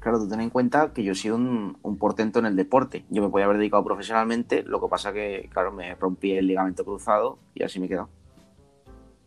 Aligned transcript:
Claro, 0.00 0.18
tú 0.18 0.28
ten 0.28 0.40
en 0.40 0.50
cuenta 0.50 0.92
que 0.92 1.02
yo 1.02 1.12
he 1.12 1.14
sido 1.16 1.36
un, 1.36 1.76
un 1.82 1.98
portento 1.98 2.38
en 2.38 2.46
el 2.46 2.56
deporte. 2.56 3.04
Yo 3.10 3.22
me 3.22 3.28
podía 3.28 3.46
haber 3.46 3.58
dedicado 3.58 3.84
profesionalmente, 3.84 4.62
lo 4.62 4.80
que 4.80 4.88
pasa 4.88 5.12
que, 5.12 5.48
claro, 5.52 5.72
me 5.72 5.94
rompí 5.96 6.32
el 6.32 6.46
ligamento 6.46 6.84
cruzado 6.84 7.38
y 7.54 7.64
así 7.64 7.80
me 7.80 7.86
he 7.86 7.88
quedado. 7.88 8.08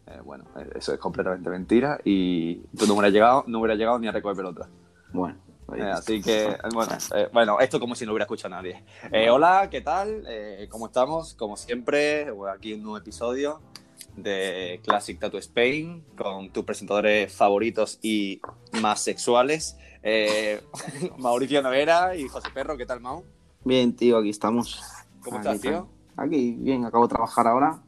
Eh, 0.07 0.19
bueno, 0.23 0.45
eh, 0.57 0.69
eso 0.75 0.93
es 0.93 0.99
completamente 0.99 1.49
mentira 1.49 1.99
y 2.03 2.55
tú 2.77 2.87
no 2.87 2.93
hubieras 2.93 3.11
llegado, 3.13 3.43
no 3.47 3.59
hubiera 3.59 3.75
llegado 3.75 3.99
ni 3.99 4.07
a 4.07 4.11
recoger 4.11 4.37
pelota. 4.37 4.67
Bueno, 5.13 5.35
Eh, 5.75 5.83
así 5.83 6.21
que, 6.21 6.57
bueno, 6.73 6.91
eh, 7.15 7.29
bueno, 7.31 7.59
esto 7.59 7.79
como 7.79 7.95
si 7.95 8.05
no 8.05 8.11
hubiera 8.11 8.23
escuchado 8.25 8.53
a 8.55 8.57
nadie. 8.57 8.83
Eh, 9.11 9.29
hola, 9.29 9.67
¿qué 9.69 9.81
tal? 9.81 10.25
Eh, 10.27 10.67
¿Cómo 10.69 10.87
estamos? 10.87 11.33
Como 11.35 11.55
siempre, 11.57 12.27
aquí 12.53 12.73
un 12.73 12.83
nuevo 12.83 12.97
episodio 12.97 13.61
de 14.17 14.81
Classic 14.83 15.17
Tattoo 15.17 15.39
Spain 15.39 16.03
con 16.17 16.49
tus 16.51 16.65
presentadores 16.65 17.31
favoritos 17.33 17.99
y 18.01 18.41
más 18.81 19.01
sexuales, 19.01 19.77
eh, 20.03 20.61
Mauricio 21.17 21.61
Noguera 21.61 22.15
y 22.15 22.27
José 22.27 22.49
Perro. 22.53 22.77
¿Qué 22.77 22.85
tal, 22.85 22.99
Mau? 23.01 23.23
Bien, 23.63 23.95
tío, 23.95 24.17
aquí 24.17 24.29
estamos. 24.29 24.81
¿Cómo 25.23 25.37
Aquí 25.37 25.47
estás, 25.47 25.61
tío? 25.61 25.87
Aquí, 26.17 26.53
bien, 26.59 26.85
acabo 26.85 27.05
de 27.07 27.13
trabajar 27.13 27.47
ahora. 27.47 27.79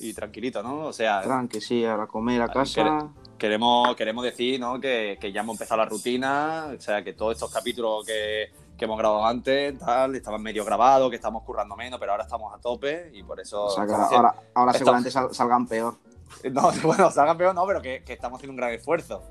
Y 0.00 0.12
tranquilito, 0.12 0.62
¿no? 0.62 0.86
O 0.86 0.92
sea, 0.92 1.22
Tranqui, 1.22 1.60
sí, 1.60 1.84
ahora 1.84 2.06
comer 2.06 2.42
a 2.42 2.48
casa. 2.48 3.08
queremos, 3.38 3.96
queremos 3.96 4.22
decir 4.22 4.60
¿no? 4.60 4.78
que, 4.78 5.16
que 5.20 5.32
ya 5.32 5.40
hemos 5.40 5.54
empezado 5.54 5.78
la 5.78 5.86
rutina, 5.88 6.68
o 6.76 6.80
sea, 6.80 7.02
que 7.02 7.14
todos 7.14 7.32
estos 7.32 7.50
capítulos 7.50 8.04
que, 8.06 8.52
que 8.76 8.84
hemos 8.84 8.98
grabado 8.98 9.24
antes, 9.24 9.78
tal, 9.78 10.14
estaban 10.14 10.42
medio 10.42 10.62
grabados, 10.64 11.08
que 11.08 11.16
estamos 11.16 11.42
currando 11.42 11.74
menos, 11.74 11.98
pero 11.98 12.12
ahora 12.12 12.24
estamos 12.24 12.54
a 12.54 12.58
tope 12.60 13.10
y 13.14 13.22
por 13.22 13.40
eso... 13.40 13.64
O 13.64 13.70
sea, 13.70 13.86
que 13.86 13.92
ahora, 13.94 14.08
ahora, 14.14 14.34
ahora 14.54 14.70
Esto- 14.72 14.78
seguramente 14.84 15.10
sal- 15.10 15.34
salgan 15.34 15.66
peor. 15.66 15.96
No, 16.52 16.70
bueno, 16.84 17.10
salgan 17.10 17.38
peor 17.38 17.54
no, 17.54 17.66
pero 17.66 17.80
que, 17.80 18.02
que 18.04 18.12
estamos 18.12 18.36
haciendo 18.38 18.52
un 18.52 18.56
gran 18.58 18.72
esfuerzo, 18.72 19.22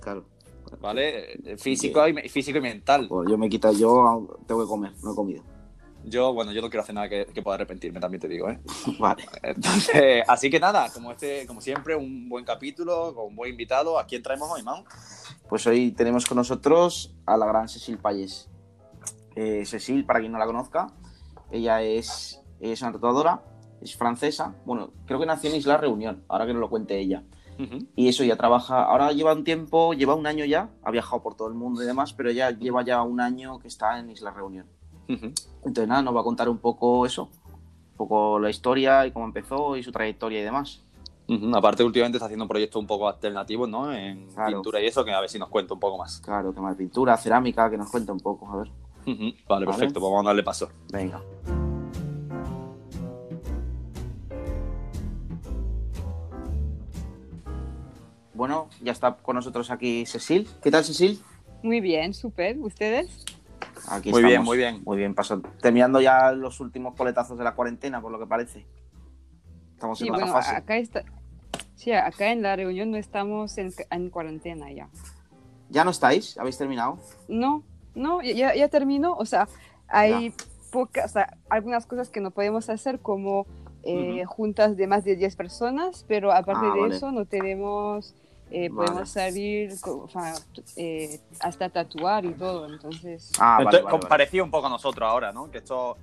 Claro. 0.00 0.24
¿Vale? 0.80 1.56
Físico 1.58 2.06
y, 2.08 2.28
físico 2.28 2.58
y 2.58 2.60
mental. 2.60 3.06
Pues 3.08 3.28
yo 3.30 3.38
me 3.38 3.48
quito, 3.48 3.72
yo 3.72 4.38
tengo 4.46 4.62
que 4.62 4.68
comer, 4.68 4.92
no 5.02 5.12
he 5.12 5.14
comido. 5.14 5.42
Yo, 6.08 6.32
bueno, 6.32 6.52
yo 6.52 6.62
no 6.62 6.70
quiero 6.70 6.82
hacer 6.82 6.94
nada 6.94 7.08
que, 7.08 7.26
que 7.26 7.42
pueda 7.42 7.56
arrepentirme, 7.56 7.98
también 7.98 8.20
te 8.20 8.28
digo, 8.28 8.48
¿eh? 8.48 8.60
Vale. 9.00 9.24
Entonces, 9.42 10.22
así 10.28 10.48
que 10.48 10.60
nada, 10.60 10.88
como, 10.92 11.10
este, 11.10 11.46
como 11.46 11.60
siempre, 11.60 11.96
un 11.96 12.28
buen 12.28 12.44
capítulo, 12.44 13.12
con 13.12 13.26
un 13.26 13.36
buen 13.36 13.50
invitado. 13.50 13.98
¿A 13.98 14.06
quién 14.06 14.22
traemos 14.22 14.48
hoy, 14.50 14.62
Mau? 14.62 14.84
Pues 15.48 15.66
hoy 15.66 15.90
tenemos 15.90 16.24
con 16.26 16.36
nosotros 16.36 17.16
a 17.26 17.36
la 17.36 17.46
gran 17.46 17.68
Cecil 17.68 17.98
Payés. 17.98 18.48
Eh, 19.34 19.64
Cecil, 19.66 20.06
para 20.06 20.20
quien 20.20 20.30
no 20.30 20.38
la 20.38 20.46
conozca, 20.46 20.92
ella 21.50 21.82
es, 21.82 22.40
es 22.60 22.82
una 22.82 22.92
tatuadora, 22.92 23.42
es 23.82 23.96
francesa. 23.96 24.54
Bueno, 24.64 24.92
creo 25.06 25.18
que 25.18 25.26
nació 25.26 25.50
en 25.50 25.56
Isla 25.56 25.76
Reunión, 25.76 26.24
ahora 26.28 26.46
que 26.46 26.52
nos 26.52 26.60
lo 26.60 26.70
cuente 26.70 26.98
ella. 26.98 27.24
Y 27.96 28.08
eso, 28.08 28.22
ya 28.24 28.36
trabaja, 28.36 28.84
ahora 28.84 29.12
lleva 29.12 29.32
un 29.32 29.44
tiempo, 29.44 29.94
lleva 29.94 30.14
un 30.14 30.26
año 30.26 30.44
ya, 30.44 30.68
ha 30.82 30.90
viajado 30.90 31.22
por 31.22 31.34
todo 31.36 31.48
el 31.48 31.54
mundo 31.54 31.82
y 31.82 31.86
demás, 31.86 32.12
pero 32.12 32.30
ya 32.30 32.50
lleva 32.50 32.82
ya 32.84 33.02
un 33.02 33.20
año 33.20 33.58
que 33.58 33.68
está 33.68 33.98
en 33.98 34.10
Isla 34.10 34.30
Reunión. 34.30 34.66
Entonces 35.08 35.88
nada, 35.88 36.02
nos 36.02 36.14
va 36.14 36.20
a 36.20 36.24
contar 36.24 36.48
un 36.48 36.58
poco 36.58 37.06
eso, 37.06 37.30
un 37.44 37.96
poco 37.96 38.38
la 38.38 38.50
historia 38.50 39.06
y 39.06 39.12
cómo 39.12 39.24
empezó 39.26 39.76
y 39.76 39.82
su 39.82 39.92
trayectoria 39.92 40.40
y 40.40 40.44
demás. 40.44 40.82
Aparte, 41.54 41.82
últimamente 41.82 42.18
está 42.18 42.26
haciendo 42.26 42.44
un 42.44 42.48
proyecto 42.48 42.78
un 42.78 42.86
poco 42.86 43.08
alternativo, 43.08 43.66
¿no? 43.66 43.92
En 43.92 44.26
Claro. 44.28 44.58
pintura 44.58 44.80
y 44.80 44.86
eso, 44.86 45.04
que 45.04 45.12
a 45.12 45.20
ver 45.20 45.28
si 45.28 45.38
nos 45.40 45.48
cuenta 45.48 45.74
un 45.74 45.80
poco 45.80 45.98
más. 45.98 46.20
Claro, 46.20 46.52
tema 46.52 46.70
de 46.70 46.76
pintura, 46.76 47.16
cerámica, 47.16 47.68
que 47.70 47.76
nos 47.78 47.90
cuente 47.90 48.12
un 48.12 48.20
poco, 48.20 48.48
a 48.50 48.56
ver. 48.58 48.68
Vale, 49.06 49.34
Vale. 49.48 49.66
perfecto, 49.66 49.98
pues 50.00 50.10
vamos 50.10 50.24
a 50.24 50.28
darle 50.28 50.42
paso. 50.44 50.68
Venga. 50.92 51.20
Bueno, 58.36 58.68
ya 58.82 58.92
está 58.92 59.16
con 59.16 59.36
nosotros 59.36 59.70
aquí 59.70 60.04
Cecil. 60.06 60.48
¿Qué 60.62 60.70
tal, 60.70 60.84
Cecil? 60.84 61.20
Muy 61.62 61.80
bien, 61.80 62.12
súper. 62.12 62.58
¿Ustedes? 62.58 63.24
Aquí 63.88 64.10
Muy 64.10 64.20
bien, 64.22 64.32
estamos. 64.34 64.46
muy 64.46 64.56
bien. 64.58 64.82
Muy 64.84 64.96
bien, 64.98 65.14
paso. 65.14 65.40
Terminando 65.62 66.00
ya 66.00 66.32
los 66.32 66.60
últimos 66.60 66.94
coletazos 66.94 67.38
de 67.38 67.44
la 67.44 67.54
cuarentena, 67.54 68.00
por 68.00 68.12
lo 68.12 68.18
que 68.18 68.26
parece. 68.26 68.66
Estamos 69.72 69.98
Sí, 69.98 70.06
en 70.06 70.12
bueno, 70.12 70.26
otra 70.26 70.42
fase. 70.42 70.56
acá 70.56 70.76
está. 70.76 71.02
Sí, 71.74 71.92
acá 71.92 72.30
en 72.30 72.42
la 72.42 72.56
reunión 72.56 72.90
no 72.90 72.96
estamos 72.96 73.56
en, 73.58 73.72
en 73.90 74.10
cuarentena 74.10 74.70
ya. 74.72 74.88
¿Ya 75.68 75.84
no 75.84 75.90
estáis? 75.90 76.36
¿Habéis 76.38 76.58
terminado? 76.58 76.98
No, 77.28 77.62
no, 77.94 78.22
ya, 78.22 78.54
ya 78.54 78.68
terminó. 78.68 79.14
O 79.14 79.24
sea, 79.24 79.48
hay 79.88 80.32
pocas, 80.70 81.06
o 81.06 81.12
sea, 81.14 81.36
algunas 81.48 81.86
cosas 81.86 82.08
que 82.10 82.20
no 82.20 82.30
podemos 82.30 82.68
hacer 82.70 83.00
como 83.00 83.46
eh, 83.82 84.24
juntas 84.26 84.76
de 84.76 84.86
más 84.86 85.04
de 85.04 85.16
10 85.16 85.36
personas, 85.36 86.04
pero 86.08 86.32
aparte 86.32 86.66
Ah, 86.66 86.74
de 86.74 86.80
vale. 86.80 86.96
eso 86.96 87.12
no 87.12 87.24
tenemos, 87.26 88.14
eh, 88.50 88.68
Vale. 88.68 88.88
podemos 88.88 89.08
salir 89.10 89.72
co- 89.80 90.04
o 90.04 90.08
sea, 90.08 90.34
eh, 90.76 91.20
hasta 91.40 91.68
tatuar 91.68 92.24
y 92.24 92.32
todo. 92.34 92.66
Entonces, 92.72 93.32
Ah, 93.38 93.54
vale, 93.56 93.62
Entonces, 93.64 93.82
vale, 93.84 93.90
como 93.90 94.02
vale. 94.02 94.08
parecía 94.08 94.42
un 94.44 94.50
poco 94.50 94.66
a 94.66 94.70
nosotros 94.70 95.08
ahora, 95.10 95.32
¿no? 95.32 95.50
Que 95.50 95.58
esto. 95.58 95.96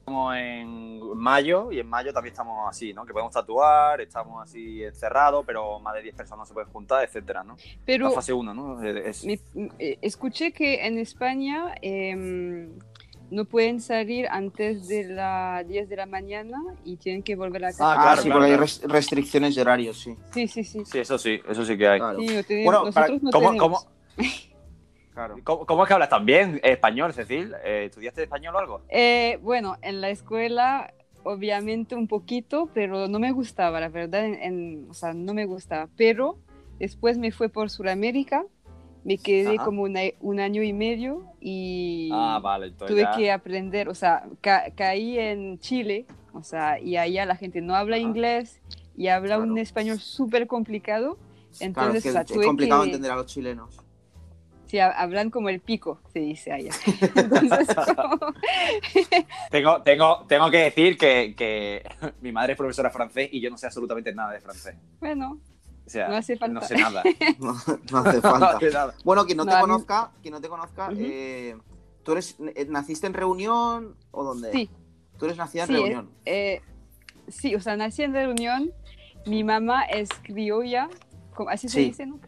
Estamos 0.00 0.36
en 0.36 1.00
mayo 1.16 1.72
y 1.72 1.80
en 1.80 1.88
mayo 1.88 2.12
también 2.12 2.32
estamos 2.32 2.68
así, 2.68 2.92
¿no? 2.94 3.04
Que 3.04 3.12
podemos 3.12 3.32
tatuar, 3.32 4.00
estamos 4.00 4.40
así 4.40 4.84
encerrados, 4.84 5.44
pero 5.44 5.80
más 5.80 5.94
de 5.94 6.02
10 6.02 6.14
personas 6.14 6.46
se 6.46 6.54
pueden 6.54 6.70
juntar, 6.70 7.02
etcétera, 7.04 7.42
¿no? 7.42 7.56
pero 7.84 8.04
La 8.10 8.14
fase 8.14 8.32
1, 8.32 8.54
¿no? 8.54 8.80
Es- 8.84 9.24
Me- 9.24 9.40
eh, 9.80 9.98
escuché 10.02 10.52
que 10.52 10.86
en 10.86 10.98
España 10.98 11.74
em, 11.82 12.78
no 13.30 13.44
pueden 13.44 13.80
salir 13.80 14.26
antes 14.30 14.86
de 14.88 15.04
las 15.04 15.66
10 15.66 15.88
de 15.88 15.96
la 15.96 16.06
mañana 16.06 16.58
y 16.84 16.96
tienen 16.96 17.22
que 17.22 17.34
volver 17.36 17.64
a 17.64 17.68
casa. 17.68 17.84
Ah, 17.92 17.94
Ah, 17.98 18.02
claro, 18.02 18.16
sí, 18.22 18.28
claro, 18.28 18.40
porque 18.40 18.44
hay 18.44 18.50
claro. 18.58 18.62
res- 18.62 18.82
restricciones 18.84 19.54
de 19.54 19.60
horario, 19.62 19.92
sí. 19.94 20.14
Sí, 20.32 20.46
sí, 20.48 20.64
sí. 20.64 20.84
Sí, 20.84 20.98
eso 20.98 21.18
sí, 21.18 21.40
eso 21.48 21.64
sí 21.64 21.76
que 21.76 21.88
hay. 21.88 21.98
Claro. 21.98 22.18
Sí, 22.20 22.26
no 22.26 22.42
tenemos- 22.44 22.74
Bueno, 22.82 22.92
para- 22.92 23.08
no 23.08 23.30
¿Cómo, 23.30 23.56
cómo, 23.56 23.78
claro. 25.12 25.36
cómo, 25.44 25.66
cómo 25.66 25.82
es 25.84 25.88
que 25.88 25.94
hablas 25.94 26.08
tan 26.08 26.24
bien 26.26 26.60
español, 26.62 27.12
Cecil? 27.12 27.52
Eh, 27.64 27.84
¿Estudiaste 27.86 28.22
español 28.24 28.54
o 28.54 28.58
algo? 28.58 28.82
Eh, 28.88 29.38
bueno, 29.42 29.76
en 29.82 30.00
la 30.00 30.10
escuela 30.10 30.92
obviamente 31.24 31.96
un 31.96 32.06
poquito, 32.06 32.70
pero 32.72 33.08
no 33.08 33.18
me 33.18 33.32
gustaba, 33.32 33.80
la 33.80 33.88
verdad, 33.88 34.24
en- 34.24 34.34
en- 34.42 34.86
o 34.88 34.94
sea, 34.94 35.12
no 35.12 35.34
me 35.34 35.44
gustaba. 35.46 35.88
Pero 35.96 36.38
después 36.78 37.18
me 37.18 37.32
fui 37.32 37.48
por 37.48 37.68
Sudamérica, 37.68 38.44
me 39.06 39.18
quedé 39.18 39.54
Ajá. 39.54 39.64
como 39.64 39.82
una- 39.82 40.00
un 40.20 40.40
año 40.40 40.62
y 40.64 40.72
medio 40.72 41.22
y... 41.40 42.10
Ah, 42.12 42.40
vale, 42.42 42.72
tuve 42.72 43.02
ya- 43.02 43.12
que 43.16 43.30
aprender, 43.30 43.88
o 43.88 43.94
sea, 43.94 44.24
ca- 44.40 44.64
caí 44.74 45.16
en 45.16 45.60
Chile, 45.60 46.06
o 46.32 46.42
sea, 46.42 46.80
y 46.80 46.96
allá 46.96 47.24
la 47.24 47.36
gente 47.36 47.60
no 47.60 47.76
habla 47.76 47.96
Ajá. 47.96 48.02
inglés 48.02 48.60
y 48.96 49.06
habla 49.06 49.38
un 49.38 49.50
Claro. 49.50 49.62
español 49.62 50.00
súper 50.00 50.48
complicado. 50.48 51.14
Claro, 51.14 51.60
Entonces, 51.60 51.96
es, 51.98 52.02
que 52.02 52.08
o 52.08 52.12
sea, 52.12 52.20
es 52.22 52.26
tuve 52.26 52.44
complicado 52.46 52.82
que- 52.82 52.86
entender 52.88 53.10
a 53.12 53.14
los 53.14 53.26
chilenos. 53.26 53.78
sí, 54.66 54.80
ha- 54.80 54.90
hablan 54.90 55.30
como 55.30 55.50
el 55.50 55.60
pico, 55.60 56.00
se 56.12 56.18
dice 56.18 56.50
allá. 56.50 56.72
Entonces, 57.14 57.68
como- 57.94 58.18
Tengo, 59.52 59.82
tengo, 59.82 60.24
tengo 60.26 60.50
que 60.50 60.58
decir 60.58 60.98
que, 60.98 61.34
que 61.36 61.82
mi 62.22 62.32
madre 62.32 62.54
es 62.54 62.58
profesora 62.58 62.88
de 62.88 62.92
francés 62.92 63.28
y 63.30 63.40
yo 63.40 63.50
no 63.50 63.56
sé 63.56 63.66
absolutamente 63.66 64.12
nada 64.12 64.32
de 64.32 64.40
francés. 64.40 64.74
bueno, 64.98 65.38
O 65.86 65.90
sea, 65.90 66.08
No 66.08 66.16
hace 66.16 66.36
falta. 66.36 66.60
no 66.60 66.66
sé 66.66 66.74
nada. 66.74 67.02
No, 67.38 67.52
no 67.92 67.98
hace 67.98 68.16
no 68.22 68.22
falta. 68.22 68.58
nada. 68.72 68.94
Bueno, 69.04 69.24
quien 69.24 69.36
no, 69.38 69.44
No, 69.44 69.52
te 69.54 69.60
conozca, 69.60 70.12
quien 70.22 70.32
no 70.34 70.40
te 70.40 70.48
conozca, 70.48 70.88
Ujú. 70.90 70.96
eh, 71.00 71.56
¿tú 72.02 72.12
eres, 72.12 72.36
eh, 72.54 72.66
naciste 72.68 73.06
en 73.06 73.14
Reunión 73.14 73.96
o 74.10 74.24
dónde? 74.24 74.52
sí, 74.52 74.70
Tú 75.18 75.24
eres 75.26 75.36
nacida 75.38 75.62
en 75.62 75.68
sí, 75.68 75.74
Reunión. 75.74 76.10
eh, 76.26 76.60
sí, 77.28 77.54
o 77.54 77.60
sea, 77.60 77.76
nací 77.76 78.02
en 78.02 78.12
Reunión, 78.12 78.70
mi 79.26 79.44
mamá 79.44 79.84
es 79.84 80.10
criolla, 80.22 80.88
así 81.48 81.68
se 81.68 81.80
Sí. 81.80 81.86
dice, 81.86 82.06
¿no? 82.06 82.18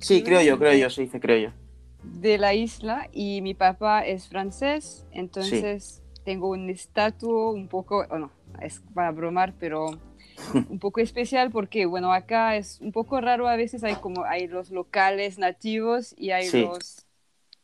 Sí, 0.00 0.22
creo 0.22 0.40
yo, 0.42 0.58
creo 0.58 0.74
yo, 0.74 0.88
se 0.90 1.02
dice 1.02 1.20
creo 1.20 1.50
yo. 1.50 1.56
de 2.02 2.38
la 2.38 2.54
isla 2.54 3.08
y 3.12 3.42
mi 3.42 3.54
papá 3.54 4.00
es 4.06 4.28
francés, 4.28 5.04
entonces 5.12 6.02
tengo 6.24 6.48
un 6.50 6.70
estatus 6.70 7.54
un 7.54 7.68
poco, 7.68 8.06
bueno, 8.08 8.30
es 8.60 8.80
para 8.94 9.10
bromar, 9.10 9.54
pero 9.58 9.90
un 10.70 10.78
poco 10.78 11.00
especial 11.00 11.50
porque, 11.50 11.86
bueno, 11.86 12.12
acá 12.12 12.56
es 12.56 12.80
un 12.80 12.92
poco 12.92 13.20
raro 13.20 13.48
a 13.48 13.56
veces, 13.56 13.84
hay 13.84 13.94
como, 13.96 14.24
hay 14.24 14.46
los 14.46 14.70
locales 14.70 15.38
nativos 15.38 16.14
y 16.16 16.30
hay 16.30 16.46
Sí. 16.46 16.62
los 16.62 17.04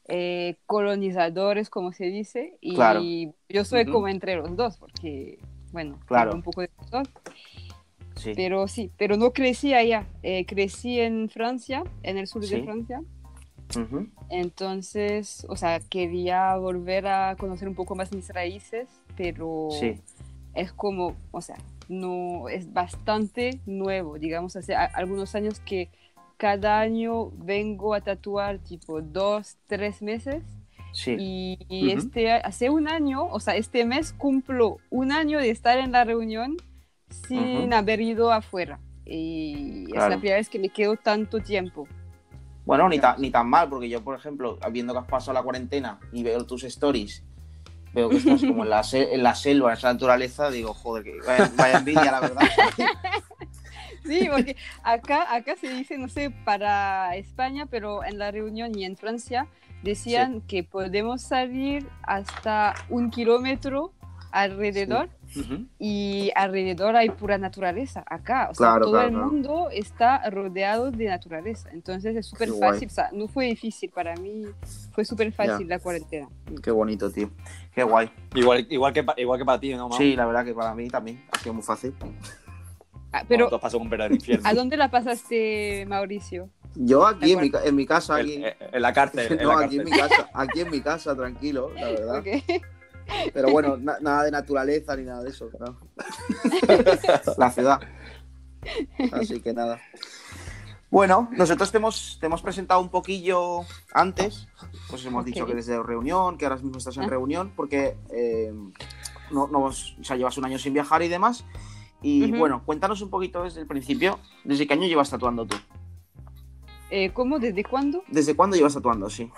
eh, 0.09 0.57
colonizadores, 0.67 1.71
como 1.71 1.93
se 1.93 2.05
dice, 2.05 2.59
y 2.61 2.75
Claro. 2.75 3.01
yo 3.49 3.65
soy 3.65 3.87
como 3.87 4.07
entre 4.09 4.37
los 4.37 4.55
dos, 4.55 4.77
porque, 4.77 5.39
bueno, 5.73 5.99
Claro. 6.07 6.35
un 6.35 6.43
poco 6.43 6.61
de 6.61 6.69
los 6.79 6.91
dos. 6.91 7.09
Sí. 8.17 8.33
Pero 8.37 8.69
sí, 8.69 8.91
pero 8.99 9.17
no 9.17 9.33
crecí 9.33 9.73
allá. 9.73 10.07
Eh, 10.23 10.45
crecí 10.47 11.01
en 11.01 11.31
Francia, 11.31 11.85
en 12.03 12.19
el 12.19 12.27
sur 12.27 12.45
Sí. 12.45 12.55
de 12.57 12.63
Francia. 12.65 13.01
Entonces, 14.31 15.47
o 15.49 15.57
sea, 15.57 15.81
quería 15.81 16.57
volver 16.57 17.07
a 17.07 17.37
conocer 17.37 17.69
un 17.69 17.75
poco 17.75 17.95
más 17.95 18.13
mis 18.13 18.29
raíces, 18.29 18.89
pero 19.17 19.69
Sí. 19.73 19.99
Es 20.55 20.73
como, 20.73 21.17
o 21.31 21.41
sea, 21.41 21.57
no 21.89 22.49
es 22.49 22.73
bastante 22.73 23.61
nuevo, 23.67 24.19
digamos, 24.19 24.57
hace 24.57 24.75
a- 24.75 24.85
algunos 24.85 25.35
años 25.35 25.61
que 25.61 25.91
cada 26.37 26.81
año 26.81 27.31
vengo 27.37 27.95
a 27.95 28.01
tatuar 28.01 28.59
tipo 28.59 29.01
dos, 29.03 29.57
tres 29.67 30.03
meses 30.03 30.43
Sí. 30.93 31.17
y, 31.19 31.91
este, 31.91 32.31
hace 32.33 32.71
un 32.71 32.89
año, 32.89 33.27
o 33.27 33.41
sea, 33.41 33.57
este 33.57 33.85
mes 33.85 34.13
cumplo 34.13 34.79
un 34.91 35.11
año 35.13 35.39
de 35.39 35.51
estar 35.51 35.79
en 35.79 35.93
la 35.93 36.05
reunión 36.05 36.57
sin 37.09 37.73
haber 37.73 38.01
ido 38.01 38.33
afuera. 38.33 38.79
Y 39.05 39.85
es 39.91 39.97
la 40.09 40.17
primera 40.19 40.37
vez 40.37 40.49
que 40.49 40.59
me 40.59 40.69
quedo 40.71 40.97
tanto 40.97 41.41
tiempo. 41.41 41.87
Bueno, 42.65 42.89
ni, 42.89 42.99
ta- 42.99 43.17
ni 43.19 43.31
tan 43.31 43.49
mal, 43.49 43.69
porque 43.69 43.89
yo, 43.89 44.03
por 44.03 44.17
ejemplo, 44.17 44.59
viendo 44.73 44.93
que 44.95 45.01
has 45.01 45.07
pasado 45.07 45.35
la 45.35 45.43
cuarentena 45.43 46.01
y 46.13 46.23
veo 46.23 46.47
tus 46.47 46.65
stories, 46.65 47.23
veo 47.95 48.11
que 48.11 48.17
estás 48.17 48.41
como 48.41 48.65
en 48.65 48.71
la, 48.71 48.83
en 48.93 49.23
la 49.23 49.35
selva, 49.35 49.71
en 49.71 49.79
esa 49.79 49.93
naturaleza, 49.93 50.51
digo, 50.51 50.75
joder, 50.75 51.05
que 51.05 51.19
vaya, 51.27 51.51
vaya 51.57 51.79
envidia, 51.79 52.13
la 52.13 52.21
verdad. 52.21 52.43
Sí, 54.05 54.29
porque 54.31 54.57
acá, 54.83 55.35
acá 55.35 55.57
se 55.57 55.69
dice, 55.71 55.97
no 55.97 56.09
sé, 56.09 56.31
para 56.31 57.17
España, 57.17 57.65
pero 57.65 58.05
en 58.05 58.19
la 58.19 58.31
reunión 58.31 58.79
y 58.79 58.85
en 58.85 58.99
Francia 58.99 59.47
decían 59.83 60.43
que 60.43 60.63
podemos 60.63 61.23
salir 61.23 61.89
hasta 62.03 62.75
un 62.91 63.11
kilómetro 63.11 63.93
alrededor 64.35 65.09
Ujú. 65.37 65.67
y 65.79 66.33
alrededor 66.35 66.97
hay 66.97 67.09
pura 67.11 67.39
naturaleza. 67.39 68.03
Acá, 68.07 68.49
o 68.51 68.55
sea, 68.55 68.67
Claro, 68.67 68.85
todo 68.87 68.93
claro, 68.95 69.09
el 69.09 69.15
claro. 69.15 69.29
mundo 69.31 69.69
está 69.71 70.29
rodeado 70.29 70.91
de 70.91 71.07
naturaleza. 71.07 71.71
Entonces 71.73 72.17
es 72.17 72.27
súper 72.27 72.51
fácil, 72.51 72.89
o 72.89 72.91
sea, 72.91 73.11
no 73.13 73.29
fue 73.29 73.47
difícil 73.47 73.91
para 73.91 74.15
mí, 74.17 74.45
fue 74.93 75.05
súper 75.05 75.33
fácil 75.33 75.69
la 75.69 75.79
cuarentena. 75.79 76.29
Qué 76.63 76.71
bonito, 76.73 77.11
tío. 77.11 77.31
Qué 77.73 77.85
guay. 77.85 78.11
Igual, 78.35 78.67
igual, 78.69 78.93
que, 78.93 79.05
igual 79.19 79.39
que 79.39 79.45
para 79.45 79.61
ti, 79.61 79.73
¿no, 79.75 79.89
Mau? 79.89 79.97
Sí, 79.99 80.17
la 80.17 80.27
verdad 80.27 80.45
que 80.45 80.53
para 80.53 80.75
mí 80.75 80.89
también 80.89 81.25
ha 81.31 81.39
sido 81.39 81.55
muy 81.55 81.63
fácil. 81.63 81.95
Ah, 83.13 83.23
Pero, 83.29 83.49
pasado 83.61 83.79
un 83.81 83.89
verdadero 83.89 84.17
infierno. 84.17 84.49
¿a 84.49 84.53
dónde 84.53 84.77
la 84.77 84.91
pasaste, 84.91 85.87
Mauricio? 85.87 86.51
Yo 86.75 87.07
aquí 87.07 87.31
en 87.33 87.41
mi, 87.41 87.53
en 87.65 87.77
mi 87.77 87.87
casa, 87.87 88.17
aquí, 88.17 88.35
En, 88.45 88.53
en 88.73 88.83
la 88.83 88.93
cárcel. 88.93 89.31
en 89.39 89.45
no, 89.47 89.57
la 89.61 89.67
aquí 89.67 89.79
en 89.79 89.85
mi 89.85 89.93
cárcel. 89.93 90.25
casa, 90.25 90.31
aquí 90.35 90.61
en 90.61 90.71
mi 90.71 90.81
casa, 90.81 91.15
tranquilo, 91.15 91.71
la 91.77 91.89
verdad. 91.93 92.19
Ok. 92.19 92.27
Pero 93.33 93.51
bueno, 93.51 93.77
na- 93.77 93.99
nada 94.01 94.25
de 94.25 94.31
naturaleza 94.31 94.97
ni 94.97 95.05
nada 95.05 95.23
de 95.23 95.31
eso, 95.31 95.49
claro. 95.51 95.79
La 97.39 97.51
ciudad. 97.51 97.81
Así 99.13 99.41
que 99.41 99.53
nada. 99.53 99.81
Bueno, 100.91 101.29
nosotros 101.33 101.71
te 101.73 101.79
hemos, 101.79 102.19
te 102.21 102.27
hemos 102.27 102.41
presentado 102.41 102.81
un 102.81 102.89
poquillo 102.89 103.61
antes. 103.93 104.47
Pues 104.89 105.05
hemos 105.05 105.25
dicho 105.25 105.45
que 105.45 105.53
eres 105.53 105.67
de 105.67 105.83
reunión, 105.83 106.39
que 106.39 106.47
ahora 106.47 106.57
mismo 106.57 106.79
estás 106.79 106.97
en 106.97 107.05
Ah. 107.05 107.09
reunión, 107.09 107.53
porque 107.57 107.97
eh, 108.13 108.53
no, 109.33 109.49
no, 109.49 109.65
o 109.65 109.73
sea, 109.73 110.17
llevas 110.17 110.39
un 110.39 110.45
año 110.45 110.59
sin 110.59 110.73
viajar 110.73 111.03
y 111.03 111.09
demás. 111.09 111.45
Y 112.01 112.31
bueno, 112.33 112.63
cuéntanos 112.65 113.01
un 113.03 113.11
poquito 113.11 113.43
desde 113.43 113.61
el 113.63 113.67
principio. 113.67 114.19
¿Desde 114.45 114.67
qué 114.67 114.75
año 114.75 114.87
llevas 114.87 115.11
tatuando 115.11 115.47
tú? 115.47 115.57
Eh, 116.91 117.13
¿Cómo? 117.13 117.39
¿Desde 117.39 117.65
cuándo? 117.65 118.05
¿Desde 118.09 118.37
cuándo 118.37 118.57
llevas 118.57 118.75
tatuando? 118.75 119.09
Sí. 119.11 119.31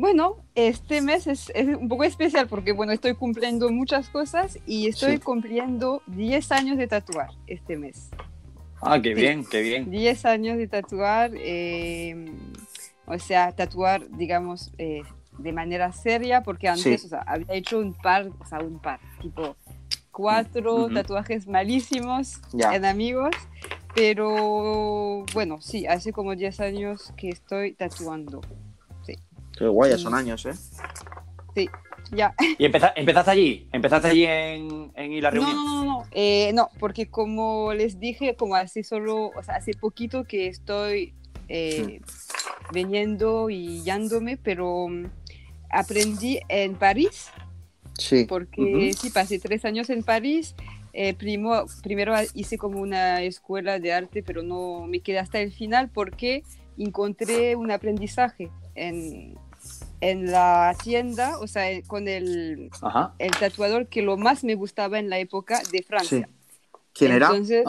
Bueno, 0.00 0.36
este 0.54 1.02
mes 1.02 1.26
es, 1.26 1.52
es 1.54 1.66
un 1.76 1.86
poco 1.86 2.04
especial 2.04 2.48
porque, 2.48 2.72
bueno, 2.72 2.90
estoy 2.90 3.12
cumpliendo 3.14 3.68
muchas 3.68 4.08
cosas 4.08 4.58
y 4.66 4.88
estoy 4.88 5.16
Sí. 5.16 5.18
cumpliendo 5.18 6.00
10 6.06 6.50
años 6.52 6.78
de 6.78 6.86
tatuar 6.86 7.28
este 7.46 7.76
mes. 7.76 8.08
Ah, 8.80 8.98
qué 8.98 9.10
Sí. 9.14 9.20
bien, 9.20 9.44
qué 9.44 9.60
bien. 9.60 9.90
10 9.90 10.24
años 10.24 10.56
de 10.56 10.68
tatuar, 10.68 11.32
eh, 11.34 12.32
o 13.04 13.18
sea, 13.18 13.52
tatuar, 13.52 14.08
digamos, 14.16 14.72
eh, 14.78 15.02
de 15.36 15.52
manera 15.52 15.92
seria, 15.92 16.42
porque 16.42 16.68
antes, 16.68 17.02
Sí. 17.02 17.06
o 17.06 17.10
sea, 17.10 17.20
había 17.26 17.52
hecho 17.52 17.78
un 17.78 17.92
par, 17.92 18.30
o 18.40 18.46
sea, 18.46 18.60
un 18.60 18.78
par, 18.78 19.00
tipo 19.20 19.54
cuatro 20.12 20.86
Ujú. 20.86 20.94
tatuajes 20.94 21.46
malísimos 21.46 22.40
Ya. 22.54 22.74
en 22.74 22.86
amigos, 22.86 23.34
pero 23.94 25.26
bueno, 25.34 25.60
sí, 25.60 25.86
hace 25.86 26.10
como 26.14 26.34
10 26.36 26.58
años 26.60 27.12
que 27.18 27.28
estoy 27.28 27.74
tatuando. 27.74 28.40
Qué 29.60 29.68
guay, 29.68 29.90
ya 29.90 29.98
Sí. 29.98 30.04
son 30.04 30.14
años, 30.14 30.46
¿eh? 30.46 30.54
Ya, 32.12 32.34
¿Y 32.58 32.64
empeza- 32.64 32.92
empezaste 32.96 33.30
allí? 33.30 33.68
¿Empezaste 33.72 34.08
allí 34.08 34.24
en, 34.24 34.90
en 34.96 35.22
la 35.22 35.30
No, 35.30 35.34
reunión? 35.42 35.56
no, 35.56 35.74
no, 35.74 35.84
no, 35.84 36.04
eh, 36.12 36.50
no, 36.54 36.70
porque 36.80 37.08
como 37.10 37.72
les 37.74 38.00
dije, 38.00 38.34
como 38.36 38.54
hace 38.56 38.82
solo, 38.82 39.26
o 39.26 39.42
sea, 39.44 39.56
hace 39.56 39.74
poquito 39.74 40.24
que 40.24 40.48
estoy 40.48 41.14
eh, 41.48 42.00
viniendo 42.72 43.50
y 43.50 43.82
yándome, 43.84 44.38
pero 44.38 44.88
mm, 44.88 45.04
aprendí 45.70 46.40
en 46.48 46.74
París, 46.74 47.28
Sí. 47.98 48.24
porque 48.24 48.92
sí, 48.98 49.10
pasé 49.10 49.38
tres 49.38 49.64
años 49.66 49.90
en 49.90 50.02
París. 50.02 50.54
eh, 50.92 51.14
primo- 51.14 51.66
primero 51.84 52.12
hice 52.34 52.58
como 52.58 52.80
una 52.80 53.22
escuela 53.22 53.78
de 53.78 53.92
arte, 53.92 54.24
pero 54.24 54.42
no 54.42 54.86
me 54.88 54.98
quedé 54.98 55.20
hasta 55.20 55.38
el 55.38 55.52
final 55.52 55.88
porque 55.88 56.42
encontré 56.76 57.54
un 57.54 57.70
aprendizaje 57.70 58.50
en, 58.74 59.38
en 60.00 60.30
la 60.30 60.74
tienda, 60.82 61.38
o 61.38 61.46
sea, 61.46 61.64
con 61.86 62.08
el, 62.08 62.70
Ajá. 62.80 63.14
el 63.18 63.30
tatuador 63.32 63.86
que 63.88 64.02
lo 64.02 64.16
más 64.16 64.44
me 64.44 64.54
gustaba 64.54 64.98
en 64.98 65.10
la 65.10 65.18
época 65.18 65.60
de 65.72 65.82
Francia. 65.82 66.28
¿Quién 66.92 67.12
era? 67.12 67.26
Entonces, 67.28 67.64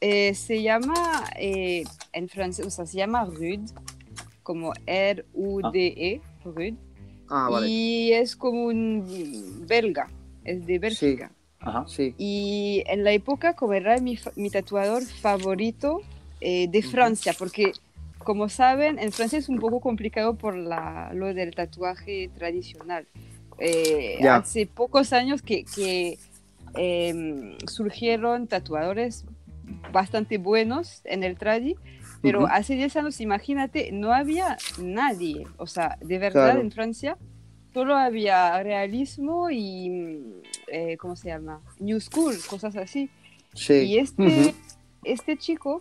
eh, 0.00 0.34
se 0.34 0.62
llama, 0.62 1.24
eh, 1.36 1.84
en 2.12 2.28
francés, 2.28 2.66
o 2.66 2.70
sea, 2.70 2.84
se 2.86 2.98
llama 2.98 3.24
Rude, 3.24 3.60
como 4.42 4.72
R-U-D-E, 4.86 6.20
Rude, 6.44 6.74
Ah, 7.30 7.48
vale. 7.50 7.66
y 7.68 8.12
es 8.12 8.36
como 8.36 8.64
un 8.64 9.64
belga, 9.66 10.08
es 10.44 10.64
de 10.66 10.78
Bélgica. 10.78 11.30
Ajá. 11.60 11.84
Sí. 11.88 12.14
Y 12.18 12.82
en 12.86 13.04
la 13.04 13.12
época, 13.12 13.54
como 13.54 13.72
era 13.74 13.98
mi, 13.98 14.18
mi 14.36 14.48
tatuador 14.50 15.02
favorito 15.04 16.00
eh, 16.40 16.68
de 16.68 16.82
Francia, 16.82 17.34
porque 17.38 17.72
como 18.28 18.50
saben, 18.50 18.98
en 18.98 19.10
Francia 19.10 19.38
es 19.38 19.48
un 19.48 19.58
poco 19.58 19.80
complicado 19.80 20.34
por 20.36 20.54
la, 20.54 21.10
lo 21.14 21.32
del 21.32 21.54
tatuaje 21.54 22.28
tradicional. 22.36 23.06
Eh, 23.58 24.18
Ya. 24.20 24.36
Hace 24.36 24.66
pocos 24.66 25.14
años 25.14 25.40
que, 25.40 25.64
que, 25.64 26.18
em, 26.74 27.56
surgieron 27.66 28.46
tatuadores 28.46 29.24
bastante 29.92 30.36
buenos 30.36 31.00
en 31.04 31.24
el 31.24 31.38
tradi, 31.38 31.76
pero 32.20 32.40
Ujú. 32.40 32.48
hace 32.52 32.74
10 32.74 32.94
años, 32.96 33.18
imagínate, 33.22 33.92
no 33.92 34.12
había 34.12 34.58
nadie, 34.78 35.46
o 35.56 35.66
sea, 35.66 35.96
de 36.02 36.18
verdad 36.18 36.48
Claro. 36.50 36.60
en 36.60 36.70
Francia 36.70 37.16
solo 37.72 37.96
había 37.96 38.62
realismo 38.62 39.48
y, 39.48 39.88
mm, 39.88 40.42
eh, 40.70 40.96
¿cómo 40.98 41.16
se 41.16 41.28
llama? 41.28 41.62
New 41.80 41.98
School, 41.98 42.36
cosas 42.46 42.76
así. 42.76 43.08
Sí. 43.54 43.72
Y 43.86 43.98
este, 43.98 44.22
Ujú. 44.22 44.52
este 45.04 45.38
chico 45.38 45.80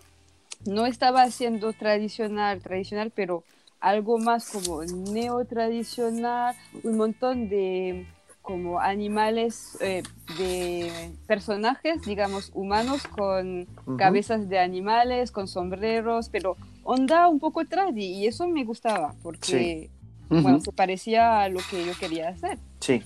no 0.65 0.85
estaba 0.85 1.23
haciendo 1.23 1.73
tradicional, 1.73 2.61
tradicional, 2.61 3.11
pero 3.13 3.43
algo 3.79 4.17
más 4.17 4.49
como 4.49 4.83
neotradicional, 4.83 6.55
un 6.83 6.97
montón 6.97 7.49
de 7.49 8.07
como 8.41 8.79
animales, 8.79 9.77
eh, 9.81 10.03
de 10.37 11.11
personajes, 11.27 12.01
digamos, 12.03 12.49
humanos 12.53 13.03
con 13.03 13.67
cabezas 13.97 14.47
de 14.47 14.57
animales, 14.57 15.31
con 15.31 15.49
sombreros, 15.49 16.29
pero 16.29 16.55
onda 16.83 17.27
un 17.27 17.39
poco 17.39 17.65
tradi, 17.65 18.05
y 18.05 18.25
eso 18.25 18.47
me 18.47 18.63
gustaba, 18.63 19.15
porque, 19.21 19.89
bueno, 20.29 20.61
se 20.61 20.71
parecía 20.71 21.41
a 21.41 21.49
lo 21.49 21.59
que 21.69 21.85
yo 21.85 21.91
quería 21.99 22.29
hacer. 22.29 22.57
Sí. 22.79 23.03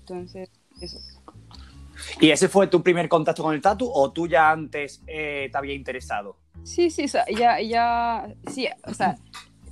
Entonces, 0.00 0.50
eso. 0.78 0.98
¿Y 2.20 2.30
ese 2.30 2.48
fue 2.50 2.66
tu 2.66 2.82
primer 2.82 3.08
contacto 3.08 3.42
con 3.42 3.54
el 3.54 3.62
tatu 3.62 3.90
o 3.90 4.12
tú 4.12 4.26
ya 4.26 4.50
antes 4.50 5.02
eh, 5.06 5.48
te 5.50 5.56
había 5.56 5.72
interesado? 5.72 6.36
Sí, 6.64 6.90
sí, 6.90 7.04
o 7.04 7.08
sea, 7.08 7.24
ya, 7.26 7.60
ya, 7.60 8.34
sí, 8.46 8.68
o 8.86 8.94
sea, 8.94 9.16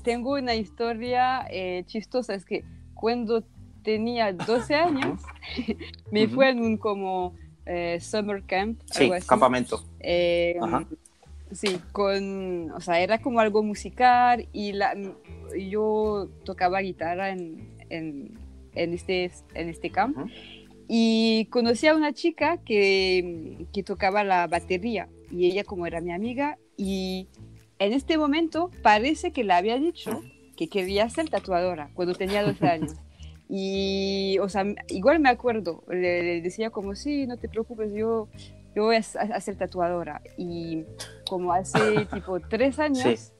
tengo 0.02 0.32
una 0.34 0.54
historia 0.54 1.46
eh, 1.50 1.84
chistosa, 1.86 2.34
es 2.34 2.44
que 2.44 2.64
cuando 2.94 3.44
tenía 3.82 4.32
12 4.32 4.74
años, 4.74 5.20
me 6.10 6.24
Ujú. 6.24 6.34
fue 6.34 6.50
en 6.50 6.60
un 6.60 6.76
como 6.76 7.34
eh, 7.66 7.98
summer 8.00 8.42
camp, 8.44 8.80
Sí, 8.90 9.04
algo 9.04 9.14
así. 9.14 9.26
campamento. 9.28 9.82
Eh, 10.00 10.56
Ajá. 10.60 10.86
sí, 11.52 11.78
con, 11.92 12.70
o 12.72 12.80
sea, 12.80 13.00
era 13.00 13.18
como 13.20 13.40
algo 13.40 13.62
musical 13.62 14.48
y 14.52 14.72
la, 14.72 14.94
yo 15.70 16.28
tocaba 16.44 16.80
guitarra 16.80 17.30
en, 17.30 17.76
en, 17.90 18.38
en 18.74 18.94
este, 18.94 19.30
en 19.54 19.68
este 19.68 19.90
camp 19.90 20.16
Ujú. 20.16 20.28
y 20.88 21.46
conocí 21.50 21.86
a 21.86 21.94
una 21.94 22.12
chica 22.12 22.58
que, 22.64 23.66
que 23.72 23.82
tocaba 23.82 24.24
la 24.24 24.46
batería 24.46 25.08
y 25.30 25.46
ella 25.46 25.64
como 25.64 25.86
era 25.86 26.00
mi 26.00 26.12
amiga 26.12 26.58
y 26.78 27.28
en 27.78 27.92
este 27.92 28.16
momento 28.16 28.70
parece 28.82 29.32
que 29.32 29.44
le 29.44 29.52
había 29.52 29.78
dicho 29.78 30.22
que 30.56 30.68
quería 30.68 31.08
ser 31.10 31.28
tatuadora 31.28 31.90
cuando 31.94 32.14
tenía 32.14 32.42
12 32.42 32.66
años. 32.70 32.94
Y, 33.50 34.38
o 34.40 34.48
sea, 34.48 34.64
igual 34.88 35.20
me 35.20 35.28
acuerdo, 35.30 35.82
le, 35.88 36.22
le 36.22 36.40
decía 36.42 36.70
como, 36.70 36.94
sí, 36.94 37.26
no 37.26 37.36
te 37.36 37.48
preocupes, 37.48 37.92
yo, 37.94 38.28
yo 38.74 38.84
voy 38.84 38.96
a, 38.96 38.98
a 38.98 39.40
ser 39.40 39.56
tatuadora. 39.56 40.20
Y 40.36 40.84
como 41.28 41.52
hace 41.52 42.06
tipo 42.12 42.40
tres 42.40 42.78
años, 42.78 43.02
Sí. 43.04 43.32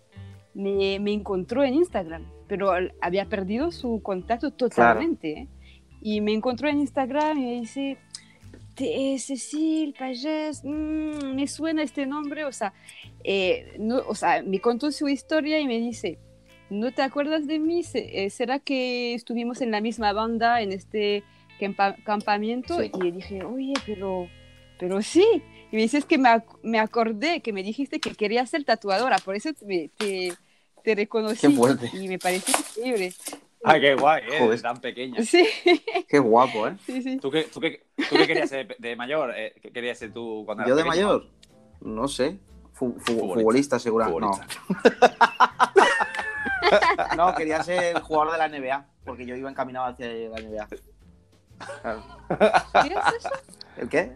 me, 0.54 0.99
me 1.00 1.12
encontró 1.12 1.62
en 1.62 1.75
Instagram, 1.75 2.25
pero 2.49 2.73
había 3.00 3.26
perdido 3.26 3.71
su 3.71 4.00
contacto 4.02 4.50
totalmente. 4.50 5.30
¿eh? 5.33 5.49
Y 6.00 6.21
me 6.23 6.33
encontró 6.33 6.68
en 6.68 6.78
Instagram 6.78 7.37
y 7.38 7.42
me 7.42 7.52
dice, 7.61 7.99
"Te- 8.78 9.14
eh, 9.14 9.18
Cecil 9.18 9.92
Payés, 9.99 10.62
mm, 10.64 11.35
me 11.35 11.47
suena 11.49 11.82
este 11.82 12.06
nombre, 12.06 12.44
o 12.44 12.52
sea, 12.52 12.73
eh, 13.25 13.75
no, 13.78 13.97
o 14.06 14.14
sea, 14.14 14.42
me 14.42 14.61
contó 14.61 14.90
su 14.92 15.08
historia 15.08 15.58
y 15.61 15.66
me 15.66 15.78
dice, 15.78 16.18
¿no 16.70 16.92
te 16.92 17.02
acuerdas 17.02 17.47
de 17.47 17.58
mí? 17.58 17.82
Eh, 17.94 18.30
¿Será 18.30 18.58
que 18.61 19.14
estuvimos 19.14 19.61
en 19.61 19.70
la 19.73 19.80
misma 19.80 20.12
banda 20.12 20.62
en 20.62 20.73
este 20.73 21.25
campa- 21.61 21.97
campamento? 22.04 22.80
Sí. 22.80 22.90
Y 22.94 23.02
le 23.02 23.12
dije, 23.12 23.42
oye, 23.44 23.75
pero, 23.85 24.28
pero 24.78 25.02
sí. 25.02 25.26
Y 25.70 25.76
me 25.76 25.82
dices 25.82 26.04
que 26.04 26.16
me, 26.16 26.28
ac- 26.28 26.58
me 26.62 26.78
acordé 26.78 27.40
que 27.40 27.52
me 27.52 27.62
dijiste 27.62 28.00
que 28.00 28.14
querías 28.14 28.49
ser 28.50 28.64
tatuadora, 28.64 29.18
por 29.18 29.35
eso 29.35 29.52
te, 29.52 29.66
te, 29.66 29.90
te 29.99 30.32
te 30.85 30.94
reconocí 30.94 31.49
Qué 31.49 31.50
fuerte. 31.50 31.90
y 31.92 32.08
me 32.08 32.18
pareció 32.18 32.54
increíble. 32.56 33.12
Ay, 33.64 33.80
qué 33.80 33.94
guay, 33.94 34.22
¿eh? 34.30 34.38
Joder. 34.38 34.62
Tan 34.62 34.76
pequeña. 34.80 35.22
Sí, 35.22 35.46
Qué 36.08 36.18
guapo, 36.18 36.68
¿eh? 36.68 36.76
sí, 36.86 37.02
sí. 37.02 37.18
¿Tú 37.18 37.30
qué, 37.30 37.44
tú 37.44 37.60
qué, 37.60 37.86
tú 38.08 38.16
qué 38.16 38.26
querías 38.26 38.48
ser 38.48 38.76
de 38.78 38.96
mayor? 38.96 39.32
Eh, 39.36 39.54
¿Qué 39.60 39.70
querías 39.72 39.98
ser 39.98 40.12
tú 40.12 40.44
cuando 40.46 40.64
Yo 40.64 40.74
eras 40.74 40.84
de 40.84 40.90
pequeño? 40.90 41.06
mayor, 41.06 41.26
no 41.80 42.06
sé. 42.08 42.38
Fu- 42.72 42.92
fu- 43.00 43.00
Futbolista. 43.12 43.34
futbolista, 43.34 43.78
segura. 43.80 44.06
Futbolista. 44.06 44.46
No. 47.16 47.16
no, 47.16 47.34
quería 47.34 47.62
ser 47.62 48.00
jugador 48.02 48.32
de 48.32 48.38
la 48.38 48.48
NBA, 48.48 48.86
porque 49.04 49.26
yo 49.26 49.34
iba 49.34 49.50
encaminado 49.50 49.86
hacia 49.86 50.06
la 50.06 50.40
NBA. 50.40 50.68
Claro. 51.82 52.04
¿Querías 52.82 53.14
eso? 53.14 53.30
¿El 53.76 53.88
qué? 53.88 54.12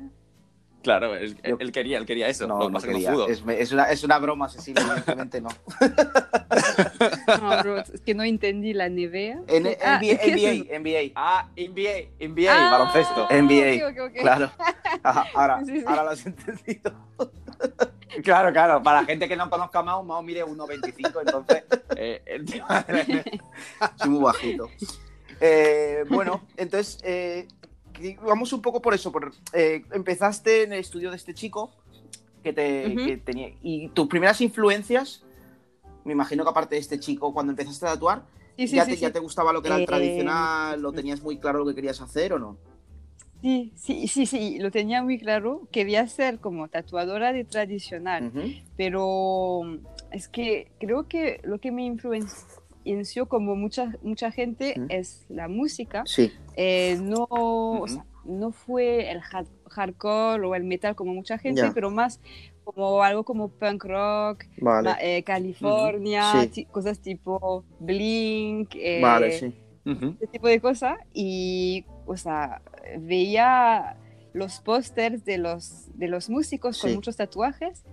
Claro, 0.82 1.14
él, 1.14 1.36
Yo- 1.44 1.56
él 1.60 1.72
quería, 1.72 1.98
él 1.98 2.06
quería 2.06 2.28
eso. 2.28 2.46
No, 2.46 2.58
Lo 2.58 2.68
no 2.68 2.72
pasa 2.74 2.86
es 2.86 2.92
que 2.92 2.98
quería. 2.98 3.12
pudo. 3.12 3.28
Es, 3.28 3.42
es 3.46 3.72
una, 3.72 3.84
es 3.90 4.02
una 4.04 4.18
broma, 4.18 4.48
Cecilia, 4.48 4.82
evidentemente 4.82 5.40
no. 5.40 5.48
No, 7.40 7.62
bro, 7.62 7.78
es 7.80 8.00
que 8.04 8.14
no 8.14 8.22
entendí 8.22 8.72
la 8.74 8.88
NBA. 8.88 9.42
En, 9.48 9.76
Ah, 9.84 10.00
NBA. 10.00 10.18
NBA, 10.24 10.78
NBA. 10.78 11.12
Ah, 11.14 11.48
NBA, 11.56 12.10
NBA, 12.20 12.52
Ah, 12.52 12.70
baloncesto. 12.70 13.28
NBA, 13.30 13.86
ok, 13.88 13.92
ok, 13.92 14.10
ok. 14.10 14.20
Claro. 14.20 14.50
Ajá, 15.02 15.26
ahora, 15.34 15.64
Sí, 15.64 15.78
sí. 15.80 15.84
ahora 15.86 16.04
lo 16.04 16.10
has 16.10 16.26
entendido. 16.26 16.92
Claro, 18.22 18.52
claro. 18.52 18.82
Para 18.82 19.00
la 19.00 19.06
gente 19.06 19.26
que 19.26 19.34
no 19.36 19.48
conozca 19.48 19.78
a 19.78 19.82
Mao, 19.82 20.04
Mao 20.04 20.22
mide 20.22 20.44
1,25, 20.44 21.20
entonces 21.24 21.64
eh, 21.96 22.20
el 22.26 22.44
tema 22.44 22.82
de 22.82 22.92
la- 23.80 23.88
Soy 23.96 24.10
muy 24.10 24.22
bajito. 24.22 24.68
Eh, 25.40 26.04
bueno, 26.10 26.42
entonces, 26.58 26.98
eh, 27.04 27.48
vamos 28.25 28.52
un 28.52 28.62
poco 28.62 28.80
por 28.82 28.94
eso. 28.94 29.11
Por, 29.12 29.32
eh, 29.52 29.85
empezaste 29.92 30.64
en 30.64 30.73
el 30.73 30.80
estudio 30.80 31.11
de 31.11 31.16
este 31.16 31.35
chico 31.35 31.71
que, 32.42 32.52
te, 32.52 32.94
que 32.94 33.16
tenía. 33.18 33.50
Y 33.62 33.88
tus 33.90 34.06
primeras 34.09 34.40
influencias, 34.40 35.25
me 36.04 36.12
imagino 36.12 36.44
que 36.44 36.50
aparte 36.50 36.75
de 36.75 36.80
este 36.80 36.99
chico, 37.00 37.32
cuando 37.32 37.52
empezaste 37.52 37.87
a 37.87 37.90
tatuar, 37.90 38.25
Sí, 38.56 38.68
sí, 38.68 38.76
ya, 38.76 38.85
sí, 38.85 38.90
te, 38.90 38.97
sí. 38.97 39.02
ya 39.02 39.11
te 39.12 39.18
gustaba 39.18 39.50
lo 39.52 39.62
que 39.62 39.68
era 39.68 39.76
el 39.76 39.82
Eh, 39.82 39.87
tradicional, 39.87 40.80
lo 40.82 40.92
tenías 40.92 41.23
muy 41.23 41.38
claro 41.38 41.61
lo 41.61 41.66
que 41.66 41.75
querías 41.75 42.00
hacer 42.02 42.35
o 42.35 42.38
no. 42.38 42.59
Sí, 43.40 43.73
sí, 43.75 44.06
sí, 44.06 44.26
sí, 44.26 44.59
lo 44.61 44.71
tenía 44.71 45.02
muy 45.02 45.18
claro. 45.18 45.66
Quería 45.73 46.06
ser 46.06 46.38
como 46.38 46.68
tatuadora 46.68 47.32
de 47.32 47.44
tradicional, 47.44 48.30
pero 48.76 49.62
es 50.12 50.28
que 50.28 50.71
creo 50.78 51.09
que 51.09 51.40
lo 51.42 51.59
que 51.59 51.73
me 51.73 51.85
influenció 51.85 52.62
como 53.28 53.54
mucha, 53.56 53.92
mucha 54.02 54.30
gente 54.30 54.74
Ujú. 54.76 54.86
es 54.90 55.24
la 55.28 55.48
música. 55.48 56.02
Sí. 56.06 56.32
Eh, 56.56 56.98
no, 57.02 57.26
o 57.28 57.86
sea, 57.88 58.04
no 58.24 58.52
fue 58.52 59.10
el 59.10 59.20
hard- 59.20 59.48
hardcore 59.70 60.44
o 60.46 60.54
el 60.54 60.64
metal 60.64 60.94
como 60.94 61.14
mucha 61.14 61.38
gente, 61.38 61.62
Ya. 61.62 61.72
pero 61.72 61.90
más 61.90 62.20
como 62.64 63.02
algo 63.02 63.24
como 63.24 63.48
punk 63.48 63.84
rock, 63.84 64.44
Vale. 64.58 64.90
eh, 65.00 65.22
California, 65.24 66.48
Sí. 66.52 66.64
cosas 66.66 67.00
tipo 67.00 67.64
Blink, 67.80 68.74
eh, 68.76 69.00
vale, 69.02 69.32
sí. 69.32 69.52
Ese 69.84 70.26
tipo 70.28 70.46
de 70.46 70.60
cosas. 70.60 70.96
Y, 71.12 71.84
o 72.06 72.16
sea, 72.16 72.62
veía 73.00 73.96
los 74.32 74.60
pósters 74.60 75.24
de 75.24 75.38
los, 75.38 75.88
de 75.98 76.06
los 76.08 76.30
músicos 76.30 76.80
con 76.80 76.90
Sí. 76.90 76.96
muchos 76.96 77.16
tatuajes 77.16 77.84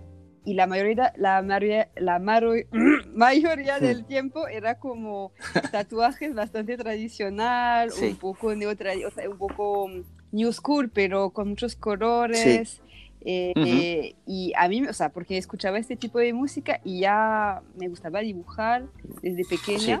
y 0.44 0.54
la 0.54 0.66
mayoría, 0.66 1.12
la 1.16 1.42
mayoría, 1.42 1.90
la 1.96 2.18
maro- 2.18 2.54
mayoría 3.14 3.78
Hmm. 3.78 3.82
del 3.82 4.04
tiempo 4.06 4.48
era 4.48 4.76
como 4.78 5.32
tatuajes 5.70 6.34
bastante 6.34 6.76
tradicional, 6.76 7.90
Sí. 7.92 8.06
un 8.06 8.16
poco 8.16 8.54
neotra, 8.54 8.92
o 9.06 9.10
sea, 9.10 9.28
un 9.28 9.36
poco 9.38 9.88
mm, 9.88 10.02
new 10.32 10.52
school, 10.52 10.90
pero 10.90 11.30
con 11.30 11.48
muchos 11.48 11.76
colores. 11.76 12.80
eh, 13.22 13.52
Ujú. 13.54 13.66
eh, 13.68 14.14
y 14.26 14.52
a 14.56 14.66
mí, 14.66 14.82
o 14.86 14.94
sea, 14.94 15.10
porque 15.10 15.36
escuchaba 15.36 15.78
este 15.78 15.94
tipo 15.94 16.18
de 16.18 16.32
música 16.32 16.80
y 16.84 17.00
ya 17.00 17.60
me 17.76 17.86
gustaba 17.88 18.20
dibujar 18.20 18.86
desde 19.20 19.44
pequeña. 19.44 20.00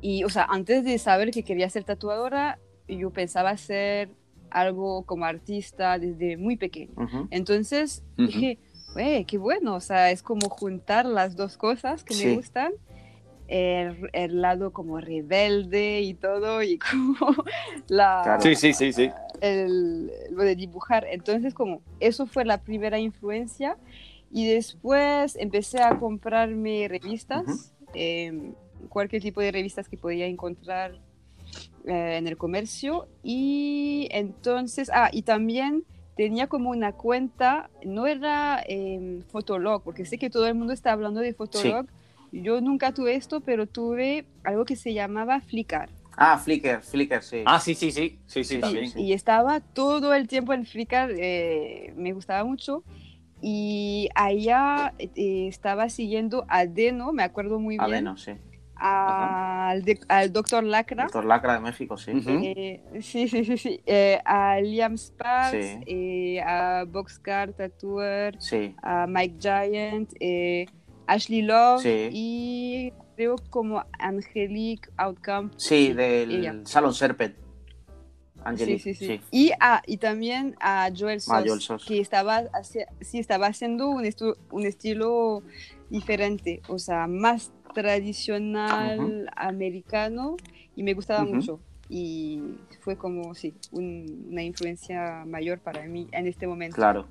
Y, 0.00 0.22
o 0.22 0.28
sea, 0.28 0.44
antes 0.44 0.84
de 0.84 0.96
saber 0.98 1.32
que 1.32 1.42
quería 1.42 1.68
ser 1.70 1.82
tatuadora, 1.82 2.60
yo 2.86 3.10
pensaba 3.10 3.56
ser 3.56 4.10
algo 4.50 5.02
como 5.06 5.24
artista 5.24 5.98
desde 5.98 6.36
muy 6.36 6.56
pequeño. 6.56 6.92
Ujú. 6.96 7.26
Entonces 7.32 8.04
Ujú. 8.16 8.26
dije, 8.28 8.58
"Güey, 8.94 9.24
qué 9.26 9.36
bueno, 9.38 9.74
o 9.74 9.80
sea, 9.80 10.10
es 10.10 10.22
como 10.22 10.48
juntar 10.48 11.04
las 11.04 11.36
dos 11.36 11.56
cosas 11.58 12.02
que 12.04 12.14
Sí. 12.14 12.26
me 12.26 12.34
gustan. 12.36 12.72
El, 13.46 14.08
el 14.14 14.40
lado 14.40 14.72
como 14.72 14.98
rebelde 15.00 16.00
y 16.00 16.14
todo, 16.14 16.62
y 16.62 16.78
como 17.18 17.34
la, 17.88 18.22
Claro. 18.24 18.40
Sí, 18.40 18.54
sí, 18.54 18.72
sí, 18.72 18.92
sí. 18.92 19.10
el- 19.42 20.10
lo 20.30 20.42
de 20.44 20.56
dibujar. 20.56 21.06
Entonces, 21.10 21.52
como 21.52 21.82
eso 22.00 22.26
fue 22.26 22.44
la 22.46 22.58
primera 22.62 22.98
influencia. 22.98 23.76
Y 24.30 24.46
después 24.46 25.36
empecé 25.36 25.80
a 25.82 25.98
comprarme 25.98 26.88
revistas, 26.88 27.72
em, 27.92 28.54
cualquier 28.88 29.20
tipo 29.22 29.40
de 29.42 29.52
revistas 29.52 29.88
que 29.88 29.96
podía 29.98 30.26
encontrar 30.26 30.98
eh, 31.86 32.16
en 32.16 32.26
el 32.26 32.36
comercio. 32.38 33.06
Y 33.22 34.08
entonces, 34.10 34.90
ah, 34.94 35.10
y 35.12 35.22
también 35.22 35.84
tenía 36.16 36.46
como 36.46 36.70
una 36.70 36.92
cuenta, 36.92 37.70
no 37.84 38.06
era 38.06 38.62
em, 38.66 39.22
Fotolog, 39.30 39.82
porque 39.82 40.04
sé 40.04 40.18
que 40.18 40.30
todo 40.30 40.46
el 40.46 40.54
mundo 40.54 40.72
está 40.72 40.92
hablando 40.92 41.20
de 41.20 41.34
Fotolog. 41.34 41.86
Yo 42.32 42.60
nunca 42.60 42.92
tuve 42.92 43.14
esto, 43.14 43.40
pero 43.40 43.66
tuve 43.66 44.26
algo 44.42 44.64
que 44.64 44.76
se 44.76 44.92
llamaba 44.92 45.40
Flickr. 45.40 45.88
Ah, 46.16 46.38
Flickr, 46.38 46.80
Flickr, 46.82 47.22
sí. 47.22 47.42
Ah, 47.46 47.60
sí, 47.60 47.74
sí, 47.74 47.90
sí. 47.90 48.18
Sí, 48.26 48.44
sí, 48.44 48.56
Sí, 48.56 48.60
también. 48.60 48.88
sí. 48.90 49.00
Y 49.00 49.12
estaba 49.12 49.60
todo 49.60 50.14
el 50.14 50.28
tiempo 50.28 50.52
en 50.52 50.64
Flickr, 50.66 51.10
eh, 51.18 51.92
me 51.96 52.12
gustaba 52.12 52.44
mucho. 52.44 52.84
Y 53.40 54.08
allá 54.14 54.94
eh, 54.98 55.48
estaba 55.48 55.88
siguiendo 55.90 56.46
a 56.48 56.66
Deno, 56.66 57.12
me 57.12 57.22
acuerdo 57.22 57.58
muy 57.58 57.76
bien, 57.78 57.90
Adeno, 57.90 58.16
sí. 58.16 58.32
Al, 58.76 59.82
de- 59.84 60.00
al 60.08 60.32
Dr. 60.32 60.64
Lacra. 60.64 61.04
Doctor 61.04 61.24
Lacra 61.24 61.54
de 61.54 61.60
México, 61.60 61.96
sí. 61.96 62.12
Eh, 62.26 62.82
sí, 63.00 63.28
sí, 63.28 63.44
sí, 63.44 63.56
sí. 63.56 63.80
eh, 63.86 64.20
a 64.24 64.60
Liam 64.60 64.94
Sparks, 64.96 65.50
Sí. 65.52 65.80
eh, 65.86 66.40
a 66.42 66.84
Boxcar 66.86 67.52
Tattooer, 67.52 68.36
Sí. 68.40 68.74
a 68.82 69.06
Mike 69.06 69.36
Giant, 69.40 70.12
Ashley 71.06 71.42
Love 71.42 71.82
Sí. 71.82 72.08
y 72.12 72.92
creo 73.16 73.36
como 73.50 73.84
Angelique 73.98 74.88
Outcamp. 74.96 75.52
Sí, 75.56 75.94
ella. 75.96 76.52
del 76.52 76.66
Salon 76.66 76.94
Serpent. 76.94 77.36
Angelique, 78.46 78.78
sí, 78.82 78.94
sí. 78.94 79.06
sí. 79.06 79.20
Y, 79.30 79.52
ah, 79.58 79.80
y 79.86 79.96
también 79.96 80.54
a 80.60 80.90
Joel 80.94 81.20
Sos, 81.22 81.32
Ah, 81.34 81.42
Joel 81.46 81.60
Sos. 81.62 81.84
que 81.86 81.98
estaba, 82.00 82.42
hacia- 82.52 82.88
sí, 83.00 83.18
estaba 83.18 83.46
haciendo 83.46 83.88
un, 83.88 84.06
un 84.50 84.66
estilo 84.66 85.42
diferente, 85.88 86.60
o 86.68 86.78
sea, 86.78 87.06
más 87.06 87.52
tradicional 87.74 89.30
americano 89.36 90.36
y 90.76 90.82
me 90.82 90.94
gustaba 90.94 91.24
mucho. 91.24 91.60
Y 91.88 92.40
fue 92.80 92.96
como, 92.96 93.34
sí, 93.34 93.52
un- 93.72 94.28
una 94.30 94.42
influencia 94.42 95.24
mayor 95.26 95.58
para 95.58 95.82
mí 95.84 96.08
en 96.12 96.26
este 96.26 96.46
momento. 96.46 96.76
Claro. 96.76 97.06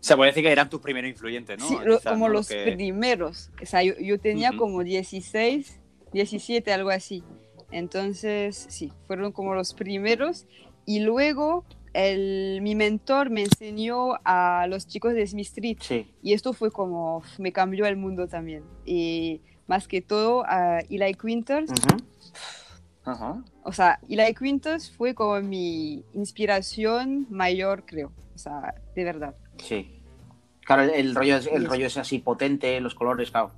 Se 0.00 0.14
puede 0.16 0.30
decir 0.30 0.44
que 0.44 0.52
eran 0.52 0.70
tus 0.70 0.80
primeros 0.80 1.10
influyentes, 1.10 1.58
¿no? 1.58 1.68
Sí, 1.68 1.74
lo- 1.84 1.98
Quizás, 1.98 2.12
como 2.12 2.28
¿no? 2.28 2.34
los 2.34 2.48
que- 2.48 2.72
primeros. 2.72 3.50
O 3.62 3.66
sea, 3.66 3.82
yo, 3.82 3.94
yo 4.00 4.18
tenía 4.20 4.52
como 4.56 4.84
16, 4.84 5.80
17, 6.12 6.72
algo 6.72 6.90
así. 6.90 7.24
Entonces, 7.72 8.66
sí, 8.68 8.92
fueron 9.06 9.32
como 9.32 9.54
los 9.54 9.74
primeros. 9.74 10.46
Y 10.84 11.00
luego 11.00 11.64
el, 11.96 12.60
mi 12.62 12.74
mentor 12.74 13.30
me 13.30 13.42
enseñó 13.42 14.14
a 14.24 14.66
los 14.68 14.86
chicos 14.86 15.14
de 15.14 15.26
Smith 15.26 15.46
Street. 15.46 15.78
Sí. 15.80 16.12
Y 16.22 16.32
esto 16.34 16.52
fue 16.52 16.70
como, 16.70 17.22
me 17.38 17.52
cambió 17.52 17.86
el 17.86 17.96
mundo 17.96 18.28
también. 18.28 18.62
Y 18.84 19.40
más 19.66 19.88
que 19.88 20.00
todo 20.02 20.44
a 20.46 20.80
Eli 20.88 21.14
Quinters. 21.14 21.70
Ujú. 21.70 21.96
Ajá. 23.04 23.42
O 23.62 23.72
sea, 23.72 23.98
Eli 24.08 24.34
Quinters 24.34 24.90
fue 24.90 25.14
como 25.14 25.40
mi 25.40 26.04
inspiración 26.12 27.26
mayor, 27.30 27.84
creo. 27.86 28.12
O 28.34 28.38
sea, 28.38 28.74
de 28.94 29.04
verdad. 29.04 29.34
Sí. 29.58 29.92
Claro, 30.64 30.82
el, 30.82 30.90
el 30.90 31.14
rollo, 31.14 31.36
es- 31.36 31.46
el 31.46 31.62
Sí. 31.62 31.68
rollo 31.68 31.86
es 31.86 31.96
así 31.96 32.18
potente, 32.18 32.80
los 32.80 32.94
colores, 32.94 33.30
claro. 33.30 33.52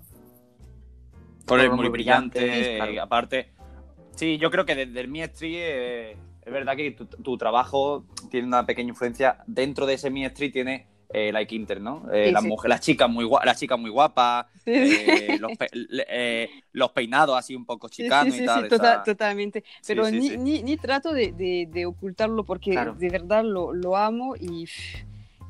Colores 1.47 1.71
muy 1.71 1.80
muy 1.80 1.88
brillantes, 1.88 2.42
brillantes, 2.42 2.76
claro. 2.76 3.02
aparte. 3.02 3.52
Sí, 4.16 4.37
yo 4.38 4.50
creo 4.50 4.66
que 4.66 4.75
desde 4.75 5.00
el 5.00 5.09
Mi 5.09 5.23
Street 5.23 5.54
eh, 5.57 6.16
es 6.49 6.52
verdad 6.52 6.76
que 6.76 6.90
tu, 6.93 7.07
tu 7.07 7.37
trabajo 7.38 8.05
tiene 8.31 8.47
una 8.47 8.64
pequeña 8.67 8.88
influencia. 8.90 9.38
Dentro 9.47 9.87
de 9.87 9.95
ese 9.95 10.11
Mi 10.11 10.25
Street 10.25 10.52
tiene 10.52 10.87
eh, 11.11 11.33
Like 11.33 11.55
Inter, 11.55 11.81
¿no? 11.81 12.05
Eh, 12.12 12.26
Sí, 12.26 12.33
las, 12.33 12.43
sí. 12.43 12.49
mujeres, 12.49 12.69
las 12.76 12.81
chicas 12.81 13.09
muy 13.09 13.25
guapas, 13.25 13.47
las 13.47 13.59
chicas 13.61 13.78
muy 13.78 13.90
guapas, 13.90 14.47
Sí, 14.64 14.73
eh, 14.75 15.37
los, 15.40 15.57
pe- 15.57 15.69
le- 15.73 16.07
eh, 16.09 16.50
los 16.73 16.90
peinados 16.93 17.37
así 17.38 17.55
un 17.55 17.64
poco 17.64 17.88
chicanos 17.88 18.37
y 18.38 18.45
tal. 18.45 18.64
sí, 18.64 18.69
tota- 18.69 18.93
esa- 18.95 19.02
totalmente. 19.05 19.64
Pero 19.87 20.11
ni. 20.11 20.37
Ni, 20.37 20.62
ni 20.62 20.76
trato 20.76 21.12
de, 21.12 21.33
de- 21.33 21.67
de 21.71 21.87
ocultarlo 21.87 22.45
porque 22.45 22.73
Claro. 22.73 22.95
de 22.95 23.09
verdad 23.09 23.43
lo, 23.45 23.73
lo 23.73 23.97
amo 23.97 24.37
y, 24.37 24.67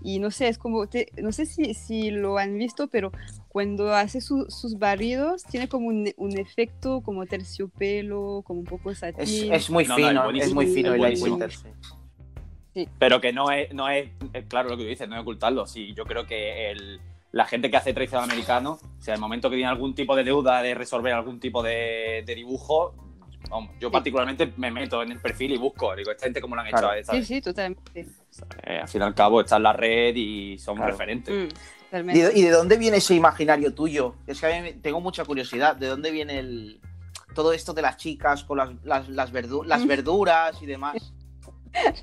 y 0.03 0.19
no 0.21 0.31
sé, 0.31 0.47
es 0.49 0.59
como, 0.59 0.87
te- 0.87 1.09
no 1.21 1.33
sé 1.33 1.45
si, 1.47 1.75
si 1.75 2.11
lo 2.13 2.39
han 2.39 2.57
visto, 2.57 2.87
pero 2.89 3.11
cuando 3.49 3.95
hace 3.95 4.21
su- 4.21 4.47
sus 4.51 4.79
barridos 4.79 5.43
tiene 5.45 5.69
como 5.69 5.89
un, 5.89 6.13
un 6.17 6.39
efecto 6.39 7.01
como 7.01 7.27
terciopelo, 7.27 8.43
como 8.47 8.61
un 8.61 8.67
poco 8.67 8.91
Es, 8.91 8.99
satín. 8.99 9.53
es 9.53 9.71
muy 9.71 9.85
No, 9.85 9.99
no, 9.99 10.07
fino, 10.09 10.31
es 10.31 10.47
es, 10.47 10.55
muy 10.55 10.67
fino 10.67 10.89
es 10.91 10.95
el 10.95 11.01
Light 11.01 11.19
buenísimo. 11.19 11.37
Winter. 11.37 11.53
sí. 12.75 12.89
Pero 12.99 13.21
que 13.21 13.33
no 13.33 13.51
es, 13.51 13.73
no 13.73 13.89
es, 13.89 14.11
es 14.33 14.45
claro 14.47 14.69
lo 14.69 14.77
que 14.77 14.85
tú 14.85 14.89
dices, 14.89 15.09
no 15.09 15.17
es 15.17 15.23
ocultarlo. 15.23 15.67
Sí, 15.67 15.93
yo 15.95 16.05
creo 16.05 16.27
que 16.27 16.71
el, 16.71 17.01
la 17.33 17.45
gente 17.47 17.71
que 17.71 17.77
hace 17.77 17.93
tradicional 17.93 18.25
americano, 18.31 18.79
o 18.99 19.03
sea, 19.03 19.15
el 19.15 19.21
momento 19.21 19.51
que 19.51 19.57
tiene 19.57 19.69
algún 19.71 19.95
tipo 19.95 20.15
de 20.15 20.25
deuda 20.25 20.63
de 20.63 20.75
resolver 20.75 21.13
algún 21.13 21.41
tipo 21.41 21.63
de, 21.63 22.23
de 22.25 22.35
dibujo, 22.35 22.95
vamos, 23.51 23.71
yo 23.81 23.91
particularmente 23.91 24.53
me 24.59 24.71
meto 24.71 25.03
en 25.03 25.11
el 25.13 25.21
perfil 25.21 25.53
y 25.53 25.57
busco, 25.57 25.97
digo, 25.97 26.11
esta 26.13 26.27
gente 26.27 26.41
cómo 26.41 26.55
lo 26.55 26.61
han 26.61 26.69
Claro. 26.69 26.93
hecho, 26.93 26.99
Sí, 27.01 27.05
¿sabes? 27.07 27.27
sí, 27.27 27.41
totalmente. 27.41 28.07
Eh, 28.65 28.79
al 28.83 28.89
fin 28.89 29.01
y 29.01 29.05
al 29.05 29.15
cabo 29.15 29.41
está 29.41 29.57
en 29.57 29.63
la 29.65 29.73
red 29.73 30.15
y 30.15 30.59
son 30.59 30.77
Claro. 30.77 30.93
referentes. 30.93 31.35
Mm, 31.35 31.49
¿Y 31.49 31.78
totalmente. 31.91 32.39
y 32.39 32.43
de 32.43 32.51
dónde 32.51 32.77
viene 32.77 32.99
ese 32.99 33.15
imaginario 33.15 33.75
tuyo? 33.75 34.15
Es 34.27 34.41
que 34.41 34.47
a 34.47 34.63
mí 34.63 34.73
tengo 34.75 35.01
mucha 35.01 35.25
curiosidad. 35.25 35.77
¿De 35.77 35.87
dónde 35.87 36.11
viene 36.11 36.39
el 36.39 36.81
todo 37.35 37.53
esto 37.53 37.73
de 37.75 37.83
las 37.83 37.97
chicas 37.97 38.43
con 38.45 38.59
las, 38.59 38.71
las, 38.85 39.09
las, 39.09 39.33
verdu- 39.33 39.65
las 39.65 39.87
verduras 39.87 40.61
y 40.63 40.67
demás? 40.67 41.13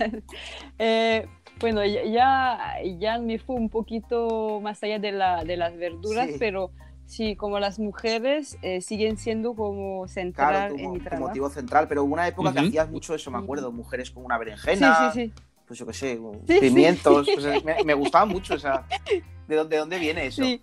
Eh, 0.78 1.28
bueno, 1.60 1.84
ya, 1.86 2.76
ya, 3.00 3.18
me 3.20 3.40
fue 3.40 3.56
un 3.56 3.70
poquito 3.70 4.60
más 4.62 4.82
allá 4.84 5.00
de, 5.00 5.12
la, 5.12 5.44
de 5.44 5.58
las 5.58 5.76
verduras, 5.76 6.28
Sí. 6.28 6.36
pero 6.40 6.72
sí, 7.06 7.36
como 7.36 7.60
las 7.60 7.80
mujeres 7.80 8.58
eh, 8.62 8.82
siguen 8.82 9.18
siendo 9.18 9.54
como 9.56 10.08
central 10.08 10.50
Claro, 10.52 10.76
en 10.78 10.84
tu, 10.84 10.92
mi 10.94 11.00
tu 11.00 11.16
motivo 11.16 11.50
central, 11.50 11.88
pero 11.88 12.04
hubo 12.04 12.14
una 12.14 12.28
época 12.28 12.54
que 12.54 12.60
hacías 12.60 12.90
mucho 12.90 13.16
eso, 13.16 13.32
me 13.32 13.38
acuerdo. 13.40 13.72
Mujeres 13.72 14.12
con 14.12 14.24
una 14.26 14.36
Sí, 14.38 14.40
berenjena, 14.46 15.12
sí, 15.12 15.26
sí. 15.28 15.34
Pues 15.68 15.80
yo 15.80 15.86
qué 15.86 15.94
sé, 15.94 16.20
Sí, 16.48 16.58
pimientos. 16.60 17.28
sí. 17.28 17.34
me, 17.66 17.84
me 17.84 17.94
gustaba 17.94 18.26
mucho 18.26 18.56
esa. 18.56 18.86
¿De 19.48 19.56
dónde, 19.56 19.76
de 19.76 19.80
dónde 19.80 20.00
viene 20.00 20.26
eso? 20.28 20.44
Sí. 20.44 20.62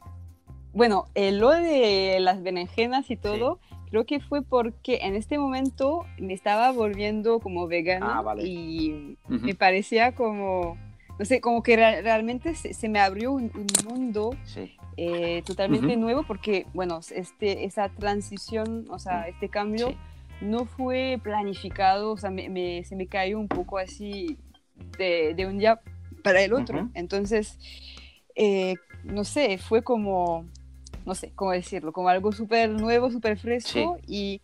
Bueno, 0.73 1.04
eh, 1.14 1.32
lo 1.32 1.50
de 1.50 2.18
las 2.21 2.42
berenjenas 2.42 3.11
y 3.11 3.16
todo, 3.16 3.61
creo 3.90 4.06
que 4.06 4.21
fue 4.21 4.42
porque 4.42 5.00
en 5.02 5.14
este 5.14 5.38
momento 5.38 6.06
me 6.18 6.32
estaba 6.32 6.73
volviendo 6.73 7.40
como 7.40 7.66
vegana 7.66 8.18
Ah, 8.18 8.23
vale. 8.23 8.44
y 8.44 9.18
Ujú. 9.28 9.44
me 9.44 9.54
parecía 9.54 10.12
como, 10.12 10.78
no 11.18 11.25
sé, 11.26 11.42
como 11.42 11.62
que 11.62 11.76
re- 11.76 12.00
realmente 12.00 12.54
se, 12.54 12.73
se 12.73 12.88
me 12.88 13.00
abrió 13.00 13.32
un, 13.32 13.50
un 13.54 13.66
mundo 13.87 14.30
eh, 14.97 15.42
totalmente 15.44 15.88
Ujú. 15.92 16.00
nuevo 16.00 16.23
porque, 16.23 16.66
bueno, 16.73 17.00
este, 17.14 17.64
esa 17.64 17.90
transición, 17.90 18.87
o 18.90 18.99
sea, 18.99 19.28
este 19.28 19.50
cambio 19.50 19.94
no 20.40 20.64
fue 20.64 21.21
planificado, 21.23 22.12
o 22.12 22.16
sea, 22.16 22.30
me- 22.30 22.49
me- 22.49 22.82
se 22.85 22.97
me 22.97 23.06
cayó 23.06 23.38
un 23.38 23.49
poco 23.49 23.76
así 23.78 24.38
de, 24.99 25.35
de 25.35 25.47
un 25.47 25.59
día 25.59 25.81
para 26.23 26.41
el 26.43 26.53
otro. 26.53 26.79
Ujú. 26.81 26.91
Entonces, 26.95 27.59
eh, 28.35 28.77
no 29.05 29.25
sé, 29.25 29.59
fue 29.59 29.83
como, 29.83 30.47
no 31.05 31.15
sé, 31.15 31.33
cómo 31.35 31.51
decirlo, 31.53 31.93
como 31.93 32.09
algo 32.09 32.33
súper 32.33 32.71
nuevo, 32.71 33.11
súper 33.11 33.37
fresco 33.39 33.99
y, 34.07 34.41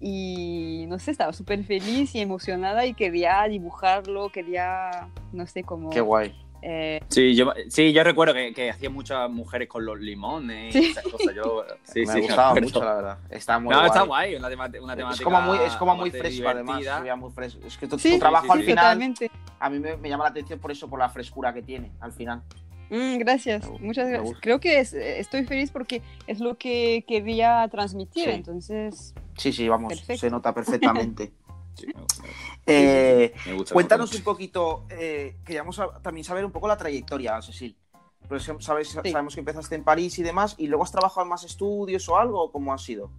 y, 0.00 0.84
no 0.88 0.98
sé, 0.98 1.12
estaba 1.12 1.32
súper 1.32 1.62
feliz 1.64 2.14
y 2.14 2.20
emocionada 2.20 2.84
y 2.86 2.94
quería 2.94 3.42
dibujarlo, 3.48 4.30
quería, 4.30 5.08
no 5.32 5.46
sé, 5.46 5.62
como... 5.62 5.90
Qué 5.90 6.00
guay. 6.00 6.34
eh, 6.62 7.00
Sí, 7.08 7.34
yo, 7.36 7.52
sí, 7.68 7.92
yo 7.92 8.02
recuerdo 8.02 8.34
que, 8.34 8.52
que 8.52 8.70
hacía 8.70 8.90
muchas 8.90 9.30
mujeres 9.30 9.68
con 9.68 9.84
los 9.84 10.00
limones 10.00 10.74
y 10.74 10.78
Sí. 10.82 10.90
esas 10.90 11.04
cosas. 11.04 11.34
Yo, 11.34 11.64
sí, 11.84 12.00
me 12.06 12.14
sí, 12.14 12.20
gustaba 12.22 12.54
mucho, 12.54 12.84
la 12.84 12.94
verdad. 12.94 13.18
Está 13.30 13.58
muy 13.60 13.70
No, 13.72 13.78
guay. 13.78 13.86
está 13.86 14.02
guay, 14.02 14.34
una, 14.34 14.48
una 14.48 14.70
temática. 14.96 15.10
Es 15.12 15.20
como 15.20 15.40
muy, 15.42 15.58
es 15.58 15.72
como 15.76 15.94
muy 15.96 16.10
fresco, 16.10 16.48
además. 16.48 16.78
divertida. 16.78 17.00
veía 17.00 17.16
muy 17.16 17.30
fresco. 17.30 17.60
Es 17.66 17.76
que 17.78 17.86
tu, 17.86 17.98
sí, 17.98 18.12
tu 18.14 18.18
trabajo 18.18 18.46
sí, 18.46 18.52
al 18.52 18.58
sí. 18.58 18.64
final, 18.64 18.76
totalmente. 18.84 19.30
A 19.62 19.70
mí 19.70 19.78
me, 19.78 19.96
me 19.96 20.08
llama 20.08 20.24
la 20.24 20.30
atención 20.30 20.58
por 20.58 20.70
eso, 20.72 20.88
por 20.90 20.98
la 20.98 21.08
frescura 21.08 21.52
que 21.54 21.62
tiene 21.62 21.92
al 22.00 22.12
final. 22.12 22.42
Mm, 22.90 23.18
gracias, 23.18 23.66
muchas 23.80 24.04
me 24.06 24.10
gracias. 24.10 24.22
gusta. 24.22 24.40
Creo 24.42 24.60
que 24.60 24.80
es- 24.80 24.92
eh, 24.92 25.18
estoy 25.20 25.44
feliz 25.44 25.70
porque 25.70 26.02
es 26.26 26.40
lo 26.40 26.58
que 26.58 27.04
quería 27.08 27.66
transmitir, 27.70 28.24
Sí. 28.24 28.30
entonces, 28.30 29.14
Sí, 29.38 29.50
sí, 29.52 29.66
vamos, 29.68 29.94
Perfecto. 29.94 30.20
se 30.20 30.30
nota 30.30 30.52
perfectamente. 30.54 31.32
Sí, 31.74 31.86
me 31.86 32.02
gusta, 32.02 32.22
Eh, 32.66 33.32
me 33.46 33.52
gusta, 33.54 33.72
cuéntanos 33.72 34.14
un 34.14 34.22
poquito, 34.22 34.84
eh, 34.90 35.36
queríamos 35.42 35.80
también 36.02 36.22
saber 36.22 36.44
un 36.44 36.52
poco 36.52 36.68
la 36.68 36.76
trayectoria, 36.76 37.40
Cecil. 37.40 37.74
Pues 38.28 38.42
sabes, 38.60 38.88
sabemos 38.90 39.32
que 39.34 39.40
empezaste 39.40 39.74
en 39.74 39.82
París 39.82 40.18
y 40.18 40.22
demás, 40.22 40.54
y 40.58 40.66
luego 40.66 40.84
has 40.84 40.92
trabajado 40.92 41.22
en 41.22 41.30
más 41.30 41.44
estudios 41.44 42.06
o 42.10 42.18
algo, 42.18 42.42
o 42.44 42.52
¿cómo 42.52 42.74
ha 42.74 42.78
sido? 42.78 43.10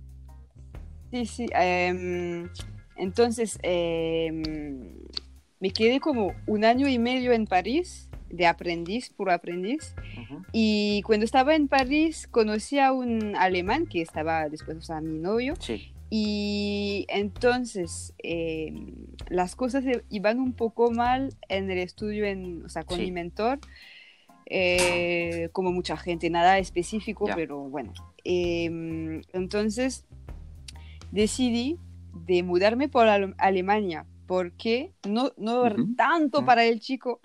sí, 1.11 1.25
sí. 1.25 1.47
em, 1.53 2.47
entonces, 2.95 3.57
em, 3.63 4.97
me 5.63 5.71
quedé 5.71 6.01
como 6.01 6.35
un 6.45 6.65
año 6.65 6.89
y 6.89 6.99
medio 6.99 7.31
en 7.31 7.47
París, 7.47 8.09
de 8.29 8.45
aprendiz, 8.47 9.11
puro 9.11 9.31
aprendiz, 9.31 9.95
y 10.51 11.01
cuando 11.05 11.23
estaba 11.23 11.55
en 11.55 11.69
París 11.69 12.27
conocí 12.29 12.79
a 12.79 12.91
un 12.91 13.37
alemán 13.37 13.87
que 13.87 14.01
estaba 14.01 14.49
después, 14.49 14.75
o 14.75 14.81
sea, 14.81 14.99
mi 14.99 15.19
novio, 15.19 15.53
Sí, 15.57 15.93
Y 16.09 17.05
entonces 17.07 18.13
eh, 18.21 18.73
las 19.29 19.55
cosas 19.55 19.85
e- 19.85 20.03
iban 20.09 20.39
un 20.39 20.51
poco 20.51 20.91
mal 20.91 21.33
en 21.47 21.71
el 21.71 21.77
estudio, 21.77 22.25
en, 22.25 22.65
o 22.65 22.69
sea, 22.69 22.83
con 22.83 22.97
Sí. 22.97 23.05
mi 23.05 23.11
mentor, 23.13 23.59
eh, 24.45 25.47
como 25.53 25.71
mucha 25.71 25.95
gente, 25.95 26.29
nada 26.29 26.59
específico, 26.59 27.25
pero 27.33 27.57
bueno. 27.69 27.93
Eh, 28.25 29.21
entonces 29.31 30.05
decidí 31.11 31.79
de 32.27 32.43
mudarme 32.43 32.89
por 32.89 33.07
Ale- 33.07 33.33
Alemania, 33.37 34.05
porque 34.27 34.93
no, 35.07 35.31
no 35.37 35.63
Ujú. 35.63 35.95
tanto 35.95 36.39
Ujú. 36.39 36.45
para 36.45 36.63
el 36.65 36.79
chico, 36.79 37.19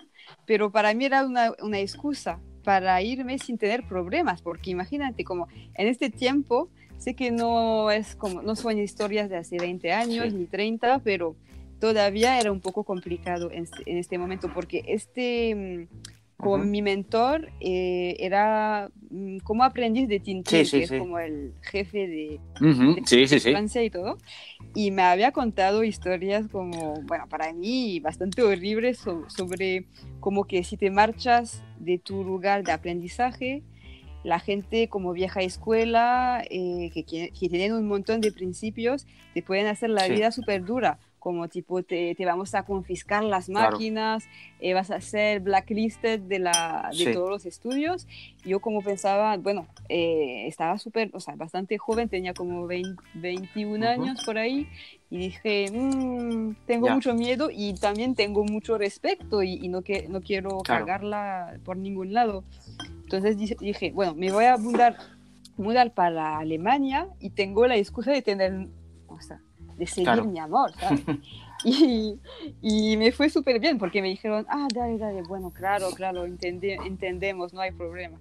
pero 0.45 0.71
para 0.71 0.93
mí 0.93 1.05
era 1.05 1.25
una, 1.25 1.53
una 1.61 1.79
excusa 1.79 2.39
para 2.63 3.01
irme 3.01 3.39
sin 3.39 3.57
tener 3.57 3.87
problemas, 3.87 4.41
porque 4.41 4.69
imagínate 4.71 5.23
como 5.23 5.47
en 5.75 5.87
este 5.87 6.09
tiempo 6.09 6.69
sé 6.97 7.15
que 7.15 7.31
no 7.31 7.89
es 7.91 8.15
como 8.15 8.41
no 8.41 8.55
son 8.55 8.77
historias 8.77 9.29
de 9.29 9.37
hace 9.37 9.57
20 9.57 9.91
años 9.93 10.27
Sí. 10.29 10.35
ni 10.35 10.45
30, 10.45 10.99
pero 10.99 11.35
todavía 11.79 12.37
era 12.39 12.51
un 12.51 12.59
poco 12.59 12.83
complicado 12.83 13.49
en, 13.51 13.63
este- 13.63 13.89
en 13.89 13.97
este 13.97 14.17
momento 14.17 14.51
porque 14.53 14.83
este 14.85 15.87
Ujú. 16.39 16.57
mi 16.59 16.81
mentor 16.81 17.49
eh, 17.59 18.15
era 18.19 18.89
mm, 19.09 19.39
como 19.39 19.63
aprendiz 19.63 20.07
de 20.07 20.19
Tintín, 20.19 20.65
Sí, 20.65 20.65
sí, 20.65 20.79
que 20.79 20.83
sí. 20.85 20.93
es 20.95 20.99
como 20.99 21.19
el 21.19 21.53
jefe 21.61 22.07
de, 22.07 22.39
sí. 23.39 23.51
Francia 23.51 23.83
y 23.83 23.89
todo, 23.89 24.17
y 24.75 24.91
me 24.91 25.01
había 25.01 25.31
contado 25.31 25.83
historias 25.83 26.47
como, 26.49 27.01
bueno, 27.03 27.25
para 27.29 27.51
mí 27.53 27.99
bastante 27.99 28.41
horribles 28.43 28.99
so- 28.99 29.25
sobre 29.29 29.85
como 30.19 30.45
que 30.45 30.63
si 30.63 30.77
te 30.77 30.89
marchas 30.91 31.61
de 31.79 31.97
tu 31.97 32.23
lugar 32.23 32.63
de 32.63 32.71
aprendizaje, 32.71 33.63
la 34.23 34.39
gente 34.39 34.89
como 34.89 35.13
vieja 35.13 35.41
escuela, 35.41 36.43
eh, 36.49 36.91
que, 36.93 37.03
que, 37.05 37.31
tienen 37.49 37.73
un 37.73 37.87
montón 37.87 38.21
de 38.21 38.31
principios, 38.31 39.05
te 39.33 39.41
pueden 39.41 39.67
hacer 39.67 39.89
la 39.89 40.07
vida 40.07 40.31
súper 40.31 40.65
dura, 40.65 40.99
como 41.19 41.47
tipo 41.47 41.83
te, 41.83 42.15
te 42.15 42.25
vamos 42.25 42.55
a 42.55 42.63
confiscar 42.63 43.23
las 43.23 43.45
Claro. 43.47 43.71
máquinas, 43.71 44.27
eh, 44.59 44.73
vas 44.73 44.89
a 44.91 45.01
ser 45.01 45.41
blacklisted 45.41 46.19
de, 46.21 46.39
la, 46.39 46.89
de 46.91 46.97
Sí. 47.05 47.13
todos 47.13 47.29
los 47.29 47.45
estudios. 47.45 48.07
Yo 48.45 48.59
como 48.61 48.81
pensaba, 48.81 49.37
bueno, 49.37 49.67
eh, 49.89 50.47
estaba 50.47 50.77
súper, 50.77 51.11
o 51.13 51.19
sea, 51.19 51.35
bastante 51.35 51.77
joven, 51.77 52.09
tenía 52.09 52.33
como 52.33 52.65
20 52.67 53.01
21 53.15 53.85
Ujú. 53.91 54.01
años 54.03 54.21
por 54.25 54.37
ahí, 54.37 54.67
y 55.09 55.17
dije, 55.17 55.69
"Mm, 55.71 56.55
tengo 56.65 56.89
mucho 56.89 57.13
miedo 57.15 57.49
y 57.51 57.73
también 57.73 58.15
tengo 58.15 58.43
mucho 58.43 58.77
respeto 58.77 59.43
y, 59.43 59.55
y 59.55 59.67
no, 59.67 59.81
que, 59.81 60.07
no 60.07 60.21
quiero 60.21 60.59
Claro. 60.59 60.85
cagarla 60.85 61.59
por 61.65 61.77
ningún 61.77 62.13
lado. 62.13 62.43
Entonces 63.03 63.37
dije- 63.37 63.57
dije, 63.59 63.91
bueno, 63.91 64.13
me 64.15 64.31
voy 64.31 64.45
a 64.45 64.57
mudar, 64.57 64.95
mudar 65.57 65.93
para 65.93 66.37
Alemania 66.37 67.07
y 67.19 67.31
tengo 67.31 67.65
la 67.65 67.75
excusa 67.75 68.11
de 68.11 68.21
tener, 68.21 68.67
o 69.07 69.19
sea, 69.19 69.41
de 69.79 69.87
seguir 69.87 70.03
Claro. 70.05 70.25
mi 70.25 70.37
amor, 70.39 70.73
¿sabes? 70.77 71.05
y, 71.63 72.19
y 72.61 72.97
me 72.97 73.11
fue 73.13 73.29
súper 73.29 73.59
bien 73.59 73.77
porque 73.77 74.01
me 74.01 74.09
dijeron, 74.09 74.45
ah, 74.49 74.67
dale, 74.73 74.97
dale, 74.97 75.21
bueno, 75.23 75.51
claro, 75.51 75.89
claro, 75.91 76.25
entende- 76.25 76.77
entendemos, 76.85 77.53
no 77.53 77.61
hay 77.61 77.71
problema. 77.71 78.19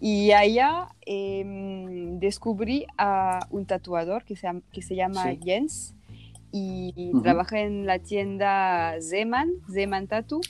Y 0.00 0.32
allá 0.32 0.88
em, 1.06 2.18
descubrí 2.20 2.86
a 2.98 3.40
un 3.50 3.64
tatuador 3.64 4.24
que 4.24 4.36
se, 4.36 4.48
que 4.70 4.82
se 4.82 4.94
llama 4.94 5.32
Sí. 5.32 5.40
Jens 5.42 5.94
y 6.52 6.92
Ujú. 7.12 7.22
trabaja 7.22 7.58
en 7.60 7.86
la 7.86 7.98
tienda 7.98 8.94
Zeman, 9.00 9.50
Zeman 9.72 10.06
Tattoo, 10.06 10.40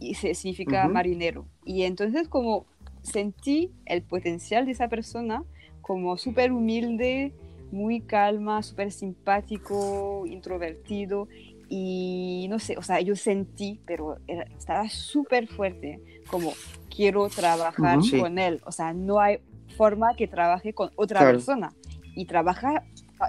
y 0.00 0.14
se, 0.14 0.34
significa 0.34 0.84
Ujú. 0.84 0.94
marinero. 0.94 1.44
Y 1.66 1.82
entonces 1.82 2.28
como 2.28 2.64
sentí 3.02 3.70
el 3.84 4.02
potencial 4.02 4.64
de 4.64 4.72
esa 4.72 4.88
persona 4.88 5.44
como 5.82 6.16
súper 6.16 6.50
humilde, 6.52 7.32
muy 7.72 8.00
calma, 8.02 8.62
súper 8.62 8.92
simpático, 8.92 10.24
introvertido 10.26 11.26
y 11.68 12.46
no 12.50 12.58
sé, 12.58 12.76
o 12.76 12.82
sea, 12.82 13.00
yo 13.00 13.16
sentí, 13.16 13.80
pero 13.86 14.18
era- 14.26 14.46
estaba 14.58 14.88
súper 14.88 15.48
fuerte, 15.48 16.00
como 16.26 16.52
quiero 16.94 17.28
trabajar 17.28 17.98
Ujú. 17.98 18.06
Sí. 18.06 18.20
con 18.20 18.38
él, 18.38 18.60
o 18.66 18.72
sea, 18.72 18.92
no 18.92 19.18
hay 19.20 19.38
forma 19.76 20.14
que 20.14 20.28
trabaje 20.28 20.74
con 20.74 20.90
otra 20.96 21.20
Claro. 21.20 21.32
persona. 21.38 21.72
Y 22.14 22.26
trabaja, 22.26 22.84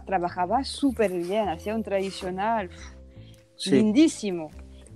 trabajaba 0.05 0.65
súper 0.65 1.11
bien, 1.11 1.47
hacía 1.47 1.73
un 1.73 1.83
tradicional 1.83 2.69
sí. 3.55 3.71
lindísimo. 3.75 4.49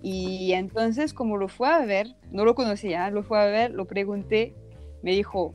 Y 0.04 0.52
entonces, 0.52 1.14
como 1.14 1.38
lo 1.38 1.48
fue 1.48 1.70
a 1.70 1.86
ver, 1.86 2.08
no 2.32 2.44
lo 2.44 2.54
conocía, 2.54 3.10
lo 3.12 3.24
fue 3.24 3.40
a 3.42 3.46
ver, 3.46 3.72
lo 3.72 3.86
pregunté, 3.86 4.54
me 5.02 5.12
dijo, 5.12 5.54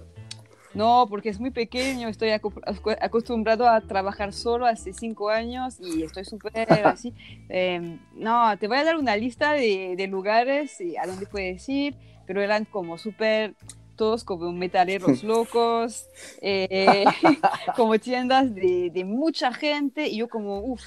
no, 0.75 1.07
porque 1.09 1.29
es 1.29 1.41
muy 1.41 1.51
pequeño, 1.51 2.09
estoy 2.09 2.31
acostumbrado 2.31 3.69
a 3.69 3.81
trabajar 3.81 4.33
solo 4.33 4.67
hace 4.67 4.93
cinco 4.93 5.31
años 5.31 5.79
y 5.81 6.03
estoy 6.03 6.25
súper 6.25 6.73
así. 6.85 7.15
Em, 7.49 7.99
no, 8.15 8.57
te 8.59 8.69
voy 8.69 8.79
a 8.79 8.85
dar 8.85 8.97
una 8.97 9.17
lista 9.17 9.53
de, 9.53 9.95
de 9.97 10.07
lugares 10.07 10.79
a 11.01 11.07
dónde 11.07 11.27
puedes 11.27 11.69
ir, 11.69 11.97
pero 12.27 12.41
eran 12.41 12.65
como 12.65 12.99
súper 12.99 13.55
todos 13.97 14.25
como 14.25 14.53
metaleros 14.53 15.23
locos, 15.25 16.07
eh, 16.41 17.05
como 17.77 17.99
tiendas 17.99 18.55
de, 18.55 18.91
de, 18.93 19.05
mucha 19.05 19.53
gente, 19.53 20.09
y 20.09 20.17
yo 20.19 20.29
como, 20.29 20.59
uff, 20.61 20.83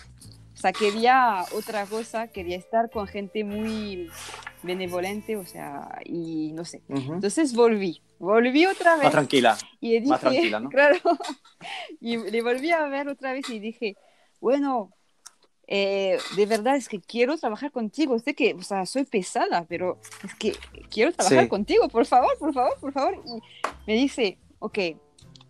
o 0.54 0.58
sea, 0.58 0.72
quería 0.72 1.46
otra 1.54 1.86
cosa, 1.86 2.28
quería 2.28 2.58
estar 2.58 2.90
con 2.90 3.08
gente 3.08 3.44
muy 3.44 4.10
benevolente, 4.64 5.38
o 5.38 5.46
sea, 5.46 6.00
y 6.06 6.52
no 6.54 6.66
sé. 6.66 6.82
Entonces 6.88 7.54
volví, 7.54 8.02
volví 8.20 8.66
otra 8.66 8.96
vez. 8.96 9.04
Más 9.06 9.12
tranquila. 9.12 9.58
Y 9.82 10.00
dije, 10.00 10.08
más 10.08 10.20
tranquila, 10.22 10.60
¿no? 10.60 10.70
Claro. 10.76 10.98
Y 12.00 12.18
le 12.18 12.42
volví 12.42 12.72
a 12.72 12.86
ver 12.88 13.08
otra 13.08 13.34
vez 13.34 13.50
y 13.50 13.60
dije, 13.60 13.96
bueno, 14.40 14.92
eh, 15.68 16.18
de 16.36 16.46
verdad 16.46 16.76
es 16.76 16.88
que 16.88 17.00
quiero 17.02 17.38
trabajar 17.38 17.72
contigo. 17.72 18.18
Sé 18.20 18.36
que, 18.36 18.54
o 18.54 18.62
sea, 18.62 18.86
soy 18.86 19.04
pesada, 19.06 19.66
pero 19.68 20.00
es 20.24 20.36
que 20.36 20.54
quiero 20.90 21.12
trabajar 21.14 21.44
Sí. 21.44 21.50
contigo, 21.50 21.90
por 21.90 22.06
favor, 22.06 22.38
por 22.38 22.54
favor, 22.54 22.78
por 22.80 22.92
favor. 22.94 23.22
Y 23.26 23.42
me 23.88 23.94
dice, 23.96 24.38
ok, 24.60 24.78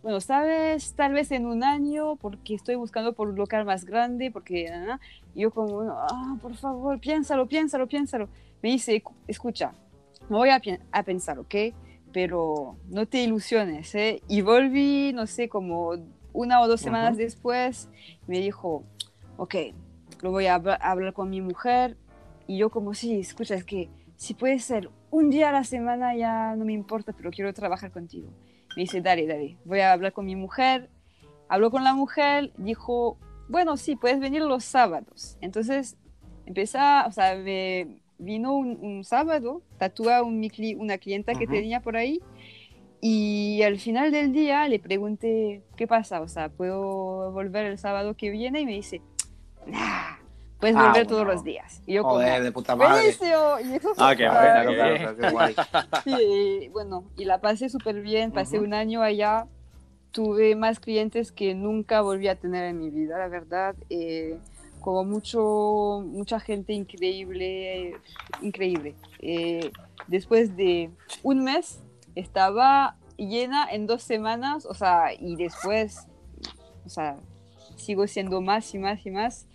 bueno, 0.01 0.21
sabes, 0.21 0.93
tal 0.95 1.13
vez 1.13 1.31
en 1.31 1.47
un 1.47 1.63
año, 1.63 2.15
porque 2.17 2.53
estoy 2.53 2.75
buscando 2.75 3.13
por 3.13 3.27
un 3.29 3.35
local 3.35 3.65
más 3.65 3.85
grande, 3.85 4.29
porque, 4.31 4.71
y 5.33 5.41
yo 5.41 5.51
como, 5.51 5.81
ah, 5.91 6.37
por 6.41 6.55
favor, 6.55 6.99
piénsalo, 6.99 7.47
piénsalo, 7.47 7.87
piénsalo. 7.87 8.29
Me 8.61 8.69
dice, 8.69 9.03
escucha, 9.27 9.73
me 10.29 10.37
voy 10.37 10.49
a, 10.49 10.61
a 10.91 11.03
pensar, 11.03 11.39
¿ok? 11.39 11.55
Pero 12.15 12.77
no 12.87 13.05
te 13.07 13.21
ilusiones, 13.21 13.93
¿eh? 13.93 14.21
Y 14.29 14.39
volví, 14.39 15.11
no 15.13 15.27
sé, 15.27 15.49
como 15.49 15.95
una 16.31 16.61
o 16.61 16.67
dos 16.69 16.79
semanas 16.79 17.15
Ujú. 17.15 17.17
después, 17.23 17.89
me 18.25 18.39
dijo, 18.39 18.85
ok, 19.35 19.55
lo 20.21 20.31
voy 20.31 20.45
a 20.45 20.55
habla- 20.55 20.75
hablar 20.75 21.11
con 21.11 21.29
mi 21.29 21.41
mujer. 21.41 21.97
Y 22.47 22.57
yo 22.57 22.69
como, 22.69 22.93
sí, 22.93 23.19
escucha, 23.19 23.55
es 23.55 23.65
que 23.65 23.89
si 24.15 24.33
puede 24.33 24.59
ser 24.59 24.89
un 25.11 25.29
día 25.29 25.49
a 25.49 25.51
la 25.51 25.65
semana 25.65 26.15
ya 26.15 26.55
no 26.55 26.63
me 26.63 26.71
importa, 26.71 27.11
pero 27.11 27.31
quiero 27.31 27.53
trabajar 27.53 27.91
contigo. 27.91 28.29
Me 28.77 28.83
dice, 28.83 29.01
dale, 29.01 29.27
dale, 29.27 29.57
voy 29.65 29.81
a 29.81 29.91
hablar 29.91 30.13
con 30.13 30.25
mi 30.25 30.37
mujer. 30.37 30.89
Habló 31.49 31.69
con 31.69 31.83
la 31.83 31.93
mujer, 31.93 32.53
dijo, 32.57 33.17
bueno, 33.49 33.75
sí, 33.75 33.97
puedes 33.97 34.21
venir 34.21 34.41
los 34.41 34.63
sábados. 34.63 35.37
Entonces, 35.41 35.97
empecé, 36.45 36.77
o 37.05 37.11
sea, 37.11 37.35
me 37.35 37.99
vino 38.17 38.53
un, 38.55 38.77
un 38.81 39.03
sábado, 39.03 39.61
un, 40.23 40.39
mi 40.39 40.49
cli- 40.49 40.77
una 40.77 40.97
clienta 40.97 41.33
que 41.33 41.45
Ujú. 41.45 41.53
tenía 41.53 41.79
por 41.81 41.97
ahí. 41.97 42.21
Y 43.01 43.61
al 43.63 43.77
final 43.79 44.11
del 44.11 44.31
día 44.31 44.67
le 44.67 44.79
pregunté, 44.79 45.61
¿qué 45.75 45.85
pasa? 45.85 46.21
O 46.21 46.27
sea, 46.27 46.49
¿puedo 46.49 47.31
volver 47.31 47.65
el 47.65 47.77
sábado 47.77 48.15
que 48.15 48.29
viene? 48.31 48.61
Y 48.61 48.65
me 48.65 48.73
dice, 48.73 49.01
nah, 49.67 50.15
puedes 50.59 50.75
Ah, 50.75 50.87
volver 50.87 51.05
todos 51.05 51.23
bueno. 51.23 51.33
los 51.33 51.43
días. 51.43 51.81
Y 51.85 51.93
yo 51.93 52.03
como, 52.03 52.15
Joder, 52.15 52.41
de 52.43 52.51
puta 52.51 52.75
madre. 52.75 53.05
Y 53.05 53.09
eso 53.09 53.87
Ah, 53.97 54.15
qué. 54.15 54.27
Sí, 56.03 56.69
bueno, 56.73 57.11
y 57.15 57.25
la 57.25 57.39
pasé 57.41 57.69
súper 57.69 58.01
bien, 58.01 58.31
pasé 58.31 58.57
Ujú. 58.57 58.65
un 58.67 58.73
año 58.73 59.01
allá, 59.03 59.47
tuve 60.11 60.55
más 60.55 60.79
clientes 60.79 61.31
que 61.31 61.53
nunca 61.53 62.01
volví 62.01 62.27
a 62.27 62.35
tener 62.35 62.65
en 62.65 62.79
mi 62.79 62.89
vida, 62.89 63.17
la 63.19 63.27
verdad, 63.27 63.75
eh, 63.89 64.39
como 64.85 65.03
mucho, 65.03 66.03
mucha 66.05 66.39
gente 66.39 66.71
increíble, 66.71 67.95
increíble. 68.43 68.93
Eh, 69.19 69.71
después 70.05 70.55
de 70.55 70.91
un 71.23 71.43
mes 71.43 71.79
estaba 72.13 72.95
llena 73.17 73.67
en 73.71 73.87
dos 73.87 74.03
semanas, 74.03 74.67
o 74.67 74.75
sea, 74.75 75.07
y 75.19 75.37
después, 75.37 76.05
o 76.85 76.89
sea, 76.89 77.17
sigo 77.77 78.05
siendo 78.05 78.41
más 78.41 78.75
y 78.75 78.77
más 78.77 79.03
y 79.07 79.09
más. 79.09 79.47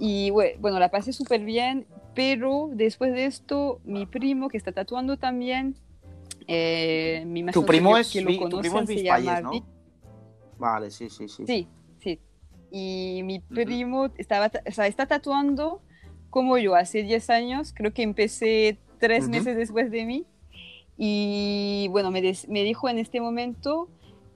Y 0.00 0.30
bue- 0.30 0.56
bueno, 0.58 0.80
la 0.80 0.90
pasé 0.90 1.12
súper 1.12 1.44
bien, 1.44 1.86
pero 2.16 2.68
después 2.72 3.12
de 3.12 3.26
esto, 3.26 3.78
mi 3.84 4.04
primo 4.04 4.48
que 4.48 4.56
está 4.58 4.72
tatuando 4.72 5.16
también, 5.16 5.76
eh, 6.48 7.22
imagino 7.24 7.52
Tu 7.52 7.66
primo 7.66 7.94
que, 7.94 8.00
es, 8.00 8.10
que 8.10 8.20
lo 8.20 8.30
Vi- 8.30 8.38
tu 8.40 8.48
primo 8.48 8.60
conocen, 8.60 8.82
es 8.82 9.00
se 9.00 9.04
llama 9.04 9.40
¿no? 9.42 9.66
Vale, 10.58 10.90
sí, 10.90 11.08
sí. 11.08 11.28
Sí, 11.28 11.46
sí. 11.46 11.68
Y 12.78 13.22
mi 13.22 13.40
primo 13.40 14.10
estaba, 14.18 14.50
ta- 14.50 14.62
o 14.66 14.70
sea, 14.70 14.86
está 14.86 15.06
tatuando 15.06 15.80
como 16.28 16.58
yo 16.58 16.74
hace 16.74 17.02
10 17.02 17.30
años, 17.30 17.72
creo 17.74 17.94
que 17.94 18.02
empecé 18.02 18.76
tres 18.98 19.22
Ujú. 19.22 19.30
meses 19.32 19.56
después 19.56 19.90
de 19.90 20.04
mí. 20.04 20.26
Y 20.98 21.88
bueno, 21.90 22.10
me, 22.10 22.20
des- 22.20 22.46
me 22.50 22.62
dijo 22.64 22.88
en 22.90 22.98
este 22.98 23.20
momento 23.22 23.88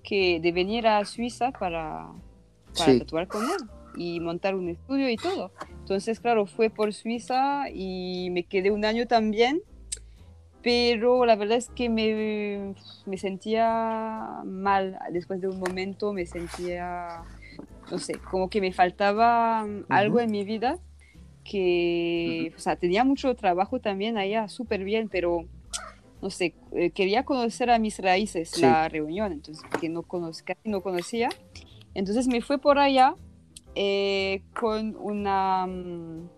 que 0.03 0.41
de 0.41 0.53
venir 0.53 0.87
a 0.87 1.05
Suiza 1.05 1.51
para, 1.53 2.09
para 2.79 2.93
Sí. 2.93 2.99
tatuar 3.01 3.29
con 3.29 3.43
él 3.43 3.61
y 3.95 4.21
montar 4.21 4.55
un 4.55 4.71
estudio 4.71 5.11
y 5.11 5.19
todo. 5.19 5.51
Entonces, 5.81 6.19
claro, 6.19 6.47
fue 6.47 6.71
por 6.71 6.95
Suiza 6.95 7.65
y 7.71 8.31
me 8.31 8.45
quedé 8.45 8.71
un 8.71 8.87
año 8.87 9.07
también, 9.07 9.61
pero 10.63 11.27
la 11.27 11.37
verdad 11.37 11.59
es 11.59 11.69
que 11.69 11.91
me, 11.91 12.75
me 13.05 13.19
sentía 13.19 14.41
mal 14.45 14.99
después 15.13 15.41
de 15.43 15.49
un 15.49 15.59
momento, 15.59 16.13
me 16.15 16.25
sentía, 16.27 17.23
no 17.91 17.99
sé, 17.99 18.15
como 18.31 18.49
que 18.49 18.61
me 18.61 18.73
faltaba 18.73 19.65
mm, 19.65 19.85
algo 19.89 20.21
en 20.21 20.31
mi 20.31 20.45
vida, 20.45 20.79
que, 21.45 22.53
o 22.57 22.61
sea, 22.61 22.77
tenía 22.77 23.05
mucho 23.05 23.35
trabajo 23.35 23.81
también 23.81 24.19
allá, 24.19 24.49
súper 24.49 24.85
bien, 24.85 25.09
pero 25.09 25.47
no 26.23 26.31
sé, 26.31 26.55
eh, 26.73 26.91
quería 26.91 27.25
conocer 27.25 27.71
a 27.71 27.79
mis 27.79 27.99
raíces, 27.99 28.51
Sí. 28.51 28.61
la 28.63 28.89
reunión, 28.89 29.33
entonces, 29.33 29.65
que 29.81 29.89
no 29.89 30.03
casi 30.03 30.69
no 30.69 30.83
conocía. 30.83 31.29
Entonces 31.95 32.29
me 32.29 32.41
fui 32.43 32.59
por 32.59 32.79
allá 32.79 33.15
eh, 33.75 34.43
con 34.59 34.97
una 35.01 35.67
mm, 35.67 36.29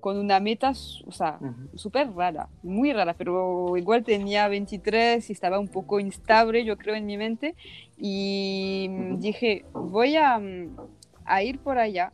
con 0.00 0.18
una 0.18 0.40
meta, 0.40 0.70
o 0.70 1.12
sea, 1.12 1.38
súper 1.74 2.12
rara, 2.12 2.48
muy 2.62 2.92
rara, 2.92 3.14
pero 3.14 3.76
igual 3.76 4.04
tenía 4.04 4.48
23 4.48 5.28
y 5.28 5.32
estaba 5.32 5.58
un 5.58 5.68
poco 5.68 6.00
instable, 6.00 6.64
yo 6.64 6.76
creo, 6.76 6.94
en 6.94 7.06
mi 7.06 7.16
mente. 7.16 7.54
Y 7.96 8.86
mm, 8.90 9.18
dije, 9.18 9.64
voy 9.72 10.16
a, 10.16 10.38
mm, 10.38 10.76
a 11.24 11.42
ir 11.42 11.58
por 11.58 11.78
allá 11.78 12.12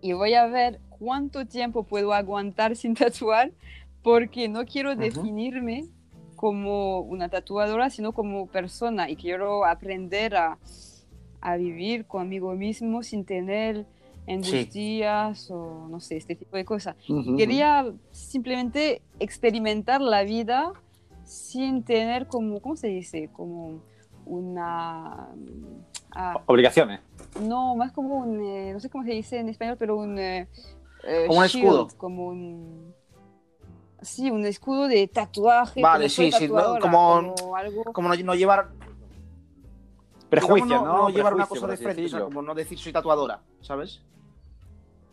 y 0.00 0.12
voy 0.12 0.34
a 0.34 0.46
ver 0.46 0.80
cuánto 0.98 1.46
tiempo 1.46 1.82
puedo 1.82 2.12
aguantar 2.12 2.76
sin 2.76 2.94
tatuar, 2.94 3.52
porque 4.02 4.48
no 4.48 4.64
quiero 4.64 4.94
definirme 4.94 5.84
como 6.36 7.00
una 7.00 7.28
tatuadora, 7.28 7.90
sino 7.90 8.12
como 8.12 8.46
persona 8.46 9.10
y 9.10 9.16
quiero 9.16 9.64
aprender 9.64 10.36
a, 10.36 10.58
a 11.40 11.56
vivir 11.56 12.06
conmigo 12.06 12.54
mismo 12.54 13.02
sin 13.02 13.24
tener 13.24 13.86
angustias 14.28 15.50
o 15.50 15.88
no 15.88 16.00
sé, 16.00 16.16
este 16.16 16.34
tipo 16.34 16.56
de 16.56 16.64
cosas. 16.64 16.96
Quería 17.36 17.92
simplemente 18.10 19.02
experimentar 19.20 20.00
la 20.00 20.22
vida 20.24 20.72
sin 21.24 21.82
tener 21.84 22.26
como, 22.26 22.60
¿cómo 22.60 22.76
se 22.76 22.88
dice? 22.88 23.30
Como 23.32 23.80
una... 24.24 25.28
ah, 26.12 26.40
Obligaciones. 26.46 27.00
no, 27.40 27.76
más 27.76 27.92
como 27.92 28.16
un, 28.18 28.40
eh, 28.44 28.72
no 28.72 28.80
sé 28.80 28.90
cómo 28.90 29.04
se 29.04 29.10
dice 29.12 29.38
en 29.38 29.48
español, 29.48 29.76
pero 29.78 29.96
un... 29.96 30.18
eh, 30.18 30.48
eh, 31.04 31.24
Como 31.28 31.40
un 31.40 31.46
shield, 31.46 31.64
escudo. 31.66 31.88
Como 31.96 32.26
un... 32.28 32.94
Sí, 34.02 34.30
un 34.30 34.44
escudo 34.44 34.88
de 34.88 35.06
tatuaje. 35.08 35.80
Vale, 35.82 36.08
sí, 36.08 36.30
sí, 36.30 36.48
no, 36.48 36.78
como- 36.80 37.34
como 37.34 37.56
algo... 37.56 37.84
Como 37.92 38.08
no, 38.08 38.16
no 38.16 38.34
llevar, 38.34 38.68
Prejuicio, 40.28 40.66
digamos, 40.66 40.88
¿no? 40.88 41.02
no, 41.02 41.08
llevar 41.10 41.34
una 41.34 41.46
cosa 41.46 41.66
de 41.68 41.76
frente, 41.76 42.04
o 42.04 42.08
sea, 42.08 42.20
como 42.20 42.42
no 42.42 42.54
decir 42.54 42.78
soy 42.78 42.92
tatuadora, 42.92 43.40
¿sabes? 43.60 44.02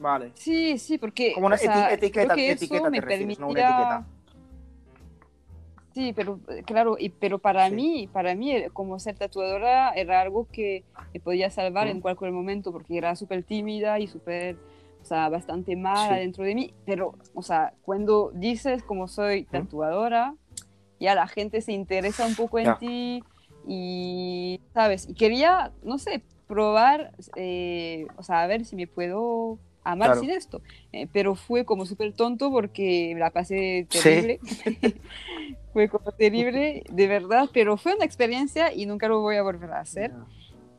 Vale. 0.04 0.32
Sí, 0.36 0.78
sí, 0.78 0.98
porque... 0.98 1.34
Como 1.34 1.48
una 1.48 1.56
o 1.56 1.60
sea, 1.60 1.90
eti- 1.90 1.94
etiqueta, 1.94 2.34
creo 2.34 2.36
que 2.36 2.52
eso 2.52 2.66
etiqueta 2.66 2.84
te 2.84 2.90
me 2.92 3.02
refieres, 3.02 3.40
no 3.40 3.48
una 3.48 3.60
etiqueta. 3.62 4.06
Sí, 5.94 6.12
pero 6.14 6.40
claro, 6.66 6.98
y, 7.00 7.10
pero 7.10 7.40
para 7.40 7.70
Sí. 7.70 7.76
mí, 7.76 8.10
para 8.12 8.36
mí, 8.36 8.52
eh, 8.52 8.70
como 8.74 9.00
ser 9.00 9.16
tatuadora 9.16 9.92
era 9.92 10.20
algo 10.20 10.48
que 10.52 10.84
me 11.14 11.22
podía 11.22 11.50
salvar 11.50 11.88
en 11.88 11.94
Ujú. 11.94 12.02
cualquier 12.02 12.32
momento, 12.34 12.74
porque 12.74 12.98
era 12.98 13.16
súper 13.16 13.44
tímida 13.44 13.98
y 14.00 14.08
súper, 14.08 14.58
o 15.02 15.06
sea, 15.06 15.30
bastante 15.30 15.76
mala 15.78 16.16
Sí. 16.16 16.22
dentro 16.22 16.44
de 16.44 16.56
mí. 16.56 16.74
Pero, 16.86 17.14
o 17.34 17.44
sea, 17.44 17.74
cuando 17.84 18.32
dices 18.34 18.84
como 18.84 19.08
soy 19.08 19.46
tatuadora, 19.46 20.36
ya 21.00 21.16
la 21.16 21.28
gente 21.28 21.62
se 21.62 21.72
interesa 21.72 22.26
un 22.28 22.36
poco 22.36 22.60
en 22.60 22.76
ti 22.78 23.24
y, 23.68 24.60
¿sabes? 24.74 25.08
Y 25.08 25.14
quería, 25.14 25.72
no 25.84 25.98
sé, 25.98 26.24
probar, 26.48 27.12
eh, 27.36 28.06
o 28.18 28.24
sea, 28.24 28.42
a 28.42 28.48
ver 28.48 28.66
si 28.66 28.76
me 28.76 28.88
puedo 28.88 29.60
amar 29.84 30.10
Claro. 30.10 30.22
sin 30.22 30.30
esto. 30.32 30.62
Eh, 30.92 31.08
pero 31.12 31.36
fue 31.36 31.66
como 31.66 31.86
súper 31.86 32.14
tonto 32.14 32.52
porque 32.52 33.16
la 33.18 33.30
pasé 33.32 33.88
Sí. 33.90 34.00
terrible. 34.02 34.40
fue 35.74 35.90
como 35.90 36.12
terrible, 36.12 36.84
de 36.92 37.08
verdad, 37.08 37.50
pero 37.54 37.78
fue 37.78 37.96
una 37.96 38.06
experiencia 38.06 38.74
y 38.74 38.86
nunca 38.86 39.08
lo 39.08 39.22
voy 39.22 39.36
a 39.38 39.44
volver 39.44 39.72
a 39.72 39.80
hacer. 39.80 40.12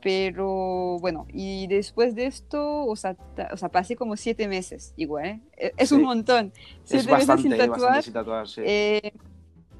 Pero 0.02 0.98
bueno, 1.00 1.26
y 1.32 1.66
después 1.66 2.14
de 2.14 2.26
esto, 2.26 2.84
o 2.84 2.94
sea, 2.94 3.16
o 3.52 3.56
sea 3.56 3.70
pasé 3.70 3.96
como 3.96 4.16
siete 4.16 4.46
meses, 4.48 4.92
igual, 4.96 5.24
¿eh? 5.26 5.40
E- 5.56 5.72
Es 5.78 5.88
Sí. 5.88 5.94
un 5.94 6.02
montón. 6.02 6.52
Siete 6.84 7.04
Es 7.10 7.10
meses 7.26 7.40
sin 7.40 7.50
tatuar. 7.52 7.70
bastante 7.70 8.02
sin 8.02 8.12
tatuar, 8.12 8.46
sí. 8.48 8.60
eh, 8.64 9.12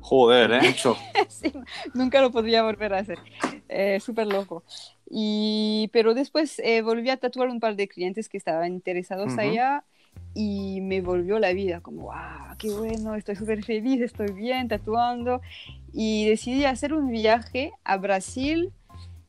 Joder, 0.05 0.53
¿eh? 0.53 0.61
Mucho. 0.63 0.97
sí, 1.29 1.53
nunca 1.95 2.21
lo 2.21 2.31
podría 2.31 2.63
volver 2.63 2.93
a 2.95 2.99
hacer. 2.99 3.19
Eh, 3.69 3.99
Súper 4.01 4.27
loco. 4.27 4.63
Y, 5.09 5.89
pero 5.93 6.15
después 6.15 6.59
eh, 6.59 6.83
volví 6.83 7.09
a 7.11 7.17
tatuar 7.17 7.49
un 7.49 7.59
par 7.59 7.75
de 7.77 7.89
clientes 7.89 8.29
que 8.29 8.37
estaban 8.37 8.73
interesados 8.73 9.29
Ujú. 9.29 9.41
allá 9.41 9.85
y 10.35 10.81
me 10.83 11.01
volvió 11.01 11.39
la 11.39 11.53
vida, 11.53 11.81
como, 11.81 12.03
wow, 12.03 12.57
qué 12.59 12.69
bueno, 12.71 13.15
estoy 13.15 13.37
súper 13.37 13.63
feliz, 13.65 14.01
estoy 14.03 14.33
bien, 14.33 14.69
tatuando. 14.69 15.41
Y 15.93 16.29
decidí 16.29 16.65
hacer 16.65 16.93
un 16.93 17.11
viaje 17.11 17.73
a 17.85 17.97
Brasil 17.97 18.71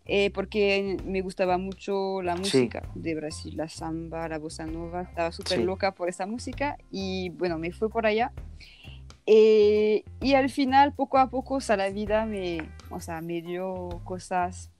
eh, 0.08 0.30
porque 0.32 1.00
me 1.06 1.22
gustaba 1.22 1.58
mucho 1.58 2.22
la 2.22 2.36
música 2.36 2.84
de 2.96 3.16
Brasil, 3.16 3.56
la 3.58 3.70
samba, 3.70 4.28
la 4.28 4.38
bossa 4.38 4.66
nova, 4.66 5.04
estaba 5.04 5.32
súper 5.32 5.60
loca 5.62 5.94
por 5.94 6.10
esa 6.10 6.26
música 6.28 6.78
y 6.92 7.30
bueno, 7.30 7.58
me 7.58 7.72
fui 7.72 7.90
por 7.90 8.06
allá. 8.06 8.32
Eh, 9.28 10.04
y 10.22 10.34
al 10.36 10.50
final, 10.50 10.94
poco 10.94 11.18
a 11.18 11.30
poco, 11.30 11.56
o 11.56 11.62
sea, 11.62 11.78
la 11.78 11.90
vida 11.90 12.26
me, 12.26 12.70
o 12.90 13.00
sea, 13.00 13.22
me 13.22 13.42
dio 13.42 14.02
cosas 14.04 14.72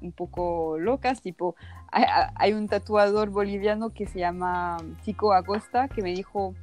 un 0.00 0.12
poco 0.12 0.78
locas, 0.78 1.22
tipo, 1.22 1.54
hay, 1.90 2.52
un 2.52 2.68
tatuador 2.68 3.30
boliviano 3.30 3.94
que 3.94 4.06
se 4.06 4.18
llama 4.18 4.76
Chico 5.04 5.32
Acosta 5.32 5.88
que 5.88 6.02
me 6.02 6.12
dijo, 6.12 6.54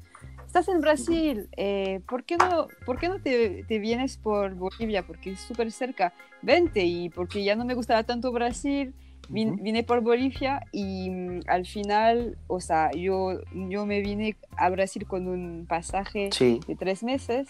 estás 0.45 0.67
en 0.67 0.81
Brasil, 0.81 1.49
eh, 1.57 2.01
¿por 2.07 2.23
qué 2.25 2.37
no, 2.37 2.67
por 2.85 2.99
qué 2.99 3.09
no 3.09 3.19
te, 3.19 3.63
te 3.63 3.79
vienes 3.79 4.17
por 4.17 4.53
Bolivia? 4.55 5.03
Porque 5.03 5.31
es 5.31 5.39
súper 5.39 5.71
cerca, 5.71 6.13
vente, 6.41 6.85
y 6.85 7.09
porque 7.09 7.43
ya 7.43 7.55
no 7.55 7.65
me 7.65 7.73
gustaba 7.73 8.03
tanto 8.03 8.31
Brasil, 8.31 8.93
vine, 9.29 9.83
por 9.83 10.01
Bolivia 10.01 10.65
y 10.71 11.09
mm, 11.09 11.41
al 11.47 11.65
final, 11.65 12.37
o 12.47 12.59
sea, 12.59 12.91
yo, 12.91 13.39
yo 13.53 13.85
me 13.85 14.01
vine 14.01 14.35
a 14.57 14.69
Brasil 14.69 15.05
con 15.07 15.27
un 15.27 15.65
pasaje 15.67 16.29
de 16.39 16.75
tres 16.75 17.03
meses, 17.03 17.47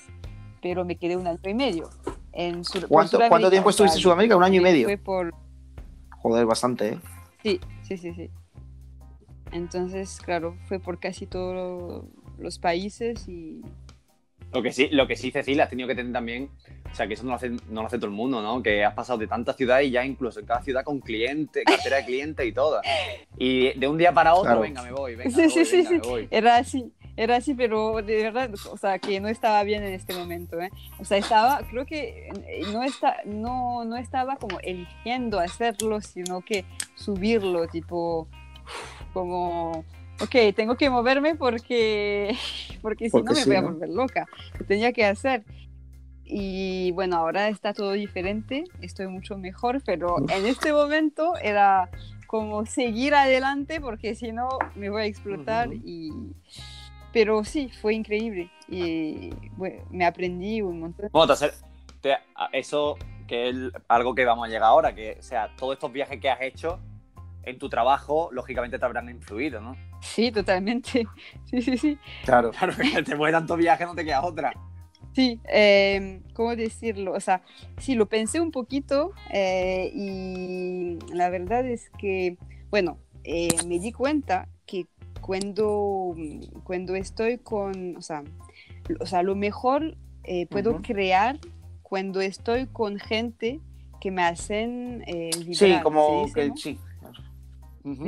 pero 0.62 0.86
me 0.86 0.98
quedé 0.98 1.18
un 1.18 1.28
año 1.28 1.40
y 1.44 1.54
medio. 1.54 1.90
En 2.32 2.64
¿Cuánto, 2.88 3.20
¿Cuánto 3.30 3.50
tiempo 3.50 3.70
estuviste 3.70 3.98
en 3.98 4.02
Sudamérica? 4.02 4.36
Un 4.36 4.44
año 4.44 4.60
y 4.60 4.64
medio. 4.64 4.88
Fue 4.88 4.98
por... 4.98 5.34
Joder, 6.18 6.46
bastante, 6.46 6.94
¿eh? 6.94 7.00
Sí, 7.44 7.60
sí, 7.84 7.98
sí, 7.98 8.14
sí. 8.14 8.30
Entonces, 9.52 10.20
claro, 10.20 10.56
fue 10.68 10.80
por 10.80 11.00
casi 11.00 11.28
todos 11.28 12.06
los 12.40 12.60
países 12.60 13.28
y... 13.28 13.62
Lo 14.54 14.62
que 14.62 14.72
sí, 14.72 14.88
lo 14.90 15.08
que 15.08 15.16
sí, 15.16 15.32
Cecilia, 15.32 15.64
has 15.64 15.70
tenido 15.70 15.88
que 15.88 15.96
tener 15.96 16.14
también, 16.14 16.50
o 16.92 16.96
sea, 16.96 17.08
que 17.08 17.16
eso 17.16 17.24
no 17.24 17.30
lo 17.30 17.36
hace, 17.36 17.50
no 17.50 17.82
lo 17.82 17.88
hace 17.88 17.98
todo 17.98 18.08
el 18.08 18.14
mundo, 18.14 18.42
¿no? 18.42 18.62
Que 18.62 18.86
has 18.86 18.94
pasado 18.94 19.18
de 19.18 19.28
tantas 19.28 19.56
ciudades 19.56 19.88
y 19.88 19.92
ya 19.92 20.06
incluso 20.06 20.40
en 20.40 20.46
cada 20.46 20.62
ciudad 20.62 20.84
con 20.84 21.00
cliente, 21.00 21.64
cartera 21.64 21.98
de 21.98 22.06
cliente 22.06 22.46
y 22.46 22.52
todo. 22.52 22.80
Y 23.38 23.78
de 23.78 23.88
un 23.88 23.98
día 23.98 24.14
para 24.14 24.36
otro, 24.36 24.60
venga, 24.60 24.84
me 24.84 24.92
voy, 24.92 25.16
venga, 25.16 25.32
sí, 25.32 25.50
sí, 25.50 25.66
sí, 25.66 25.86
sí. 25.86 26.00
Era 26.30 26.58
así, 26.58 26.94
era 27.16 27.38
así, 27.38 27.54
pero 27.56 28.02
de 28.02 28.24
verdad, 28.24 28.52
o 28.72 28.78
sea, 28.78 29.00
que 29.00 29.20
no 29.20 29.28
estaba 29.28 29.64
bien 29.64 29.84
en 29.84 29.94
este 29.94 30.14
momento, 30.14 30.60
¿eh? 30.62 30.70
O 31.00 31.06
sea, 31.06 31.18
estaba, 31.18 31.62
creo 31.70 31.86
que 31.86 32.30
no, 32.72 32.84
está, 32.84 33.18
no, 33.26 33.86
no 33.86 33.98
estaba 33.98 34.36
como 34.36 34.60
eligiendo 34.62 35.40
hacerlo, 35.40 36.02
sino 36.02 36.42
que 36.42 36.66
subirlo, 36.96 37.68
tipo, 37.68 38.28
como, 39.14 39.84
ok, 40.22 40.56
tengo 40.56 40.76
que 40.76 40.90
moverme 40.90 41.36
porque, 41.36 42.36
porque 42.82 43.10
si 43.10 43.22
no 43.22 43.32
me 43.32 43.46
voy 43.46 43.56
a 43.56 43.62
volver 43.62 43.90
loca, 43.90 44.28
lo 44.60 44.66
tenía 44.66 44.94
que 44.94 45.06
hacer. 45.06 45.44
Y 46.26 46.92
bueno, 46.92 47.18
ahora 47.18 47.50
está 47.50 47.74
todo 47.74 47.92
diferente, 47.92 48.64
estoy 48.82 49.08
mucho 49.08 49.38
mejor, 49.38 49.82
pero 49.86 50.18
en 50.30 50.46
este 50.46 50.72
momento 50.72 51.34
era 51.42 51.90
como 52.28 52.66
seguir 52.66 53.14
adelante 53.14 53.80
porque 53.80 54.16
si 54.16 54.32
no 54.32 54.50
me 54.76 54.90
voy 54.90 55.04
a 55.04 55.06
explotar 55.06 55.72
y 55.72 56.12
pero 57.14 57.44
sí, 57.44 57.70
fue 57.70 57.94
increíble. 57.94 58.50
Y 58.68 59.30
me 59.92 60.06
aprendí 60.06 60.62
un 60.62 60.80
montón. 60.80 61.10
Bueno, 61.12 61.36
te, 62.02 62.18
eso 62.52 62.98
que 63.28 63.50
es 63.50 63.56
algo 63.88 64.16
que 64.16 64.26
vamos 64.26 64.46
a 64.46 64.48
llegar 64.48 64.64
ahora, 64.64 64.94
que 64.94 65.16
o 65.20 65.24
sea, 65.24 65.50
todos 65.56 65.74
estos 65.74 65.94
viajes 65.94 66.20
que 66.20 66.30
has 66.30 66.42
hecho 66.42 66.80
en 67.44 67.60
tu 67.60 67.70
trabajo, 67.70 68.30
lógicamente 68.32 68.80
te 68.80 68.86
habrán 68.86 69.10
influido, 69.10 69.62
¿no? 69.62 69.76
Sí, 70.02 70.32
totalmente. 70.32 71.08
Sí, 71.46 71.62
sí, 71.62 71.78
sí. 71.78 71.98
Claro, 72.26 72.52
claro, 72.58 72.74
que 72.76 73.04
te 73.04 73.16
mueves 73.16 73.34
tantos 73.34 73.58
viajes, 73.58 73.88
no 73.88 73.96
te 73.96 74.06
queda 74.06 74.24
otra. 74.24 74.54
Sí, 75.14 75.40
eh, 75.48 76.22
¿cómo 76.34 76.56
decirlo? 76.56 77.14
O 77.14 77.20
sea, 77.20 77.44
sí, 77.78 77.94
lo 77.94 78.08
pensé 78.08 78.40
un 78.42 78.52
poquito 78.52 79.12
eh, 79.32 79.92
y 79.94 80.98
la 81.14 81.30
verdad 81.30 81.66
es 81.68 81.92
que, 82.00 82.38
bueno, 82.72 82.98
eh, 83.24 83.50
me 83.68 83.80
di 83.80 83.92
cuenta 83.92 84.48
que 84.66 84.88
cuando, 85.22 86.16
cuando 86.64 86.96
estoy 86.96 87.38
con, 87.38 87.96
o 87.96 88.02
sea, 88.02 88.24
o 89.00 89.06
sea 89.06 89.22
lo 89.24 89.36
mejor 89.36 89.96
eh, 90.24 90.48
puedo 90.48 90.82
crear 90.82 91.40
cuando 91.82 92.22
estoy 92.22 92.68
con 92.68 92.98
gente 92.98 93.60
que 94.02 94.12
me 94.12 94.24
hacen 94.24 95.04
eh, 95.08 95.30
vibrar. 95.38 95.56
Sí, 95.78 95.80
como 95.84 96.26
que 96.34 96.52
sí. 96.56 96.80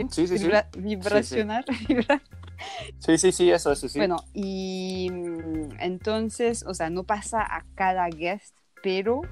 Sí, 0.10 0.28
sí, 0.28 0.38
sí. 0.38 0.50
vibracionar. 0.78 1.66
Sí, 3.00 3.18
sí, 3.18 3.34
sí, 3.34 3.52
eso, 3.52 3.74
eso, 3.74 3.90
sí. 3.90 4.00
Bueno, 4.00 4.16
y 4.34 5.10
mm, 5.12 5.74
entonces, 5.80 6.64
o 6.66 6.74
sea, 6.74 6.90
no 6.90 7.04
pasa 7.04 7.42
a 7.42 7.66
cada 7.76 8.08
guest, 8.08 8.56
pero 8.82 9.24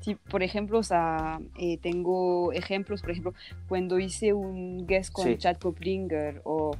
si, 0.00 0.16
por 0.16 0.42
ejemplo, 0.42 0.78
o 0.78 0.82
sea, 0.82 1.40
eh, 1.58 1.78
tengo 1.78 2.52
ejemplos, 2.52 3.02
por 3.02 3.12
ejemplo, 3.12 3.34
cuando 3.68 3.98
hice 3.98 4.32
un 4.32 4.86
guest 4.86 5.12
con 5.12 5.36
Chad 5.38 5.58
Coplinger 5.58 6.42
o 6.44 6.76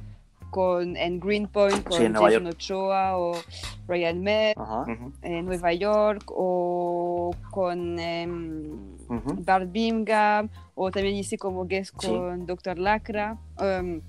con, 0.49 0.95
en 0.95 1.19
Greenpoint 1.19 1.83
con 1.83 2.13
Jason 2.13 2.47
Ochoa 2.47 3.17
o 3.17 3.33
Ryan 3.87 4.21
Med 4.21 4.55
en 5.21 5.45
Nueva 5.45 5.73
York 5.73 6.23
o 6.27 7.35
con 7.51 7.99
em, 9.09 9.43
Bart 9.43 9.71
Bimgam 9.71 10.49
o 10.75 10.91
también 10.91 11.15
hice 11.15 11.37
como 11.37 11.65
guest 11.65 11.95
con 11.95 12.45
Dr. 12.45 12.77
Lacra 12.77 13.37
em, 13.59 14.01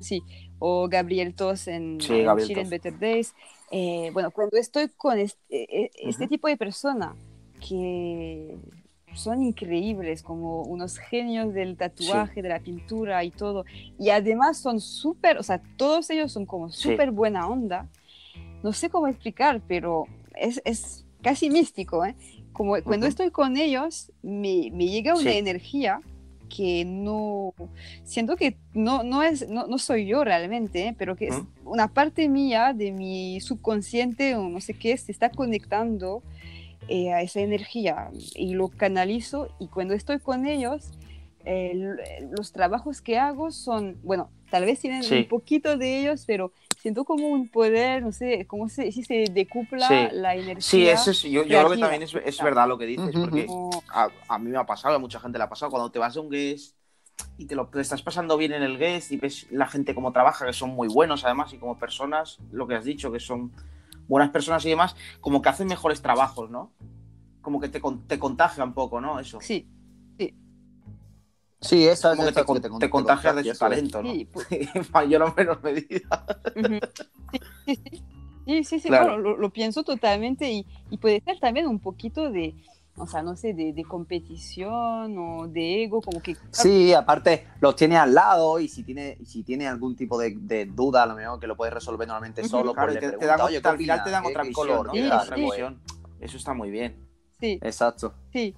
sí 0.00 0.22
o 0.58 0.88
Gabriel 0.88 1.34
Tos 1.34 1.68
en, 1.68 1.98
en 2.08 2.70
Better 2.70 2.98
Days 2.98 3.34
eh, 3.70 4.10
bueno 4.12 4.30
cuando 4.30 4.56
estoy 4.56 4.88
con 4.96 5.18
este, 5.18 5.40
e, 5.50 5.90
este 5.94 6.28
tipo 6.28 6.48
de 6.48 6.56
persona 6.56 7.14
que 7.66 8.56
son 9.14 9.42
increíbles, 9.42 10.22
como 10.22 10.62
unos 10.62 10.98
genios 10.98 11.54
del 11.54 11.76
tatuaje, 11.76 12.42
de 12.42 12.48
la 12.48 12.60
pintura 12.60 13.24
y 13.24 13.30
todo. 13.30 13.64
Y 13.98 14.10
además 14.10 14.58
son 14.58 14.80
súper, 14.80 15.38
o 15.38 15.42
sea, 15.42 15.62
todos 15.76 16.10
ellos 16.10 16.32
son 16.32 16.46
como 16.46 16.70
súper 16.70 17.10
buena 17.10 17.48
onda. 17.48 17.88
No 18.62 18.72
sé 18.72 18.90
cómo 18.90 19.08
explicar, 19.08 19.62
pero 19.66 20.06
es, 20.34 20.60
es 20.64 21.06
casi 21.22 21.50
místico, 21.50 22.04
¿eh? 22.04 22.14
Como 22.54 22.80
cuando 22.82 23.06
estoy 23.06 23.30
con 23.30 23.58
ellos, 23.58 24.10
me, 24.22 24.70
me 24.72 24.86
llega 24.86 25.14
una 25.14 25.32
energía 25.32 26.00
que 26.48 26.84
no, 26.84 27.52
siento 28.04 28.36
que 28.36 28.56
no, 28.74 29.02
no, 29.02 29.22
es, 29.24 29.48
no, 29.48 29.66
no 29.66 29.76
soy 29.78 30.06
yo 30.06 30.22
realmente, 30.22 30.86
¿eh? 30.86 30.94
pero 30.96 31.16
que 31.16 31.26
es 31.28 31.34
una 31.64 31.88
parte 31.88 32.28
mía 32.28 32.72
de 32.72 32.92
mi 32.92 33.40
subconsciente 33.40 34.36
o 34.36 34.48
no 34.48 34.60
sé 34.60 34.74
qué, 34.74 34.96
se 34.96 35.10
está 35.10 35.30
conectando 35.30 36.22
eh, 36.88 37.12
a 37.12 37.22
esa 37.22 37.40
energía 37.40 38.10
y 38.36 38.54
lo 38.54 38.68
canalizo. 38.68 39.48
Y 39.58 39.66
cuando 39.66 39.94
estoy 39.94 40.20
con 40.20 40.46
ellos, 40.46 40.92
los 42.30 42.52
trabajos 42.52 43.02
que 43.02 43.18
hago 43.18 43.50
son, 43.50 43.98
bueno, 44.02 44.30
tal 44.50 44.64
vez 44.64 44.78
tienen 44.78 45.02
un 45.12 45.28
poquito 45.28 45.76
de 45.76 46.00
ellos, 46.00 46.24
pero 46.24 46.52
siento 46.84 47.06
como 47.06 47.28
un 47.28 47.48
poder, 47.48 48.02
no 48.02 48.12
sé, 48.12 48.46
como 48.46 48.68
si 48.68 48.92
se 48.92 49.24
decupla 49.32 50.10
la 50.12 50.34
energía. 50.34 50.60
Sí, 50.60 50.86
eso 50.86 51.12
es, 51.12 51.22
yo, 51.22 51.42
yo, 51.42 51.44
creo 51.44 51.70
que 51.70 51.78
también 51.78 52.02
es, 52.02 52.14
es 52.14 52.42
verdad 52.42 52.68
lo 52.68 52.76
que 52.76 52.84
dices, 52.84 53.14
porque 53.18 53.46
a, 53.90 54.10
a, 54.28 54.38
mí 54.38 54.50
me 54.50 54.58
ha 54.58 54.66
pasado, 54.66 54.94
a 54.94 54.98
mucha 54.98 55.18
gente 55.18 55.38
le 55.38 55.44
ha 55.44 55.48
pasado, 55.48 55.70
cuando 55.70 55.90
te 55.90 55.98
vas 55.98 56.14
a 56.14 56.20
un 56.20 56.28
guest 56.28 56.76
y 57.38 57.46
te 57.46 57.54
lo 57.54 57.68
te 57.68 57.80
estás 57.80 58.02
pasando 58.02 58.36
bien 58.36 58.52
en 58.52 58.62
el 58.62 58.76
guest 58.76 59.12
y 59.12 59.16
ves 59.16 59.46
la 59.50 59.66
gente 59.66 59.94
cómo 59.94 60.12
trabaja, 60.12 60.44
que 60.44 60.52
son 60.52 60.74
muy 60.74 60.88
buenos 60.88 61.24
además, 61.24 61.54
y 61.54 61.56
como 61.56 61.78
personas, 61.78 62.38
lo 62.52 62.66
que 62.66 62.74
has 62.74 62.84
dicho, 62.84 63.10
que 63.10 63.18
son 63.18 63.50
buenas 64.06 64.28
personas 64.28 64.62
y 64.66 64.68
demás, 64.68 64.94
como 65.22 65.40
que 65.40 65.48
hacen 65.48 65.68
mejores 65.68 66.02
trabajos, 66.02 66.50
¿no? 66.50 66.70
Como 67.40 67.62
que 67.62 67.70
te, 67.70 67.80
te 68.06 68.18
contagia 68.18 68.62
un 68.62 68.74
poco, 68.74 69.00
¿no? 69.00 69.20
Eso. 69.20 69.40
Sí, 69.40 69.46
sí. 69.46 69.73
Sí, 71.64 71.86
eso 71.86 72.12
es 72.12 72.16
como 72.16 72.28
que 72.28 72.34
te, 72.34 72.44
que 72.44 72.60
te, 72.60 72.78
te, 72.78 72.90
contagias 72.90 73.36
de 73.36 73.54
su 73.54 73.58
talento, 73.58 74.02
¿no? 74.02 74.12
Sí, 74.12 74.28
pues... 74.32 74.46
mayor 74.92 75.22
o 75.22 75.34
menos 75.34 75.62
medida. 75.62 76.26
sí, 77.66 77.80
sí, 78.46 78.64
sí, 78.64 78.80
sí, 78.80 78.88
claro. 78.88 79.18
lo, 79.18 79.36
lo, 79.36 79.50
pienso 79.50 79.82
totalmente 79.82 80.50
y, 80.50 80.66
y, 80.90 80.98
puede 80.98 81.22
ser 81.22 81.40
también 81.40 81.66
un 81.66 81.80
poquito 81.80 82.30
de, 82.30 82.54
o 82.96 83.06
sea, 83.06 83.22
no 83.22 83.34
sé, 83.34 83.54
de, 83.54 83.72
de, 83.72 83.82
competición 83.84 85.16
o 85.18 85.48
de 85.48 85.84
ego, 85.84 86.02
como 86.02 86.20
que... 86.20 86.36
Sí, 86.50 86.92
aparte 86.92 87.48
los 87.60 87.74
tiene 87.74 87.96
al 87.96 88.14
lado 88.14 88.60
y 88.60 88.68
si 88.68 88.82
tiene, 88.82 89.18
si 89.24 89.42
tiene 89.42 89.66
algún 89.66 89.96
tipo 89.96 90.18
de, 90.18 90.36
de 90.36 90.66
duda, 90.66 91.04
a 91.04 91.06
lo 91.06 91.14
mejor 91.14 91.40
que 91.40 91.46
lo 91.46 91.56
puedes 91.56 91.72
resolver 91.72 92.06
normalmente 92.06 92.46
solo, 92.46 92.74
claro, 92.74 92.92
pues 92.92 93.00
te, 93.00 93.16
te 93.16 93.26
dan, 93.26 93.40
Oye, 93.40 93.60
al 93.64 93.78
final 93.78 94.04
te 94.04 94.10
dan 94.10 94.24
otra 94.26 94.42
visión, 94.42 94.86
¿no? 94.86 94.92
Sí, 94.92 95.06
otra 95.06 95.36
visión. 95.36 95.80
Eso 96.20 96.36
está 96.36 96.54
muy 96.54 96.70
bien. 96.70 97.08
Sí. 97.40 97.58
Exacto. 97.62 98.14
Sí. 98.32 98.54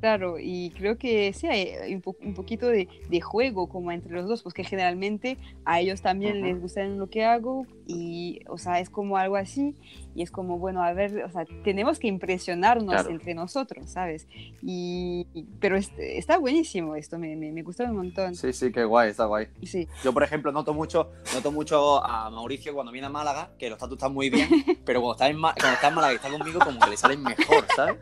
Claro, 0.00 0.36
y 0.38 0.70
creo 0.76 0.96
que 0.96 1.32
sí, 1.32 1.48
hay 1.48 1.92
un, 1.94 2.00
po- 2.00 2.16
un 2.20 2.34
poquito 2.34 2.68
de, 2.68 2.88
de 3.08 3.20
juego 3.20 3.68
como 3.68 3.90
entre 3.90 4.12
los 4.12 4.28
dos, 4.28 4.42
porque 4.44 4.62
generalmente 4.62 5.38
a 5.64 5.80
ellos 5.80 6.00
también 6.02 6.36
Ujú. 6.38 6.46
les 6.46 6.60
gusta 6.60 6.84
lo 6.84 7.08
que 7.08 7.24
hago 7.24 7.66
y, 7.86 8.40
o 8.48 8.58
sea, 8.58 8.78
es 8.78 8.90
como 8.90 9.16
algo 9.16 9.34
así 9.36 9.74
y 10.14 10.22
es 10.22 10.30
como, 10.30 10.58
bueno, 10.58 10.82
a 10.84 10.92
ver, 10.92 11.24
o 11.24 11.30
sea, 11.30 11.46
tenemos 11.64 11.98
que 11.98 12.06
impresionarnos 12.06 12.92
Claro. 12.94 13.10
entre 13.10 13.34
nosotros, 13.34 13.90
¿sabes? 13.90 14.28
Y, 14.62 15.26
pero 15.60 15.76
es- 15.76 15.90
está 15.98 16.38
buenísimo 16.38 16.94
esto, 16.94 17.18
me, 17.18 17.34
me, 17.34 17.50
me 17.50 17.62
gusta 17.62 17.84
un 17.84 17.96
montón. 17.96 18.34
Sí, 18.36 18.52
sí, 18.52 18.70
qué 18.70 18.84
guay, 18.84 19.10
está 19.10 19.24
guay. 19.24 19.48
Sí, 19.64 19.88
Yo, 20.04 20.12
por 20.12 20.22
ejemplo, 20.22 20.52
noto 20.52 20.74
mucho, 20.74 21.10
noto 21.34 21.50
mucho 21.50 22.04
a 22.04 22.30
Mauricio 22.30 22.72
cuando 22.72 22.92
viene 22.92 23.08
a 23.08 23.10
Málaga, 23.10 23.50
que 23.58 23.68
los 23.68 23.78
tatu 23.78 23.94
están 23.94 24.14
muy 24.14 24.30
bien, 24.30 24.48
pero 24.84 25.00
cuando 25.00 25.14
está 25.14 25.28
en, 25.28 25.38
Ma- 25.38 25.54
cuando 25.58 25.74
está 25.74 25.88
en 25.88 25.94
Málaga 25.94 26.12
y 26.12 26.16
está 26.16 26.30
conmigo, 26.30 26.60
como 26.60 26.78
que 26.78 26.90
le 26.90 26.96
salen 26.96 27.22
mejor, 27.22 27.64
¿sabes? 27.74 27.96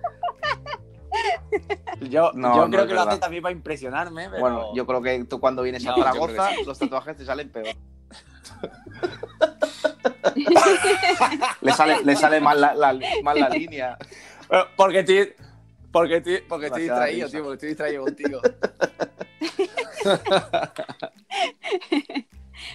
Yo, 2.00 2.30
No, 2.34 2.54
yo 2.56 2.62
no 2.64 2.70
creo 2.70 2.82
es 2.82 2.88
que 2.88 2.94
lo 2.94 3.00
hace 3.02 3.18
también 3.18 3.42
para 3.42 3.52
impresionarme, 3.52 4.28
pero... 4.28 4.40
Bueno, 4.40 4.74
yo 4.74 4.86
creo 4.86 5.02
que 5.02 5.24
tú 5.24 5.38
cuando 5.40 5.62
vienes 5.62 5.84
a 5.86 5.90
No, 5.90 5.98
Zaragoza, 5.98 6.50
los 6.64 6.78
tatuajes 6.78 7.16
te 7.16 7.24
salen 7.24 7.50
peor. 7.50 7.66
le, 11.60 11.72
sale, 11.72 12.04
le 12.04 12.16
sale 12.16 12.40
mal 12.40 12.60
la, 12.60 12.74
la- 12.74 12.98
mal 13.22 13.38
la 13.40 13.48
línea. 13.48 13.96
Porque 14.76 15.00
estoy, 15.00 15.32
porque 15.92 16.16
estoy, 16.18 16.38
porque 16.48 16.66
estoy 16.66 16.82
distraído, 16.82 17.28
tío, 17.28 17.42
porque 17.42 17.54
estoy 17.54 17.68
distraído 17.70 18.04
contigo. 18.04 18.40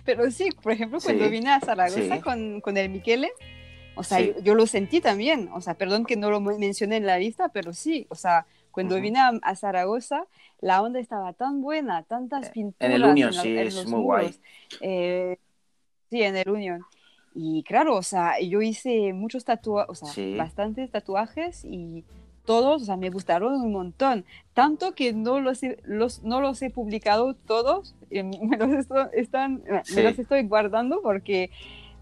pero 0.06 0.30
sí, 0.32 0.50
por 0.62 0.72
ejemplo, 0.74 1.00
cuando 1.02 1.26
Sí, 1.26 1.32
vine 1.32 1.52
a 1.52 1.60
Zaragoza 1.60 2.15
sí. 2.15 2.22
con, 2.22 2.62
con 2.62 2.78
el 2.78 2.89
Miquele, 2.89 3.32
o 3.95 4.04
sea, 4.04 4.19
Sí. 4.19 4.34
yo, 4.38 4.41
yo 4.43 4.56
lo 4.56 4.65
sentí 4.67 5.01
también, 5.01 5.49
o 5.54 5.62
sea, 5.62 5.73
perdón 5.75 6.06
que 6.06 6.15
no 6.15 6.30
lo 6.32 6.39
men- 6.39 6.60
mencioné 6.60 6.97
en 6.97 7.06
la 7.06 7.17
lista, 7.19 7.49
pero 7.49 7.73
sí, 7.73 8.06
o 8.10 8.15
sea, 8.15 8.45
cuando 8.71 8.95
Ujú. 8.95 9.01
vine 9.04 9.19
a, 9.19 9.32
a 9.41 9.56
Zaragoza, 9.56 10.25
la 10.62 10.82
onda 10.82 10.99
estaba 10.99 11.34
tan 11.34 11.62
buena, 11.62 12.04
tantas 12.04 12.49
pinturas 12.49 12.89
en 12.89 12.91
el 12.95 13.04
Union, 13.04 13.36
la- 13.36 13.41
sí, 13.41 13.49
en 13.58 13.67
es 13.67 13.86
muy 13.88 14.01
guay. 14.01 14.23
muros, 14.27 14.39
eh, 14.82 15.38
sí, 16.10 16.21
en 16.21 16.38
el 16.38 16.49
Union. 16.49 16.82
Y 17.34 17.63
claro, 17.63 17.95
o 17.95 18.04
sea, 18.04 18.39
yo 18.39 18.62
hice 18.62 19.13
muchos 19.13 19.45
tatuajes, 19.45 19.89
o 19.89 19.95
sea, 19.95 20.10
Sí. 20.13 20.36
bastantes 20.38 20.89
tatuajes 20.91 21.63
y 21.65 22.04
todos, 22.45 22.82
o 22.82 22.86
sea, 22.86 22.97
me 22.97 23.10
gustaron 23.10 23.54
un 23.54 23.71
montón. 23.71 24.25
Tanto 24.54 24.95
que 24.95 25.13
no 25.13 25.39
los 25.39 25.62
he, 25.63 25.77
los, 25.84 26.23
no 26.23 26.41
los 26.41 26.62
he 26.62 26.69
publicado 26.69 27.34
todos, 27.36 27.95
eh, 28.10 28.23
me 28.41 28.58
los, 28.58 28.71
esto- 28.71 29.12
están, 29.13 29.63
me 29.69 29.84
Sí. 29.86 30.01
los 30.01 30.17
estoy 30.19 30.43
guardando 30.47 31.01
porque, 31.01 31.51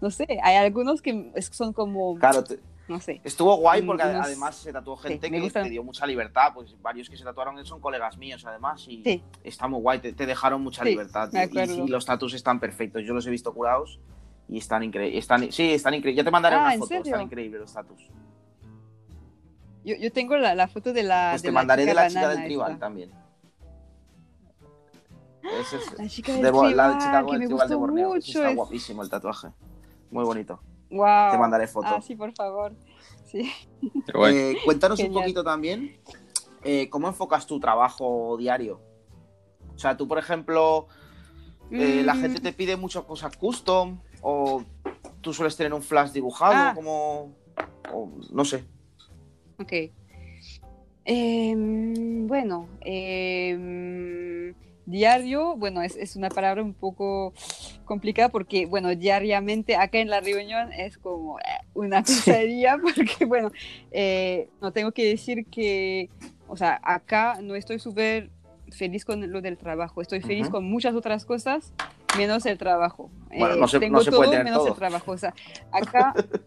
no 0.00 0.10
sé, 0.10 0.26
hay 0.42 0.56
algunos 0.56 1.02
que 1.02 1.32
son 1.50 1.72
como, 1.72 2.14
Claro, 2.16 2.42
te- 2.44 2.58
no 2.88 3.00
sé, 3.00 3.20
estuvo 3.22 3.54
guay 3.56 3.82
porque 3.82 4.02
Unos- 4.04 4.26
además 4.26 4.56
se 4.56 4.72
tatuó 4.72 4.96
gente 4.96 5.30
que 5.30 5.40
gustan. 5.40 5.64
te 5.64 5.70
dio 5.70 5.84
mucha 5.84 6.06
libertad. 6.06 6.52
Pues 6.54 6.74
varios 6.82 7.08
que 7.08 7.16
se 7.16 7.22
tatuaron 7.24 7.64
son 7.64 7.80
colegas 7.80 8.16
míos, 8.18 8.44
además. 8.46 8.84
Y 8.88 9.02
Sí. 9.04 9.22
está 9.44 9.68
muy 9.68 9.80
guay, 9.80 10.00
te, 10.00 10.12
te 10.12 10.26
dejaron 10.26 10.62
mucha 10.62 10.82
Sí, 10.82 10.90
libertad. 10.90 11.30
Y- 11.32 11.86
los 11.88 12.04
tatus 12.04 12.34
están 12.34 12.58
perfectos. 12.58 13.02
Yo 13.04 13.14
los 13.14 13.26
he 13.26 13.30
visto 13.30 13.52
curados 13.54 14.00
y 14.48 14.58
están 14.58 14.82
increíbles. 14.82 15.18
Están, 15.22 15.52
sí, 15.52 15.70
están 15.72 15.94
increíbles. 15.94 16.16
Ya 16.22 16.24
te 16.24 16.30
mandaré 16.32 16.56
Ah, 16.56 16.60
una 16.62 16.74
¿en 16.74 16.80
foto. 16.80 16.88
serio? 16.88 17.04
Están 17.04 17.22
increíbles 17.22 17.60
los 17.60 17.72
tatus. 17.72 18.02
yo, 19.84 19.96
yo 19.96 20.12
tengo 20.12 20.36
la, 20.36 20.54
la 20.54 20.68
foto 20.68 20.92
de 20.92 21.02
la, 21.02 21.30
Pues 21.32 21.42
de 21.42 21.48
te 21.48 21.52
la 21.52 21.58
mandaré 21.60 21.86
de 21.86 21.94
la 21.94 22.08
chica 22.08 22.28
del 22.28 22.44
tribal 22.44 22.72
esta. 22.72 22.80
también. 22.86 23.10
Es- 25.42 25.98
La 25.98 26.06
chica 26.08 26.32
de 26.32 26.42
del 26.42 26.52
la 26.76 26.98
tribal, 26.98 27.26
que 27.26 27.38
me 27.38 27.46
tribal 27.46 27.68
de 27.68 27.74
Borneo. 27.74 28.08
Mucho. 28.10 28.38
Está 28.38 28.50
es- 28.50 28.56
guapísimo 28.56 29.02
el 29.02 29.08
tatuaje. 29.08 29.48
Muy 30.10 30.24
bonito. 30.24 30.60
Wow. 30.90 31.30
Te 31.32 31.38
mandaré 31.38 31.66
foto. 31.66 31.86
Ah, 31.88 32.00
sí, 32.02 32.14
por 32.16 32.32
favor. 32.32 32.72
Sí. 33.24 33.50
Eh, 34.28 34.56
cuéntanos 34.64 34.98
un 35.00 35.12
poquito 35.12 35.44
también 35.44 35.96
eh, 36.64 36.90
cómo 36.90 37.06
enfocas 37.08 37.46
tu 37.46 37.60
trabajo 37.60 38.36
diario. 38.36 38.80
O 39.74 39.78
sea, 39.78 39.96
tú, 39.96 40.08
por 40.08 40.18
ejemplo, 40.18 40.88
eh, 41.70 42.02
la 42.04 42.14
Mm, 42.14 42.20
gente 42.20 42.40
te 42.40 42.52
pide 42.52 42.76
muchas 42.76 43.04
cosas 43.04 43.36
custom 43.36 44.00
o 44.20 44.62
tú 45.20 45.32
sueles 45.32 45.56
tener 45.56 45.72
un 45.72 45.82
flash 45.82 46.10
dibujado, 46.10 46.52
Ah. 46.54 46.72
como. 46.74 47.34
o 47.92 48.10
no 48.32 48.44
sé. 48.44 48.64
Ok. 49.58 49.72
Em, 51.04 52.26
bueno, 52.26 52.68
em, 52.82 54.54
diario, 54.86 55.56
bueno, 55.56 55.82
es, 55.82 55.96
es 55.96 56.16
una 56.16 56.28
palabra 56.28 56.62
un 56.62 56.74
poco 56.74 57.32
complicada 57.90 58.28
porque, 58.28 58.66
bueno, 58.66 58.94
diariamente 58.94 59.74
acá 59.74 59.98
en 59.98 60.08
la 60.10 60.20
reunión 60.20 60.72
es 60.72 60.96
como 60.96 61.40
eh, 61.40 61.42
una 61.74 62.02
pesadilla 62.04 62.78
porque, 62.82 63.24
bueno, 63.24 63.50
eh, 63.90 64.48
no 64.60 64.70
tengo 64.72 64.92
que 64.92 65.04
decir 65.06 65.44
que, 65.50 66.08
o 66.46 66.56
sea, 66.56 66.80
acá 66.84 67.40
no 67.42 67.56
estoy 67.56 67.80
súper 67.80 68.30
feliz 68.70 69.04
con 69.04 69.28
lo 69.32 69.40
del 69.40 69.58
trabajo, 69.58 70.00
estoy 70.02 70.20
feliz 70.20 70.48
con 70.48 70.64
muchas 70.64 70.94
otras 70.94 71.24
cosas 71.24 71.72
menos 72.16 72.46
el 72.46 72.58
trabajo. 72.58 73.10
Bueno, 73.36 73.56
Eh, 73.56 73.58
no 73.58 73.66
se- 73.66 73.80
tengo 73.80 73.98
no 73.98 74.04
se 74.04 74.10
puede 74.12 74.22
todo 74.22 74.30
tener 74.30 74.44
menos 74.44 74.60
todo. 74.60 74.68
el 74.68 74.78
trabajo, 74.78 75.10
o 75.10 75.18
sea, 75.18 75.34
acá... 75.72 76.14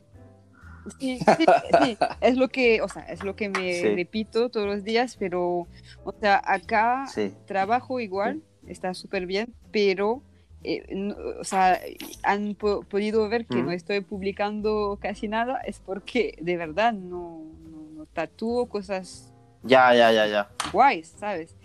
Sí, 1.00 1.18
sí, 1.20 1.46
sí, 1.82 1.98
es 2.20 2.36
lo 2.36 2.50
que, 2.50 2.82
o 2.82 2.90
sea, 2.90 3.04
es 3.04 3.24
lo 3.24 3.38
que 3.38 3.48
me 3.48 3.72
Sí. 3.74 3.96
repito 3.96 4.50
todos 4.50 4.66
los 4.68 4.84
días, 4.84 5.16
pero, 5.18 5.66
o 6.04 6.14
sea, 6.20 6.42
acá 6.46 7.06
Sí. 7.08 7.32
trabajo 7.46 8.02
igual, 8.02 8.42
está 8.68 8.94
súper 8.94 9.26
bien, 9.26 9.54
pero, 9.72 10.22
eh, 10.64 10.86
no- 10.92 11.16
o 11.40 11.44
sea, 11.44 11.80
han 12.24 12.56
po- 12.56 12.84
podido 12.84 13.28
ver 13.30 13.46
que 13.46 13.56
Ujú. 13.56 13.66
no 13.66 13.72
estoy 13.72 14.02
publicando 14.02 14.98
casi 15.02 15.28
nada, 15.28 15.60
es 15.66 15.80
porque 15.80 16.36
de 16.42 16.58
verdad 16.58 16.94
no, 16.94 17.44
no, 17.70 17.78
no 17.96 18.06
tatúo 18.08 18.68
cosas 18.68 19.34
Ya, 19.64 19.94
ya, 19.94 20.12
ya, 20.12 20.28
ya. 20.28 20.50
guays, 20.72 21.14
¿sabes? 21.20 21.56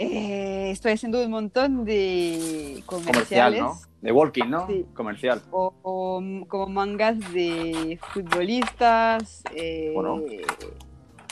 Eh, 0.00 0.70
estoy 0.70 0.92
haciendo 0.92 1.20
un 1.24 1.30
montón 1.30 1.84
de 1.84 2.82
Comercial, 2.86 3.54
comerciales. 3.56 3.60
¿no? 3.60 3.78
De 4.00 4.12
Walking, 4.12 4.48
¿no? 4.48 4.66
Sí. 4.68 4.86
Comercial. 4.94 5.42
o, 5.50 5.74
o, 5.82 6.20
mm, 6.20 6.42
como 6.44 6.66
mangas 6.68 7.18
de 7.32 7.98
futbolistas, 8.12 9.42
eh, 9.56 9.90
Bueno. 9.94 10.22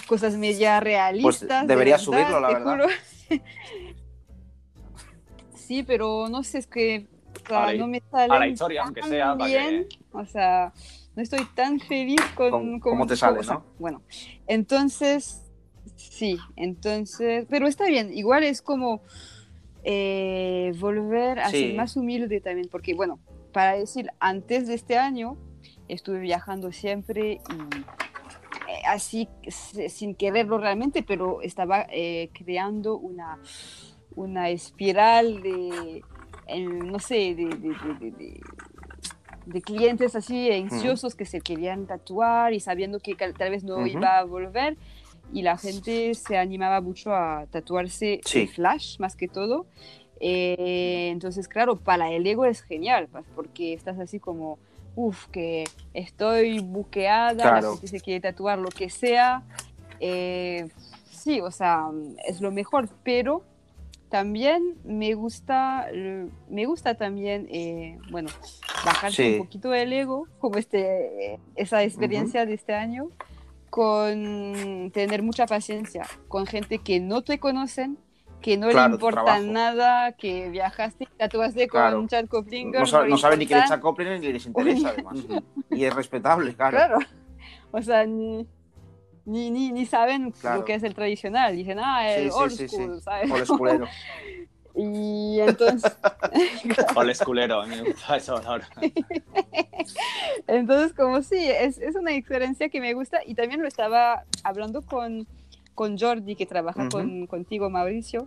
cosas 0.08 0.34
media 0.36 0.80
realistas. 0.80 1.62
de 1.62 1.68
deberías 1.68 2.04
verdad, 2.04 2.24
subirlo, 2.26 2.40
la 2.40 2.48
verdad. 2.48 2.88
sí, 5.66 5.82
pero 5.82 6.28
no 6.28 6.42
sé, 6.42 6.58
es 6.58 6.66
que 6.66 7.06
o 7.44 7.48
sea, 7.48 7.64
A 7.64 7.72
la- 7.72 7.78
no 7.78 7.86
me 7.86 8.02
A 8.12 8.26
la 8.26 8.26
sale 8.28 8.48
historia, 8.48 8.82
aunque 8.82 9.00
tan 9.00 9.10
sea, 9.10 9.36
para 9.36 9.46
bien, 9.50 9.86
que... 9.88 9.98
o 10.12 10.24
sea, 10.26 10.72
no 11.14 11.22
estoy 11.22 11.44
tan 11.54 11.80
feliz 11.80 12.20
con, 12.34 12.50
¿Cómo- 12.50 12.70
con- 12.72 12.80
cómo 12.80 13.06
te 13.06 13.16
sale, 13.16 13.40
o 13.40 13.42
sea, 13.42 13.54
no? 13.54 13.64
Bueno, 13.78 14.02
entonces, 14.46 15.42
sí, 15.96 16.38
entonces, 16.56 17.46
pero 17.48 17.66
está 17.66 17.86
bien, 17.86 18.12
igual 18.16 18.42
es 18.44 18.62
como 18.62 19.00
eh, 19.84 20.72
volver 20.80 21.38
a 21.38 21.50
Sí. 21.50 21.60
ser 21.68 21.74
más 21.76 21.96
humilde 21.96 22.40
también, 22.40 22.68
porque 22.70 22.94
bueno, 22.94 23.18
para 23.52 23.74
decir, 23.76 24.10
antes 24.18 24.66
de 24.66 24.74
este 24.74 24.98
año 24.98 25.36
estuve 25.88 26.18
viajando 26.18 26.72
siempre 26.72 27.34
y 27.48 27.76
eh, 28.68 28.82
así 28.88 29.28
sin 29.88 30.14
quererlo 30.16 30.58
realmente, 30.58 31.02
pero 31.04 31.40
estaba 31.42 31.86
eh, 31.90 32.30
creando 32.32 32.96
una, 32.96 33.38
una 34.16 34.48
espiral 34.50 35.42
de, 35.42 36.02
eh, 36.48 36.60
no 36.64 36.98
sé, 36.98 37.34
de, 37.34 37.46
de- 37.46 38.10
de- 38.10 38.40
de- 39.46 39.62
clientes 39.62 40.16
así 40.16 40.50
ansiosos 40.50 41.14
que 41.14 41.24
se 41.24 41.40
querían 41.40 41.86
tatuar 41.86 42.52
y 42.52 42.58
sabiendo 42.60 42.98
que 42.98 43.14
tal 43.14 43.50
vez 43.50 43.62
no 43.62 43.86
iba 43.86 44.18
a 44.18 44.24
volver 44.24 44.76
y 45.32 45.42
la 45.42 45.56
gente 45.56 46.14
se 46.14 46.36
animaba 46.36 46.80
mucho 46.80 47.14
a 47.14 47.46
tatuarse 47.50 48.20
Sí. 48.24 48.40
el 48.40 48.48
flash 48.48 48.98
más 48.98 49.14
que 49.16 49.28
todo. 49.28 49.66
Eh, 50.20 51.08
entonces, 51.12 51.46
claro, 51.46 51.76
para 51.76 52.10
el 52.10 52.26
ego 52.26 52.44
es 52.44 52.62
genial, 52.62 53.08
pues, 53.10 53.24
porque 53.34 53.72
estás 53.74 53.98
así 53.98 54.18
como, 54.18 54.58
uff, 54.96 55.26
que 55.28 55.64
estoy 55.94 56.58
buqueada, 56.60 57.34
la 57.34 57.42
Claro. 57.42 57.72
gente 57.72 57.86
se 57.88 58.00
quiere 58.00 58.20
tatuar 58.20 58.58
lo 58.58 58.70
que 58.70 58.88
sea. 58.90 59.42
Eh, 60.00 60.68
sí, 61.10 61.40
o 61.40 61.50
sea, 61.50 61.86
es 62.26 62.40
lo 62.40 62.50
mejor, 62.50 62.88
pero 63.04 63.42
también 64.10 64.76
me 64.84 65.14
gusta, 65.14 65.86
eh, 65.92 66.28
me 66.48 66.64
gusta 66.66 66.94
también, 66.94 67.46
eh, 67.50 67.98
bueno, 68.10 68.28
bajarse 68.84 69.22
Sí. 69.24 69.32
un 69.34 69.38
poquito 69.46 69.74
el 69.74 69.92
ego, 69.92 70.26
como 70.38 70.56
este, 70.58 71.40
esa 71.56 71.82
experiencia 71.82 72.46
de 72.46 72.54
este 72.54 72.74
año, 72.74 73.10
con 73.70 74.90
tener 74.92 75.22
mucha 75.22 75.46
paciencia 75.46 76.04
con 76.28 76.46
gente 76.46 76.78
que 76.78 77.00
no 77.00 77.22
te 77.22 77.38
conocen, 77.38 77.98
que 78.40 78.56
no 78.56 78.68
Claro, 78.68 78.88
le 78.90 78.94
importa 78.94 79.40
nada, 79.40 80.12
que 80.12 80.48
viajaste 80.50 81.04
y 81.04 81.06
tatuaste 81.18 81.66
Claro. 81.68 81.96
con 81.98 82.08
Chad 82.08 82.26
Coplinger. 82.26 82.80
No, 82.80 82.86
sabe, 82.86 83.08
no 83.08 83.18
saben 83.18 83.38
ni 83.40 83.46
quién 83.46 83.60
es 83.62 83.72
Coplin 83.78 84.20
ni 84.20 84.32
les 84.32 84.46
interesa, 84.46 84.90
además. 84.90 85.18
y 85.70 85.84
es 85.84 85.94
respetable, 85.94 86.54
claro. 86.54 86.76
Claro. 86.76 86.98
O 87.72 87.82
sea, 87.82 88.06
ni, 88.06 88.46
ni, 89.26 89.50
ni, 89.50 89.70
ni 89.72 89.84
saben 89.84 90.30
Claro. 90.30 90.60
lo 90.60 90.64
que 90.64 90.74
es 90.74 90.82
el 90.82 90.94
tradicional. 90.94 91.54
Dicen, 91.56 91.78
ah, 91.80 92.08
el 92.10 92.24
Sí, 92.24 92.30
sí, 92.30 92.34
old 92.42 92.50
sí, 92.52 92.68
sí. 92.68 92.76
school, 92.76 93.02
¿sabes? 93.02 93.28
Por 93.30 93.40
esculero. 93.42 93.86
Y 94.78 95.40
entonces, 95.40 95.90
Ole 96.96 97.12
esculero, 97.12 97.62
a 97.62 97.66
mí 97.66 97.76
me 97.76 97.82
gusta 97.92 98.18
esa 98.18 98.34
palabra. 98.34 98.68
entonces 100.46 100.92
como 100.92 101.22
sí, 101.22 101.38
es, 101.38 101.78
es 101.78 101.96
una 101.96 102.12
experiencia 102.14 102.68
que 102.68 102.80
me 102.80 102.92
gusta 102.94 103.20
y 103.24 103.34
también 103.34 103.62
lo 103.62 103.68
estaba 103.68 104.24
hablando 104.42 104.82
con, 104.82 105.26
con 105.74 105.98
Jordi, 105.98 106.36
que 106.36 106.44
trabaja 106.44 106.82
Ujú. 106.82 106.90
con, 106.90 107.26
contigo, 107.26 107.70
Mauricio. 107.70 108.26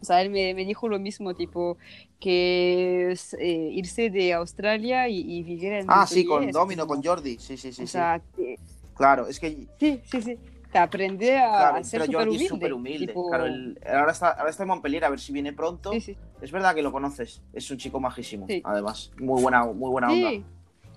O 0.00 0.04
sea, 0.06 0.22
él 0.22 0.30
me, 0.30 0.54
me 0.54 0.64
dijo 0.64 0.88
lo 0.88 0.98
mismo, 0.98 1.34
tipo, 1.34 1.76
que 2.20 3.10
es, 3.12 3.34
eh, 3.34 3.68
irse 3.72 4.08
de 4.10 4.32
Australia 4.34 5.08
y, 5.08 5.20
y 5.20 5.42
vivir 5.42 5.72
en 5.72 5.86
Ah, 5.88 6.06
sí, 6.06 6.24
con 6.24 6.50
Domino, 6.50 6.86
como- 6.86 7.02
con 7.02 7.04
Jordi. 7.04 7.38
Sí, 7.38 7.56
sí, 7.56 7.72
sí. 7.72 7.82
o 7.82 7.86
sí. 7.86 7.92
sea, 7.92 8.20
que- 8.36 8.56
Claro, 8.94 9.26
es 9.26 9.38
que 9.40 9.66
sí, 9.78 10.00
sí, 10.04 10.22
sí. 10.22 10.38
Te 10.72 10.78
aprende 10.78 11.38
a, 11.38 11.48
claro, 11.48 11.76
a 11.76 11.84
ser 11.84 12.00
pero 12.00 12.18
Jordi 12.18 12.28
humilde. 12.36 12.66
es 12.66 12.72
humilde. 12.72 13.06
tipo- 13.06 13.28
Claro, 13.28 13.44
el- 13.46 13.78
ahora, 13.86 14.10
está, 14.10 14.30
ahora 14.30 14.50
está 14.50 14.64
en 14.64 14.68
Montpellier, 14.70 15.04
a 15.04 15.10
ver 15.10 15.20
si 15.20 15.32
viene 15.32 15.52
pronto. 15.52 15.92
Sí, 15.92 16.00
sí. 16.00 16.16
Es 16.40 16.50
verdad 16.50 16.74
que 16.74 16.82
lo 16.82 16.90
conoces. 16.90 17.42
Es 17.52 17.70
un 17.70 17.76
chico 17.78 18.00
majísimo, 18.00 18.46
Sí. 18.48 18.60
además. 18.64 19.12
Muy 19.20 19.40
buena, 19.40 19.64
muy 19.66 19.88
buena 19.90 20.08
onda. 20.10 20.30
Sí, 20.30 20.44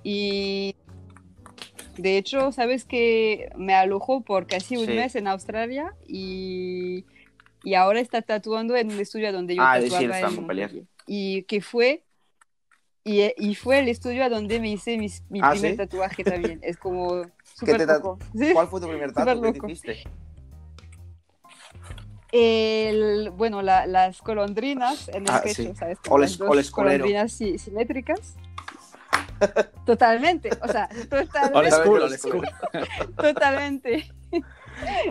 y 0.04 0.76
de 1.98 2.18
hecho, 2.18 2.52
sabes 2.52 2.86
que 2.86 3.50
me 3.56 3.74
alojó 3.74 4.22
por 4.22 4.48
casi 4.48 4.78
un 4.78 4.86
Sí. 4.86 4.94
mes 4.94 5.16
en 5.16 5.28
Australia 5.28 5.94
y, 6.08 7.06
y 7.64 7.74
ahora 7.76 8.00
está 8.00 8.22
tatuando 8.22 8.76
en 8.76 8.92
un 8.92 9.00
estudio 9.00 9.32
donde 9.32 9.56
yo 9.56 9.62
Ah, 9.64 9.80
sí, 9.80 9.90
tatuaba 9.90 10.16
está 10.16 10.28
en. 10.30 10.36
Montpellier. 10.36 10.84
Y 11.08 11.44
que 11.44 11.62
fue, 11.62 12.04
y, 13.08 13.34
y 13.38 13.56
fue 13.56 13.80
el 13.80 13.88
estudio 13.90 14.24
a 14.24 14.30
donde 14.30 14.60
me 14.60 14.70
hice 14.70 14.98
mis- 14.98 15.24
mi 15.30 15.40
Ah, 15.42 15.52
primer 15.52 15.72
¿sí? 15.72 15.78
tatuaje 15.78 16.24
también. 16.24 16.60
Es 16.62 16.78
como 16.78 17.24
¿Qué 17.24 17.32
súper 17.56 17.88
loco. 17.88 18.20
Sí. 18.38 18.52
¿Cuál 18.54 18.68
fue 18.68 18.82
tu 18.82 18.88
primer 18.88 19.10
Súper 19.10 19.26
tatu 19.26 19.42
que 19.54 19.72
hiciste? 19.72 20.04
El, 22.32 23.30
bueno, 23.32 23.62
la- 23.62 23.88
las 23.88 24.22
colondrinas 24.22 25.08
en 25.10 25.24
el 25.24 25.30
Ah, 25.30 25.42
pecho, 25.42 25.64
sí. 25.64 25.74
¿sabes? 25.76 25.98
Como 26.00 26.16
Ol 26.16 26.58
las 26.58 26.72
colondrinas 26.72 27.32
si- 27.32 27.58
simétricas. 27.58 28.36
Totalmente, 29.86 30.50
o 30.62 30.68
sea, 30.68 30.90
totalmente. 31.10 31.58
Old 31.58 31.72
school, 31.72 32.02
Old 32.02 32.12
old 32.12 32.18
school. 32.18 32.48
Totalmente. 33.16 34.12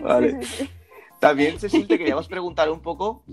Vale. 0.03 0.40
También, 1.20 1.59
Cecil, 1.59 1.86
te 1.88 1.97
queríamos 1.97 2.28
preguntar 2.28 2.68
un 2.70 2.80
poco, 2.80 3.24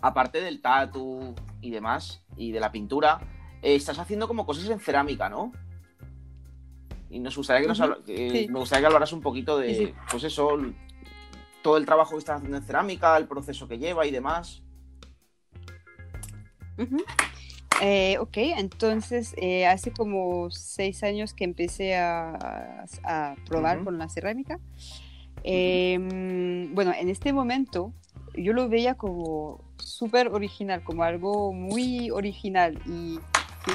aparte 0.00 0.40
del 0.40 0.62
tatu 0.62 1.34
y 1.60 1.70
demás, 1.70 2.22
y 2.36 2.52
de 2.52 2.60
la 2.60 2.72
pintura, 2.72 3.20
eh, 3.62 3.74
estás 3.74 3.98
haciendo 3.98 4.28
como 4.28 4.46
cosas 4.46 4.68
en 4.68 4.80
cerámica, 4.80 5.28
¿no? 5.28 5.52
Y 7.10 7.20
nos 7.20 7.36
gustaría 7.36 7.62
que 7.62 7.68
nos 7.68 7.78
sí. 8.06 8.46
me 8.50 8.58
gustaría 8.58 8.82
que 8.82 8.86
hablaras 8.86 9.12
un 9.12 9.22
poquito 9.22 9.58
de, 9.58 9.74
Sí, 9.74 9.94
pues 10.10 10.24
eso, 10.24 10.58
todo 11.62 11.76
el 11.76 11.86
trabajo 11.86 12.12
que 12.12 12.18
estás 12.18 12.36
haciendo 12.36 12.58
en 12.58 12.64
cerámica, 12.64 13.16
el 13.16 13.26
proceso 13.26 13.66
que 13.66 13.78
lleva 13.78 14.06
y 14.06 14.10
demás. 14.10 14.62
Eh, 17.80 18.18
ok, 18.18 18.36
entonces 18.36 19.34
eh, 19.36 19.66
hace 19.66 19.92
como 19.92 20.50
seis 20.50 21.02
años 21.02 21.32
que 21.32 21.44
empecé 21.44 21.96
a, 21.96 22.84
a 23.04 23.36
probar 23.46 23.84
con 23.84 23.98
la 23.98 24.08
cerámica. 24.08 24.60
Em, 25.44 26.74
bueno, 26.74 26.92
en 26.96 27.08
este 27.08 27.32
momento 27.32 27.92
yo 28.34 28.52
lo 28.52 28.68
veía 28.68 28.94
como 28.94 29.64
súper 29.78 30.28
original, 30.28 30.82
como 30.82 31.04
algo 31.04 31.52
muy 31.52 32.10
original 32.10 32.78
y 32.86 33.18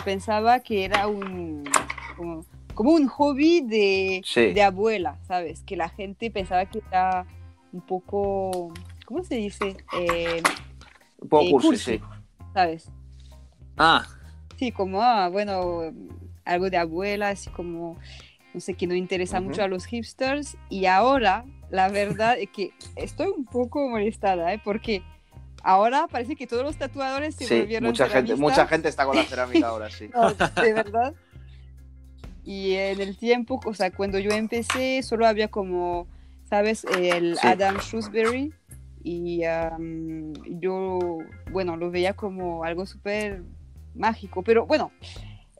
pensaba 0.03 0.59
que 0.59 0.85
era 0.85 1.07
un, 1.07 1.63
como, 2.17 2.45
como 2.73 2.91
un 2.93 3.07
hobby 3.07 3.61
de, 3.61 4.21
Sí. 4.25 4.51
de 4.53 4.63
abuela, 4.63 5.17
¿sabes? 5.27 5.61
Que 5.63 5.75
la 5.75 5.89
gente 5.89 6.29
pensaba 6.31 6.65
que 6.65 6.81
era 6.89 7.25
un 7.71 7.81
poco, 7.81 8.73
¿cómo 9.05 9.23
se 9.23 9.35
dice? 9.35 9.77
Eh, 9.99 10.41
Un 11.19 11.29
poco 11.29 11.43
Eh, 11.45 11.51
cursi, 11.51 11.67
cursi. 11.67 11.91
sí. 11.97 12.01
¿Sabes? 12.53 12.91
Ah, 13.77 14.05
Sí, 14.57 14.71
como, 14.71 15.01
ah, 15.01 15.29
bueno, 15.29 15.91
algo 16.45 16.69
de 16.69 16.77
abuela, 16.77 17.29
así 17.29 17.49
como, 17.49 17.97
no 18.53 18.59
sé, 18.59 18.75
que 18.75 18.85
no 18.87 18.93
interesa 18.95 19.41
mucho 19.41 19.63
a 19.63 19.67
los 19.67 19.85
hipsters. 19.85 20.55
Y 20.69 20.85
ahora, 20.85 21.43
la 21.71 21.89
verdad 21.89 22.37
es 22.37 22.49
que 22.51 22.71
estoy 22.95 23.27
un 23.35 23.45
poco 23.45 23.89
molestada, 23.89 24.53
¿eh? 24.53 24.61
Porque 24.63 25.01
ahora 25.63 26.07
parece 26.07 26.35
que 26.35 26.45
todos 26.45 26.63
los 26.63 26.77
tatuadores 26.77 27.35
se 27.35 27.45
Sí, 27.45 27.59
volvieron 27.59 27.89
mucha 27.89 28.07
gente, 28.07 28.35
mucha 28.35 28.67
gente 28.67 28.89
está 28.89 29.05
con 29.05 29.15
la 29.15 29.23
cerámica 29.23 29.67
ahora, 29.67 29.89
sí. 29.89 30.09
No, 30.13 30.31
de 30.31 30.73
verdad. 30.73 31.13
Y 32.45 32.73
en 32.73 32.99
el 32.99 33.17
tiempo, 33.17 33.59
o 33.65 33.73
sea, 33.73 33.89
cuando 33.91 34.19
yo 34.19 34.31
empecé, 34.31 35.01
solo 35.01 35.25
había 35.25 35.47
como, 35.47 36.07
¿sabes? 36.49 36.83
El 36.83 37.37
Sí. 37.37 37.47
Adam 37.47 37.77
Shrewsbury. 37.77 38.53
Y 39.05 39.43
am, 39.43 40.33
yo, 40.61 41.19
bueno, 41.51 41.75
lo 41.77 41.89
veía 41.91 42.13
como 42.13 42.63
algo 42.63 42.85
súper 42.85 43.43
mágico. 43.95 44.43
Pero 44.43 44.65
bueno, 44.65 44.91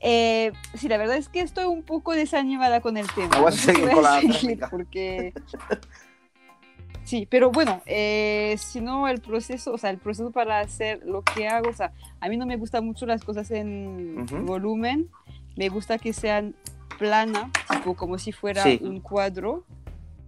eh, 0.02 0.52
sí, 0.76 0.88
la 0.90 0.98
verdad 0.98 1.16
es 1.18 1.30
que 1.30 1.40
estoy 1.42 1.66
un 1.66 1.84
poco 1.84 2.14
desanimada 2.14 2.82
con 2.82 2.98
el 2.98 3.08
tema. 3.14 3.36
No 3.38 3.44
vas 3.44 3.56
a 3.56 3.58
seguir 3.58 3.86
voy 3.86 3.94
con 3.94 4.04
la. 4.04 4.68
Porque... 4.70 5.34
Sí, 7.06 7.28
pero 7.30 7.52
bueno, 7.52 7.82
eh, 7.86 8.56
si 8.58 8.80
no 8.82 9.08
el 9.08 9.20
proceso, 9.22 9.74
o 9.74 9.78
sea, 9.78 9.90
el 9.90 9.98
proceso 9.98 10.32
para 10.32 10.60
hacer 10.62 11.02
lo 11.06 11.22
que 11.22 11.48
hago, 11.48 11.70
o 11.70 11.74
sea, 11.74 11.92
a 12.22 12.30
mí 12.30 12.38
no 12.38 12.46
me 12.46 12.56
gustan 12.58 12.86
mucho 12.86 13.06
las 13.06 13.24
cosas 13.24 13.52
en 13.52 14.22
Ujú. 14.22 14.38
volumen, 14.46 15.10
me 15.58 15.70
gusta 15.70 15.98
que 15.98 16.14
sean 16.14 16.56
plana, 16.98 17.52
tipo 17.70 17.96
como 17.96 18.18
si 18.18 18.32
fuera 18.32 18.64
Sí. 18.64 18.80
un 18.82 19.00
cuadro, 19.02 19.66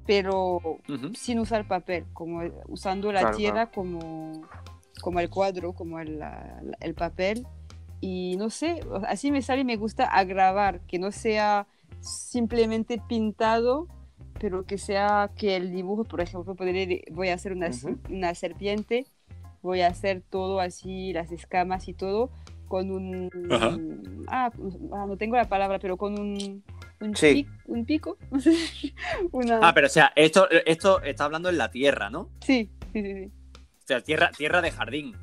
pero 0.06 0.58
ujú. 0.88 1.14
sin 1.14 1.40
usar 1.40 1.68
papel, 1.68 2.06
como 2.14 2.42
usando 2.68 3.12
la 3.12 3.22
Claro, 3.22 3.38
tierra 3.38 3.66
como, 3.72 4.44
como 5.02 5.20
el 5.22 5.30
cuadro, 5.30 5.74
como 5.74 6.00
el, 6.00 6.20
la- 6.20 6.62
el 6.82 6.94
papel. 6.94 7.48
Y 8.02 8.36
no 8.38 8.50
sé, 8.50 8.82
así 9.08 9.32
me 9.32 9.42
sale 9.42 9.62
y 9.62 9.66
me 9.66 9.78
gusta 9.78 10.06
agravar, 10.06 10.82
que 10.82 11.00
no 11.00 11.12
sea 11.12 11.66
simplemente 12.02 13.02
pintado, 13.08 13.88
pero 14.46 14.64
que 14.64 14.78
sea 14.78 15.32
que 15.36 15.56
el 15.56 15.72
dibujo, 15.72 16.04
por 16.04 16.22
ejemplo, 16.22 16.56
voy 17.12 17.30
a 17.30 17.34
hacer 17.34 17.52
una, 17.52 17.70
Ujú. 17.70 17.98
una 18.12 18.36
serpiente, 18.36 19.08
voy 19.64 19.82
a 19.82 19.88
hacer 19.88 20.22
todo 20.22 20.60
así, 20.60 21.14
las 21.14 21.32
escamas 21.32 21.88
y 21.88 21.96
todo, 21.96 22.30
con 22.68 22.91
un... 22.91 23.32
Ajá. 23.50 23.80
Ah, 24.28 24.52
ah, 24.93 25.06
no 25.08 25.18
tengo 25.18 25.36
la 25.36 25.50
palabra, 25.50 25.80
pero 25.80 25.98
con 25.98 26.20
un... 26.20 26.64
Un, 27.00 27.16
Sí. 27.16 27.48
pic- 27.48 27.62
un 27.66 27.86
pico, 27.86 28.20
una... 29.32 29.68
Ah, 29.68 29.74
pero 29.74 29.88
o 29.88 29.89
sea, 29.89 30.14
esto, 30.16 30.48
esto 30.52 31.02
está 31.02 31.26
hablando 31.26 31.50
en 31.50 31.58
la 31.58 31.72
tierra, 31.72 32.12
¿no? 32.12 32.30
Sí, 32.41 32.70
sí, 32.93 33.02
sí. 33.02 33.14
sí. 33.14 33.32
O 33.58 33.88
sea, 33.88 34.02
tierra, 34.02 34.30
tierra 34.30 34.62
de 34.62 34.70
jardín. 34.70 35.16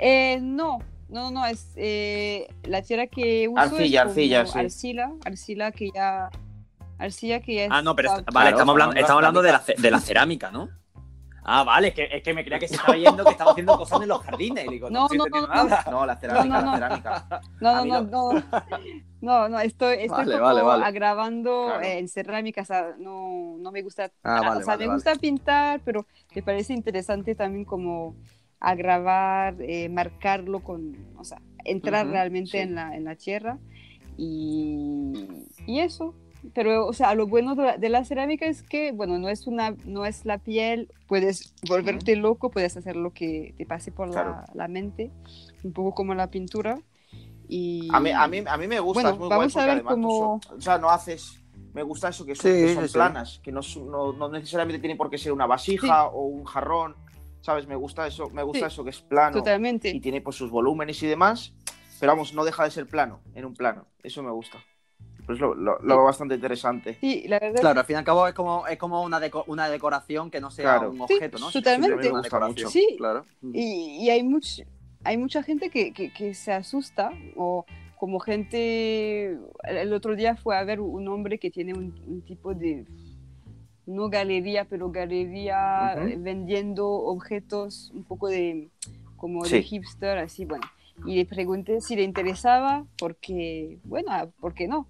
Eh, 0.00 0.40
no, 0.42 0.80
no, 1.08 1.30
no, 1.30 1.46
es 1.46 1.70
eh, 1.76 2.48
la 2.64 2.82
tierra 2.82 3.06
que 3.06 3.46
uso 3.46 3.60
Arcilla, 3.60 4.00
es 4.00 4.06
como 4.08 4.10
arcilla, 4.10 4.46
sí. 4.46 4.58
arcilla, 4.58 5.12
arcilla 5.24 5.70
que 5.70 5.90
ya, 5.94 6.28
arcilla 6.98 7.40
que 7.40 7.54
ya 7.54 7.66
Ah, 7.70 7.82
no, 7.82 7.94
pero 7.96 8.08
está- 8.08 8.20
est- 8.20 8.26
vale, 8.32 8.50
Claro, 8.50 8.56
estamos 8.56 8.72
hablando, 8.72 8.94
estamos 8.96 9.16
hablando 9.16 9.42
de, 9.42 9.52
la, 9.52 9.62
de 9.78 9.90
la 9.90 10.00
cerámica, 10.00 10.50
¿no? 10.50 10.68
Ah, 11.46 11.62
vale, 11.62 11.88
es 11.88 11.94
que, 11.94 12.08
es 12.10 12.22
que 12.22 12.32
me 12.32 12.42
creía 12.42 12.58
que 12.58 12.68
se 12.68 12.76
estaba 12.76 12.96
yendo 12.96 13.22
que 13.22 13.32
estaba 13.32 13.50
haciendo 13.50 13.76
cosas 13.76 14.00
en 14.00 14.08
los 14.08 14.22
jardines. 14.22 14.64
Y 14.64 14.70
digo, 14.70 14.88
no, 14.88 15.00
No, 15.00 15.08
no, 15.08 15.24
entendiendo 15.26 15.46
no, 15.54 15.64
no. 15.64 15.68
nada. 15.68 15.84
No, 15.90 16.06
la 16.06 16.16
cerámica, 16.16 16.48
no, 16.48 16.64
no. 16.64 16.70
la 16.70 16.74
cerámica. 16.78 17.26
No, 17.60 17.84
no, 17.84 17.84
no, 17.84 18.32
no, 18.32 18.42
no, 19.20 19.48
no, 19.50 19.60
estoy, 19.60 19.96
estoy 20.00 20.08
Vale, 20.08 20.32
como 20.32 20.44
vale, 20.44 20.62
vale. 20.62 20.84
agravando 20.86 21.64
Claro. 21.66 21.82
eh, 21.84 21.98
en 21.98 22.08
cerámica, 22.08 22.62
o 22.62 22.64
sea, 22.64 22.94
no, 22.98 23.56
no 23.58 23.72
me 23.72 23.82
gusta, 23.82 24.10
Ah, 24.22 24.40
vale, 24.40 24.60
o 24.62 24.64
sea, 24.64 24.64
vale, 24.64 24.78
me 24.84 24.86
vale. 24.86 24.96
gusta 24.96 25.14
pintar, 25.16 25.82
pero 25.84 26.06
me 26.34 26.42
parece 26.42 26.72
interesante 26.72 27.34
también 27.34 27.66
como 27.66 28.16
agravar, 28.58 29.56
eh, 29.60 29.90
marcarlo 29.90 30.62
con, 30.62 30.96
o 31.18 31.24
sea, 31.24 31.42
entrar 31.66 32.06
Ujú, 32.06 32.12
realmente 32.14 32.52
sí. 32.52 32.58
en, 32.58 32.74
la, 32.74 32.96
en 32.96 33.04
la 33.04 33.16
tierra 33.16 33.58
y, 34.16 35.12
y 35.66 35.80
eso. 35.80 36.14
Pero, 36.52 36.86
o 36.86 36.92
sea, 36.92 37.14
lo 37.14 37.26
bueno 37.26 37.54
de 37.54 37.62
la, 37.62 37.76
de 37.78 37.88
la 37.88 38.04
cerámica 38.04 38.46
es 38.46 38.62
que, 38.62 38.92
bueno, 38.92 39.18
no 39.18 39.28
es, 39.28 39.46
una, 39.46 39.74
no 39.84 40.04
es 40.04 40.24
la 40.26 40.38
piel, 40.38 40.90
puedes 41.06 41.54
volverte 41.68 42.16
loco, 42.16 42.50
puedes 42.50 42.76
hacer 42.76 42.96
lo 42.96 43.12
que 43.12 43.54
te 43.56 43.64
pase 43.64 43.90
por 43.92 44.10
Claro. 44.10 44.30
la, 44.32 44.46
la 44.54 44.68
mente, 44.68 45.10
un 45.62 45.72
poco 45.72 45.94
como 45.94 46.14
la 46.14 46.30
pintura. 46.30 46.78
Y... 47.48 47.88
A 47.92 48.00
mí, 48.00 48.10
a 48.10 48.26
mí, 48.28 48.42
a 48.46 48.56
mí 48.56 48.66
me 48.66 48.80
gusta, 48.80 49.02
Bueno, 49.02 49.10
es 49.14 49.18
muy 49.18 49.28
vamos 49.28 49.54
guay 49.54 49.64
a 49.70 49.74
ver 49.74 49.84
cómo- 49.84 50.40
son- 50.42 50.58
o 50.58 50.60
sea, 50.60 50.78
no 50.78 50.90
haces... 50.90 51.40
Me 51.72 51.82
gusta 51.82 52.08
eso, 52.10 52.24
que 52.24 52.34
son, 52.36 52.52
Sí, 52.52 52.58
que 52.60 52.74
son 52.74 52.82
sí, 52.84 52.88
sí. 52.88 52.94
planas, 52.94 53.40
que 53.42 53.50
no, 53.50 53.60
no, 53.86 54.12
no 54.12 54.28
necesariamente 54.28 54.78
tiene 54.80 54.94
por 54.96 55.10
qué 55.10 55.18
ser 55.18 55.32
una 55.32 55.46
vasija 55.46 56.06
o 56.06 56.22
un 56.26 56.44
jarrón, 56.44 56.94
¿sabes? 57.40 57.66
Me 57.66 57.74
gusta 57.74 58.06
eso, 58.06 58.30
me 58.30 58.44
gusta 58.44 58.60
Sí, 58.68 58.74
eso 58.74 58.84
que 58.84 58.90
es 58.90 59.00
plano 59.00 59.38
Totalmente. 59.38 59.88
y 59.90 59.98
tiene 59.98 60.20
pues 60.20 60.36
sus 60.36 60.50
volúmenes 60.52 61.02
y 61.02 61.06
demás, 61.08 61.52
pero 61.98 62.12
vamos, 62.12 62.32
no 62.32 62.44
deja 62.44 62.62
de 62.62 62.70
ser 62.70 62.86
plano, 62.86 63.20
en 63.34 63.44
un 63.44 63.54
plano, 63.54 63.86
eso 64.04 64.22
me 64.22 64.30
gusta. 64.30 64.58
Pues 65.26 65.40
lo, 65.40 65.54
lo, 65.54 65.78
lo 65.80 65.96
veo 65.96 66.04
bastante 66.04 66.34
interesante. 66.34 66.94
Sí, 67.00 67.24
la 67.28 67.38
verdad. 67.38 67.60
Claro, 67.60 67.80
al 67.80 67.86
fin 67.86 67.94
y 67.94 67.98
al 67.98 68.04
cabo 68.04 68.26
es 68.28 68.34
como, 68.34 68.66
es 68.66 68.76
como 68.78 69.02
una, 69.02 69.20
deco- 69.20 69.44
una 69.46 69.68
decoración 69.68 70.30
que 70.30 70.40
no 70.40 70.50
sea 70.50 70.76
Claro. 70.78 70.90
un 70.90 70.96
Sí, 71.08 71.14
objeto, 71.14 71.38
¿no? 71.38 71.50
totalmente. 71.50 71.96
Me 71.96 72.10
gusta 72.10 72.40
mucho. 72.40 72.68
Sí. 72.68 72.94
claro. 72.98 73.24
Y, 73.52 74.04
y 74.04 74.10
hay, 74.10 74.22
much, 74.22 74.60
hay 75.02 75.16
mucha 75.16 75.42
gente 75.42 75.70
que, 75.70 75.92
que, 75.92 76.12
que 76.12 76.34
se 76.34 76.52
asusta, 76.52 77.10
o 77.36 77.64
como 77.96 78.18
gente. 78.20 79.38
El, 79.62 79.92
otro 79.94 80.14
día 80.14 80.36
fue 80.36 80.56
a 80.58 80.64
ver 80.64 80.80
un 80.80 81.08
hombre 81.08 81.38
que 81.38 81.50
tiene 81.50 81.72
un, 81.72 81.94
un 82.06 82.20
tipo 82.22 82.52
de. 82.54 82.84
No 83.86 84.08
galería, 84.08 84.64
pero 84.66 84.90
galería 84.90 85.94
Ujú. 85.96 86.08
eh, 86.08 86.16
vendiendo 86.18 86.86
objetos 86.90 87.90
un 87.94 88.04
poco 88.04 88.28
de. 88.28 88.68
como 89.16 89.42
de 89.42 89.48
Sí. 89.48 89.62
hipster, 89.62 90.18
así, 90.18 90.44
bueno. 90.44 90.64
Y 91.06 91.16
le 91.16 91.26
pregunté 91.26 91.80
si 91.80 91.96
le 91.96 92.02
interesaba, 92.02 92.84
porque. 92.98 93.78
bueno, 93.84 94.10
¿por 94.40 94.54
qué 94.54 94.68
no? 94.68 94.86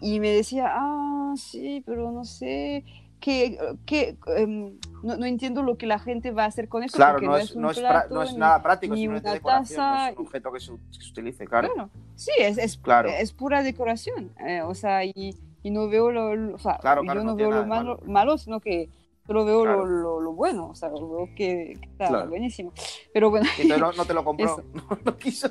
Y 0.00 0.20
me 0.20 0.30
decía, 0.30 0.66
ah, 0.70 1.34
sí, 1.36 1.82
pero 1.86 2.10
no 2.12 2.24
sé 2.24 2.84
que, 3.20 3.58
que 3.86 4.16
em, 4.36 4.78
no, 5.02 5.16
no 5.16 5.24
entiendo 5.26 5.62
lo 5.62 5.76
que 5.78 5.86
la 5.86 5.98
gente 5.98 6.30
va 6.32 6.44
a 6.44 6.46
hacer 6.46 6.68
con 6.68 6.82
eso. 6.82 6.96
Claro, 6.96 7.14
porque 7.14 7.26
no 7.26 7.36
es, 7.38 7.52
un 7.52 7.62
no 7.62 7.70
es, 7.70 7.78
plato, 7.78 8.14
no 8.14 8.22
es 8.22 8.32
ni- 8.34 8.38
nada 8.38 8.62
práctico, 8.62 8.94
ni 8.94 9.08
una 9.08 9.20
decoración, 9.20 9.78
no 9.78 9.92
taza, 9.94 10.10
es 10.10 10.18
un 10.18 10.26
objeto 10.26 10.52
que 10.52 10.60
se, 10.60 10.72
que 10.72 10.78
se 11.04 11.10
utilice, 11.10 11.46
claro. 11.46 11.72
Claro, 11.72 11.90
sí, 12.14 12.30
es, 12.38 12.58
es, 12.58 12.76
Claro. 12.76 13.08
es 13.08 13.32
pura 13.32 13.62
decoración. 13.62 14.30
eh, 14.46 14.60
o 14.62 14.74
sea, 14.74 15.04
y, 15.04 15.34
y 15.62 15.70
no 15.70 15.88
veo 15.88 16.10
lo, 16.10 16.54
o 16.54 16.58
sea, 16.58 16.76
Claro, 16.78 17.00
yo 17.02 17.04
claro, 17.06 17.20
no, 17.24 17.30
no 17.30 17.36
veo 17.36 17.50
lo 17.50 17.64
malo, 17.66 17.98
malo, 18.04 18.36
sino 18.38 18.60
que 18.60 18.90
solo 19.26 19.44
veo 19.44 19.64
lo, 19.64 19.84
lo, 19.86 20.20
lo 20.20 20.32
bueno, 20.32 20.68
o 20.68 20.74
sea, 20.74 20.90
lo 20.90 21.08
veo 21.10 21.26
que, 21.34 21.78
que 21.80 21.88
está 21.90 22.26
buenísimo. 22.26 22.72
Pero 23.12 23.30
bueno, 23.30 23.46
entonces 23.58 23.80
no, 23.80 23.92
no 23.92 24.04
te 24.04 24.14
lo 24.14 24.22
compró, 24.24 24.62
no, 24.74 24.98
no 25.04 25.16
quiso. 25.16 25.48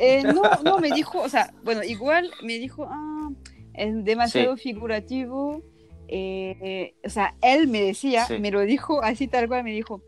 Eh, 0.00 0.22
no, 0.34 0.42
no, 0.64 0.78
me 0.78 0.90
dijo, 0.90 1.20
o 1.20 1.28
sea, 1.28 1.52
bueno, 1.62 1.82
igual 1.84 2.30
me 2.42 2.54
dijo, 2.58 2.86
ah, 2.90 3.30
es 3.74 4.04
demasiado 4.04 4.56
figurativo. 4.56 5.62
eh, 6.08 6.94
o 7.04 7.08
sea, 7.08 7.34
él 7.42 7.68
me 7.68 7.80
decía, 7.82 8.24
Sí. 8.26 8.38
me 8.38 8.50
lo 8.50 8.60
dijo 8.62 9.02
así 9.02 9.28
tal 9.28 9.46
cual, 9.48 9.62
me 9.64 9.70
dijo, 9.72 10.02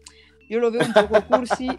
yo 0.48 0.58
lo 0.58 0.70
veo 0.70 0.82
un 0.84 0.92
poco 0.92 1.22
cursi. 1.28 1.68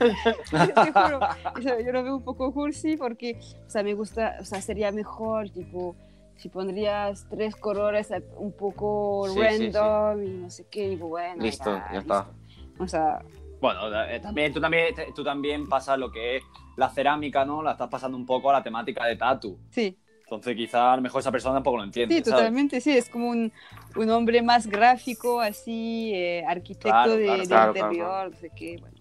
Te 0.00 0.92
juro, 0.92 1.20
o 1.56 1.62
sea, 1.62 1.80
yo 1.80 1.92
lo 1.92 2.02
veo 2.02 2.16
un 2.16 2.24
poco 2.24 2.52
cursi 2.52 2.96
porque, 2.96 3.38
o 3.66 3.70
sea, 3.70 3.82
me 3.84 3.94
gusta, 3.94 4.36
o 4.40 4.44
sea, 4.44 4.60
sería 4.60 4.90
mejor, 4.90 5.50
tipo, 5.50 5.94
si 6.36 6.48
pondrías 6.48 7.26
tres 7.30 7.54
colores 7.54 8.10
eh, 8.10 8.24
un 8.36 8.50
poco 8.52 9.26
Sí, 9.28 9.34
sí, 9.34 9.38
sí. 9.38 9.70
random 9.70 10.22
y 10.24 10.28
no 10.42 10.50
sé 10.50 10.66
qué, 10.70 10.88
digo, 10.90 11.08
bueno, 11.08 11.42
Listo, 11.42 11.70
ya 11.70 11.76
listo. 11.92 11.98
está. 12.00 12.26
O 12.80 12.88
sea, 12.88 13.20
Bueno, 13.64 14.04
eh, 14.04 14.20
también, 14.20 14.52
tú, 14.52 14.60
también, 14.60 14.94
tú 15.14 15.24
también 15.24 15.66
pasas 15.66 15.98
lo 15.98 16.12
que 16.12 16.36
es 16.36 16.42
la 16.76 16.90
cerámica, 16.90 17.46
¿no? 17.46 17.62
La 17.62 17.72
estás 17.72 17.88
pasando 17.88 18.14
un 18.18 18.26
poco 18.26 18.50
a 18.50 18.52
la 18.52 18.62
temática 18.62 19.06
de 19.06 19.16
tatu. 19.16 19.58
sí, 19.70 19.96
Entonces, 20.24 20.54
quizá 20.54 20.92
a 20.92 20.96
lo 20.96 21.00
mejor 21.02 21.20
esa 21.20 21.32
persona 21.32 21.54
tampoco 21.54 21.78
lo 21.78 21.84
entiende. 21.84 22.14
sí, 22.14 22.24
¿sabes? 22.24 22.40
totalmente, 22.40 22.78
sí, 22.82 22.94
es 22.94 23.08
como 23.08 23.30
un, 23.30 23.50
un 23.96 24.10
hombre 24.10 24.42
más 24.42 24.66
gráfico, 24.66 25.40
así, 25.40 26.12
eh, 26.14 26.44
arquitecto 26.46 26.90
Claro, 26.90 27.16
de, 27.16 27.24
claro, 27.24 27.40
de 27.40 27.46
claro, 27.48 27.68
interior, 27.70 28.06
claro, 28.08 28.30
no 28.30 28.36
sé 28.36 28.50
qué, 28.54 28.76
bueno. 28.78 28.98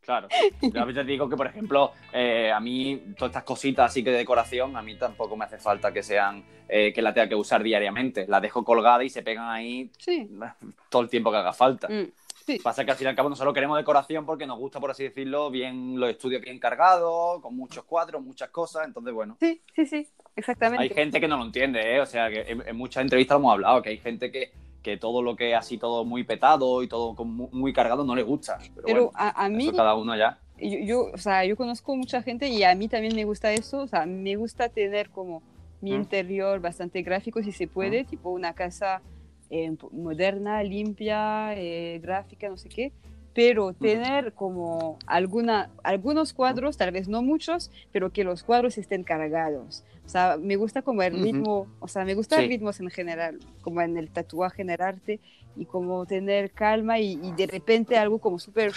Claro. 0.00 0.28
Yo 0.62 0.80
a 0.80 0.84
veces 0.84 1.06
digo 1.06 1.28
que, 1.28 1.36
por 1.36 1.46
ejemplo, 1.48 1.92
eh, 2.12 2.52
a 2.52 2.60
mí 2.60 3.02
todas 3.16 3.30
estas 3.30 3.44
cositas 3.44 3.90
así 3.90 4.02
que 4.04 4.10
de 4.10 4.18
decoración, 4.18 4.76
a 4.76 4.82
mí 4.82 4.94
tampoco 4.96 5.36
me 5.36 5.44
hace 5.44 5.58
falta 5.58 5.92
que 5.92 6.02
sean, 6.02 6.44
eh, 6.68 6.92
que 6.92 7.02
la 7.02 7.12
tenga 7.12 7.28
que 7.28 7.34
usar 7.34 7.62
diariamente. 7.62 8.26
La 8.28 8.40
dejo 8.40 8.64
colgada 8.64 9.02
y 9.04 9.08
se 9.10 9.22
pegan 9.22 9.48
ahí 9.48 9.90
Sí, 9.98 10.28
todo 10.88 11.02
el 11.02 11.08
tiempo 11.08 11.30
que 11.30 11.36
haga 11.38 11.52
falta. 11.52 11.88
mm, 11.88 12.12
sí, 12.56 12.58
Pasa 12.62 12.84
que 12.84 12.90
al 12.90 12.96
fin 12.96 13.06
y 13.06 13.10
al 13.10 13.16
cabo 13.16 13.28
nosotros 13.28 13.54
queremos 13.54 13.76
decoración 13.78 14.26
porque 14.26 14.46
nos 14.46 14.58
gusta, 14.58 14.80
por 14.80 14.90
así 14.90 15.04
decirlo, 15.04 15.50
bien 15.50 15.98
los 15.98 16.10
estudios 16.10 16.42
bien 16.42 16.58
cargados, 16.58 17.40
con 17.40 17.54
muchos 17.56 17.84
cuadros, 17.84 18.22
muchas 18.22 18.50
cosas. 18.50 18.86
Entonces, 18.86 19.12
bueno, 19.14 19.36
sí, 19.40 19.60
sí, 19.74 19.86
sí, 19.86 20.08
exactamente. 20.36 20.82
hay 20.82 20.88
gente 20.90 21.20
que 21.20 21.28
no 21.28 21.36
lo 21.36 21.44
entiende, 21.44 21.94
¿eh? 21.96 22.00
O 22.00 22.06
sea, 22.06 22.28
que 22.30 22.40
en, 22.42 22.62
en 22.66 22.76
muchas 22.76 23.02
entrevistas 23.02 23.36
lo 23.36 23.40
hemos 23.40 23.52
hablado, 23.52 23.82
que 23.82 23.90
hay 23.90 23.98
gente 23.98 24.30
que, 24.32 24.50
que 24.82 24.96
todo 24.96 25.22
lo 25.22 25.36
que 25.36 25.52
es 25.52 25.56
así, 25.58 25.78
todo 25.78 26.04
muy 26.04 26.24
petado 26.24 26.82
y 26.82 26.88
todo 26.88 27.14
con 27.14 27.32
mu- 27.34 27.50
muy, 27.52 27.72
cargado 27.72 28.04
no 28.04 28.14
le 28.14 28.22
gusta. 28.22 28.58
Pero, 28.58 28.86
Pero 28.86 28.94
bueno, 29.04 29.10
a, 29.14 29.44
a 29.44 29.48
mí, 29.48 29.64
eso 29.68 29.76
cada 29.76 29.94
uno 29.94 30.16
ya. 30.16 30.38
yo, 30.58 30.78
yo, 30.80 31.00
o 31.12 31.18
sea, 31.18 31.44
yo 31.44 31.56
conozco 31.56 31.94
mucha 31.96 32.22
gente 32.22 32.48
y 32.48 32.62
a 32.64 32.74
mí 32.74 32.88
también 32.88 33.14
me 33.14 33.24
gusta 33.24 33.52
eso, 33.52 33.82
o 33.82 33.86
sea, 33.86 34.06
me 34.06 34.36
gusta 34.36 34.68
tener 34.68 35.10
como 35.10 35.42
mi 35.82 35.92
Mm. 35.92 35.94
interior 35.94 36.60
bastante 36.60 37.02
gráfico 37.02 37.42
si 37.42 37.52
se 37.52 37.66
puede, 37.66 38.04
tipo 38.04 38.30
una 38.30 38.52
casa 38.52 39.02
eh, 39.50 39.72
moderna, 39.92 40.62
limpia, 40.62 41.54
eh, 41.56 41.98
gráfica, 42.02 42.48
no 42.48 42.56
sé 42.56 42.68
qué, 42.68 42.92
pero 43.34 43.72
tener 43.74 44.32
como 44.34 44.98
alguna, 45.06 45.70
algunos 45.84 46.32
cuadros, 46.32 46.76
tal 46.76 46.90
vez 46.92 47.08
no 47.08 47.22
muchos, 47.22 47.70
pero 47.92 48.10
que 48.10 48.24
los 48.24 48.42
cuadros 48.42 48.76
estén 48.78 49.04
cargados. 49.04 49.84
O 50.04 50.08
sea, 50.08 50.36
me 50.36 50.56
gusta 50.56 50.82
como 50.82 51.02
el 51.02 51.14
ritmo, 51.22 51.68
o 51.78 51.86
sea, 51.88 52.04
me 52.04 52.14
gusta 52.14 52.36
Sí. 52.40 52.48
ritmos 52.48 52.80
en 52.80 52.90
general, 52.90 53.38
como 53.60 53.80
en 53.82 53.96
el 53.96 54.10
tatuaje, 54.10 54.62
en 54.62 54.70
el 54.70 54.80
arte, 54.80 55.20
y 55.56 55.66
como 55.66 56.06
tener 56.06 56.52
calma 56.52 56.98
y, 56.98 57.12
y 57.22 57.32
de 57.32 57.46
repente 57.46 57.96
algo 57.96 58.18
como 58.18 58.38
súper... 58.38 58.72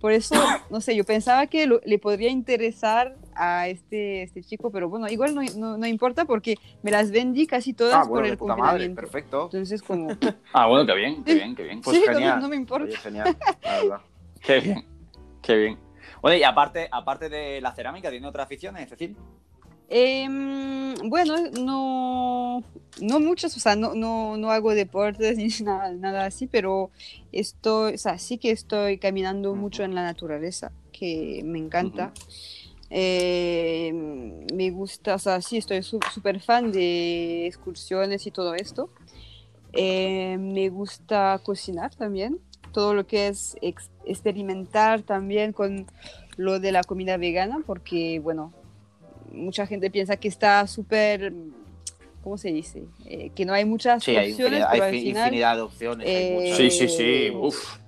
Por 0.00 0.12
eso, 0.12 0.34
no 0.70 0.80
sé, 0.80 0.96
yo 0.96 1.04
pensaba 1.04 1.46
que 1.46 1.66
lo- 1.66 1.80
le 1.84 1.98
podría 1.98 2.30
interesar 2.30 3.16
a 3.42 3.68
este, 3.68 4.22
este 4.22 4.42
chico, 4.42 4.70
pero 4.70 4.88
bueno, 4.90 5.08
igual 5.08 5.34
no, 5.34 5.40
no, 5.56 5.78
no 5.78 5.86
importa 5.86 6.26
porque 6.26 6.56
me 6.82 6.90
las 6.90 7.10
vendí 7.10 7.46
casi 7.46 7.72
todas 7.72 8.06
Ah, 8.06 8.08
por 8.08 8.26
el 8.26 8.36
puta 8.36 8.54
madre, 8.54 8.90
perfecto. 8.90 9.44
Entonces, 9.44 9.82
como, 9.82 10.08
Ah, 10.52 10.66
bueno, 10.66 10.84
qué 10.86 10.94
bien, 10.94 11.24
qué 11.24 11.34
bien, 11.34 11.54
qué 11.56 11.62
bien. 11.62 11.80
Pues 11.80 11.96
sí, 11.96 12.04
no- 12.06 12.12
genial. 12.12 12.40
no, 12.40 12.48
me 12.48 12.56
importa. 12.56 12.84
Oye, 12.84 12.96
genial, 12.96 13.36
la 13.62 13.80
verdad. 13.82 14.00
Qué 14.42 14.60
bien, 14.60 14.84
qué 15.42 15.56
bien. 15.56 15.78
Bueno, 16.22 16.36
y 16.38 16.42
aparte, 16.42 16.88
aparte 16.90 17.28
de 17.28 17.60
la 17.60 17.74
cerámica, 17.74 18.10
¿tiene 18.10 18.26
otras 18.26 18.44
aficiones? 18.46 18.84
Es 18.84 18.90
decir, 18.90 19.14
Em, 19.92 20.94
bueno, 21.10 21.34
no, 21.60 22.62
no 23.00 23.18
muchas, 23.20 23.56
o 23.56 23.60
sea, 23.60 23.74
no, 23.74 23.94
no, 23.94 24.36
no 24.36 24.50
hago 24.52 24.72
deportes 24.72 25.36
ni 25.38 25.48
nada, 25.64 25.92
nada 25.92 26.26
así, 26.26 26.46
pero 26.46 26.90
estoy, 27.32 27.94
o 27.94 27.98
sea, 27.98 28.16
sí 28.18 28.38
que 28.38 28.52
estoy 28.52 28.98
caminando 28.98 29.54
mucho 29.56 29.82
en 29.82 29.96
la 29.96 30.04
naturaleza, 30.04 30.70
que 30.92 31.42
me 31.44 31.58
encanta. 31.58 32.12
Eh, 32.90 33.92
me 34.52 34.70
gusta, 34.70 35.14
o 35.14 35.18
sea, 35.18 35.40
sí, 35.40 35.56
estoy 35.56 35.82
su- 35.82 36.00
súper 36.12 36.40
fan 36.40 36.72
de 36.72 37.46
excursiones 37.46 38.26
y 38.26 38.30
todo 38.30 38.54
esto. 38.54 38.90
Eh, 39.72 40.36
me 40.38 40.68
gusta 40.68 41.40
cocinar 41.44 41.94
también, 41.94 42.38
todo 42.72 42.92
lo 42.94 43.06
que 43.06 43.28
es 43.28 43.56
ex- 43.62 43.90
experimentar 44.04 45.02
también 45.02 45.52
con 45.52 45.86
lo 46.36 46.58
de 46.58 46.72
la 46.72 46.82
comida 46.82 47.16
vegana, 47.16 47.62
porque, 47.64 48.18
bueno, 48.18 48.52
mucha 49.32 49.66
gente 49.66 49.90
piensa 49.90 50.16
que 50.16 50.26
está 50.26 50.66
súper, 50.66 51.32
¿cómo 52.24 52.36
se 52.36 52.50
dice? 52.52 52.82
Eh, 53.06 53.30
que 53.36 53.44
no 53.44 53.52
hay 53.52 53.64
muchas 53.64 54.02
Sí, 54.02 54.10
hay, 54.16 54.32
opciones, 54.32 54.60
infinidad, 54.60 54.70
pero 54.72 54.82
hay 54.84 54.88
al 54.90 54.96
final... 54.96 55.26
infinidad 55.28 55.56
de 55.56 55.62
opciones. 55.62 56.06
hay 56.08 56.14
eh, 56.14 56.54
sí, 56.56 56.70
sí, 56.70 56.88
sí. 56.88 57.30
Uf. 57.36 57.78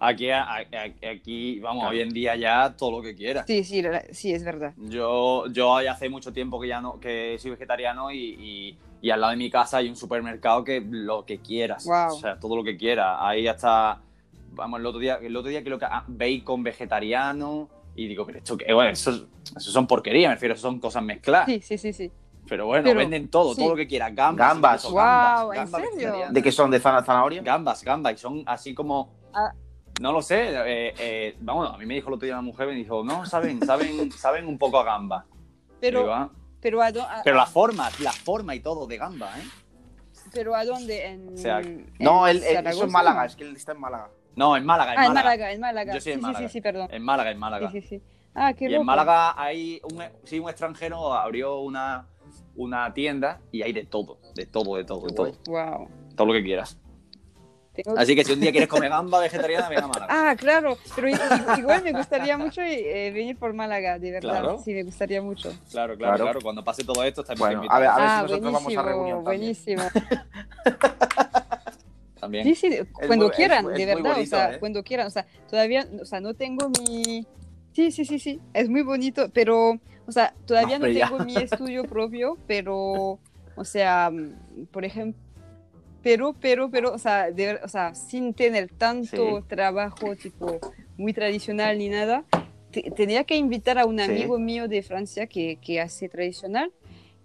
Aquí, 0.00 0.30
aquí, 0.30 1.60
vamos, 1.60 1.82
Claro. 1.82 1.94
hoy 1.96 2.00
en 2.02 2.08
día 2.10 2.34
ya 2.36 2.74
todo 2.76 2.90
lo 2.98 3.02
que 3.02 3.14
quieras. 3.14 3.44
Sí, 3.46 3.62
sí, 3.64 3.82
sí, 4.12 4.32
es 4.32 4.42
verdad. 4.44 4.72
Yo, 4.78 5.44
yo 5.48 5.80
ya 5.82 5.92
hace 5.92 6.08
mucho 6.08 6.32
tiempo 6.32 6.58
que 6.60 6.68
ya 6.68 6.80
no, 6.80 6.98
que 6.98 7.36
soy 7.38 7.50
vegetariano 7.52 8.10
y, 8.10 8.18
y- 8.18 8.78
y 9.02 9.10
al 9.10 9.20
lado 9.20 9.30
de 9.30 9.36
mi 9.36 9.50
casa 9.50 9.78
hay 9.78 9.88
un 9.88 9.96
supermercado 9.96 10.62
que 10.64 10.80
lo 10.86 11.24
que 11.24 11.38
quieras. 11.40 11.84
Guau. 11.84 12.14
O 12.14 12.18
sea, 12.18 12.38
todo 12.38 12.56
lo 12.56 12.64
que 12.64 12.76
quieras. 12.76 13.16
Ahí 13.20 13.46
hasta, 13.46 14.00
vamos, 14.52 14.80
el 14.80 14.86
otro 14.86 15.00
día, 15.00 15.18
el 15.22 15.34
otro 15.36 15.50
día 15.50 15.62
creo 15.64 15.78
que 15.78 15.84
ah, 15.86 16.04
bacon 16.06 16.62
vegetariano. 16.62 17.68
Y 17.96 18.06
digo, 18.06 18.24
pero 18.24 18.38
esto 18.38 18.56
qué, 18.56 18.72
bueno, 18.72 18.90
eso, 18.90 19.10
eso 19.56 19.70
son 19.70 19.86
porquerías, 19.86 20.30
me 20.30 20.34
refiero, 20.34 20.54
eso 20.54 20.62
son 20.62 20.78
cosas 20.80 21.02
mezcladas. 21.02 21.46
Sí, 21.46 21.60
sí, 21.60 21.76
sí, 21.78 21.92
sí. 21.92 22.10
Pero 22.48 22.66
bueno, 22.66 22.84
Pero, 22.84 22.98
venden 22.98 23.28
todo, 23.28 23.54
sí. 23.54 23.60
todo 23.60 23.70
lo 23.70 23.76
que 23.76 23.86
quieras. 23.86 24.14
Gambas. 24.14 24.48
Gambas. 24.48 24.74
incluso 24.84 24.92
Guau, 24.94 25.52
¿en 25.52 25.58
gambas 25.64 25.82
serio? 25.92 26.14
¿De 26.30 26.42
qué 26.42 26.52
son? 26.52 26.70
¿De 26.70 26.80
zana- 26.80 27.02
zanahoria? 27.04 27.42
Gambas, 27.42 27.82
gambas, 27.84 28.14
y 28.14 28.16
son 28.16 28.42
así 28.46 28.74
como. 28.74 29.10
Ah. 29.34 29.52
No 30.00 30.12
lo 30.12 30.22
sé, 30.22 30.48
eh, 30.48 30.94
eh, 30.98 31.36
vamos, 31.40 31.74
a 31.74 31.76
mí 31.76 31.84
me 31.84 31.92
dijo 31.92 32.08
el 32.08 32.14
otro 32.14 32.24
día 32.24 32.32
una 32.34 32.40
mujer, 32.40 32.66
me 32.68 32.72
dijo, 32.74 33.04
no, 33.04 33.26
saben, 33.26 33.60
saben, 33.66 34.10
saben 34.12 34.46
un 34.46 34.56
poco 34.56 34.80
a 34.80 34.84
gamba. 34.84 35.26
Pero, 35.78 36.00
Digo, 36.00 36.12
"Ah". 36.14 36.30
pero, 36.58 36.80
¿a, 36.80 36.86
a- 36.86 37.22
Pero 37.22 37.36
la 37.36 37.44
forma, 37.44 37.90
la 38.00 38.10
forma 38.10 38.54
y 38.54 38.60
todo 38.60 38.86
de 38.86 38.96
gamba, 38.96 39.38
¿eh? 39.38 39.42
pero 40.32 40.54
¿a 40.54 40.64
dónde? 40.64 41.04
En, 41.06 41.34
O 41.34 41.36
sea, 41.36 41.60
en 41.60 41.92
No, 41.98 42.26
él, 42.26 42.42
él- 42.42 42.66
eso 42.66 42.86
es 42.86 42.90
Málaga, 42.90 43.26
es 43.26 43.36
que 43.36 43.44
él 43.44 43.54
está 43.54 43.72
en 43.72 43.80
Málaga. 43.80 44.08
No, 44.36 44.56
en 44.56 44.64
Málaga, 44.64 44.94
en 44.94 44.98
Ah, 45.00 45.02
en 45.02 45.08
Málaga. 45.08 45.24
Málaga, 45.28 45.52
en 45.52 45.60
Málaga. 45.60 45.94
Yo 45.94 46.00
soy 46.00 46.12
en 46.12 46.18
sí, 46.18 46.22
Málaga. 46.22 46.38
sí, 46.38 46.48
sí, 46.48 46.52
sí, 46.54 46.60
perdón. 46.62 46.88
En 46.90 47.02
Málaga, 47.02 47.30
en 47.30 47.38
Málaga. 47.38 47.70
Sí, 47.70 47.80
sí, 47.82 47.88
sí. 47.98 48.02
Ah, 48.34 48.54
qué 48.54 48.66
y 48.66 48.68
loco. 48.68 48.80
en 48.80 48.86
Málaga 48.86 49.34
hay 49.36 49.82
un, 49.82 50.02
sí, 50.24 50.38
un 50.38 50.48
extranjero 50.48 51.12
abrió 51.12 51.58
una, 51.58 52.06
una 52.56 52.94
tienda 52.94 53.40
y 53.52 53.60
hay 53.62 53.74
de 53.74 53.84
todo, 53.84 54.18
de 54.34 54.46
todo, 54.46 54.76
de 54.76 54.84
todo, 54.84 55.06
de 55.06 55.12
todo. 55.14 55.32
Wow. 55.46 55.88
Todo 56.16 56.26
lo 56.28 56.32
que 56.32 56.42
quieras. 56.42 56.78
Tengo- 57.82 57.98
Así 57.98 58.16
que 58.16 58.24
si 58.24 58.32
un 58.32 58.40
día 58.40 58.50
quieres 58.50 58.68
comer 58.68 58.90
gamba 58.98 59.20
vegetariana, 59.20 59.68
ven 59.68 59.84
a 59.84 59.88
Málaga. 59.88 60.30
Ah, 60.30 60.36
claro, 60.36 60.78
pero 60.94 61.08
igual 61.58 61.82
me 61.84 61.92
gustaría 61.92 62.36
mucho 62.38 62.60
eh, 62.62 63.10
venir 63.12 63.36
por 63.36 63.52
Málaga, 63.54 63.98
de 63.98 64.10
verdad. 64.10 64.30
Claro. 64.40 64.62
Sí, 64.64 64.72
me 64.72 64.82
gustaría 64.84 65.22
mucho. 65.22 65.50
Claro, 65.70 65.96
claro, 65.96 65.98
Claro. 65.98 66.24
claro. 66.24 66.40
Cuando 66.42 66.64
pase 66.64 66.84
todo 66.84 67.02
esto, 67.04 67.20
estaremos 67.22 67.48
Bueno, 67.48 67.62
a 67.70 67.78
ver, 67.78 67.88
a 67.88 67.96
ver 67.96 68.04
ah, 68.06 68.16
si 68.16 68.22
nosotros 68.32 68.52
vamos 68.52 68.62
buenísimo, 68.74 68.80
a 68.80 68.84
reunión 68.84 69.24
también. 69.24 69.40
buenísimo. 69.40 69.82
también. 72.20 72.44
Sí, 72.44 72.54
sí, 72.54 72.78
cuando 73.06 73.26
muy- 73.26 73.30
es- 73.30 73.36
quieran, 73.36 73.58
es 73.58 73.64
de 73.64 73.72
muy 73.72 73.84
verdad, 74.02 74.16
bonito, 74.16 74.36
o 74.36 74.38
sea, 74.38 74.54
¿eh? 74.54 74.58
cuando 74.58 74.82
quieran, 74.84 75.06
o 75.06 75.10
sea, 75.10 75.26
todavía, 75.48 75.86
o 76.00 76.04
sea, 76.04 76.20
no 76.20 76.34
tengo 76.34 76.68
mi... 76.68 77.26
Sí, 77.72 77.90
sí, 77.92 78.04
sí, 78.04 78.18
sí, 78.18 78.40
es 78.52 78.68
muy 78.68 78.82
bonito, 78.82 79.28
pero, 79.32 79.78
o 80.06 80.12
sea, 80.12 80.34
todavía 80.46 80.78
no 80.78 80.86
ya. 80.88 81.08
tengo 81.08 81.24
mi 81.24 81.36
estudio 81.36 81.84
propio, 81.84 82.36
pero, 82.46 83.18
o 83.54 83.64
sea, 83.64 84.10
por 84.72 84.84
ejemplo, 84.84 85.20
pero, 86.02 86.34
pero, 86.40 86.70
pero, 86.70 86.92
o 86.92 86.98
sea, 86.98 87.30
de 87.30 87.56
o 87.62 87.68
sea, 87.68 87.94
sin 87.94 88.34
tener 88.34 88.70
tanto 88.72 89.40
Sí. 89.40 89.44
trabajo, 89.48 90.16
tipo, 90.16 90.58
muy 90.96 91.12
tradicional 91.12 91.78
ni 91.78 91.88
nada, 91.88 92.24
te- 92.70 92.90
tenía 92.90 93.24
que 93.24 93.36
invitar 93.36 93.78
a 93.78 93.86
un 93.86 93.98
Sí. 93.98 94.04
amigo 94.04 94.38
mío 94.38 94.68
de 94.68 94.82
Francia 94.82 95.26
que, 95.26 95.56
que 95.60 95.80
hace 95.80 96.08
tradicional, 96.08 96.72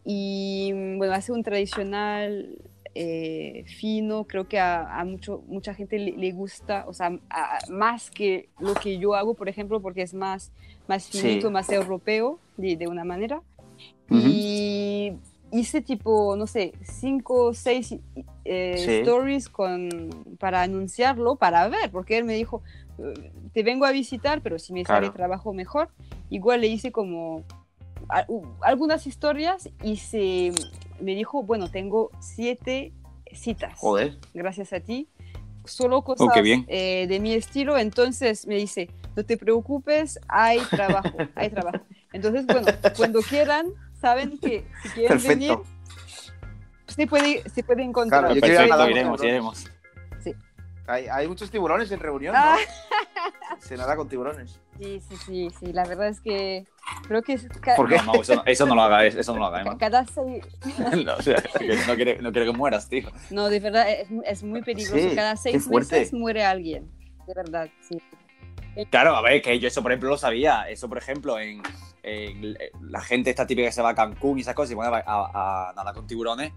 y, 0.03 0.71
bueno, 0.97 1.13
hace 1.13 1.31
un 1.31 1.43
tradicional 1.43 2.57
eh, 2.97 3.65
fino, 3.67 4.23
creo 4.23 4.47
que 4.47 4.57
a, 4.57 4.99
a 5.01 5.03
mucho, 5.03 5.43
mucha 5.47 5.73
gente 5.73 5.99
le, 5.99 6.13
le 6.13 6.31
gusta, 6.31 6.85
o 6.87 6.93
sea, 6.93 7.19
a- 7.29 7.59
más 7.69 8.09
que 8.09 8.47
lo 8.59 8.73
que 8.73 8.97
yo 8.99 9.15
hago, 9.15 9.33
por 9.33 9.49
ejemplo, 9.49 9.81
porque 9.81 10.01
es 10.01 10.13
más, 10.13 10.53
más 10.87 11.03
Sí. 11.03 11.19
finito, 11.19 11.51
más 11.51 11.69
europeo, 11.69 12.39
de, 12.55 12.77
de 12.77 12.87
una 12.87 13.03
manera. 13.03 13.41
Ujú. 14.09 14.21
Y 14.29 15.11
hice 15.51 15.81
tipo, 15.81 16.35
no 16.35 16.47
sé, 16.47 16.73
cinco 16.83 17.45
o 17.47 17.53
seis 17.53 17.95
eh, 18.45 18.73
Sí. 18.77 18.91
stories 19.01 19.49
con, 19.49 20.09
para 20.39 20.61
anunciarlo, 20.61 21.35
para 21.35 21.67
ver, 21.69 21.91
porque 21.91 22.17
él 22.17 22.25
me 22.25 22.33
dijo, 22.35 22.61
"Eh, 22.97 23.31
te 23.53 23.63
vengo 23.63 23.85
a 23.85 23.91
visitar, 23.91 24.41
pero 24.41 24.59
si 24.59 24.73
me 24.73 24.83
sale 24.85 24.99
Claro. 24.99 25.13
trabajo 25.13 25.53
mejor, 25.53 25.89
igual 26.29 26.61
le 26.61 26.67
hice 26.67 26.91
como 26.91 27.43
a- 28.09 28.25
algunas 28.61 29.07
historias 29.07 29.69
y 29.81 29.97
se, 29.97 30.51
me 30.99 31.15
dijo, 31.15 31.43
bueno, 31.43 31.69
tengo 31.71 32.11
siete 32.19 32.93
citas, 33.31 33.79
Joder. 33.79 34.17
gracias 34.33 34.73
a 34.73 34.79
ti, 34.79 35.07
solo 35.65 36.03
cosas 36.03 36.29
Oh, 36.35 36.41
bien. 36.41 36.65
eh, 36.67 37.07
de 37.07 37.19
mi 37.19 37.33
estilo, 37.33 37.77
entonces 37.77 38.45
me 38.47 38.55
dice, 38.55 38.89
no 39.15 39.23
te 39.23 39.37
preocupes, 39.37 40.19
hay 40.27 40.59
trabajo, 40.65 41.17
hay 41.35 41.49
trabajo. 41.49 41.85
Entonces, 42.13 42.45
bueno, 42.45 42.67
cuando 42.95 43.23
quieran, 43.23 43.67
saben 44.05 44.37
que 44.37 44.67
si 44.83 44.89
quieren 44.89 45.17
venir, 45.23 45.49
Perfecto. 45.49 45.65
se 46.87 47.07
puede, 47.07 47.49
se 47.49 47.63
puede 47.63 47.81
encontrar. 47.83 48.21
Claro, 48.21 48.35
yo 48.35 48.41
quiero 48.41 48.55
Perfecto, 48.57 48.77
nadar 48.77 48.91
iremos, 48.91 49.23
iremos. 49.23 49.65
Hay, 50.87 51.07
hay 51.07 51.27
muchos 51.27 51.49
tiburones 51.49 51.91
en 51.91 51.99
reunión, 51.99 52.33
¿no? 52.35 52.39
Ah. 52.39 52.57
Se 53.57 53.75
nada 53.75 53.95
con 53.95 54.07
tiburones. 54.07 54.59
Sí, 54.79 55.01
sí, 55.09 55.15
sí, 55.25 55.49
sí, 55.59 55.73
la 55.73 55.83
verdad 55.83 56.09
es 56.09 56.21
que 56.21 56.67
creo 57.07 57.23
que 57.23 57.33
es 57.33 57.47
ca- 57.59 57.75
¿Por 57.75 57.89
qué? 57.89 57.95
No, 58.05 58.13
no, 58.13 58.21
eso, 58.21 58.35
no- 58.35 58.43
eso 58.45 58.65
no 58.67 58.75
lo 58.75 58.81
haga, 58.83 59.03
eso 59.03 59.33
no 59.33 59.39
lo 59.39 59.45
haga, 59.47 59.61
Emma. 59.61 59.77
cada 59.79 60.05
seis, 60.05 60.45
No, 61.03 61.15
o 61.15 61.21
sea, 61.23 61.41
no, 61.87 61.95
quiere, 61.95 62.21
no 62.21 62.31
quiere 62.31 62.51
que 62.51 62.55
mueras, 62.55 62.87
tío. 62.87 63.09
no, 63.31 63.49
de 63.49 63.59
verdad 63.59 63.89
es, 63.89 64.07
es 64.25 64.43
muy 64.43 64.61
peligroso, 64.61 65.09
Sí, 65.09 65.15
cada 65.15 65.35
seis 65.37 65.67
meses 65.67 66.13
muere 66.13 66.43
alguien, 66.45 66.87
de 67.25 67.33
verdad, 67.33 67.67
sí. 67.81 67.97
Claro, 68.91 69.15
a 69.15 69.21
ver, 69.23 69.41
que 69.41 69.57
yo 69.59 69.67
eso, 69.69 69.81
por 69.81 69.91
ejemplo, 69.91 70.09
lo 70.09 70.17
sabía. 70.17 70.69
Eso, 70.69 70.87
por 70.89 70.97
ejemplo, 70.99 71.39
en, 71.39 71.63
en 72.07 72.55
la 72.81 73.01
gente 73.01 73.29
esta 73.31 73.47
típica 73.47 73.67
que 73.67 73.71
se 73.73 73.81
va 73.81 73.89
a 73.89 73.95
Cancún 73.95 74.37
y 74.37 74.41
esas 74.41 74.53
cosas 74.55 74.71
y 74.71 74.75
pone 74.75 74.89
a, 74.89 75.03
a- 75.05 75.69
a 75.69 75.73
nadar 75.73 75.93
con 75.93 76.05
tiburones. 76.07 76.53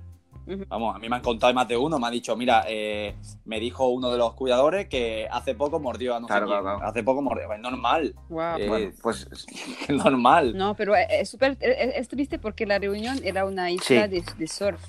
Vamos, 0.69 0.97
a 0.97 0.99
mí 0.99 1.11
me 1.11 1.17
han 1.17 1.21
contado 1.21 1.53
más 1.53 1.69
de 1.69 1.77
uno, 1.77 1.99
me 1.99 2.07
ha 2.07 2.11
dicho, 2.11 2.35
mira, 2.35 2.65
eh, 2.67 3.15
me 3.45 3.61
dijo 3.61 3.89
uno 3.89 4.11
de 4.11 4.17
los 4.17 4.33
cuidadores 4.33 4.89
que 4.89 5.29
hace 5.31 5.55
poco 5.55 5.79
mordió 5.79 6.17
a 6.17 6.21
no 6.21 6.27
Claro, 6.27 6.47
sé 6.47 6.53
quién. 6.53 6.63
claro. 6.63 6.83
Hace 6.85 7.03
poco 7.03 7.21
mordió. 7.21 7.53
Es 7.53 7.61
normal, 7.61 8.15
Wow. 8.31 8.57
Eh, 8.57 8.67
Bueno, 8.69 8.93
pues 9.03 9.29
normal. 9.89 10.57
No, 10.57 10.75
pero 10.75 10.95
es 10.97 11.29
súper, 11.29 11.59
es, 11.61 11.97
es 11.97 12.09
triste 12.09 12.39
porque 12.39 12.65
la 12.65 12.79
reunión 12.79 13.21
era 13.25 13.45
una 13.45 13.71
isla 13.71 13.85
Sí. 13.87 13.95
de, 14.09 14.25
de 14.39 14.47
surf. 14.49 14.81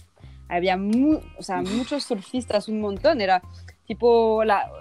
Había 0.47 0.77
mu- 0.77 1.19
o 1.37 1.43
sea, 1.43 1.61
muchos 1.61 2.03
surfistas, 2.05 2.69
un 2.69 2.79
montón. 2.79 3.19
Era 3.19 3.41
tipo, 3.85 4.43
la, 4.45 4.71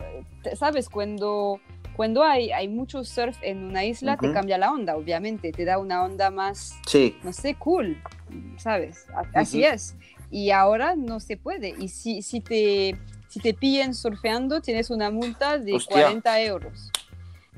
¿sabes? 0.54 0.88
Cuando, 0.88 1.58
cuando 1.98 2.22
hay, 2.22 2.52
hay 2.52 2.68
mucho 2.68 3.02
surf 3.02 3.36
en 3.42 3.64
una 3.64 3.84
isla, 3.84 4.16
te 4.16 4.26
Ujú. 4.26 4.34
cambia 4.34 4.56
la 4.56 4.70
onda, 4.70 4.94
obviamente. 4.96 5.50
Te 5.50 5.64
da 5.64 5.78
una 5.78 6.04
onda 6.04 6.30
más, 6.30 6.78
sí. 6.86 7.16
no 7.24 7.32
sé, 7.32 7.56
cool, 7.56 8.00
¿sabes? 8.56 9.04
Así 9.34 9.64
Ujú. 9.64 9.74
es. 9.74 9.96
Y 10.30 10.52
ahora 10.52 10.94
no 10.94 11.18
se 11.18 11.36
puede. 11.36 11.74
Y 11.76 11.88
si, 11.88 12.22
si, 12.22 12.40
te, 12.40 12.96
si 13.26 13.40
te 13.40 13.52
pillan 13.52 13.94
surfeando, 13.94 14.60
tienes 14.60 14.90
una 14.90 15.10
multa 15.10 15.58
de 15.58 15.74
Hostia. 15.74 16.02
40 16.04 16.40
euros. 16.42 16.92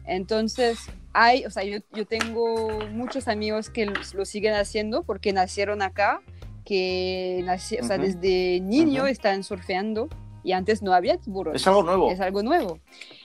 Entonces, 0.07 0.78
hay, 1.12 1.45
o 1.45 1.51
sea, 1.51 1.64
yo, 1.64 1.80
yo 1.93 2.07
tengo 2.07 2.66
muchos 2.93 3.28
amigos 3.28 3.68
que 3.68 3.93
lo, 4.14 4.24
siguen 4.24 4.55
haciendo 4.55 5.03
porque 5.03 5.34
nacieron 5.34 5.82
acá, 5.82 6.22
que 6.64 7.43
naci- 7.45 7.78
o 7.78 7.84
sea, 7.84 7.99
desde 7.99 8.61
niño 8.61 9.07
están 9.07 9.45
surfeando 9.45 10.09
y 10.43 10.53
antes 10.53 10.80
no 10.80 10.95
había 10.95 11.18
tiburones. 11.18 11.61
Es 11.61 11.68
algo 11.68 11.82
nuevo. 11.82 12.11
Es 12.11 12.20
algo 12.20 12.43
nuevo. 12.43 12.78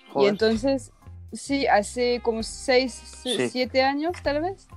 Y 0.09 0.13
Joder. 0.13 0.29
entonces, 0.29 0.91
sí, 1.35 1.67
hace 1.67 2.19
como 2.23 2.43
6, 2.43 2.93
Sí. 3.23 3.49
7 3.49 3.81
años 3.83 4.13
tal 4.23 4.41
vez. 4.41 4.67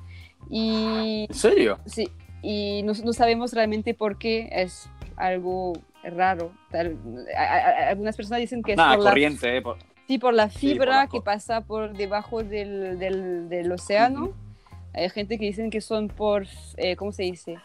Y 0.50 1.26
¿En 1.28 1.34
serio? 1.34 1.78
Sí, 1.86 2.08
y 2.42 2.82
no, 2.84 2.92
no 3.04 3.12
sabemos 3.12 3.52
realmente 3.52 3.94
por 3.94 4.18
qué 4.18 4.48
es 4.52 4.88
algo 5.16 5.74
raro. 6.02 6.52
Tal- 6.70 6.96
a- 7.36 7.42
a- 7.42 7.88
algunas 7.90 8.16
personas 8.16 8.40
dicen 8.40 8.62
que 8.62 8.72
es 8.72 8.76
Nada, 8.76 8.94
por 8.94 9.04
la, 9.04 9.10
corriente, 9.10 9.56
eh, 9.56 9.62
por- 9.62 9.78
sí, 10.06 10.18
por 10.18 10.32
la 10.34 10.48
Sí, 10.48 10.52
por 10.54 10.60
fibra 10.60 10.96
la 10.96 11.06
que 11.08 11.20
pasa 11.20 11.60
por 11.62 11.92
debajo 11.96 12.42
del, 12.42 12.98
del- 12.98 13.48
del 13.48 13.72
océano. 13.72 14.32
Hay 14.94 15.10
gente 15.10 15.38
que 15.38 15.44
dicen 15.44 15.70
que 15.70 15.80
son 15.80 16.08
por, 16.08 16.46
eh, 16.76 16.96
¿cómo 16.96 17.12
se 17.12 17.24
dice? 17.24 17.56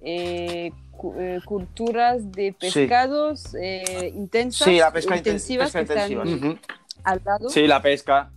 Eh, 0.00 0.70
cu- 0.92 1.14
eh, 1.18 1.40
culturas 1.44 2.30
de 2.32 2.54
Sí. 2.60 2.70
pescados 2.72 3.54
eh, 3.60 4.12
intensas, 4.14 4.68
Sí, 4.68 4.78
la 4.78 4.92
pesca 4.92 5.14
inten- 5.14 5.18
intensivas 5.18 5.72
pesca 5.72 5.78
que 5.94 6.00
están 6.00 6.12
intensiva, 6.12 6.48
Ujú. 6.52 6.58
Al 7.04 7.20
lado. 7.24 7.48
Sí, 7.48 7.66
la 7.66 7.80
pesca. 7.82 8.30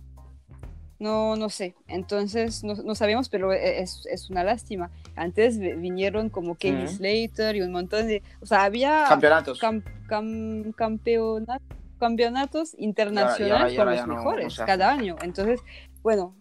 No, 0.98 1.36
no 1.36 1.48
sé. 1.50 1.74
Entonces, 1.88 2.62
no, 2.64 2.74
no 2.76 2.94
sabemos, 2.94 3.28
pero 3.28 3.52
e- 3.52 3.80
es, 3.82 4.06
es 4.10 4.30
una 4.30 4.44
lástima. 4.44 4.90
Antes 5.16 5.58
vi- 5.58 5.72
vinieron 5.74 6.30
como 6.30 6.54
Kelly 6.54 6.84
Ujú. 6.84 6.96
Slater 6.96 7.56
y 7.56 7.62
un 7.62 7.72
montón 7.72 8.06
de... 8.06 8.22
O 8.40 8.46
sea, 8.46 8.62
había 8.64 9.04
Campeonatos. 9.08 9.60
cam- 9.60 9.82
cam- 10.08 10.72
campeona- 10.74 11.60
campeonatos 11.98 12.74
internacionales 12.78 13.76
con 13.76 13.86
los 13.86 13.96
ya 13.96 14.06
no- 14.06 14.14
no 14.14 14.18
mejores 14.18 14.56
cada 14.64 14.92
año. 14.92 15.16
Entonces, 15.22 15.60
bueno. 16.02 16.36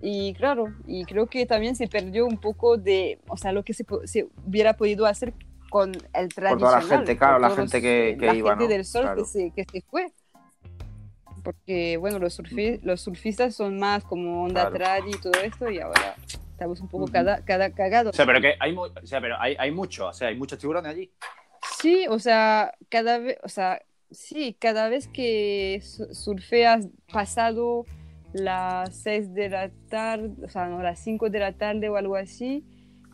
Y 0.00 0.34
claro, 0.34 0.72
y 0.86 1.04
creo 1.04 1.26
que 1.28 1.46
también 1.46 1.76
se 1.76 1.86
perdió 1.88 2.26
un 2.26 2.38
poco 2.38 2.76
de, 2.76 3.20
o 3.28 3.36
sea, 3.36 3.52
lo 3.52 3.62
que 3.64 3.72
se, 3.74 3.84
se 4.04 4.28
hubiera 4.46 4.76
podido 4.76 5.06
hacer 5.06 5.32
con 5.70 5.92
el 5.92 6.28
Por 6.28 6.34
toda 6.34 6.50
la 6.50 6.56
tradicional. 6.58 6.88
gente, 6.88 7.16
claro, 7.16 7.38
la 7.38 7.50
gente 7.50 7.80
que- 7.80 8.16
que 8.18 8.26
la 8.26 8.34
iba, 8.34 8.50
gente 8.50 8.64
¿no? 8.64 8.70
del 8.70 8.84
surf 8.84 9.02
Claro. 9.04 9.22
que, 9.22 9.28
se, 9.28 9.50
que 9.54 9.64
se 9.70 9.80
fue 9.88 10.12
porque 11.42 11.96
bueno, 11.96 12.18
los, 12.18 12.38
surfi- 12.38 12.80
los 12.82 13.00
surfistas 13.00 13.54
son 13.54 13.78
más 13.78 14.04
como 14.04 14.44
onda 14.44 14.70
Claro. 14.70 15.08
y 15.08 15.12
todo 15.20 15.40
esto 15.42 15.70
y 15.70 15.78
ahora 15.80 16.14
estamos 16.52 16.80
un 16.80 16.88
poco 16.88 17.04
Ujú. 17.04 17.12
cada, 17.12 17.44
cada, 17.44 17.66
O 17.68 17.72
cagados. 17.74 18.16
sea, 18.16 18.26
pero 18.26 18.40
que 18.40 18.54
hay, 18.60 18.74
o 18.76 18.90
sea, 19.06 19.20
pero 19.20 19.36
hay, 19.40 19.56
hay 19.58 19.70
mucho, 19.70 20.06
o 20.08 20.12
sea, 20.12 20.28
hay 20.28 20.36
muchos 20.36 20.58
tiburones 20.58 20.90
allí. 20.92 21.10
Sí, 21.80 22.06
o 22.08 22.18
sea, 22.18 22.74
cada 22.88 23.18
vez, 23.18 23.38
o 23.42 23.48
sea, 23.48 23.82
sí, 24.10 24.56
cada 24.58 24.88
vez 24.88 25.08
que 25.08 25.80
su- 25.82 26.14
surfeas 26.14 26.88
pasado 27.12 27.84
las 28.32 28.94
6 28.96 29.34
de 29.34 29.48
la 29.48 29.70
tarde, 29.90 30.30
o 30.44 30.48
sea, 30.48 30.66
no, 30.66 30.82
las 30.82 31.00
5 31.00 31.28
de 31.30 31.38
la 31.40 31.52
tarde 31.52 31.88
o 31.88 31.96
algo 31.96 32.16
así, 32.16 32.64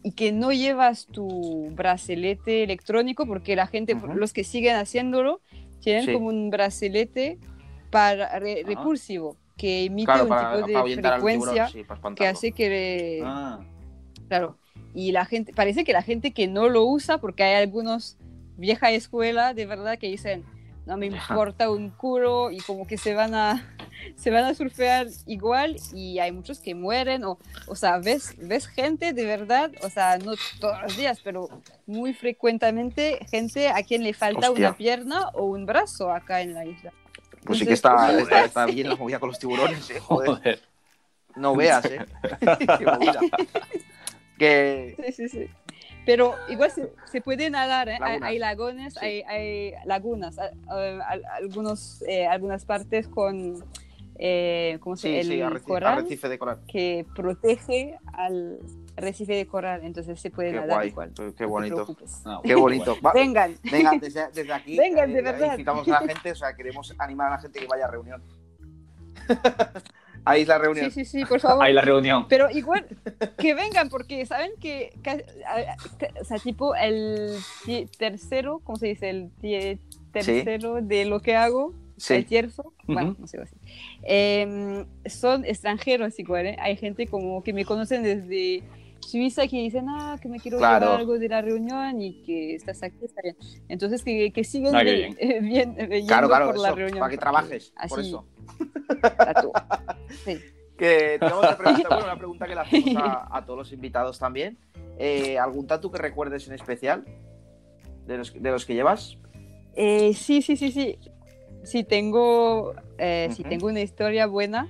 y 0.05 0.13
que 0.13 0.31
no 0.33 0.53
llevas 0.53 1.07
tu 1.07 1.71
bracelete 1.73 2.63
electrónico, 2.63 3.27
porque 3.27 3.57
la 3.57 3.67
gente, 3.67 3.95
Ujú. 3.95 4.15
los 4.15 4.33
que 4.33 4.45
siguen 4.45 4.77
haciéndolo, 4.77 5.41
tienen 5.81 6.05
Sí. 6.07 6.13
como 6.13 6.27
un 6.29 6.51
bracelete 6.51 7.39
para 7.91 8.39
re- 8.39 8.63
Ah. 8.65 8.69
repulsivo, 8.69 9.37
que 9.57 9.85
emite 9.87 10.07
Claro, 10.07 10.23
un 10.25 10.29
para, 10.29 10.55
tipo 10.55 10.67
de 10.67 10.75
tiburón, 10.95 11.03
frecuencia 11.13 11.69
sí, 11.69 11.85
para 11.85 12.15
que 12.15 12.27
hace 12.27 12.53
que... 12.53 13.23
Ah. 13.25 13.61
Claro. 14.29 14.57
Y 14.95 15.13
la 15.13 15.25
gente, 15.25 15.53
parece 15.53 15.85
que 15.85 15.93
la 15.93 16.03
gente 16.03 16.33
que 16.33 16.47
no 16.49 16.69
lo 16.69 16.85
usa, 16.85 17.19
porque 17.19 17.43
hay 17.45 17.63
algunos 17.63 18.17
vieja 18.57 18.91
escuela 18.91 19.55
de 19.55 19.67
verdad 19.67 19.99
que 19.99 20.09
dicen, 20.09 20.45
no 20.87 20.97
me 20.97 21.07
importa 21.07 21.71
un 21.71 21.91
culo 21.91 22.51
y 22.51 22.59
como 22.59 22.87
que 22.87 22.97
se 22.99 23.15
van 23.15 23.35
a, 23.35 23.75
se 24.17 24.31
van 24.31 24.45
a 24.45 24.55
surfear 24.55 25.07
igual 25.27 25.77
y 25.95 26.19
hay 26.19 26.33
muchos 26.33 26.59
que 26.61 26.75
mueren 26.75 27.25
o, 27.25 27.39
o 27.67 27.75
sea, 27.77 27.99
ves, 27.99 28.35
ves 28.39 28.67
gente 28.67 29.13
de 29.13 29.25
verdad, 29.27 29.71
o 29.83 29.91
sea, 29.91 30.19
no 30.19 30.33
todos 30.61 30.81
los 30.83 30.97
días, 30.97 31.21
pero 31.23 31.49
muy 31.87 32.15
frecuentemente 32.15 33.19
gente 33.31 33.69
a 33.69 33.83
quien 33.83 34.03
le 34.03 34.15
falta 34.15 34.51
Hostia. 34.51 34.69
una 34.69 34.77
pierna 34.77 35.29
o 35.35 35.45
un 35.45 35.67
brazo 35.67 36.11
acá 36.11 36.41
en 36.43 36.55
la 36.55 36.65
isla. 36.65 36.93
Pues 37.45 37.59
sí 37.59 37.67
que 37.67 37.73
está, 37.75 38.19
está, 38.19 38.45
está 38.45 38.67
bien 38.67 38.89
la 38.89 38.97
movida 38.97 39.19
con 39.19 39.29
los 39.29 39.39
tiburones, 39.39 39.89
eh, 39.91 40.01
joder. 40.01 40.29
Joder. 40.31 40.61
No 41.37 41.55
veas, 41.57 41.85
eh. 41.87 42.05
Qué 42.79 42.85
movida. 42.87 43.21
Que... 44.39 44.95
Sí, 45.07 45.13
sí, 45.13 45.29
sí. 45.29 45.51
Pero 46.07 46.35
igual 46.49 46.71
se, 46.71 46.93
se 47.11 47.21
puede 47.21 47.51
nadar, 47.51 47.89
¿eh? 47.89 47.99
Hay, 48.01 48.01
Lagunas. 48.01 48.23
hay 48.29 48.39
lagones, 48.39 48.95
Sí. 48.95 49.01
hay, 49.05 49.23
hay 49.23 49.73
lagunas, 49.85 50.39
a- 50.39 50.51
a- 50.69 51.09
al- 51.09 51.25
algunos, 51.27 52.03
eh, 52.07 52.27
algunas 52.27 52.65
partes 52.65 53.09
con, 53.09 53.57
eh, 54.17 54.79
¿cómo 54.81 54.97
se 54.97 55.09
Sí, 55.09 55.17
el 55.17 55.27
sí, 55.27 55.39
arreci- 55.41 55.63
coral 55.65 55.99
arrecife 55.99 56.29
de 56.29 56.39
coral. 56.39 56.61
que 56.69 57.05
protege 57.17 57.99
al 58.13 58.59
arrecife 58.99 59.33
de 59.35 59.47
coral, 59.47 59.81
entonces 59.85 60.21
se 60.21 60.31
puede 60.31 60.51
Qué 60.51 60.57
nadar 60.57 60.77
guay, 60.77 60.89
igual. 60.89 61.13
qué 61.15 61.45
no 61.45 61.49
bonito. 61.49 61.97
No, 62.25 62.43
Qué 62.43 62.55
bonito. 62.55 62.97
Va, 63.05 63.13
Vengan, 63.13 63.55
venga, 63.71 63.93
desde, 64.01 64.29
desde 64.33 64.53
aquí 64.53 64.77
Vengan, 64.79 65.13
de 65.13 65.21
eh, 65.21 65.23
verdad. 65.23 65.53
invitamos 65.53 65.89
a 65.89 66.01
la 66.03 66.07
gente, 66.13 66.33
o 66.33 66.35
sea, 66.35 66.55
queremos 66.55 66.95
animar 66.99 67.29
a 67.29 67.37
la 67.37 67.39
gente 67.43 67.61
que 67.61 67.67
vaya 67.67 67.87
a 67.87 67.91
reunión. 67.91 68.23
Ahí 70.25 70.43
es 70.43 70.49
la 70.49 70.59
reunión. 70.59 70.91
sí, 70.91 71.05
sí, 71.05 71.21
sí, 71.21 71.25
por 71.25 71.41
favor. 71.41 71.65
Hay 71.65 71.73
la 71.73 71.81
reunión. 71.81 72.27
Pero 72.29 72.51
igual, 72.51 72.87
que 73.39 73.55
vengan, 73.55 73.89
porque 73.89 74.27
saben 74.27 74.51
que, 74.61 74.93
o 76.21 76.25
sea, 76.25 76.39
tipo 76.39 76.75
el 76.75 77.39
tercero, 77.99 78.61
¿cómo 78.65 78.77
se 78.77 78.89
dice? 78.89 79.09
El 79.11 79.31
tercero 80.13 80.83
de 80.83 81.05
lo 81.07 81.21
que 81.21 81.35
hago, 81.37 81.73
el 81.97 82.03
Sí. 82.03 82.23
tierzo, 82.25 82.73
bueno, 82.87 83.13
Ujú. 83.13 83.23
no 83.23 83.27
sé 83.27 83.41
así. 83.41 83.57
Em, 84.03 84.87
son 85.07 85.45
extranjeros 85.45 86.19
igual, 86.19 86.47
¿eh? 86.47 86.57
Hay 86.61 86.77
gente 86.77 87.07
como 87.07 87.43
que 87.43 87.53
me 87.53 87.65
conocen 87.65 88.03
desde 88.03 88.63
Suiza 89.09 89.47
que 89.49 89.57
dicen, 89.57 89.87
ah, 89.89 90.19
que 90.21 90.29
me 90.29 90.39
quiero 90.39 90.59
Claro. 90.59 90.85
llevar 90.87 91.01
algo 91.01 91.19
de 91.19 91.29
la 91.29 91.41
reunión 91.41 92.01
y 92.03 92.23
que 92.23 92.55
estás 92.55 92.83
aquí, 92.83 93.05
está 93.05 93.23
bien. 93.23 93.37
Entonces, 93.69 94.05
que, 94.05 94.31
que 94.33 94.45
siguen 94.45 94.75
Ah, 94.75 94.83
eh, 94.87 95.41
bien, 95.41 95.75
eh, 95.79 96.05
Claro, 96.07 96.29
claro, 96.29 96.47
por 96.47 96.59
la 96.59 96.69
eso, 96.69 96.77
reunión. 96.77 96.99
para 97.01 97.11
que 97.11 97.17
trabajes, 97.19 97.73
por 97.89 98.01
así 98.01 98.09
eso. 98.09 98.27
está 99.03 99.35
todo. 99.35 99.53
Sí. 100.25 100.39
Que 100.77 101.19
te 101.19 101.25
vamos 101.25 101.45
a 101.45 101.57
preguntar, 101.57 101.89
bueno, 101.89 102.05
una 102.05 102.17
pregunta 102.19 102.47
que 102.47 102.55
le 102.55 102.61
hacemos 102.61 102.97
a, 102.97 103.37
a 103.37 103.45
todos 103.45 103.59
los 103.59 103.73
invitados 103.73 104.19
también. 104.19 104.59
Eh, 104.99 105.39
¿Algún 105.39 105.67
tatu 105.67 105.91
que 105.91 105.99
recuerdes 105.99 106.47
en 106.49 106.55
especial 106.55 107.05
de 108.07 108.19
los, 108.19 108.33
de 108.41 108.51
los 108.51 108.65
que 108.67 108.75
llevas? 108.75 109.17
Eh, 109.75 110.13
sí, 110.15 110.41
sí, 110.43 110.57
sí, 110.57 110.71
sí. 110.71 110.99
Sí, 111.65 111.83
tengo, 111.85 112.75
eh, 112.99 113.29
sí, 113.33 113.43
Ujú. 113.43 113.49
tengo 113.51 113.67
una 113.67 113.81
historia 113.81 114.27
buena 114.27 114.69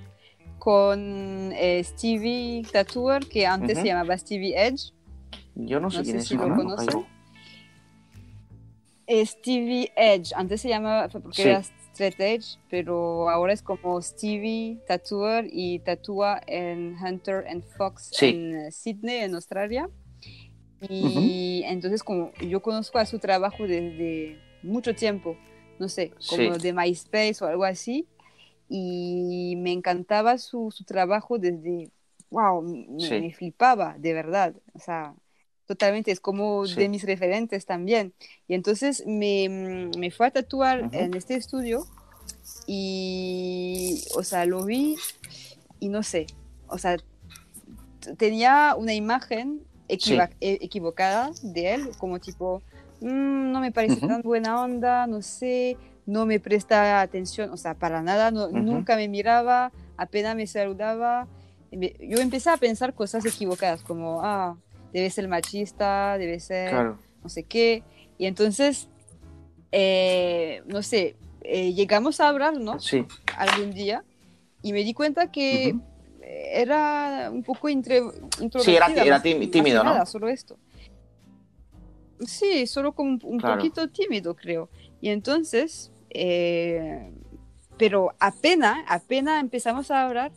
con 0.59 1.51
eh, 1.53 1.81
Stevie 1.83 2.63
Tattooer, 2.71 3.25
que 3.27 3.45
antes 3.47 3.77
Ujú. 3.77 3.81
se 3.81 3.87
llamaba 3.87 4.17
Stevie 4.17 4.53
Edge. 4.55 4.91
Yo 5.55 5.79
no 5.79 5.89
sé 5.89 5.97
No 5.99 6.03
quién 6.03 6.15
sé 6.17 6.21
es. 6.21 6.27
si 6.27 6.35
lo 6.35 6.47
¿no? 6.47 6.55
conocen. 6.55 7.05
Stevie 9.25 9.91
Edge, 9.95 10.33
antes 10.35 10.61
se 10.61 10.69
llamaba, 10.69 11.07
porque 11.09 11.31
Sí. 11.41 11.41
era 11.49 11.59
Straight 11.93 12.19
Edge, 12.19 12.59
pero 12.69 13.29
ahora 13.29 13.53
es 13.53 13.61
como 13.63 13.99
Stevie 14.01 14.77
Tattooer 14.87 15.47
y 15.51 15.79
tatúa 15.79 16.39
en 16.45 16.95
Hunter 17.03 17.45
and 17.49 17.63
Fox 17.75 18.11
Sí. 18.13 18.27
en 18.27 18.55
eh, 18.55 18.71
Sydney, 18.71 19.17
en 19.23 19.33
Australia. 19.35 19.89
Y 20.87 21.63
entonces 21.65 22.03
como 22.03 22.31
yo 22.39 22.61
conozco 22.61 22.99
a 22.99 23.05
su 23.05 23.19
trabajo 23.19 23.67
desde 23.67 24.37
mucho 24.63 24.95
tiempo, 24.95 25.35
no 25.79 25.89
sé, 25.89 26.11
como 26.29 26.53
Sí. 26.55 26.61
de 26.61 26.71
MySpace 26.73 27.37
o 27.43 27.47
algo 27.47 27.65
así, 27.65 28.07
y 28.69 29.55
me 29.57 29.71
encantaba 29.71 30.37
su, 30.37 30.71
su 30.71 30.83
trabajo 30.83 31.39
desde, 31.39 31.89
wow, 32.29 32.61
me, 32.61 32.99
Sí. 32.99 33.19
me 33.19 33.33
flipaba, 33.33 33.95
de 33.97 34.13
verdad, 34.13 34.53
o 34.73 34.79
sea, 34.79 35.15
totalmente, 35.65 36.11
es 36.11 36.19
como 36.19 36.65
Sí. 36.65 36.75
de 36.75 36.89
mis 36.89 37.03
referentes 37.03 37.65
también. 37.65 38.13
Y 38.47 38.53
entonces 38.53 39.03
me, 39.07 39.49
mm, 39.49 39.99
me 39.99 40.11
fue 40.11 40.27
a 40.27 40.31
tatuar 40.31 40.89
en 40.93 41.15
este 41.15 41.35
estudio 41.35 41.85
y, 42.67 44.03
o 44.15 44.23
sea, 44.23 44.45
lo 44.45 44.63
vi 44.65 44.95
y 45.79 45.89
no 45.89 46.03
sé, 46.03 46.27
o 46.67 46.77
sea, 46.77 46.97
tenía 48.17 48.75
una 48.77 48.93
imagen 48.93 49.61
equiva- 49.87 50.29
e- 50.39 50.59
equivocada 50.61 51.31
de 51.41 51.73
él, 51.73 51.91
como 51.97 52.19
tipo, 52.19 52.61
"Mm, 53.01 53.51
no 53.51 53.59
me 53.59 53.71
parece 53.71 53.97
Ujú. 53.97 54.07
tan 54.07 54.21
buena 54.21 54.61
onda, 54.61 55.07
no 55.07 55.21
sé, 55.21 55.77
no 56.09 56.25
me 56.25 56.39
presta 56.39 57.01
atención, 57.01 57.51
o 57.51 57.57
sea, 57.57 57.75
para 57.75 58.01
nada, 58.01 58.31
no- 58.31 58.49
nunca 58.49 58.95
me 58.95 59.07
miraba, 59.07 59.71
apenas 59.95 60.35
me 60.35 60.47
saludaba. 60.47 61.27
Yo 61.71 62.17
empecé 62.19 62.49
a 62.49 62.57
pensar 62.57 62.95
cosas 62.95 63.23
equivocadas, 63.25 63.83
como, 63.83 64.21
ah, 64.23 64.57
debe 64.91 65.09
ser 65.11 65.27
machista, 65.27 66.17
debe 66.17 66.39
ser 66.39 66.71
Claro. 66.71 66.97
no 67.23 67.29
sé 67.29 67.43
qué. 67.43 67.83
Y 68.17 68.25
entonces, 68.25 68.87
eh, 69.71 70.63
no 70.65 70.81
sé, 70.81 71.15
eh, 71.43 71.73
llegamos 71.73 72.19
a 72.19 72.29
hablarnos 72.29 72.83
Sí. 72.85 73.05
algún 73.37 73.71
día 73.71 74.03
y 74.63 74.73
me 74.73 74.83
di 74.83 74.93
cuenta 74.95 75.31
que 75.31 75.75
era 76.51 77.29
un 77.31 77.43
poco 77.43 77.69
entre, 77.69 77.99
Sí, 77.99 78.07
era- 78.07 78.43
introvertida, 78.43 79.03
era 79.05 79.15
más- 79.19 79.23
más 79.25 79.51
tímido, 79.51 79.83
¿no? 79.83 79.91
nada, 79.91 80.05
solo 80.07 80.27
esto. 80.27 80.57
Sí, 82.25 82.67
solo 82.67 82.91
como 82.93 83.11
un, 83.11 83.19
un 83.23 83.37
Claro. 83.39 83.55
poquito 83.57 83.87
tímido, 83.89 84.35
creo. 84.35 84.69
Y 85.01 85.09
entonces, 85.09 85.91
eh, 86.09 87.11
pero 87.77 88.13
apenas, 88.19 88.77
apenas 88.87 89.41
empezamos 89.41 89.89
a 89.91 90.05
hablar, 90.05 90.31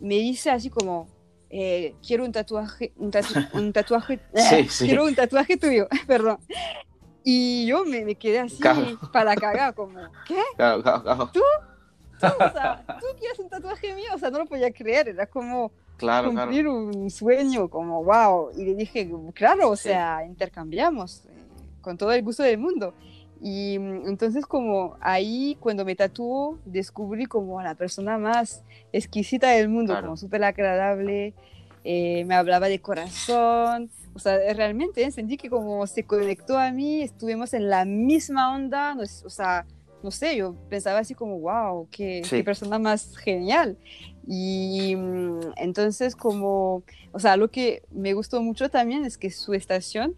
me 0.00 0.16
dice 0.16 0.50
así 0.50 0.70
como, 0.70 1.08
eh, 1.50 1.94
quiero 2.06 2.24
un 2.24 2.32
tatuaje, 2.32 2.92
un, 2.96 3.10
tatu- 3.10 3.48
un 3.54 3.72
tatuaje, 3.72 4.20
Sí, 4.34 4.68
sí. 4.68 4.84
quiero 4.86 5.04
un 5.04 5.14
tatuaje 5.14 5.56
tuyo, 5.56 5.88
perdón. 6.06 6.38
Y 7.24 7.66
yo 7.66 7.84
me, 7.84 8.04
me 8.04 8.14
quedé 8.14 8.38
así 8.40 8.58
Claro. 8.58 8.98
para 9.12 9.34
cagar, 9.36 9.74
como, 9.74 9.98
¿qué? 10.26 10.40
Claro, 10.56 10.82
claro, 10.82 11.02
claro. 11.02 11.30
O 12.20 12.50
sea, 12.52 12.84
¿tú 13.00 13.06
quieres 13.18 13.38
un 13.38 13.48
tatuaje 13.48 13.94
mío? 13.94 14.10
O 14.14 14.18
sea, 14.18 14.30
no 14.30 14.38
lo 14.38 14.46
podía 14.46 14.72
creer, 14.72 15.08
era 15.08 15.26
como 15.26 15.70
cumplir 15.98 16.66
un 16.66 17.10
sueño, 17.10 17.68
como, 17.68 18.02
wow. 18.02 18.50
Y 18.56 18.64
le 18.64 18.74
dije, 18.74 19.08
claro, 19.34 19.70
o 19.70 19.76
Sí. 19.76 19.84
sea, 19.84 20.24
intercambiamos 20.24 21.26
eh, 21.26 21.30
con 21.80 21.96
todo 21.96 22.12
el 22.12 22.22
gusto 22.22 22.42
del 22.42 22.58
mundo. 22.58 22.94
Y 23.40 23.78
mm, 23.78 24.08
entonces 24.08 24.46
como 24.46 24.96
ahí 25.00 25.56
cuando 25.60 25.84
me 25.84 25.94
tatuó 25.94 26.58
descubrí 26.64 27.26
como 27.26 27.60
a 27.60 27.64
la 27.64 27.74
persona 27.74 28.18
más 28.18 28.64
exquisita 28.92 29.50
del 29.50 29.68
mundo, 29.68 29.92
Claro. 29.92 30.06
como 30.08 30.16
súper 30.16 30.42
agradable, 30.44 31.34
eh, 31.84 32.24
me 32.24 32.34
hablaba 32.34 32.68
de 32.68 32.80
corazón, 32.80 33.90
o 34.14 34.18
sea, 34.18 34.36
realmente 34.54 35.08
sentí 35.12 35.36
que 35.36 35.48
como 35.48 35.86
se 35.86 36.02
conectó 36.04 36.58
a 36.58 36.72
mí, 36.72 37.02
estuvimos 37.02 37.54
en 37.54 37.68
la 37.70 37.84
misma 37.84 38.54
onda, 38.54 38.94
no 38.94 39.02
es- 39.02 39.22
o 39.24 39.30
sea, 39.30 39.64
no 40.02 40.10
sé, 40.10 40.36
yo 40.36 40.54
pensaba 40.68 40.98
así 41.00 41.14
como, 41.14 41.38
wow, 41.38 41.88
qué, 41.90 42.22
Sí. 42.24 42.36
qué 42.36 42.44
persona 42.44 42.78
más 42.78 43.16
genial. 43.16 43.76
Y 44.26 44.94
mm, 44.96 45.40
entonces 45.56 46.14
como, 46.16 46.82
o 47.12 47.18
sea, 47.18 47.36
lo 47.36 47.48
que 47.50 47.82
me 47.90 48.12
gustó 48.14 48.42
mucho 48.42 48.68
también 48.68 49.04
es 49.04 49.16
que 49.18 49.30
su 49.30 49.54
estación, 49.54 50.14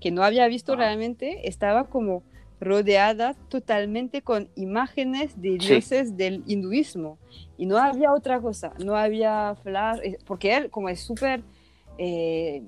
que 0.00 0.10
no 0.10 0.22
había 0.24 0.46
visto 0.48 0.72
Ajá. 0.72 0.82
realmente, 0.82 1.48
estaba 1.48 1.84
como 1.84 2.22
rodeada 2.62 3.34
totalmente 3.48 4.22
con 4.22 4.48
imágenes 4.54 5.40
de 5.40 5.58
Sí. 5.60 5.68
dioses 5.68 6.16
del 6.16 6.44
hinduismo. 6.46 7.18
Y 7.58 7.66
no 7.66 7.76
había 7.76 8.12
otra 8.12 8.40
cosa, 8.40 8.72
no 8.84 8.94
había 8.96 9.56
flash, 9.62 9.98
eh, 10.04 10.18
porque 10.24 10.56
él 10.56 10.70
como 10.70 10.88
es 10.88 11.00
súper 11.00 11.42
eh, 11.98 12.62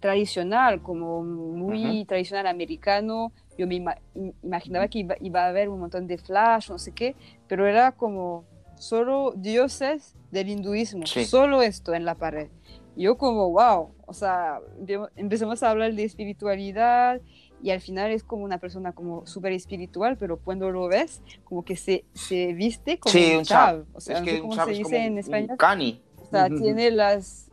tradicional, 0.00 0.80
como 0.82 1.22
muy 1.22 2.04
tradicional 2.06 2.46
americano, 2.46 3.32
yo 3.58 3.66
me 3.66 3.76
ima- 3.76 3.98
im- 4.14 4.32
imaginaba 4.42 4.88
que 4.88 5.00
iba, 5.00 5.14
iba 5.20 5.44
a 5.44 5.48
haber 5.48 5.68
un 5.68 5.78
montón 5.80 6.06
de 6.06 6.16
flash, 6.18 6.70
no 6.70 6.78
sé 6.78 6.92
qué, 6.92 7.14
pero 7.48 7.66
era 7.66 7.92
como 7.92 8.44
solo 8.76 9.32
dioses 9.36 10.16
del 10.30 10.48
hinduismo, 10.48 11.06
Sí. 11.06 11.24
solo 11.26 11.62
esto 11.62 11.94
en 11.94 12.04
la 12.04 12.14
pared. 12.16 12.48
Yo 12.96 13.16
como, 13.18 13.50
wow, 13.50 13.90
o 14.06 14.12
sea, 14.14 14.58
empe- 14.80 15.08
empezamos 15.16 15.62
a 15.62 15.70
hablar 15.70 15.92
de 15.94 16.04
espiritualidad 16.04 17.20
y 17.62 17.70
al 17.70 17.80
final 17.80 18.10
es 18.10 18.22
como 18.24 18.44
una 18.44 18.58
persona 18.58 18.92
como 18.92 19.24
súper 19.26 19.52
espiritual, 19.52 20.16
pero 20.18 20.36
cuando 20.38 20.70
lo 20.70 20.88
ves, 20.88 21.22
como 21.44 21.64
que 21.64 21.76
se, 21.76 22.04
se 22.12 22.52
viste 22.54 22.98
como 22.98 23.12
Sí, 23.12 23.36
un 23.36 23.44
chav. 23.44 23.84
O 23.94 24.00
sea, 24.00 24.14
es 24.16 24.20
no 24.20 24.24
que 24.24 24.30
sé 24.32 24.36
un 24.36 24.42
cómo 24.42 24.54
chap 24.56 24.64
se 24.66 24.72
es 24.72 24.78
dice 24.78 24.90
como 24.90 24.96
en 25.06 25.18
español. 25.18 25.50
un 25.50 25.56
cani. 25.56 26.02
O 26.20 26.24
sea, 26.30 26.48
tiene 26.48 26.90
las... 26.90 27.50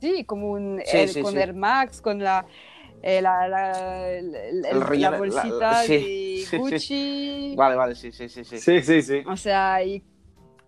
Sí, 0.00 0.24
como 0.24 0.50
un 0.50 0.82
Sí, 0.84 1.06
sí, 1.08 1.22
con 1.22 1.32
sí. 1.32 1.38
Air 1.38 1.54
Max, 1.54 2.00
con 2.00 2.18
la, 2.18 2.44
eh, 3.02 3.22
la, 3.22 3.46
la, 3.48 4.10
el- 4.10 4.34
el- 4.34 4.64
El 4.64 4.80
la 4.80 4.86
relleno- 4.86 5.10
la- 5.12 5.18
bolsita 5.18 5.82
sí, 5.82 5.92
de 5.92 5.98
sí, 6.36 6.46
sí. 6.46 6.56
Gucci. 6.56 7.54
Vale, 7.56 7.76
vale, 7.76 7.94
sí, 7.94 8.10
sí, 8.10 8.28
sí. 8.28 8.44
sí. 8.44 8.58
Sí, 8.58 8.82
sí, 8.82 9.02
sí. 9.02 9.22
O 9.28 9.36
sea, 9.36 9.82
y 9.84 10.02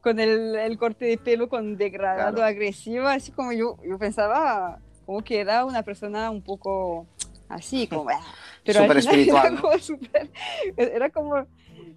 con 0.01 0.21
el, 0.21 0.55
el 0.55 0.79
corte 0.79 1.07
de 1.07 1.17
pelo 1.19 1.49
con 1.49 1.77
degradado 1.77 2.35
Claro. 2.37 2.47
agresivo, 2.47 3.09
así 3.09 3.33
como 3.33 3.53
yo, 3.53 3.77
yo 3.85 3.99
pensaba 3.99 4.79
como 5.05 5.23
que 5.23 5.41
era 5.41 5.65
una 5.65 5.83
persona 5.83 6.31
un 6.31 6.43
poco 6.43 7.07
así, 7.49 7.86
como... 7.86 8.09
"Ah", 8.11 8.20
Pero 8.64 8.80
final 8.80 8.97
espiritual, 8.99 9.47
Era 9.47 9.51
¿no? 9.55 9.61
como, 9.62 9.74
súper- 9.78 10.30
era 10.76 11.11
como 11.11 11.47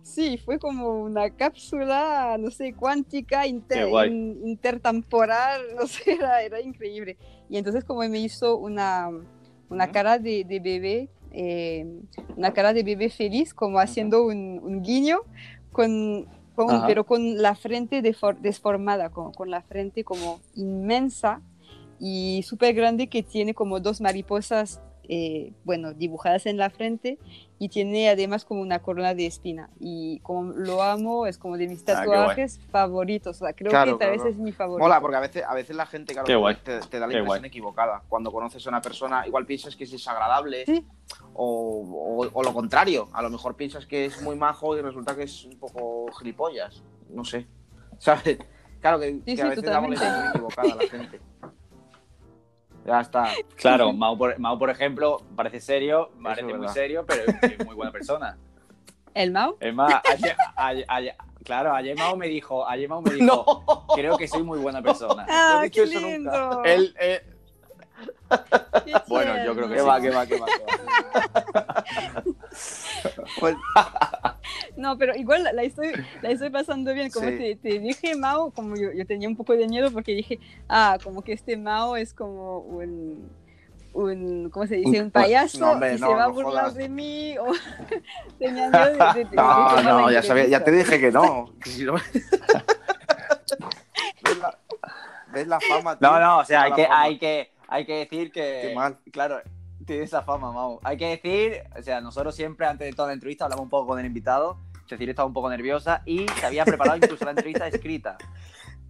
Sí, 0.03 0.37
fue 0.37 0.57
como 0.57 1.01
una 1.01 1.29
cápsula, 1.29 2.37
no 2.39 2.49
sé, 2.49 2.73
cuántica, 2.73 3.45
inter- 3.45 3.89
in- 4.07 4.39
intertemporal, 4.47 5.61
no 5.75 5.85
sé, 5.85 6.13
era, 6.13 6.41
era 6.43 6.61
increíble. 6.61 7.17
Y 7.49 7.57
entonces 7.57 7.83
como 7.83 7.99
me 8.07 8.19
hizo 8.19 8.55
una, 8.57 9.09
una 9.69 9.91
cara 9.91 10.17
de, 10.17 10.45
de 10.45 10.59
bebé, 10.61 11.09
eh, 11.31 11.85
una 12.37 12.53
cara 12.53 12.71
de 12.71 12.83
bebé 12.83 13.09
feliz, 13.09 13.53
como 13.53 13.79
haciendo 13.79 14.23
un, 14.25 14.59
un 14.63 14.81
guiño, 14.81 15.19
con, 15.73 16.25
con- 16.55 16.85
pero 16.87 17.03
con 17.05 17.41
la 17.41 17.55
frente 17.55 18.01
defor- 18.01 18.37
desformada, 18.39 19.09
con, 19.09 19.33
con 19.33 19.49
la 19.51 19.61
frente 19.61 20.05
como 20.05 20.39
inmensa 20.55 21.41
y 21.99 22.43
súper 22.43 22.73
grande 22.73 23.07
que 23.07 23.23
tiene 23.23 23.53
como 23.53 23.81
dos 23.81 23.99
mariposas, 23.99 24.79
eh, 25.09 25.53
bueno, 25.63 25.93
dibujadas 25.93 26.45
en 26.45 26.57
la 26.57 26.69
frente 26.69 27.17
y 27.59 27.69
tiene 27.69 28.09
además 28.09 28.45
como 28.45 28.61
una 28.61 28.79
corona 28.79 29.13
de 29.15 29.25
espina. 29.25 29.69
Y 29.79 30.19
como 30.19 30.51
lo 30.53 30.81
amo, 30.83 31.25
es 31.27 31.37
como 31.37 31.57
de 31.57 31.67
mis 31.67 31.81
Ah, 31.83 31.85
tatuajes 32.03 32.59
favoritos. 32.71 33.37
O 33.41 33.45
sea, 33.45 33.53
creo 33.53 33.71
Claro, 33.71 33.97
que 33.97 34.05
tal 34.05 34.13
claro. 34.13 34.23
vez 34.25 34.33
es 34.33 34.39
mi 34.39 34.51
favorito. 34.51 34.83
Mola, 34.83 35.01
porque 35.01 35.15
a 35.17 35.19
veces, 35.21 35.43
a 35.47 35.53
veces 35.55 35.75
la 35.75 35.85
gente, 35.85 36.13
claro, 36.13 36.27
te, 36.63 36.79
te 36.81 36.99
da 36.99 37.07
la 37.07 37.13
Qué 37.13 37.19
impresión 37.19 37.25
guay. 37.25 37.41
equivocada. 37.47 38.03
Cuando 38.09 38.31
conoces 38.31 38.65
a 38.65 38.69
una 38.69 38.81
persona, 38.81 39.25
igual 39.25 39.45
piensas 39.45 39.75
que 39.75 39.85
es 39.85 39.91
desagradable 39.91 40.65
Sí. 40.65 40.85
o, 41.33 42.19
o- 42.25 42.29
o 42.33 42.43
lo 42.43 42.53
contrario. 42.53 43.09
A 43.13 43.21
lo 43.21 43.29
mejor 43.29 43.55
piensas 43.55 43.85
que 43.85 44.05
es 44.05 44.21
muy 44.21 44.35
majo 44.35 44.77
y 44.77 44.81
resulta 44.81 45.15
que 45.15 45.23
es 45.23 45.45
un 45.45 45.57
poco 45.57 46.11
gilipollas. 46.19 46.83
No 47.09 47.23
sé. 47.23 47.47
¿Sabes? 47.97 48.37
Claro 48.81 48.99
que, 48.99 49.19
que 49.21 49.35
sí, 49.35 49.41
a 49.41 49.47
veces 49.49 49.63
damos 49.63 49.89
la 49.89 49.95
impresión 49.95 50.29
equivocada 50.29 50.73
a 50.73 50.75
la 50.75 50.87
gente. 50.87 51.19
Ya 52.87 53.01
está. 53.01 53.33
Claro, 53.57 53.91
Mao 53.91 54.17
por, 54.17 54.39
Mao, 54.39 54.57
por 54.57 54.69
ejemplo, 54.69 55.21
parece 55.35 55.59
serio, 55.59 56.09
parece 56.23 56.49
es 56.49 56.57
muy 56.57 56.69
serio, 56.69 57.05
pero 57.05 57.23
es 57.41 57.65
muy 57.65 57.75
buena 57.75 57.91
persona. 57.91 58.37
¿El 59.13 59.31
Mau? 59.33 59.57
Es 59.59 59.73
más, 59.75 60.01
ayer, 60.09 60.35
ayer- 60.55 60.85
ayer- 60.87 61.15
claro, 61.43 61.73
ayer 61.75 61.97
Mao 61.97 62.15
me 62.15 62.27
dijo, 62.29 62.65
ayer 62.65 62.87
Mao 62.87 63.01
me 63.01 63.11
dijo, 63.13 63.85
creo 63.93 64.15
que 64.17 64.25
soy 64.29 64.41
muy 64.43 64.57
buena 64.59 64.81
persona. 64.81 65.25
¡Ah, 65.29 65.57
he 65.59 65.63
dicho 65.65 65.83
qué 65.83 65.89
eso 65.89 65.99
nunca. 65.99 66.13
lindo! 66.31 66.63
Él, 66.63 66.95
eh, 66.99 67.21
Qué 68.85 68.93
Bueno, 69.07 69.33
yo 69.43 69.53
creo 69.53 69.67
que 69.67 69.75
¿Qué 69.75 69.81
tierno. 69.81 69.87
va, 69.87 70.01
qué 70.01 70.09
va, 70.11 70.25
qué 70.25 70.37
va? 70.37 70.45
qué 70.47 70.61
va? 70.63 72.23
Pues, 74.61 74.77
No, 74.77 74.97
pero 74.97 75.15
igual 75.15 75.43
la, 75.43 75.63
estoy, 75.63 75.91
la 76.21 76.29
estoy 76.31 76.49
pasando 76.49 76.93
bien. 76.93 77.09
Como 77.11 77.27
Sí. 77.29 77.37
te, 77.37 77.55
te 77.55 77.79
dije, 77.79 78.15
Mao, 78.15 78.51
como 78.51 78.75
yo, 78.75 78.91
yo 78.93 79.05
tenía 79.05 79.27
un 79.27 79.35
poco 79.35 79.53
de 79.53 79.67
miedo 79.67 79.91
porque 79.91 80.13
dije, 80.13 80.39
ah, 80.69 80.97
como 81.03 81.21
que 81.21 81.33
este 81.33 81.57
Mao 81.57 81.95
es 81.95 82.13
como 82.13 82.59
un, 82.59 83.29
un 83.93 84.49
¿cómo 84.51 84.67
se 84.67 84.75
dice? 84.75 85.01
Un 85.01 85.11
payaso 85.11 85.59
no, 85.59 85.71
hombre, 85.71 85.95
y 85.95 85.99
no, 85.99 86.07
se 86.09 86.13
va 86.13 86.23
a 86.25 86.27
burlar 86.27 86.63
jodas. 86.65 86.75
de 86.75 86.89
mí. 86.89 87.35
O 87.39 87.47
tenía 88.39 88.69
miedo 88.71 88.85
de, 89.13 89.19
de- 89.23 89.25
de- 89.29 89.35
No, 89.35 89.81
no, 89.83 90.11
ya, 90.11 90.21
sabía, 90.21 90.45
ya 90.47 90.63
te 90.63 90.71
dije 90.71 90.99
que 90.99 91.11
no. 91.11 91.53
que 91.63 91.69
si 91.71 91.83
no- 91.83 91.95
¿Ves, 94.23 94.37
la, 94.39 94.57
ves 95.33 95.47
la 95.47 95.59
fama? 95.59 95.97
tío? 95.97 96.09
No, 96.09 96.19
no, 96.19 96.37
o 96.39 96.45
sea, 96.45 96.63
hay 96.63 96.73
que, 96.73 96.87
hay 96.89 97.17
que, 97.17 97.51
hay 97.67 97.85
que 97.85 97.93
decir 97.99 98.31
que. 98.31 98.67
Qué 98.69 98.75
mal. 98.75 98.97
Claro, 99.11 99.41
tiene 99.87 100.03
esa 100.03 100.21
fama, 100.21 100.51
Mau. 100.51 100.79
Hay 100.83 100.97
que 100.97 101.07
decir, 101.07 101.63
o 101.77 101.81
sea, 101.81 101.99
nosotros 102.01 102.35
siempre 102.35 102.67
antes 102.67 102.87
de 102.87 102.93
toda 102.93 103.07
la 103.07 103.13
entrevista 103.15 103.45
hablamos 103.45 103.63
un 103.63 103.69
poco 103.69 103.87
con 103.87 103.99
el 103.99 104.05
invitado. 104.05 104.59
Cecilia 104.87 105.11
estaba 105.11 105.25
un 105.25 105.33
poco 105.33 105.49
nerviosa 105.49 106.01
y 106.05 106.25
se 106.39 106.45
había 106.45 106.63
preparado 106.63 106.97
incluso 106.97 107.25
la 107.25 107.31
entrevista 107.31 107.67
escrita. 107.67 108.17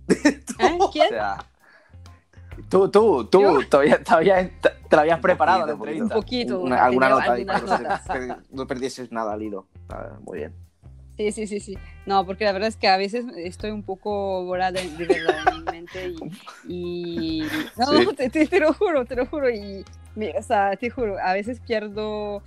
¿Eh? 0.09 0.77
O 0.79 0.91
¿Quién? 0.91 1.09
sea. 1.09 1.37
Tú, 2.69 2.89
tú, 2.89 3.25
tú, 3.25 3.41
¿Yo? 3.41 3.59
todavía, 3.69 4.03
todavía 4.03 4.49
te, 4.59 4.95
la 4.95 5.01
habías 5.03 5.17
Un 5.17 5.21
preparado 5.21 5.65
la 5.65 5.75
poquito, 5.75 5.75
un 5.75 5.81
Un 5.81 5.89
entrevista. 5.89 6.15
poquito. 6.15 6.59
Una- 6.59 6.83
alguna 6.85 7.09
nota 7.09 7.31
ahí 7.33 7.45
para 7.45 7.59
que 8.19 8.19
no, 8.27 8.37
no 8.51 8.67
perdieses 8.67 9.11
nada 9.11 9.33
al 9.33 9.41
hilo. 9.43 9.67
Ah, 9.89 10.17
Muy 10.21 10.39
bien. 10.39 10.53
Sí, 11.17 11.31
sí, 11.31 11.47
sí, 11.47 11.59
sí. 11.59 11.77
No, 12.05 12.25
porque 12.27 12.45
la 12.45 12.51
verdad 12.51 12.67
es 12.69 12.75
que 12.77 12.87
a 12.87 12.97
veces 12.97 13.25
estoy 13.37 13.71
un 13.71 13.81
poco 13.83 14.45
volada 14.45 14.71
de, 14.79 14.87
verdad 15.05 15.35
en 15.47 15.55
mi 15.65 15.71
mente 15.71 16.13
y... 16.67 17.41
y- 17.43 17.47
No, 17.77 17.85
Sí. 17.87 18.07
te, 18.15 18.29
te- 18.29 18.45
te 18.47 18.59
lo 18.59 18.73
juro, 18.73 19.03
te 19.05 19.15
lo 19.15 19.25
juro. 19.25 19.49
Y, 19.49 19.83
o 20.37 20.41
sea, 20.41 20.75
te 20.75 20.89
juro, 20.89 21.17
a 21.19 21.33
veces 21.33 21.59
pierdo 21.59 22.41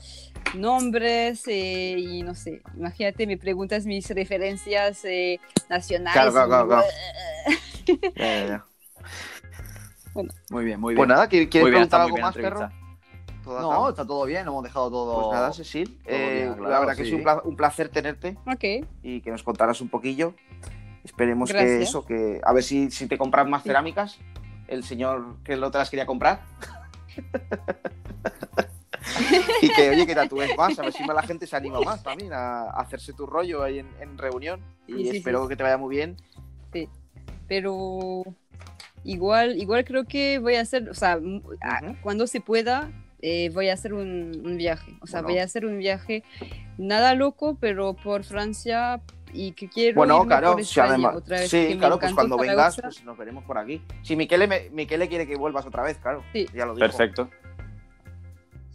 nombres 0.55 1.45
eh, 1.47 1.97
y 1.99 2.23
no 2.23 2.35
sé, 2.35 2.63
imagínate, 2.77 3.27
me 3.27 3.37
preguntas 3.37 3.87
mis 3.87 4.09
referencias 4.11 5.05
eh, 5.05 5.39
nacionales. 5.69 6.13
Claro, 6.33 6.33
claro, 6.49 6.67
claro, 6.69 6.83
Ya, 8.17 8.25
ya, 8.25 8.47
ya. 8.47 8.65
Muy 10.51 10.65
bien, 10.65 10.81
muy 10.81 10.95
bien. 10.95 10.97
Pues 10.97 11.09
nada, 11.09 11.29
¿quieres 11.29 11.49
bien, 11.51 11.65
preguntar 11.65 12.01
algo 12.01 12.17
más, 12.19 12.35
la 12.37 12.43
perro? 12.43 12.61
entrevista. 12.63 12.81
¿Todo 13.45 13.61
No, 13.61 13.89
está 13.89 14.07
todo 14.07 14.27
bien, 14.27 14.47
hemos 14.47 14.63
dejado 14.63 14.91
todo. 14.91 15.15
Pues 15.23 15.29
nada, 15.33 15.53
Cecil. 15.53 15.99
eh, 16.05 16.33
bien 16.35 16.47
la 16.49 16.53
aclarado, 16.55 16.81
verdad 16.81 16.97
que 16.97 17.03
sí. 17.05 17.09
es 17.11 17.15
un 17.15 17.23
pla- 17.23 17.43
un 17.45 17.57
placer 17.57 17.89
tenerte 17.89 18.37
Ok, 18.47 18.87
y 19.03 19.21
que 19.23 19.31
nos 19.31 19.43
contaras 19.43 19.81
un 19.81 19.89
poquillo. 19.89 20.35
Esperemos 21.05 21.51
que 21.51 21.57
Gracias. 21.57 21.89
eso, 21.89 22.05
que 22.05 22.41
a 22.45 22.53
ver 22.53 22.63
si, 22.63 22.91
si 22.91 23.07
te 23.07 23.17
compras 23.17 23.47
más 23.49 23.63
Sí. 23.63 23.69
cerámicas. 23.71 24.19
El 24.69 24.85
señor 24.85 25.37
que 25.43 25.57
no 25.57 25.71
te 25.71 25.79
las 25.79 25.89
quería 25.91 26.07
comprar. 26.07 26.43
y 29.63 29.69
que, 29.71 29.91
oye, 29.91 30.07
que 30.07 30.15
tatúes 30.15 30.57
más, 30.57 30.79
a 30.79 30.83
ver 30.83 30.93
si 30.93 31.05
más 31.05 31.17
la 31.17 31.23
gente 31.23 31.47
se 31.47 31.57
anima 31.57 31.81
más 31.81 32.03
también 32.03 32.33
a, 32.33 32.63
a 32.65 32.81
hacerse 32.81 33.13
tu 33.13 33.27
rollo 33.27 33.63
ahí 33.63 33.79
en, 33.81 33.89
en 34.01 34.17
reunión. 34.19 34.61
Y 34.87 34.93
Sí, 34.95 35.11
sí, 35.11 35.17
espero 35.19 35.43
sí. 35.45 35.49
que 35.51 35.57
te 35.57 35.63
vaya 35.63 35.77
muy 35.79 35.97
bien. 35.97 36.17
pero 37.49 38.23
igual, 39.05 39.57
igual 39.61 39.85
creo 39.85 40.05
que 40.05 40.39
voy 40.39 40.55
a 40.55 40.61
hacer, 40.61 40.89
o 40.89 40.95
sea, 40.95 41.19
cuando 42.03 42.27
se 42.27 42.41
pueda, 42.41 42.91
eh, 43.23 43.51
voy 43.53 43.69
a 43.69 43.75
hacer 43.75 43.93
un, 43.95 44.41
un 44.45 44.57
viaje. 44.57 44.93
O 45.03 45.07
sea, 45.07 45.21
Bueno. 45.21 45.35
voy 45.35 45.39
a 45.41 45.45
hacer 45.45 45.67
un 45.67 45.79
viaje 45.79 46.23
nada 46.79 47.15
loco, 47.15 47.57
pero 47.61 47.95
por 47.95 48.25
Francia 48.25 49.01
y 49.33 49.53
que 49.53 49.69
quiero 49.69 49.97
Bueno, 49.97 50.17
irme 50.19 50.27
claro, 50.29 50.53
por 50.53 50.61
España 50.61 50.89
además- 50.89 51.17
otra 51.17 51.39
vez. 51.41 51.51
sí, 51.51 51.69
que 51.69 51.79
claro, 51.79 51.99
pues 51.99 52.13
cuando 52.15 52.37
vengas, 52.39 52.77
Zaragoza. 52.77 52.83
pues 52.83 53.05
nos 53.05 53.19
veremos 53.19 53.45
por 53.45 53.59
aquí. 53.59 53.83
Si 54.03 54.17
Miquele, 54.17 54.47
me, 54.47 54.71
Miquele 54.71 55.09
quiere 55.09 55.27
que 55.27 55.37
vuelvas 55.37 55.67
otra 55.67 55.83
vez, 55.83 55.99
claro. 55.99 56.23
Sí. 56.33 56.47
Ya 56.55 56.67
lo 56.67 56.75
dijo. 56.75 56.87
Perfecto. 56.87 57.31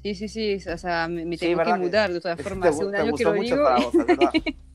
Sí, 0.04 0.14
sí, 0.16 0.28
sí, 0.28 0.58
o 0.70 0.78
sea, 0.78 1.08
me, 1.08 1.26
me 1.26 1.36
Sí, 1.36 1.46
tengo 1.48 1.54
que 1.54 1.58
¿verdad 1.64 1.74
que 1.80 1.86
mudar 1.86 2.14
de 2.14 2.22
todas 2.22 2.42
formas. 2.42 2.70
Hace 2.76 2.86
un 2.86 2.92
te 2.92 2.98
año 2.98 3.06
que 3.06 3.12
gustó 3.12 3.30
lo 3.32 3.36
mucho 3.42 3.56
digo. 3.56 3.66
Zaragoza. 3.68 4.32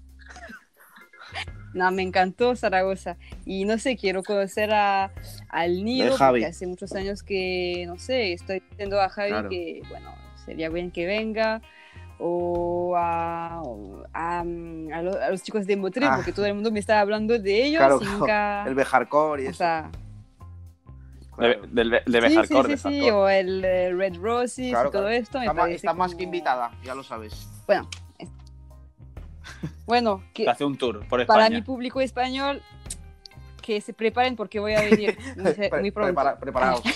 No, 1.72 1.90
me 1.92 2.02
encantó 2.02 2.56
Zaragoza. 2.56 3.16
Y 3.46 3.64
no 3.64 3.78
sé, 3.78 3.96
quiero 3.96 4.24
conocer 4.24 4.72
a, 4.72 5.12
al 5.48 5.84
Nido, 5.84 6.16
Javi. 6.16 6.40
porque 6.40 6.46
hace 6.50 6.66
muchos 6.66 6.92
años 6.94 7.22
que, 7.22 7.84
no 7.86 7.96
sé, 7.96 8.32
estoy 8.32 8.60
diciendo 8.70 9.00
a 9.00 9.08
Javi 9.08 9.28
Claro. 9.30 9.48
que, 9.48 9.80
bueno, 9.88 10.12
sería 10.44 10.68
bien 10.68 10.90
que 10.90 11.06
venga. 11.06 11.62
O 12.22 12.94
a, 12.96 13.62
o 13.64 14.04
a, 14.12 14.44
mm, 14.44 14.92
a 14.92 15.02
lo- 15.02 15.22
a 15.22 15.30
los 15.30 15.42
chicos 15.42 15.66
de 15.66 15.76
Motril, 15.76 16.04
Ah. 16.08 16.16
porque 16.16 16.32
todo 16.32 16.44
el 16.46 16.52
mundo 16.54 16.70
me 16.70 16.78
está 16.80 17.00
hablando 17.00 17.38
de 17.38 17.64
ellos 17.64 17.78
Claro, 17.78 17.98
nunca. 18.00 18.64
El 18.68 18.74
Bejarcor 18.74 19.40
y 19.40 19.46
o 19.46 19.50
eso. 19.50 19.58
sea, 19.58 19.90
De, 21.38 21.58
claro. 21.58 21.66
de 21.72 21.82
sí, 21.84 22.00
sí, 22.06 22.20
Bejarcor, 22.20 22.64
sí, 22.66 22.70
de 22.72 22.76
sí, 22.76 22.88
Bejarcor. 23.00 23.12
o 23.14 23.28
el 23.30 23.64
eh, 23.64 23.92
Red 23.94 24.16
Roses 24.20 24.70
Claro, 24.70 24.88
y 24.90 24.92
todo 24.92 25.08
esto. 25.08 25.38
Me 25.38 25.46
Está, 25.46 25.70
está 25.70 25.94
más 25.94 26.10
que 26.10 26.16
como- 26.16 26.24
invitada, 26.24 26.70
ya 26.84 26.94
lo 26.94 27.02
sabes. 27.02 27.48
Bueno, 27.66 27.88
bueno 29.86 30.22
que, 30.34 30.46
hace 30.48 30.64
un 30.64 30.76
tour 30.76 30.98
por 31.08 31.24
para 31.26 31.44
España. 31.44 31.56
mi 31.56 31.62
público 31.62 32.00
español, 32.02 32.60
que 33.62 33.80
se 33.80 33.92
preparen 33.94 34.36
porque 34.36 34.60
voy 34.60 34.74
a 34.74 34.82
venir 34.82 35.16
muy 35.80 35.90
pronto. 35.90 36.12
prepara- 36.12 36.38
preparados. 36.38 36.82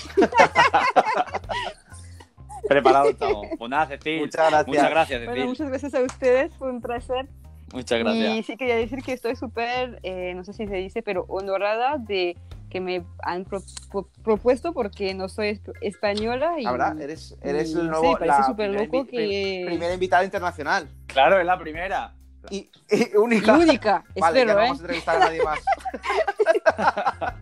Preparado 2.68 3.10
estamos. 3.10 3.46
Pues 3.58 3.70
nada, 3.70 3.86
Cecil. 3.86 4.20
Muchas 4.20 4.50
gracias. 4.50 4.66
Muchas 4.66 4.90
gracias, 4.90 5.18
Bueno, 5.20 5.32
Cecil. 5.34 5.48
muchas 5.48 5.68
gracias 5.68 5.94
a 5.94 6.00
ustedes, 6.02 6.54
fue 6.56 6.70
un 6.70 6.80
placer. 6.80 7.28
Muchas 7.72 7.98
Y 7.98 8.02
gracias. 8.02 8.46
sí 8.46 8.56
quería 8.56 8.76
decir 8.76 9.02
que 9.02 9.12
estoy 9.12 9.36
súper, 9.36 9.98
eh, 10.02 10.32
no 10.34 10.44
sé 10.44 10.52
si 10.52 10.66
se 10.66 10.76
dice, 10.76 11.02
pero 11.02 11.24
honorada 11.28 11.98
de 11.98 12.36
que 12.70 12.80
me 12.80 13.04
han 13.22 13.44
pro- 13.44 13.62
pro- 13.90 14.08
propuesto 14.22 14.72
porque 14.72 15.14
no 15.14 15.28
soy 15.28 15.48
esp- 15.50 15.72
española 15.80 16.54
y 16.58 16.64
Ahora 16.66 16.94
eres, 17.00 17.36
eres 17.42 17.70
y 17.70 17.78
el 17.78 17.88
nuevo. 17.88 18.12
sé, 18.12 18.18
parece 18.18 18.42
súper 18.44 18.70
loco 18.70 19.06
que- 19.06 19.62
Primera 19.66 19.94
invitada 19.94 20.24
internacional. 20.24 20.88
Claro, 21.06 21.38
es 21.38 21.46
la 21.46 21.58
primera. 21.58 22.12
Y, 22.50 22.68
y 22.90 23.12
y 23.12 23.16
única. 23.16 23.54
única, 23.56 24.04
Vale, 24.20 24.36
ya 24.36 24.42
espero, 24.42 24.52
no 24.54 24.58
¿eh? 24.60 24.62
vamos 24.64 24.78
a 24.78 24.80
entrevistar 24.82 25.16
a 25.16 25.18
nadie 25.20 25.42
más. 25.42 25.58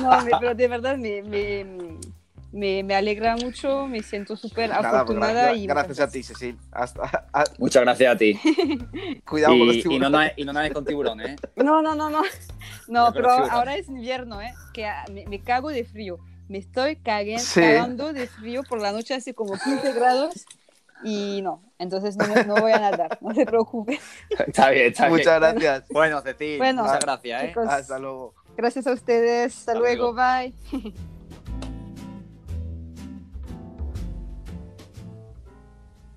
No, 0.00 0.22
me- 0.22 0.30
pero 0.38 0.54
de 0.54 0.68
verdad 0.68 0.96
me, 0.96 1.22
me, 1.22 1.64
me, 2.52 2.82
me 2.82 2.94
alegra 2.94 3.36
mucho, 3.36 3.86
me 3.86 4.02
siento 4.02 4.36
súper 4.36 4.70
Nada, 4.70 4.80
pues, 4.82 4.94
afortunada 4.94 5.52
gra- 5.52 5.58
y 5.58 5.66
gracias 5.66 6.00
a 6.00 6.08
ti, 6.10 6.22
Cecil. 6.22 6.58
Hasta, 6.72 7.26
a- 7.32 7.44
Muchas 7.58 7.82
gracias 7.82 8.14
a 8.14 8.18
ti. 8.18 8.38
cuidado 9.28 9.52
con 9.58 9.66
los 9.66 9.76
Y, 9.76 9.80
y 9.80 9.82
no, 9.82 9.90
tiburones. 9.90 10.10
nades- 10.12 10.32
y 10.36 10.44
no 10.44 10.74
con 10.74 10.84
tiburones, 10.84 11.28
¿eh? 11.30 11.36
No, 11.62 11.82
no, 11.82 11.94
no, 11.94 12.08
no. 12.10 12.22
No, 12.88 13.12
pero 13.12 13.30
ahora 13.30 13.76
es 13.76 13.88
invierno, 13.88 14.40
¿eh? 14.40 14.54
Que 14.72 14.90
me, 15.12 15.26
me 15.26 15.40
cago 15.40 15.68
de 15.70 15.84
frío. 15.84 16.18
Me 16.48 16.58
estoy 16.58 16.96
caguen- 16.96 17.38
Sí. 17.40 17.60
cagando 17.60 18.12
de 18.14 18.26
frío 18.26 18.62
por 18.62 18.80
la 18.80 18.92
noche, 18.92 19.14
hace 19.14 19.34
como 19.34 19.52
15 19.58 19.92
grados. 19.92 20.46
Y 21.04 21.42
no, 21.42 21.62
entonces 21.78 22.16
no, 22.16 22.26
no 22.44 22.56
voy 22.56 22.72
a 22.72 22.80
nadar, 22.80 23.18
no 23.20 23.32
se 23.32 23.44
preocupe. 23.46 24.00
Está 24.30 24.70
bien, 24.70 24.86
está 24.86 25.04
bien. 25.06 25.18
Muchas 25.18 25.38
gracias. 25.40 25.84
Bueno, 25.90 26.20
Cecil, 26.22 26.58
Bueno, 26.58 26.82
muchas 26.82 27.00
gracias, 27.00 27.42
¿eh? 27.44 27.48
chicos. 27.48 27.68
Hasta 27.68 27.98
luego. 28.00 28.34
Gracias 28.56 28.86
a 28.88 28.92
ustedes, 28.92 29.54
hasta, 29.56 29.72
Hasta 29.72 29.80
luego, 29.80 30.12
luego. 30.12 30.50
bye. 30.82 31.17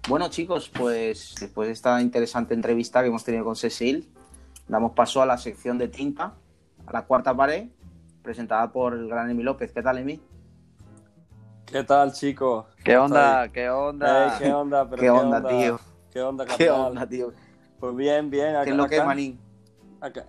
Bueno, 0.07 0.29
chicos, 0.29 0.69
pues 0.69 1.35
después 1.39 1.67
de 1.67 1.73
esta 1.73 2.01
interesante 2.01 2.53
entrevista 2.53 3.01
que 3.01 3.07
hemos 3.07 3.23
tenido 3.23 3.45
con 3.45 3.55
Cecil, 3.55 4.09
damos 4.67 4.93
paso 4.93 5.21
a 5.21 5.25
la 5.25 5.37
sección 5.37 5.77
de 5.77 5.87
tinta, 5.87 6.33
a 6.85 6.91
la 6.91 7.03
cuarta 7.03 7.35
pared, 7.35 7.67
presentada 8.23 8.71
por 8.71 8.93
el 8.93 9.07
gran 9.07 9.29
Emi 9.29 9.43
López. 9.43 9.71
¿Qué 9.71 9.81
tal, 9.81 9.99
Emi? 9.99 10.19
¿Qué 11.65 11.83
tal, 11.83 12.11
chicos? 12.11 12.65
¿Qué 12.83 12.93
¿Cómo 12.95 13.05
onda? 13.05 13.47
¿Qué 13.49 13.61
Ey, 13.63 13.69
onda? 13.69 14.35
¿Qué 14.37 14.51
onda? 14.53 14.85
Pero 14.89 15.01
¿Qué 15.01 15.09
onda, 15.09 15.47
tío? 15.47 15.79
¿Qué 16.11 16.21
onda, 16.21 16.45
¿Qué 16.45 16.69
onda, 16.69 17.07
tío? 17.07 17.31
Pues 17.79 17.95
bien, 17.95 18.29
bien. 18.29 18.55
Acá, 18.55 18.65
¿Qué 18.65 18.69
es 18.71 18.75
lo 18.75 18.87
que 18.87 18.97
es, 18.97 19.05
Manín? 19.05 19.39
acá. 20.01 20.25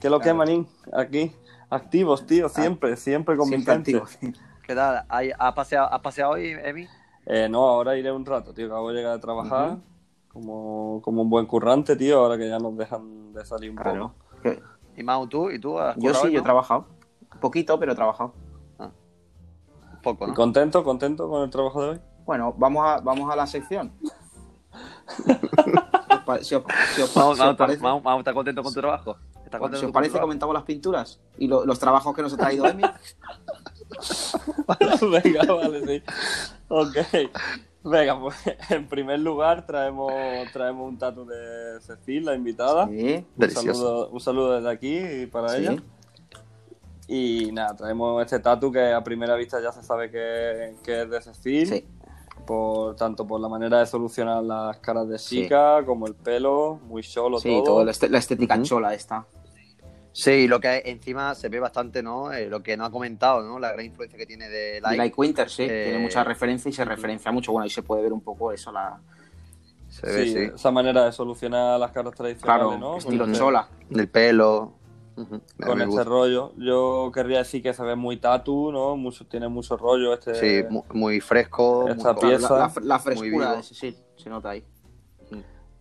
¿Qué 0.00 0.08
es 0.08 0.10
lo 0.10 0.18
que 0.18 0.28
es, 0.30 0.34
Claro. 0.34 0.38
manín? 0.38 0.66
Aquí. 0.92 1.32
Activos, 1.70 2.26
tío, 2.26 2.48
siempre, 2.48 2.96
siempre 2.96 3.36
con 3.36 3.48
mi 3.48 3.56
Siempre 3.56 3.74
gente. 3.74 3.96
activo. 3.96 4.34
¿Qué 4.66 4.74
tal? 4.74 5.04
¿Hay- 5.08 5.30
¿Has 5.38 5.54
paseado, 5.54 5.92
has 5.92 6.00
paseado 6.00 6.32
hoy, 6.32 6.56
Emi? 6.62 6.88
Eh, 7.26 7.48
no, 7.48 7.66
ahora 7.68 7.96
iré 7.96 8.12
un 8.12 8.24
rato, 8.26 8.52
tío, 8.52 8.66
acabo 8.66 8.90
de 8.90 8.96
llegar 8.96 9.14
a 9.14 9.20
trabajar 9.20 9.78
como, 10.28 11.00
como 11.02 11.22
un 11.22 11.30
buen 11.30 11.46
currante, 11.46 11.96
tío, 11.96 12.18
ahora 12.20 12.36
que 12.36 12.48
ya 12.48 12.58
nos 12.58 12.76
dejan 12.76 13.32
de 13.32 13.44
salir 13.46 13.70
un 13.70 13.76
Claro. 13.76 14.12
poco. 14.30 14.40
¿Qué? 14.42 14.62
¿Y 14.96 15.02
Mau, 15.02 15.26
tú? 15.26 15.50
¿Y 15.50 15.58
tú? 15.58 15.78
has 15.78 15.96
Yo 15.96 16.12
sí, 16.14 16.26
hoy, 16.26 16.32
yo 16.32 16.38
he 16.38 16.42
no? 16.42 16.44
trabajado. 16.44 16.86
Poquito, 17.40 17.78
pero 17.78 17.92
he 17.92 17.94
trabajado. 17.94 18.34
Un 18.78 20.02
poco, 20.02 20.26
¿Y 20.26 20.28
¿no? 20.28 20.34
contento, 20.34 20.84
contento 20.84 21.28
con 21.30 21.42
el 21.42 21.50
trabajo 21.50 21.82
de 21.82 21.88
hoy? 21.90 22.00
Bueno, 22.26 22.54
vamos 22.58 22.84
a, 22.86 23.00
vamos 23.00 23.30
a 23.32 23.36
la 23.36 23.46
sección. 23.46 23.92
Si 25.16 25.32
os 25.32 26.20
pa- 26.26 26.38
si 26.42 26.54
os- 26.54 26.64
si 26.94 27.02
os- 27.02 27.16
Mau, 27.16 27.34
si 27.34 27.40
os 27.40 27.46
Mau, 27.46 27.56
parece- 27.56 27.82
Mau, 27.82 28.00
Mau, 28.02 28.18
¿estás 28.18 28.34
contento 28.34 28.62
con 28.62 28.74
tu 28.74 28.80
trabajo? 28.80 29.12
¿Estás 29.44 29.60
Bueno, 29.60 29.60
contento 29.60 29.78
si 29.80 29.86
os 29.86 29.92
parece, 29.92 30.20
comentamos 30.20 30.52
las 30.54 30.64
pinturas 30.64 31.20
y 31.38 31.48
lo- 31.48 31.64
los 31.64 31.78
trabajos 31.78 32.14
que 32.14 32.20
nos 32.22 32.34
ha 32.34 32.36
traído 32.36 32.66
Emi. 32.66 32.82
Venga, 35.24 35.52
vale, 35.52 35.86
sí. 35.86 36.02
Ok. 36.68 36.96
Venga, 37.84 38.18
pues 38.18 38.36
en 38.70 38.88
primer 38.88 39.20
lugar 39.20 39.66
traemos, 39.66 40.12
traemos 40.52 40.88
un 40.88 40.98
tatu 40.98 41.26
de 41.26 41.80
Cecil, 41.80 42.24
la 42.24 42.34
invitada. 42.34 42.86
Sí, 42.88 43.26
Un 43.36 43.50
saludo, 43.50 44.08
un 44.08 44.20
saludo 44.20 44.54
desde 44.56 44.70
aquí 44.70 45.26
para 45.26 45.50
Sí. 45.50 45.56
ella. 45.60 45.76
Y 47.06 47.50
nada, 47.52 47.76
traemos 47.76 48.22
este 48.22 48.38
tatu 48.40 48.72
que 48.72 48.92
a 48.92 49.04
primera 49.04 49.34
vista 49.36 49.60
ya 49.60 49.70
se 49.72 49.82
sabe 49.82 50.10
que, 50.10 50.74
que 50.82 51.02
es 51.02 51.10
de 51.10 51.20
Cecil. 51.22 51.66
Sí. 51.68 51.84
por 52.46 52.94
tanto 52.96 53.26
por 53.26 53.40
la 53.40 53.48
manera 53.48 53.78
de 53.78 53.86
solucionar 53.86 54.42
las 54.42 54.76
caras 54.78 55.08
de 55.08 55.18
Sí. 55.18 55.42
chica, 55.44 55.82
como 55.86 56.06
el 56.06 56.14
pelo, 56.14 56.78
muy 56.86 57.02
solo 57.02 57.38
Sí, 57.38 57.48
todo. 57.48 57.62
todo, 57.64 57.84
la, 57.86 57.90
este- 57.92 58.10
la 58.10 58.18
estética 58.18 58.56
Ujú. 58.56 58.64
chola 58.64 58.92
esta. 58.92 59.24
Sí, 60.16 60.46
lo 60.46 60.60
que 60.60 60.80
encima 60.86 61.34
se 61.34 61.48
ve 61.48 61.58
bastante, 61.58 62.00
¿no? 62.00 62.32
Eh, 62.32 62.48
lo 62.48 62.62
que 62.62 62.76
no 62.76 62.84
ha 62.84 62.90
comentado, 62.90 63.42
¿no? 63.42 63.58
La 63.58 63.72
gran 63.72 63.84
influencia 63.84 64.16
que 64.16 64.26
tiene 64.26 64.48
de 64.48 64.78
Y 64.78 64.80
Light. 64.80 64.96
Like 64.98 65.14
Winter, 65.18 65.50
sí, 65.50 65.64
Eh, 65.64 65.86
tiene 65.88 65.98
mucha 65.98 66.22
referencia 66.22 66.68
y 66.68 66.72
se 66.72 66.84
referencia 66.84 67.32
mucho. 67.32 67.50
Bueno, 67.50 67.64
ahí 67.64 67.70
se 67.70 67.82
puede 67.82 68.02
ver 68.02 68.12
un 68.12 68.20
poco 68.20 68.52
eso, 68.52 68.70
la 68.70 69.00
Se 69.88 70.06
ve, 70.06 70.24
Sí, 70.24 70.32
sí. 70.32 70.38
esa 70.54 70.70
manera 70.70 71.04
de 71.04 71.12
solucionar 71.12 71.78
las 71.80 71.90
caras 71.92 72.14
tradicionales, 72.14 72.64
claro, 72.66 72.78
¿no? 72.78 72.96
estilo 72.98 73.24
Con 73.24 73.30
este- 73.32 73.38
chola. 73.44 73.68
Del 73.90 74.08
pelo. 74.08 74.72
Con 75.16 75.80
este 75.80 75.84
gusta. 75.86 76.04
rollo. 76.04 76.52
Yo 76.58 77.10
querría 77.14 77.38
decir 77.38 77.62
que 77.62 77.72
se 77.72 77.82
ve 77.84 77.94
muy 77.96 78.16
tatu, 78.16 78.70
¿no? 78.72 78.96
Mucho, 78.96 79.24
tiene 79.26 79.46
mucho 79.48 79.76
rollo 79.76 80.14
este. 80.14 80.34
Sí, 80.34 80.64
mu- 80.68 80.82
muy, 80.92 81.20
fresco. 81.20 81.88
Esta 81.88 82.12
muy- 82.12 82.22
pieza. 82.22 82.54
La, 82.54 82.58
la- 82.58 82.72
la 82.82 82.94
Muy 82.98 83.02
frescura 83.04 83.56
de 83.56 83.62
Cecil, 83.62 83.96
se 84.16 84.30
nota 84.30 84.50
ahí. 84.50 84.64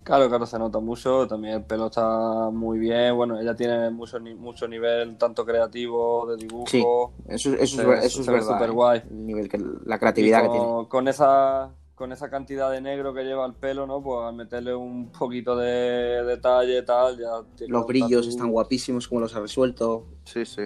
Claro, 0.03 0.27
claro, 0.27 0.45
se 0.45 0.59
nota 0.59 0.79
mucho. 0.79 1.27
También 1.27 1.55
el 1.55 1.63
pelo 1.63 1.87
está 1.87 2.49
muy 2.51 2.77
bien. 2.77 3.15
Bueno, 3.15 3.39
ella 3.39 3.55
tiene 3.55 3.89
mucho, 3.89 4.19
mucho 4.19 4.67
nivel, 4.67 5.17
tanto 5.17 5.45
creativo, 5.45 6.25
de 6.27 6.37
dibujo. 6.37 6.65
Sí, 6.67 6.83
Eso, 7.27 7.53
eso, 7.53 7.55
es, 7.63 7.71
Se- 7.71 7.85
ver- 7.85 7.97
eso 7.99 8.19
es 8.19 8.25
se 8.25 8.31
verdad. 8.31 8.53
súper 8.53 8.69
eh, 8.69 8.73
guay. 8.73 9.03
el 9.09 9.25
nivel 9.25 9.47
que, 9.49 9.57
la 9.85 9.95
Y 9.95 9.99
creatividad 9.99 10.43
que 10.43 10.49
tiene. 10.49 10.87
con 10.89 11.07
esa 11.07 11.71
con 11.95 12.11
esa 12.11 12.29
cantidad 12.29 12.71
de 12.71 12.81
negro 12.81 13.13
que 13.13 13.23
lleva 13.23 13.45
el 13.45 13.53
pelo, 13.53 13.85
¿no? 13.87 14.01
Pues 14.01 14.25
al 14.27 14.35
meterle 14.35 14.75
un 14.75 15.09
poquito 15.11 15.55
de 15.55 16.23
detalle 16.25 16.81
tal, 16.81 17.17
ya 17.17 17.29
tiene 17.55 17.71
Los 17.71 17.85
brillos 17.85 18.21
tatu. 18.25 18.29
están 18.29 18.49
guapísimos, 18.51 19.07
como 19.07 19.21
los 19.21 19.33
ha 19.35 19.39
resuelto. 19.39 20.07
Sí, 20.25 20.43
sí. 20.43 20.63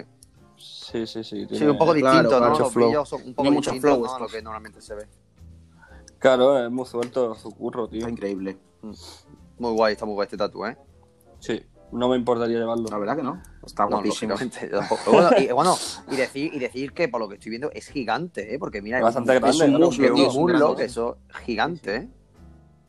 Sí, 0.56 1.06
sí, 1.06 1.22
sí. 1.22 1.42
Sí, 1.42 1.46
tiene- 1.46 1.70
un 1.70 1.78
poco 1.78 1.92
claro, 1.92 2.06
distinto, 2.16 2.28
claro. 2.30 2.44
¿no? 2.46 2.50
Mucho 2.50 2.62
Los 2.64 2.72
flow. 2.72 2.86
brillos 2.88 3.08
son 3.08 3.22
un 3.24 3.34
poco 3.34 3.50
distintos, 3.50 3.80
flow 3.82 4.04
¿no? 4.04 4.14
a 4.14 4.18
lo 4.18 4.26
que 4.26 4.42
normalmente 4.42 4.80
se 4.80 4.94
ve. 4.96 5.06
Claro, 6.18 6.64
es 6.64 6.70
muy 6.72 6.86
suelto 6.86 7.34
su 7.36 7.50
curro, 7.54 7.86
tío. 7.88 7.98
Está 8.00 8.10
increíble. 8.10 8.56
Muy 9.58 9.72
guay, 9.72 9.92
está 9.92 10.04
muy 10.06 10.14
guay 10.14 10.26
este 10.26 10.36
tatu, 10.36 10.64
¿eh? 10.66 10.76
Sí, 11.40 11.62
no 11.92 12.08
me 12.08 12.16
importaría 12.16 12.58
llevarlo. 12.58 12.88
La 12.90 12.98
verdad 12.98 13.16
que 13.16 13.22
no. 13.22 13.40
Está 13.64 13.84
No, 13.84 13.90
guapísimo. 13.90 14.34
bueno, 15.06 15.30
y, 15.38 15.48
bueno, 15.52 15.76
y 16.10 16.16
decir, 16.16 16.52
y 16.54 16.58
decir 16.58 16.92
que 16.92 17.08
por 17.08 17.20
lo 17.20 17.28
que 17.28 17.34
estoy 17.34 17.50
viendo 17.50 17.70
es 17.72 17.88
gigante, 17.88 18.54
¿eh? 18.54 18.58
Porque 18.58 18.82
mira, 18.82 18.98
Es 18.98 19.04
bastante 19.04 19.32
un- 19.32 19.38
grande, 19.40 19.64
es 19.64 19.70
un 19.72 19.80
muslo, 20.52 20.76
que 20.76 20.84
es 20.84 20.90
eso 20.92 21.18
es 21.28 21.36
gigante, 21.38 21.96
¿eh? 21.96 22.08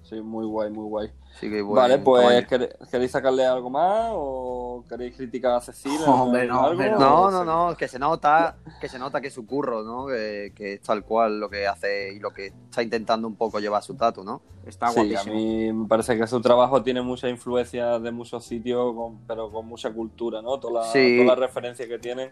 Sí, 0.04 0.22
muy 0.22 0.46
guay, 0.46 0.72
muy 0.72 0.86
guay. 0.86 1.12
Que 1.40 1.62
vale, 1.62 2.00
pues 2.00 2.22
tamaño. 2.22 2.48
¿quere- 2.48 2.76
¿queréis 2.92 3.12
sacarle 3.12 3.46
algo 3.46 3.70
más 3.70 4.10
o 4.14 4.84
queréis 4.90 5.16
criticar 5.16 5.54
a 5.54 5.62
Cecilia? 5.62 6.06
Hombre, 6.08 6.46
no, 6.46 6.56
algo? 6.60 6.72
hombre, 6.72 6.92
No, 6.92 7.22
¿O 7.24 7.32
no, 7.32 7.46
no, 7.46 7.78
que 7.78 7.88
se 7.88 7.98
nota, 7.98 8.58
que 8.82 8.90
se 8.90 9.00
nota 9.00 9.22
que 9.22 9.28
es 9.28 9.34
su 9.34 9.46
curro, 9.46 9.82
¿no? 9.84 10.08
Que, 10.08 10.52
que 10.54 10.74
es 10.74 10.82
tal 10.82 11.04
cual 11.06 11.40
lo 11.40 11.50
que 11.50 11.66
hace 11.66 12.14
y 12.14 12.20
lo 12.20 12.32
que 12.32 12.48
está 12.48 12.84
intentando 12.84 13.26
un 13.28 13.36
poco 13.36 13.60
llevar 13.60 13.82
su 13.84 13.96
tatu, 13.96 14.24
¿no? 14.26 14.42
Está 14.66 14.90
Sí, 14.90 15.00
a 15.00 15.04
guapísimo. 15.04 15.36
mí 15.36 15.72
me 15.72 15.88
parece 15.88 16.18
que 16.18 16.28
su 16.28 16.42
trabajo 16.42 16.84
tiene 16.84 17.02
mucha 17.02 17.30
influencia 17.30 18.00
de 18.00 18.12
muchos 18.12 18.44
sitios, 18.44 18.94
con- 18.94 19.20
pero 19.26 19.50
con 19.50 19.66
mucha 19.66 19.92
cultura, 19.94 20.42
¿no? 20.42 20.60
Todas 20.60 20.88
las 20.88 20.92
Sí. 20.94 21.20
todas 21.24 21.40
las 21.40 21.48
referencias 21.48 21.88
que 21.88 22.00
tienen, 22.00 22.32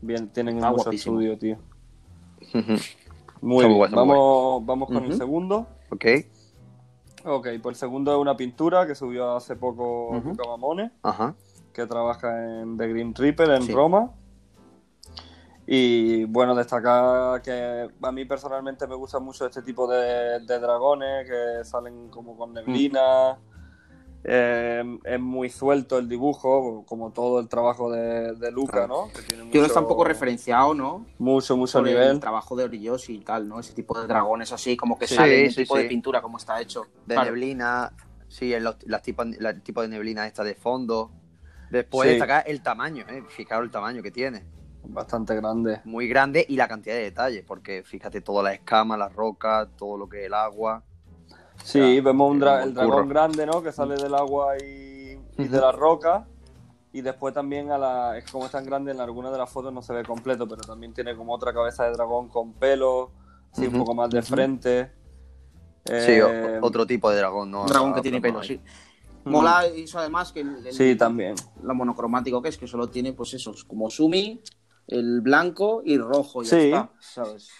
bien, 0.00 0.28
tienen 0.28 0.56
Está 0.56 0.70
mucho 0.70 0.84
guapísimo. 0.84 1.20
estudio, 1.20 1.36
tío. 1.38 1.58
Muy 3.40 3.64
bien, 3.64 3.76
guay, 3.76 3.90
vamos, 3.92 4.64
vamos 4.64 4.88
con 4.88 5.04
el 5.04 5.16
segundo. 5.16 5.66
ok, 5.90 6.04
Ok, 7.28 7.48
pues 7.60 7.74
el 7.76 7.80
segundo 7.80 8.12
es 8.12 8.18
una 8.18 8.36
pintura 8.36 8.86
que 8.86 8.94
subió 8.94 9.34
hace 9.36 9.56
poco 9.56 10.10
Ujú. 10.16 10.28
Luca 10.30 10.44
Mamone, 10.46 10.92
ajá. 11.02 11.34
que 11.72 11.84
trabaja 11.86 12.60
en 12.62 12.76
The 12.78 12.88
Green 12.88 13.14
Reaper 13.14 13.50
en 13.50 13.62
Sí. 13.62 13.72
Roma. 13.72 14.12
Y 15.66 16.24
bueno, 16.26 16.54
destacar 16.54 17.42
que 17.42 17.88
a 18.00 18.12
mí 18.12 18.24
personalmente 18.24 18.86
me 18.86 18.94
gusta 18.94 19.18
mucho 19.18 19.46
este 19.46 19.62
tipo 19.62 19.88
de, 19.88 20.38
de 20.46 20.58
dragones 20.60 21.28
que 21.28 21.64
salen 21.64 22.08
como 22.08 22.36
con 22.36 22.54
neblina. 22.54 23.36
Eh, 24.28 24.98
es 25.04 25.20
muy 25.20 25.48
suelto 25.50 25.98
el 25.98 26.08
dibujo, 26.08 26.84
como 26.84 27.12
todo 27.12 27.38
el 27.38 27.46
trabajo 27.48 27.92
de, 27.92 28.34
de 28.34 28.50
Luca, 28.50 28.88
¿no? 28.88 29.08
Que 29.12 29.22
tiene 29.22 29.48
Que 29.50 29.58
no 29.60 29.66
está 29.66 29.78
un 29.78 29.84
mucho- 29.84 29.88
poco 29.94 30.04
referenciado, 30.04 30.74
¿no? 30.74 31.06
Mucho, 31.18 31.56
mucho 31.56 31.78
Por 31.78 31.86
nivel. 31.86 32.08
el 32.10 32.18
trabajo 32.20 32.56
de 32.56 32.64
Orillos 32.64 33.08
y 33.08 33.20
tal, 33.20 33.46
¿no? 33.48 33.60
Ese 33.60 33.72
tipo 33.72 33.96
de 34.00 34.08
dragones 34.08 34.50
así, 34.52 34.76
como 34.76 34.98
que 34.98 35.06
Sí, 35.06 35.14
sale 35.14 35.48
sí, 35.50 35.62
tipo 35.62 35.76
sí. 35.76 35.82
de 35.84 35.88
pintura, 35.88 36.20
como 36.22 36.38
está 36.38 36.60
hecho. 36.60 36.86
De 37.06 37.14
Claro. 37.14 37.26
neblina, 37.30 37.92
sí, 38.26 38.52
el, 38.52 38.64
las 38.64 39.02
tipo, 39.02 39.22
la- 39.38 39.50
el 39.50 39.62
tipo 39.62 39.80
de 39.82 39.86
neblina 39.88 40.26
esta 40.26 40.42
de 40.42 40.56
fondo. 40.56 41.12
Después 41.70 42.08
Sí. 42.08 42.14
destacar 42.14 42.42
el 42.48 42.62
tamaño, 42.62 43.04
¿eh? 43.08 43.22
Fijaros 43.28 43.64
el 43.64 43.70
tamaño 43.70 44.02
que 44.02 44.10
tiene. 44.10 44.44
Bastante 44.88 45.36
grande. 45.36 45.80
Muy 45.84 46.08
grande 46.08 46.44
y 46.48 46.56
la 46.56 46.66
cantidad 46.66 46.94
de 46.96 47.02
detalles, 47.02 47.44
porque 47.46 47.82
fíjate 47.84 48.20
todas 48.22 48.42
las 48.44 48.54
escamas, 48.54 48.98
las 48.98 49.12
rocas, 49.14 49.68
todo 49.76 49.96
lo 49.96 50.08
que 50.08 50.20
es 50.22 50.26
el 50.26 50.34
agua. 50.34 50.82
Sí, 51.66 51.78
sea, 51.80 52.02
vemos 52.02 52.30
un 52.30 52.40
dra- 52.40 52.58
un 52.62 52.68
el 52.68 52.74
dragón 52.74 52.92
curro. 52.94 53.08
grande, 53.08 53.44
¿no? 53.46 53.62
Que 53.62 53.72
sale 53.72 53.96
del 53.96 54.14
agua 54.14 54.56
y, 54.58 55.18
y 55.36 55.44
de 55.48 55.60
la 55.60 55.72
roca. 55.72 56.26
Y 56.92 57.00
después 57.02 57.34
también, 57.34 57.70
a 57.72 57.76
la, 57.78 58.16
es 58.16 58.30
como 58.30 58.46
es 58.46 58.52
tan 58.52 58.64
grande, 58.64 58.92
en 58.92 59.00
algunas 59.00 59.32
de 59.32 59.38
las 59.38 59.50
fotos 59.50 59.72
no 59.72 59.82
se 59.82 59.92
ve 59.92 60.04
completo, 60.04 60.46
pero 60.48 60.62
también 60.62 60.94
tiene 60.94 61.14
como 61.16 61.34
otra 61.34 61.52
cabeza 61.52 61.84
de 61.84 61.90
dragón 61.92 62.28
con 62.28 62.54
pelo, 62.54 63.10
así 63.52 63.62
un 63.66 63.68
Ujú. 63.74 63.78
poco 63.78 63.94
más 63.94 64.10
de 64.10 64.22
frente. 64.22 64.92
Sí, 65.84 65.92
Eh, 66.12 66.58
o- 66.60 66.64
otro 66.66 66.86
tipo 66.86 67.10
de 67.10 67.18
dragón, 67.18 67.50
¿no? 67.50 67.62
Un 67.62 67.66
dragón 67.66 67.94
que 67.94 68.00
tiene 68.00 68.20
pelo, 68.20 68.38
no, 68.38 68.44
sí. 68.44 68.60
Mm. 69.24 69.30
Mola 69.30 69.66
eso 69.66 69.98
además 69.98 70.32
que 70.32 70.40
el, 70.40 70.64
el- 70.66 70.72
Sí, 70.72 70.94
también. 70.96 71.34
lo 71.62 71.74
monocromático 71.74 72.40
que 72.40 72.48
es, 72.48 72.56
que 72.56 72.66
solo 72.68 72.88
tiene 72.88 73.12
pues 73.12 73.34
eso, 73.34 73.52
como 73.66 73.90
Sumi, 73.90 74.40
el 74.86 75.20
blanco 75.20 75.82
y 75.84 75.98
rojo, 75.98 76.44
ya 76.44 76.50
Sí. 76.50 76.66
está, 76.66 76.90
¿sabes? 77.00 77.50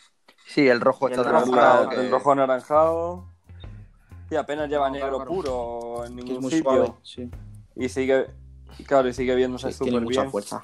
Sí, 0.47 0.67
el 0.69 0.81
rojo 0.81 1.09
está 1.09 1.23
el 1.23 1.27
rojo, 1.29 1.51
claro, 1.53 1.91
el 1.91 1.97
que- 2.03 2.09
rojo 2.09 2.33
anaranjado. 2.33 3.36
Y 4.31 4.35
apenas 4.37 4.69
lleva 4.69 4.91
negro 4.91 5.17
claro. 5.17 5.31
puro 5.31 6.05
en 6.07 6.19
es 6.19 6.25
ningún 6.25 6.43
muy 6.43 6.51
sitio. 6.51 6.71
suave, 6.73 6.93
sí. 7.03 7.31
Y 7.77 7.89
sigue, 7.89 8.27
claro, 8.87 9.09
y 9.09 9.13
sigue 9.15 9.35
viéndose 9.37 9.71
súper 9.73 10.01
mucha 10.01 10.23
bien. 10.23 10.31
fuerza. 10.33 10.63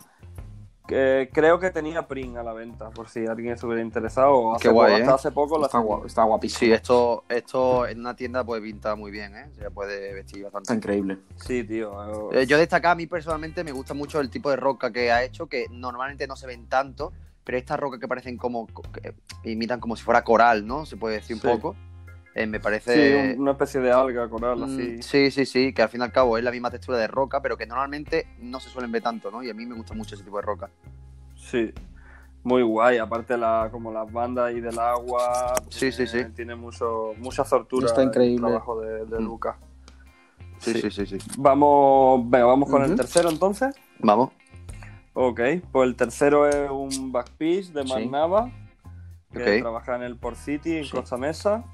Que 0.86 1.30
creo 1.32 1.60
que 1.60 1.70
tenía 1.70 2.08
print 2.08 2.36
a 2.36 2.42
la 2.42 2.52
venta, 2.52 2.90
por 2.90 3.08
si 3.08 3.24
alguien 3.24 3.52
estuviera 3.54 3.80
interesado. 3.80 4.34
o 4.34 4.54
Hace 4.54 4.64
Qué 4.64 4.68
guay, 4.70 4.90
poco- 4.94 5.00
hasta 5.02 5.12
¿eh? 5.12 5.14
hace 5.14 5.30
poco 5.30 5.58
la 5.58 5.66
Está, 5.66 5.78
guap- 5.78 6.06
está 6.06 6.24
guapísimo. 6.24 6.58
Sí, 6.58 6.72
esto, 6.72 7.24
esto 7.28 7.86
en 7.86 8.00
una 8.00 8.16
tienda 8.16 8.42
puede 8.44 8.62
pintar 8.62 8.96
muy 8.96 9.12
bien, 9.12 9.34
¿eh? 9.36 9.48
Se 9.56 9.70
puede 9.70 10.12
vestir 10.12 10.38
Está 10.44 10.58
bastante. 10.58 10.74
increíble. 10.78 11.18
Sí, 11.36 11.62
tío. 11.62 12.32
Eh, 12.32 12.46
yo 12.46 12.58
destacar, 12.58 12.92
a 12.92 12.94
mí 12.96 13.06
personalmente 13.06 13.62
me 13.62 13.70
gusta 13.70 13.94
mucho 13.94 14.18
el 14.20 14.28
tipo 14.28 14.50
de 14.50 14.56
roca 14.56 14.90
que 14.92 15.12
ha 15.12 15.22
hecho, 15.22 15.46
que 15.46 15.66
normalmente 15.70 16.26
no 16.26 16.34
se 16.34 16.48
ven 16.48 16.66
tanto, 16.68 17.12
pero 17.44 17.56
estas 17.58 17.78
rocas 17.78 18.00
que 18.00 18.08
parecen 18.08 18.36
como, 18.36 18.66
que 18.66 19.14
imitan 19.44 19.78
como 19.78 19.94
si 19.94 20.02
fuera 20.02 20.24
coral, 20.24 20.66
¿no? 20.66 20.84
Se 20.84 20.96
puede 20.96 21.16
decir 21.16 21.36
un 21.36 21.42
Sí. 21.42 21.46
poco. 21.48 21.76
Eh, 22.34 22.46
me 22.46 22.58
Sí, 22.58 22.62
parece... 22.62 23.34
un- 23.34 23.42
una 23.42 23.50
especie 23.52 23.80
de 23.80 23.92
alga 23.92 24.28
coral, 24.28 24.58
Mm, 24.60 24.62
así. 24.64 25.02
Sí, 25.02 25.30
sí, 25.30 25.44
sí, 25.44 25.72
que 25.74 25.82
al 25.82 25.88
fin 25.90 26.00
y 26.00 26.04
al 26.04 26.12
cabo 26.12 26.38
es 26.38 26.44
la 26.44 26.50
misma 26.50 26.70
textura 26.70 26.96
de 26.98 27.06
roca, 27.06 27.42
pero 27.42 27.56
que 27.58 27.66
normalmente 27.66 28.26
no 28.38 28.58
se 28.58 28.70
suelen 28.70 28.90
ver 28.90 29.02
tanto, 29.02 29.30
¿no? 29.30 29.42
Y 29.42 29.50
a 29.50 29.54
mí 29.54 29.66
me 29.66 29.74
gusta 29.74 29.92
mucho 29.94 30.14
ese 30.14 30.24
tipo 30.24 30.36
de 30.38 30.42
roca. 30.42 30.70
Sí. 31.36 31.72
Muy 32.44 32.62
guay, 32.62 32.98
aparte 32.98 33.36
la, 33.36 33.68
como 33.70 33.92
las 33.92 34.10
bandas 34.10 34.46
ahí 34.46 34.60
del 34.60 34.78
agua. 34.78 35.54
Sí, 35.68 35.92
sí, 35.92 36.06
tiene- 36.06 36.28
sí. 36.28 36.32
Tiene 36.34 36.54
mucho, 36.56 37.12
mucha 37.18 37.44
sortura 37.44 37.86
Está 37.86 38.02
increíble. 38.02 38.34
el 38.36 38.40
trabajo 38.40 38.80
de, 38.80 39.04
de 39.06 39.18
Mm. 39.20 39.24
Lucas. 39.24 39.56
Sí, 40.58 40.72
Sí. 40.74 40.90
sí, 40.90 41.06
sí, 41.06 41.18
sí. 41.20 41.30
Vamos, 41.38 42.22
venga, 42.30 42.46
vamos 42.46 42.68
con 42.70 42.82
el 42.82 42.96
tercero 42.96 43.28
entonces. 43.30 43.74
Vamos. 43.98 44.30
Ok, 45.14 45.40
pues 45.70 45.86
el 45.88 45.96
tercero 45.96 46.48
es 46.48 46.70
un 46.70 47.12
backpiece 47.12 47.72
de 47.74 47.82
Sí. 47.82 47.88
Marnava, 47.92 48.50
que 49.32 49.56
Ok. 49.56 49.60
trabaja 49.60 49.96
en 49.96 50.02
el 50.02 50.16
Port 50.16 50.36
City, 50.36 50.78
en 50.78 50.84
Sí. 50.84 50.90
Costa 50.92 51.16
Mesa. 51.18 51.64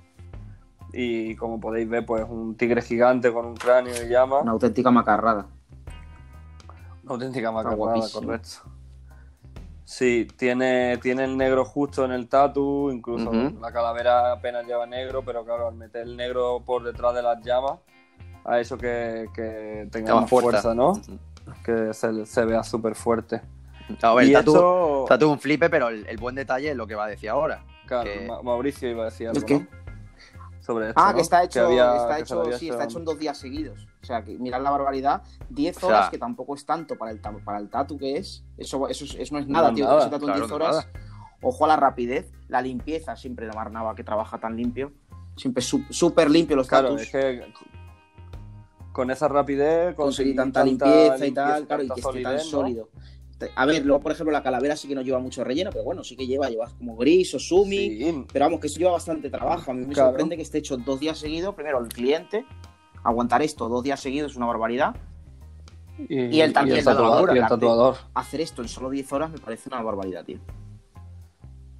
Y 0.93 1.37
como 1.37 1.61
podéis 1.61 1.89
ver, 1.89 2.05
pues 2.07 2.25
un 2.29 2.57
tigre 2.57 2.81
gigante 2.83 3.33
con 3.33 3.45
un 3.47 3.57
cráneo 3.57 3.95
y 4.03 4.09
llama. 4.09 4.41
Una 4.41 4.53
auténtica 4.53 4.91
macarrada. 4.91 5.47
Una 7.05 7.15
auténtica 7.15 7.51
macarrada, 7.53 8.01
correcto. 8.13 8.49
Sí, 9.85 10.29
tiene, 10.37 10.99
tiene 10.99 11.25
el 11.25 11.37
negro 11.37 11.65
justo 11.65 12.05
en 12.05 12.13
el 12.13 12.29
tatu, 12.29 12.91
incluso 12.91 13.33
la 13.33 13.73
calavera 13.73 14.33
apenas 14.33 14.67
lleva 14.67 14.85
negro, 14.87 15.23
pero 15.25 15.45
claro, 15.47 15.69
al 15.69 15.75
meter 15.77 16.03
el 16.03 16.15
negro 16.17 16.63
por 16.65 16.85
detrás 16.85 17.15
de 17.15 17.23
las 17.23 17.43
llamas, 17.43 17.79
ha 18.45 18.61
hecho 18.61 18.77
que, 18.77 19.29
que 19.35 19.89
tenga 19.91 20.15
más 20.15 20.29
fuerza. 20.29 20.61
fuerza, 20.61 20.75
¿no? 20.75 20.93
Que 21.65 21.95
se, 21.95 22.27
se 22.27 22.45
vea 22.45 22.63
súper 22.63 22.95
fuerte. 22.95 23.41
A 24.03 24.13
ver, 24.13 24.27
y 24.27 24.29
el 24.29 24.33
tatu, 24.35 24.51
eso, 24.57 25.05
tatu 25.09 25.25
es 25.25 25.33
un 25.33 25.39
flipe, 25.39 25.71
pero 25.71 25.89
el, 25.89 26.07
el 26.07 26.19
buen 26.19 26.35
detalle 26.35 26.71
es 26.73 26.77
lo 26.77 26.87
que 26.87 26.95
va 26.95 27.07
a 27.07 27.09
decir 27.09 27.31
ahora. 27.31 27.65
claro, 27.87 28.05
que- 28.11 28.31
Mauricio 28.45 28.91
iba 28.91 29.03
a 29.03 29.07
decir 29.07 29.29
algo. 29.29 29.41
¿no? 29.49 29.67
Sobre 30.69 30.91
esto, 30.91 31.01
Ah, 31.03 31.13
¿no? 31.13 31.15
que 31.17 31.23
está 31.23 31.43
hecho, 31.45 31.65
había- 31.67 31.97
está, 31.97 32.19
hecho, 32.19 32.45
sí, 32.59 32.69
está 32.69 32.85
hecho- 32.85 32.99
en 32.99 33.05
dos 33.07 33.19
días 33.19 33.39
seguidos. 33.39 33.89
O 34.03 34.05
sea, 34.05 34.23
que 34.23 34.39
mirad 34.39 34.61
la 34.61 34.71
barbaridad. 34.71 35.23
10 35.49 35.75
O 35.79 35.81
sea- 35.81 35.89
horas, 35.89 36.11
que 36.11 36.19
tampoco 36.19 36.55
es 36.57 36.67
tanto 36.67 36.95
para 36.97 37.11
el, 37.11 37.21
para 37.21 37.59
el 37.59 37.71
tatu 37.71 37.97
que 37.97 38.19
es. 38.19 38.45
Eso, 38.59 38.87
eso, 38.87 39.07
es- 39.07 39.15
eso 39.15 39.35
no 39.35 39.41
es 39.41 39.49
nada, 39.49 39.71
No, 39.71 39.75
tío. 39.75 39.87
nada, 39.87 40.01
ese 40.01 40.11
tatu 40.11 40.27
en 40.27 40.33
claro, 40.33 40.41
10 40.41 40.51
no 40.51 40.57
horas. 40.57 40.77
nada. 40.77 40.89
Ojo 41.41 41.65
a 41.65 41.69
la 41.69 41.77
rapidez, 41.77 42.31
la 42.49 42.61
limpieza 42.61 43.17
siempre 43.17 43.47
de 43.47 43.53
Marnava, 43.55 43.95
que 43.95 44.05
trabaja 44.05 44.37
tan 44.37 44.57
limpio. 44.57 44.93
Siempre 45.39 45.63
súper 45.63 46.31
limpio 46.31 46.55
los 46.55 46.69
Claro, 46.69 46.89
tatus. 46.89 47.01
es 47.05 47.13
que 47.13 47.53
con 48.93 49.11
esa 49.11 49.27
rapidez 49.29 49.95
conseguir 49.95 50.35
conseguir 50.35 50.37
tanta, 50.37 50.61
tanta 50.61 50.65
limpieza 50.87 51.17
y 51.17 51.21
limpieza, 51.29 51.49
tal, 51.55 51.67
claro, 51.67 51.83
y 51.83 51.89
que 51.89 52.01
esté 52.01 52.23
tan 52.23 52.41
solidez, 52.41 52.77
¿no? 52.77 52.89
A 53.55 53.67
ver, 53.67 53.85
luego, 53.87 54.03
por 54.03 54.11
ejemplo, 54.13 54.33
la 54.33 54.43
calavera 54.43 54.75
sí 54.75 54.89
que 54.89 54.95
no 54.97 55.03
lleva 55.03 55.19
mucho 55.21 55.45
relleno, 55.45 55.71
pero 55.71 55.85
bueno, 55.85 56.03
sí 56.03 56.17
que 56.17 56.27
lleva, 56.27 56.49
llevas 56.49 56.73
como 56.75 56.97
gris 56.97 57.35
o 57.35 57.39
sumi. 57.39 57.77
Sí, 57.77 58.25
Pero 58.33 58.47
vamos, 58.47 58.61
que 58.61 58.67
eso 58.67 58.79
lleva 58.81 58.93
bastante 58.93 59.31
trabajo. 59.31 59.71
A 59.71 59.75
mí 59.75 59.87
me 59.87 59.95
Claro. 59.95 60.11
sorprende 60.11 60.35
que 60.37 60.43
esté 60.43 60.59
hecho 60.59 60.77
dos 60.77 60.99
días 60.99 61.19
seguidos. 61.19 61.55
Primero, 61.55 61.79
el 61.81 61.89
cliente. 61.89 62.45
Aguantar 63.05 63.43
esto 63.43 63.69
dos 63.69 63.85
días 63.85 64.01
seguidos 64.01 64.33
es 64.33 64.37
una 64.37 64.47
barbaridad. 64.47 64.95
y, 66.09 66.37
Y 66.37 66.41
el 66.41 66.53
también, 66.53 66.77
y 66.77 66.79
el 66.81 66.85
tatuador. 66.85 67.15
locura, 67.17 67.33
y 67.33 67.37
el 67.37 67.43
la- 67.43 67.49
tatuador. 67.49 67.97
Hacer 68.15 68.41
esto 68.41 68.63
en 68.63 68.69
solo 68.69 68.89
10 68.91 69.13
horas 69.13 69.31
me 69.31 69.39
parece 69.39 69.69
una 69.69 69.83
barbaridad, 69.83 70.25
tío. 70.25 70.39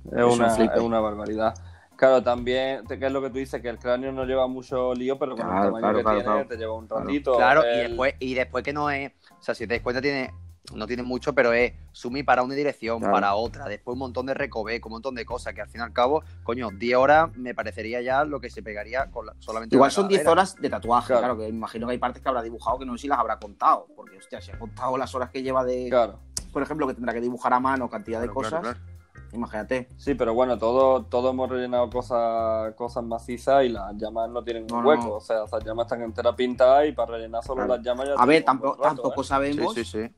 Es 0.07 0.25
un 0.25 0.33
una, 0.41 0.47
es 0.75 0.81
una 0.81 1.01
barbaridad. 1.01 1.55
Claro, 1.97 2.23
también, 2.23 2.85
que 2.87 2.95
es 3.05 3.13
lo 3.13 3.21
que 3.21 3.31
tú 3.31 3.39
dices, 3.39 3.61
que 3.61 3.69
el 3.69 3.79
cráneo 3.79 4.13
no 4.13 4.25
lleva 4.25 4.47
mucho 4.47 4.95
lío, 4.95 5.19
pero 5.19 5.37
con 5.37 5.45
Claro, 5.47 5.59
el 5.59 5.65
tamaño 5.67 5.81
claro, 5.81 5.97
que 5.99 6.03
claro, 6.03 6.19
tiene 6.19 6.33
claro. 6.35 6.49
te 6.49 6.57
lleva 6.57 6.75
un 6.75 6.89
ratito. 6.89 7.35
Claro, 7.37 7.63
y 7.63 7.79
El- 7.81 7.89
después, 7.89 8.15
y 8.21 8.35
después 8.35 8.65
que 8.65 8.73
no 8.73 8.91
es, 8.91 9.13
o 9.39 9.43
sea, 9.43 9.55
si 9.55 9.67
te 9.67 9.75
das 9.75 9.83
cuenta, 9.83 10.01
tiene, 10.01 10.33
no 10.75 10.87
tiene 10.87 11.03
mucho, 11.03 11.35
pero 11.35 11.53
es 11.53 11.73
sumi 11.93 12.23
para 12.23 12.43
una 12.43 12.55
dirección, 12.55 12.99
Claro. 12.99 13.13
para 13.15 13.35
otra, 13.35 13.67
después 13.67 13.95
un 13.95 14.01
montón 14.01 14.27
de 14.27 14.35
recoveco, 14.35 14.89
un 14.89 14.95
montón 14.95 15.15
de 15.15 15.25
cosas, 15.25 15.55
que 15.55 15.61
al 15.63 15.69
fin 15.69 15.81
y 15.81 15.85
al 15.85 15.93
cabo, 15.93 16.23
coño, 16.45 16.71
10 16.71 16.97
horas 16.97 17.35
me 17.37 17.55
parecería 17.55 18.01
ya 18.03 18.25
lo 18.25 18.41
que 18.41 18.51
se 18.51 18.63
pegaría 18.63 19.11
con 19.11 19.27
la- 19.27 19.35
solamente 19.39 19.75
Igual 19.77 19.91
son 19.91 20.09
10 20.09 20.21
calavera. 20.23 20.43
horas 20.43 20.57
de 20.61 20.69
tatuaje, 20.71 21.07
Claro. 21.09 21.21
claro. 21.21 21.39
que 21.39 21.49
imagino 21.49 21.87
que 21.87 21.93
hay 21.93 21.99
partes 21.99 22.23
que 22.23 22.29
habrá 22.29 22.43
dibujado 22.43 22.79
que 22.79 22.85
no 22.87 22.93
sé 22.97 23.03
si 23.03 23.09
las 23.09 23.19
habrá 23.19 23.39
contado. 23.39 23.87
Porque, 23.97 24.19
hostia, 24.19 24.41
si 24.41 24.51
ha 24.51 24.59
contado 24.59 24.97
las 24.99 25.15
horas 25.15 25.31
que 25.31 25.43
lleva 25.43 25.65
de. 25.65 25.89
Claro. 25.89 26.19
Por 26.53 26.63
ejemplo, 26.63 26.87
que 26.87 26.95
tendrá 26.95 27.13
que 27.15 27.21
dibujar 27.21 27.53
a 27.53 27.61
mano 27.61 27.89
cantidad 27.89 28.21
de 28.21 28.29
cosas. 28.29 28.61
claro, 28.61 28.77
claro. 28.79 28.99
Imagínate. 29.33 29.89
Sí, 29.99 30.15
pero 30.15 30.33
bueno, 30.33 30.57
todo, 30.59 31.05
todo 31.05 31.31
hemos 31.31 31.51
rellenado 31.51 31.91
cosas, 31.91 32.75
cosas 32.77 33.05
macizas 33.05 33.63
y 33.65 33.69
las 33.69 33.95
llamas 33.97 34.31
no 34.31 34.43
tienen 34.43 34.67
No, 34.67 34.77
un 34.79 34.83
no, 34.85 34.89
hueco. 34.89 35.03
no. 35.05 35.13
O 35.17 35.21
sea, 35.21 35.41
las 35.51 35.65
llamas 35.65 35.85
están 35.85 36.01
enteras 36.03 36.35
pintadas 36.35 36.89
y 36.89 36.93
para 36.93 37.13
rellenar 37.13 37.43
solo 37.45 37.57
Claro. 37.67 37.75
las 37.77 37.85
llamas 37.85 38.09
ya 38.09 38.15
A 38.15 38.25
ver, 38.25 38.43
tampoco, 38.43 38.83
rato, 38.83 38.95
tampoco 39.03 39.21
¿eh? 39.21 39.25
sabemos. 39.25 39.75
Sí, 39.75 39.85
sí, 39.85 40.07
sí. 40.09 40.15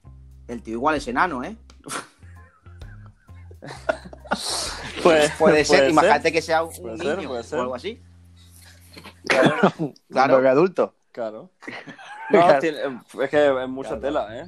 El 0.51 0.63
tío 0.63 0.75
igual 0.75 0.97
es 0.97 1.07
enano, 1.09 1.45
¿eh? 1.45 1.57
Pues, 5.03 5.31
Puede 5.39 5.65
ser, 5.65 5.81
ser. 5.81 5.91
imagínate 5.91 6.33
que 6.33 6.43
sea 6.43 6.63
un 6.63 6.71
Puede 6.75 6.97
niño 6.99 7.15
ser, 7.17 7.27
puede 7.29 7.43
ser. 7.43 7.59
o 7.59 7.63
algo 7.63 7.75
así. 7.75 8.03
Claro. 10.09 10.37
bebé 10.37 10.49
adulto. 10.49 10.95
Claro. 11.13 11.51
No, 12.31 12.39
Claro. 12.47 12.59
tiene- 12.61 12.79
es 13.25 13.29
que 13.31 13.63
es 13.63 13.69
mucha 13.69 13.89
Claro. 13.99 14.03
tela, 14.03 14.39
¿eh? 14.39 14.47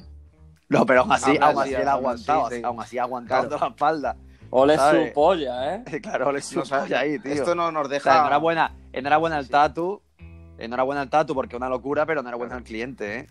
No, 0.68 0.86
pero 0.86 1.00
aún 1.00 1.10
así, 1.10 1.36
aún 1.40 1.54
sí, 1.56 1.60
así 1.62 1.74
él 1.74 1.88
ha 1.88 1.92
aún 1.94 2.06
así, 2.06 2.22
aguantado, 2.30 2.50
sí. 2.50 2.62
aún 2.64 2.80
así 2.80 2.98
ha 2.98 3.02
aguantado 3.02 3.48
Claro. 3.48 3.60
la 3.64 3.68
espalda. 3.70 4.16
Ole 4.50 4.76
¿Sabes? 4.76 5.08
su 5.08 5.14
polla, 5.14 5.74
¿eh? 5.74 5.84
Claro, 6.02 6.30
le 6.30 6.38
No, 6.38 6.44
supo 6.44 6.60
o 6.60 6.64
sea, 6.64 6.86
ya 6.86 7.00
ahí, 7.00 7.18
tío. 7.18 7.32
Esto 7.32 7.56
no 7.56 7.72
nos 7.72 7.86
O 7.86 7.88
deja. 7.88 8.04
sea, 8.08 8.20
enhorabuena, 8.20 8.72
enhorabuena 8.92 9.36
al 9.38 9.46
Sí. 9.46 9.50
tatu. 9.50 10.00
Enhorabuena 10.58 11.00
al 11.00 11.10
tatu 11.10 11.34
porque 11.34 11.56
es 11.56 11.58
una 11.58 11.68
locura, 11.68 12.06
pero 12.06 12.20
enhorabuena 12.20 12.54
al 12.54 12.62
cliente, 12.62 13.18
¿eh? 13.18 13.26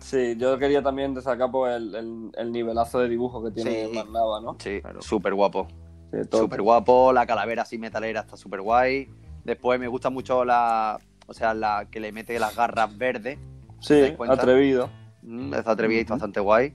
Sí, 0.00 0.34
yo 0.36 0.58
quería 0.58 0.82
también 0.82 1.14
destacar 1.14 1.50
pues, 1.50 1.76
el, 1.76 1.94
el- 1.94 2.30
el 2.36 2.52
nivelazo 2.52 2.98
de 3.00 3.08
dibujo 3.08 3.42
que 3.44 3.50
tiene 3.50 3.86
Sí. 3.86 3.92
Marnava, 3.94 4.40
¿no? 4.40 4.56
Sí, 4.58 4.80
Claro. 4.80 5.00
súper 5.02 5.34
guapo. 5.34 5.68
Sí, 6.12 6.18
Súper 6.32 6.60
guapo, 6.62 7.12
la 7.12 7.24
calavera 7.26 7.62
así 7.62 7.78
metalera 7.78 8.20
está 8.20 8.36
súper 8.36 8.60
guay. 8.62 9.08
Después 9.44 9.78
me 9.78 9.86
gusta 9.88 10.10
mucho 10.10 10.44
la. 10.44 10.98
O 11.28 11.32
sea, 11.34 11.54
la 11.54 11.86
que 11.90 12.00
le 12.00 12.10
mete 12.10 12.38
las 12.40 12.56
garras 12.56 12.96
verdes. 12.98 13.38
¿te 13.86 14.08
Sí, 14.08 14.16
atrevido. 14.28 14.90
Mm, 15.22 15.54
está 15.54 15.70
atrevida 15.72 15.98
y 15.98 16.00
está 16.02 16.14
bastante 16.14 16.40
guay. 16.40 16.72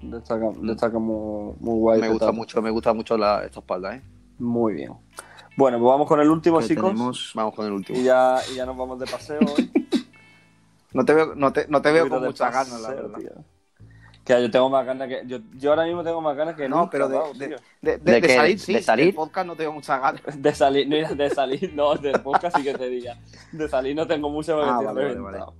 Destaca, 0.00 0.50
destaca 0.62 0.98
muy, 0.98 1.54
muy 1.60 1.78
guay. 1.78 2.00
Me 2.00 2.08
gusta 2.08 2.32
mucho, 2.32 2.62
me 2.62 2.70
gusta 2.70 2.94
mucho 2.94 3.16
la, 3.18 3.44
esta 3.44 3.60
espalda, 3.60 3.96
¿eh? 3.96 4.02
Muy 4.38 4.74
bien. 4.74 4.92
Bueno, 5.56 5.78
pues 5.78 5.90
vamos 5.90 6.08
con 6.08 6.18
el 6.20 6.30
último, 6.30 6.60
chicos. 6.62 6.84
tenemos- 6.92 7.32
Vamos 7.34 7.54
con 7.54 7.66
el 7.66 7.72
último. 7.72 7.98
Y 7.98 8.04
ya, 8.04 8.38
y 8.52 8.56
ya 8.56 8.64
nos 8.66 8.76
vamos 8.76 8.98
de 8.98 9.06
paseo 9.06 9.40
hoy. 9.40 9.70
No 10.94 11.04
te 11.04 11.14
veo, 11.14 11.34
no 11.34 11.52
te, 11.52 11.66
no 11.68 11.80
te 11.82 11.90
veo 11.92 12.08
con 12.08 12.22
muchas 12.24 12.52
ganas, 12.52 12.80
la 12.80 12.90
verdad. 12.90 13.18
tío. 13.18 13.30
Que 14.24 14.40
yo 14.40 14.50
tengo 14.52 14.70
más 14.70 14.86
ganas 14.86 15.08
que. 15.08 15.22
Yo, 15.26 15.38
yo 15.54 15.70
ahora 15.70 15.84
mismo 15.84 16.04
tengo 16.04 16.20
más 16.20 16.36
ganas 16.36 16.54
que 16.54 16.68
No, 16.68 16.76
nunca, 16.82 16.90
pero 16.92 17.08
de- 17.08 17.16
vamos, 17.18 17.38
de-. 17.38 17.48
De, 17.48 17.56
de- 17.80 17.98
¿De 17.98 18.12
de 18.12 18.20
qué? 18.22 18.36
salir, 18.36 18.58
sí. 18.60 18.72
¿De 18.74 18.82
salir? 18.82 19.06
Del 19.06 19.14
podcast 19.16 19.46
no 19.48 19.56
tengo 19.56 19.72
muchas 19.72 20.00
ganas. 20.00 20.22
De 20.42 20.54
salir, 20.54 20.88
no, 20.88 21.14
de 21.16 21.30
salir, 21.30 21.72
no, 21.74 21.94
del 21.96 22.20
podcast 22.20 22.56
sí 22.56 22.62
que 22.62 22.74
te 22.74 22.88
diga. 22.88 23.16
De 23.50 23.68
salir 23.68 23.96
no 23.96 24.06
tengo 24.06 24.28
mucho 24.30 24.54
porque 24.54 24.70
Ah, 24.70 24.76
vale, 24.76 24.86
vale, 24.92 25.14
reventado. 25.14 25.54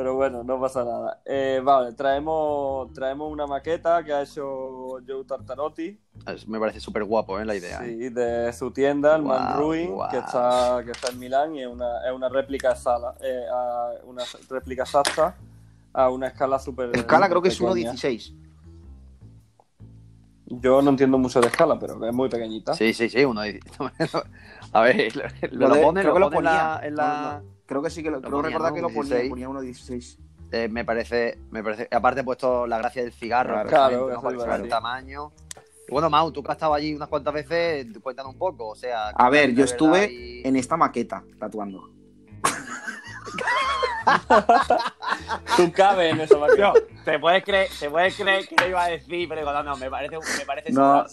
Pero 0.00 0.14
bueno, 0.14 0.42
no 0.42 0.58
pasa 0.58 0.82
nada. 0.82 1.20
Eh, 1.26 1.60
vale, 1.62 1.92
traemos, 1.92 2.90
traemos 2.94 3.30
una 3.30 3.46
maqueta 3.46 4.02
que 4.02 4.14
ha 4.14 4.22
hecho 4.22 4.96
Joe 5.06 5.24
Tartarotti. 5.28 6.00
Me 6.46 6.58
parece 6.58 6.80
súper 6.80 7.04
guapo, 7.04 7.38
¿eh? 7.38 7.44
La 7.44 7.54
idea. 7.54 7.84
¿eh? 7.84 7.88
Sí, 7.98 8.08
de 8.08 8.50
su 8.54 8.70
tienda, 8.70 9.16
el 9.16 9.22
Man 9.24 9.48
Guau, 9.58 9.58
Ruin, 9.60 9.90
que 10.10 10.16
está, 10.16 10.80
que 10.86 10.92
está 10.92 11.10
en 11.10 11.18
Milán 11.18 11.54
y 11.54 11.60
es 11.60 11.66
una, 11.68 11.98
es 12.08 12.14
una 12.14 12.30
réplica 12.30 12.74
sala, 12.74 13.14
eh, 13.20 13.44
a- 13.52 13.90
una 14.06 14.22
réplica 14.48 14.84
exacta 14.84 15.36
a 15.92 16.08
una 16.08 16.28
escala 16.28 16.58
súper. 16.58 16.96
Escala 16.96 17.28
creo 17.28 17.42
que 17.42 17.50
es 17.50 17.58
pequeña. 17.58 17.92
1.16. 17.92 18.34
Yo 20.46 20.80
no 20.80 20.88
entiendo 20.88 21.18
mucho 21.18 21.42
de 21.42 21.48
escala, 21.48 21.78
pero 21.78 22.02
es 22.06 22.14
muy 22.14 22.30
pequeñita. 22.30 22.72
Sí, 22.72 22.94
sí, 22.94 23.10
sí. 23.10 23.22
Uno 23.22 23.42
A 24.72 24.80
ver, 24.80 25.14
lo, 25.52 25.68
Lo 25.68 25.74
de- 25.74 25.82
pone, 25.82 26.00
creo 26.00 26.12
lo 26.12 26.14
que 26.14 26.20
lo 26.20 26.30
pone 26.30 26.38
en 26.38 26.44
la- 26.44 26.74
ponía. 26.80 26.88
en 26.88 26.96
la- 26.96 27.42
No, 27.42 27.50
no, 27.50 27.59
Creo 27.70 27.82
que 27.82 27.90
sí 27.90 28.02
que 28.02 28.10
lo, 28.10 28.18
creo 28.20 28.32
ponía, 28.32 28.48
recordar 28.48 28.72
¿no? 28.72 28.74
que 28.74 28.82
lo 28.82 28.88
ponía, 28.88 29.18
16. 29.18 29.30
ponía 29.30 29.48
1.16. 29.48 30.18
eh, 30.50 30.68
me 30.68 30.84
parece, 30.84 31.38
me 31.52 31.62
parece. 31.62 31.86
Aparte 31.92 32.22
he 32.22 32.24
puesto 32.24 32.66
la 32.66 32.78
gracia 32.78 33.00
del 33.04 33.12
cigarro, 33.12 33.52
Claro, 33.52 33.68
claro, 33.68 34.08
¿no? 34.20 34.30
eso 34.32 34.44
Para 34.44 34.56
el 34.56 34.68
tamaño. 34.68 35.30
Y 35.86 35.92
bueno, 35.92 36.10
Mau, 36.10 36.32
tú 36.32 36.42
que 36.42 36.50
has 36.50 36.56
estado 36.56 36.74
allí 36.74 36.92
unas 36.92 37.08
cuantas 37.08 37.32
veces, 37.32 37.86
cuéntanos 38.02 38.32
un 38.32 38.38
poco. 38.40 38.70
O 38.70 38.74
sea, 38.74 39.10
A 39.10 39.30
ver, 39.30 39.54
yo 39.54 39.64
estuve 39.64 40.10
y- 40.12 40.42
en 40.44 40.56
esta 40.56 40.76
maqueta 40.76 41.22
tatuando. 41.38 41.90
Tú 45.56 45.70
cabes 45.72 46.12
en 46.12 46.20
esa 46.22 46.38
maqueta. 46.38 46.72
te 47.04 47.18
puedes 47.20 47.44
creer, 47.44 47.68
te 47.78 47.88
puedes 47.88 48.16
creer 48.16 48.48
que 48.48 48.56
lo 48.56 48.68
iba 48.68 48.84
a 48.84 48.88
decir, 48.88 49.28
pero 49.28 49.40
digo, 49.42 49.52
no, 49.52 49.62
no, 49.62 49.76
me 49.76 49.88
parece, 49.88 50.16
me 50.18 50.44
parece 50.44 50.72
No. 50.72 51.04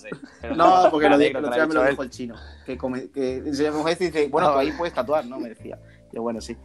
Pero 0.41 0.55
No, 0.55 0.88
porque 0.89 1.08
lo, 1.10 1.18
me 1.18 1.24
di- 1.24 1.30
alegro 1.30 1.41
lo 1.41 1.49
lo 1.55 1.68
me 1.68 1.74
lo 1.76 1.86
dijo 1.86 2.01
el 2.03 2.10
chino. 2.10 2.36
Que, 2.66 2.78
come- 2.80 3.10
que 3.12 3.43
se 3.53 3.70
me 3.70 3.95
dice, 3.95 4.28
bueno, 4.30 4.47
Ah, 4.49 4.53
tú 4.53 4.58
ahí 4.60 4.72
puedes 4.72 4.95
tatuar, 4.95 5.24
¿no? 5.26 5.39
Me 5.39 5.49
decía. 5.49 5.78
Bueno, 6.20 6.41
sí. 6.41 6.55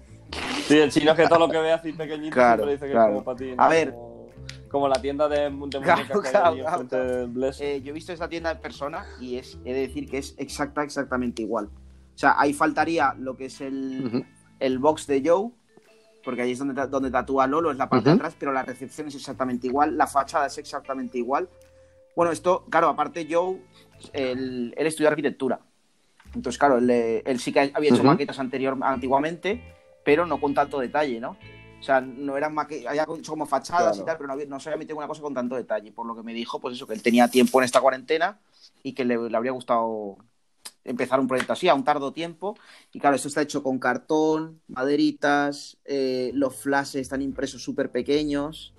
Sí, 0.66 0.78
el 0.78 0.90
chino 0.90 1.11
es 1.11 1.16
que 1.16 1.28
todo 1.28 1.38
lo 1.40 1.48
que 1.48 1.59
ve 1.59 1.72
así 1.72 1.92
pequeñito 1.92 2.34
Claro, 2.34 2.64
siempre 2.64 2.72
dice 2.74 2.86
que 2.86 2.92
claro. 2.92 3.09
es 3.09 3.12
como 3.14 3.24
para 3.24 3.36
ti. 3.36 3.55
¿no? 3.55 3.62
A 3.62 3.68
ver. 3.68 3.90
Como, 3.92 4.28
como 4.70 4.88
la 4.88 5.00
tienda 5.03 5.28
de, 5.28 5.40
de 5.40 5.50
muñecas 5.50 6.00
Claro, 6.09 6.22
que 6.22 6.28
hay. 6.36 6.62
Eh, 7.61 7.82
yo 7.82 7.90
he 7.90 7.92
visto 7.92 8.12
esa 8.12 8.28
tienda 8.28 8.53
en 8.53 8.61
persona 8.61 9.05
y 9.20 9.36
es, 9.36 9.59
he 9.64 9.74
de 9.74 9.80
decir 9.80 10.09
que 10.09 10.18
es 10.18 10.34
exacta, 10.38 10.82
exactamente 10.82 11.42
igual. 11.42 11.66
O 11.66 12.18
sea, 12.18 12.34
ahí 12.38 12.53
faltaría 12.55 13.14
lo 13.18 13.36
que 13.36 13.46
es 13.46 13.61
el, 13.61 14.24
el 14.61 14.78
box 14.78 15.07
de 15.07 15.22
Joe, 15.24 15.50
porque 16.24 16.42
ahí 16.42 16.53
es 16.53 16.59
donde, 16.59 16.86
donde 16.86 17.11
tatúa 17.11 17.46
Lolo, 17.46 17.70
es 17.70 17.76
la 17.76 17.88
parte 17.88 18.11
de 18.11 18.14
atrás, 18.14 18.36
pero 18.38 18.53
la 18.53 18.62
recepción 18.62 19.09
es 19.09 19.14
exactamente 19.14 19.66
igual, 19.66 19.96
la 19.96 20.07
fachada 20.07 20.46
es 20.46 20.57
exactamente 20.59 21.18
igual. 21.18 21.48
Bueno, 22.14 22.32
esto, 22.32 22.64
claro, 22.70 22.88
aparte 22.88 23.26
Joe, 23.30 23.61
él, 24.12 24.74
él 24.76 24.86
estudió 24.86 25.09
arquitectura. 25.09 25.61
Entonces, 26.35 26.59
claro, 26.59 26.78
él, 26.78 26.91
él 26.91 27.39
sí 27.41 27.53
que 27.53 27.70
había 27.74 27.91
hecho 27.91 28.05
maquetas 28.05 28.39
anterior, 28.39 28.76
antiguamente, 28.83 29.62
pero 30.05 30.26
no 30.26 30.41
con 30.41 30.55
tanto 30.55 30.78
detalle, 30.80 31.20
¿no? 31.20 31.37
O 31.78 31.83
sea, 31.85 32.01
no 32.01 32.37
eran 32.37 32.55
maquetas, 32.55 32.87
había 32.91 33.03
hecho 33.18 33.33
como 33.33 33.45
fachadas 33.45 33.97
Claro. 33.97 34.03
y 34.03 34.05
tal, 34.07 34.16
pero 34.16 34.28
no, 34.28 34.45
no 34.49 34.61
se 34.61 34.68
había 34.68 34.78
metido 34.78 34.97
una 34.97 35.09
cosa 35.09 35.20
con 35.20 35.35
tanto 35.35 35.57
detalle. 35.57 35.93
Por 35.93 36.07
lo 36.07 36.14
que 36.14 36.22
me 36.22 36.33
dijo, 36.33 36.61
pues 36.61 36.76
eso, 36.76 36.87
que 36.87 36.95
él 36.95 37.03
tenía 37.03 37.28
tiempo 37.28 37.61
en 37.61 37.64
esta 37.64 37.80
cuarentena 37.80 38.39
y 38.83 38.93
que 38.93 39.05
le, 39.05 39.16
le 39.28 39.37
habría 39.37 39.53
gustado 39.53 40.16
empezar 40.85 41.20
un 41.20 41.28
proyecto 41.28 41.53
así 41.53 41.68
a 41.68 41.74
un 41.74 41.85
tardo 41.85 42.12
tiempo. 42.12 42.57
Y 42.93 43.01
claro, 43.01 43.16
esto 43.16 43.28
está 43.28 43.43
hecho 43.43 43.62
con 43.62 43.78
cartón, 43.78 44.61
maderitas, 44.68 45.76
eh, 45.85 46.30
los 46.35 46.57
flashes 46.57 47.03
están 47.03 47.20
impresos 47.20 47.62
súper 47.62 47.91
pequeños. 47.91 48.74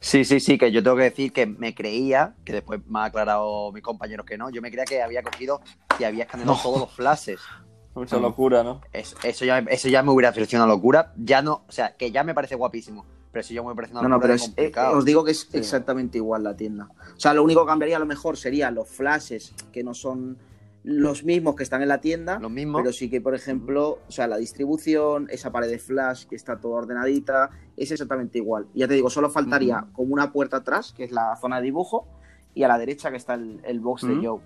Sí, 0.00 0.22
sí, 0.24 0.38
sí, 0.38 0.58
que 0.58 0.70
yo 0.70 0.82
tengo 0.82 0.96
que 0.96 1.04
decir 1.04 1.32
que 1.32 1.46
me 1.46 1.74
creía, 1.74 2.34
que 2.44 2.52
después 2.52 2.80
me 2.86 2.98
ha 2.98 3.04
aclarado 3.04 3.72
mis 3.72 3.82
compañeros 3.82 4.26
que 4.26 4.36
no, 4.36 4.50
yo 4.50 4.60
me 4.60 4.70
creía 4.70 4.84
que 4.84 5.00
había 5.00 5.22
cogido 5.22 5.62
y 5.98 6.04
había 6.04 6.24
escaneado 6.24 6.54
No. 6.54 6.60
todos 6.62 6.80
los 6.80 6.92
flashes. 6.92 7.40
Mucha 7.94 8.16
locura, 8.18 8.64
¿no? 8.64 8.80
Eso, 8.92 9.16
eso, 9.22 9.44
ya, 9.44 9.58
eso 9.60 9.88
ya 9.88 10.02
me 10.02 10.10
hubiera 10.10 10.32
parecido 10.32 10.64
una 10.64 10.72
locura. 10.74 11.12
Ya 11.16 11.42
no, 11.42 11.64
o 11.68 11.72
sea, 11.72 11.94
que 11.96 12.10
ya 12.10 12.24
me 12.24 12.34
parece 12.34 12.56
guapísimo, 12.56 13.06
pero 13.30 13.40
eso 13.42 13.54
ya 13.54 13.62
me 13.62 13.72
parece 13.74 13.92
una 13.92 14.02
No, 14.02 14.08
no, 14.08 14.16
locura 14.16 14.34
pero 14.34 14.44
es- 14.66 14.74
eh, 14.76 14.80
os 14.92 15.04
digo 15.04 15.24
que 15.24 15.30
es 15.30 15.42
Sí. 15.50 15.58
exactamente 15.58 16.18
igual 16.18 16.42
la 16.42 16.56
tienda. 16.56 16.88
O 17.16 17.20
sea, 17.20 17.34
lo 17.34 17.44
único 17.44 17.60
que 17.64 17.68
cambiaría 17.68 17.96
a 17.96 18.00
lo 18.00 18.06
mejor 18.06 18.36
sería 18.36 18.70
los 18.72 18.88
flashes, 18.88 19.54
que 19.72 19.84
no 19.84 19.94
son 19.94 20.38
los 20.82 21.22
mismos 21.24 21.54
que 21.54 21.62
están 21.62 21.82
en 21.82 21.88
la 21.88 22.00
tienda. 22.00 22.38
Lo 22.40 22.50
mismo. 22.50 22.78
Pero 22.78 22.92
sí 22.92 23.08
que, 23.08 23.20
por 23.20 23.34
ejemplo, 23.36 24.00
o 24.08 24.10
sea, 24.12 24.26
la 24.26 24.36
distribución, 24.38 25.28
esa 25.30 25.52
pared 25.52 25.70
de 25.70 25.78
flash 25.78 26.24
que 26.26 26.34
está 26.34 26.58
toda 26.58 26.78
ordenadita, 26.78 27.50
es 27.76 27.92
exactamente 27.92 28.38
igual. 28.38 28.66
Y 28.74 28.80
ya 28.80 28.88
te 28.88 28.94
digo, 28.94 29.08
solo 29.08 29.30
faltaría 29.30 29.78
Ujú. 29.84 29.92
como 29.92 30.14
una 30.14 30.32
puerta 30.32 30.56
atrás, 30.58 30.92
que 30.96 31.04
es 31.04 31.12
la 31.12 31.36
zona 31.36 31.58
de 31.58 31.62
dibujo, 31.62 32.08
y 32.54 32.64
a 32.64 32.68
la 32.68 32.76
derecha 32.76 33.10
que 33.12 33.16
está 33.18 33.34
el, 33.34 33.60
el 33.64 33.78
box 33.80 34.02
de 34.06 34.16
Joe. 34.26 34.40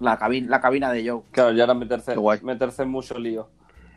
La, 0.00 0.18
cabin- 0.18 0.46
la 0.48 0.60
cabina 0.60 0.92
de 0.92 1.08
Joe. 1.08 1.22
Claro, 1.32 1.52
ya 1.52 1.64
era 1.64 1.74
meterse, 1.74 2.14
meterse 2.42 2.82
en 2.82 2.88
mucho 2.90 3.18
lío. 3.18 3.48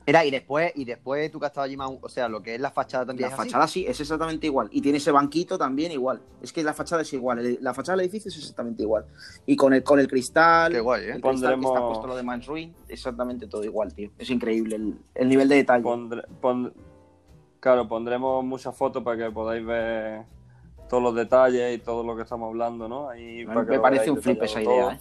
Era, 0.04 0.26
y 0.26 0.32
después, 0.32 0.72
y 0.76 0.84
después 0.84 1.30
tú 1.32 1.40
que 1.40 1.46
has 1.46 1.52
estado 1.52 1.66
allí, 1.66 1.78
o 1.80 2.10
sea, 2.10 2.28
lo 2.28 2.42
que 2.42 2.56
es 2.56 2.60
la 2.60 2.72
fachada 2.72 3.06
también 3.06 3.30
La 3.30 3.36
es 3.36 3.40
así. 3.40 3.50
fachada 3.50 3.68
sí, 3.68 3.86
es 3.88 4.00
exactamente 4.02 4.48
igual. 4.48 4.68
Y 4.72 4.82
tiene 4.82 4.98
ese 4.98 5.12
banquito 5.12 5.60
también 5.60 5.92
igual. 5.92 6.20
Es 6.42 6.52
que 6.52 6.64
la 6.64 6.74
fachada 6.74 7.04
es 7.04 7.14
igual. 7.14 7.38
el- 7.38 7.60
La 7.62 7.76
fachada 7.76 7.98
del 7.98 8.06
edificio 8.08 8.30
es 8.30 8.38
exactamente 8.40 8.82
igual. 8.82 9.06
Y 9.46 9.56
con 9.56 9.74
el, 9.76 9.84
con 9.84 10.00
el 10.00 10.08
cristal. 10.08 10.72
Qué 10.74 10.80
guay, 10.80 11.04
¿eh? 11.04 11.12
El 11.14 11.22
cristal 11.22 11.32
que 11.32 11.36
está 11.38 11.50
Pondremos- 11.70 11.88
puesto 11.90 12.08
lo 12.08 12.16
de 12.16 12.24
Man's 12.24 12.48
Ruin, 12.48 12.74
exactamente 12.90 13.46
todo 13.46 13.64
igual, 13.64 13.94
tío. 13.94 14.10
Es 14.18 14.30
increíble 14.32 14.76
el, 14.78 14.96
el 15.14 15.30
nivel 15.30 15.48
de 15.48 15.58
detalle. 15.58 15.84
Claro, 17.60 17.88
pondremos 17.88 18.44
muchas 18.44 18.76
fotos 18.76 19.04
para 19.04 19.18
que 19.26 19.32
podáis 19.32 19.64
ver 19.64 20.24
todos 20.90 21.04
los 21.04 21.14
detalles 21.16 21.76
y 21.76 21.78
todo 21.80 22.04
lo 22.04 22.16
que 22.16 22.24
estamos 22.24 22.48
hablando, 22.50 22.88
¿no? 22.88 23.08
Ahí, 23.10 23.46
para 23.46 23.64
que 23.66 23.72
Me 23.74 23.80
parece 23.80 24.10
un 24.10 24.20
flip 24.22 24.42
esa 24.42 24.62
idea, 24.64 24.82
todo. 24.82 24.92
¿eh? 24.92 24.98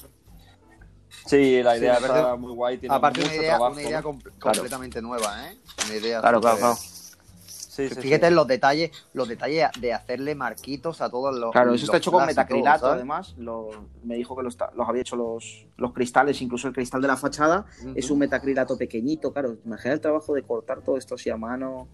Sí, 1.26 1.62
la 1.62 1.72
Sí, 1.74 1.80
idea 1.80 1.94
parece- 1.94 2.18
está 2.18 2.36
muy 2.36 2.52
guay. 2.52 2.78
Tiene 2.78 2.94
Aparte, 2.94 3.20
una 3.20 3.28
mucho 3.28 3.40
idea, 3.40 3.50
trabajo, 3.56 3.72
una 3.72 3.82
idea 3.82 3.98
¿no? 3.98 4.02
com- 4.04 4.18
Claro. 4.20 4.38
completamente 4.58 5.02
nueva, 5.02 5.48
¿eh? 5.50 5.56
Una 5.86 5.94
idea 5.96 6.20
Claro, 6.20 6.40
claro, 6.40 6.58
claro. 6.58 6.74
Sí, 6.76 7.88
sí, 7.88 7.94
Fíjate 7.94 8.26
sí. 8.26 8.28
en 8.28 8.34
los 8.34 8.46
detalles, 8.46 8.90
los 9.14 9.28
detalles 9.28 9.68
de 9.80 9.94
hacerle 9.94 10.34
marquitos 10.34 11.00
a 11.00 11.08
todos 11.08 11.34
los. 11.38 11.50
Claro, 11.52 11.72
eso 11.72 11.84
está 11.86 11.96
hecho 11.98 12.10
con 12.10 12.18
todo, 12.20 12.26
metacrilato, 12.26 12.80
¿sabes? 12.80 12.94
además. 12.96 13.34
Lo- 13.38 13.70
me 14.02 14.16
dijo 14.16 14.36
que 14.36 14.42
los, 14.42 14.56
los 14.74 14.88
había 14.88 15.00
hecho 15.02 15.16
los, 15.16 15.66
los 15.76 15.92
cristales, 15.92 16.42
incluso 16.42 16.68
el 16.68 16.74
cristal 16.74 17.00
de 17.00 17.08
la 17.08 17.16
fachada. 17.16 17.64
Es 17.94 18.10
un 18.10 18.18
metacrilato 18.18 18.76
pequeñito, 18.76 19.32
claro. 19.32 19.56
Imagina 19.64 19.94
el 19.94 20.00
trabajo 20.00 20.34
de 20.34 20.42
cortar 20.42 20.82
todo 20.82 20.96
esto 20.98 21.14
así 21.14 21.30
a 21.30 21.36
mano. 21.36 21.88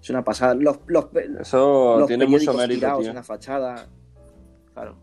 Es 0.00 0.10
una 0.10 0.22
pasada. 0.22 0.54
Los, 0.54 0.78
los, 0.86 1.06
Eso 1.40 1.96
los 2.00 2.06
tiene 2.06 2.26
mucho 2.26 2.52
mérito, 2.52 2.80
tirados 2.80 3.00
tío. 3.00 3.10
en 3.10 3.16
la 3.16 3.22
fachada. 3.22 3.86
Claro. 4.74 4.96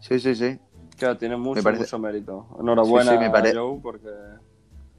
Sí, 0.00 0.20
sí, 0.20 0.34
sí. 0.34 0.58
Claro, 0.96 1.16
tiene 1.18 1.36
mucho, 1.36 1.62
parece- 1.62 1.82
mucho 1.84 1.98
mérito. 1.98 2.46
Enhorabuena 2.60 3.10
Sí, 3.12 3.16
sí, 3.16 3.22
me 3.24 3.30
pare- 3.30 3.54
Joe, 3.54 3.80
porque... 3.82 4.08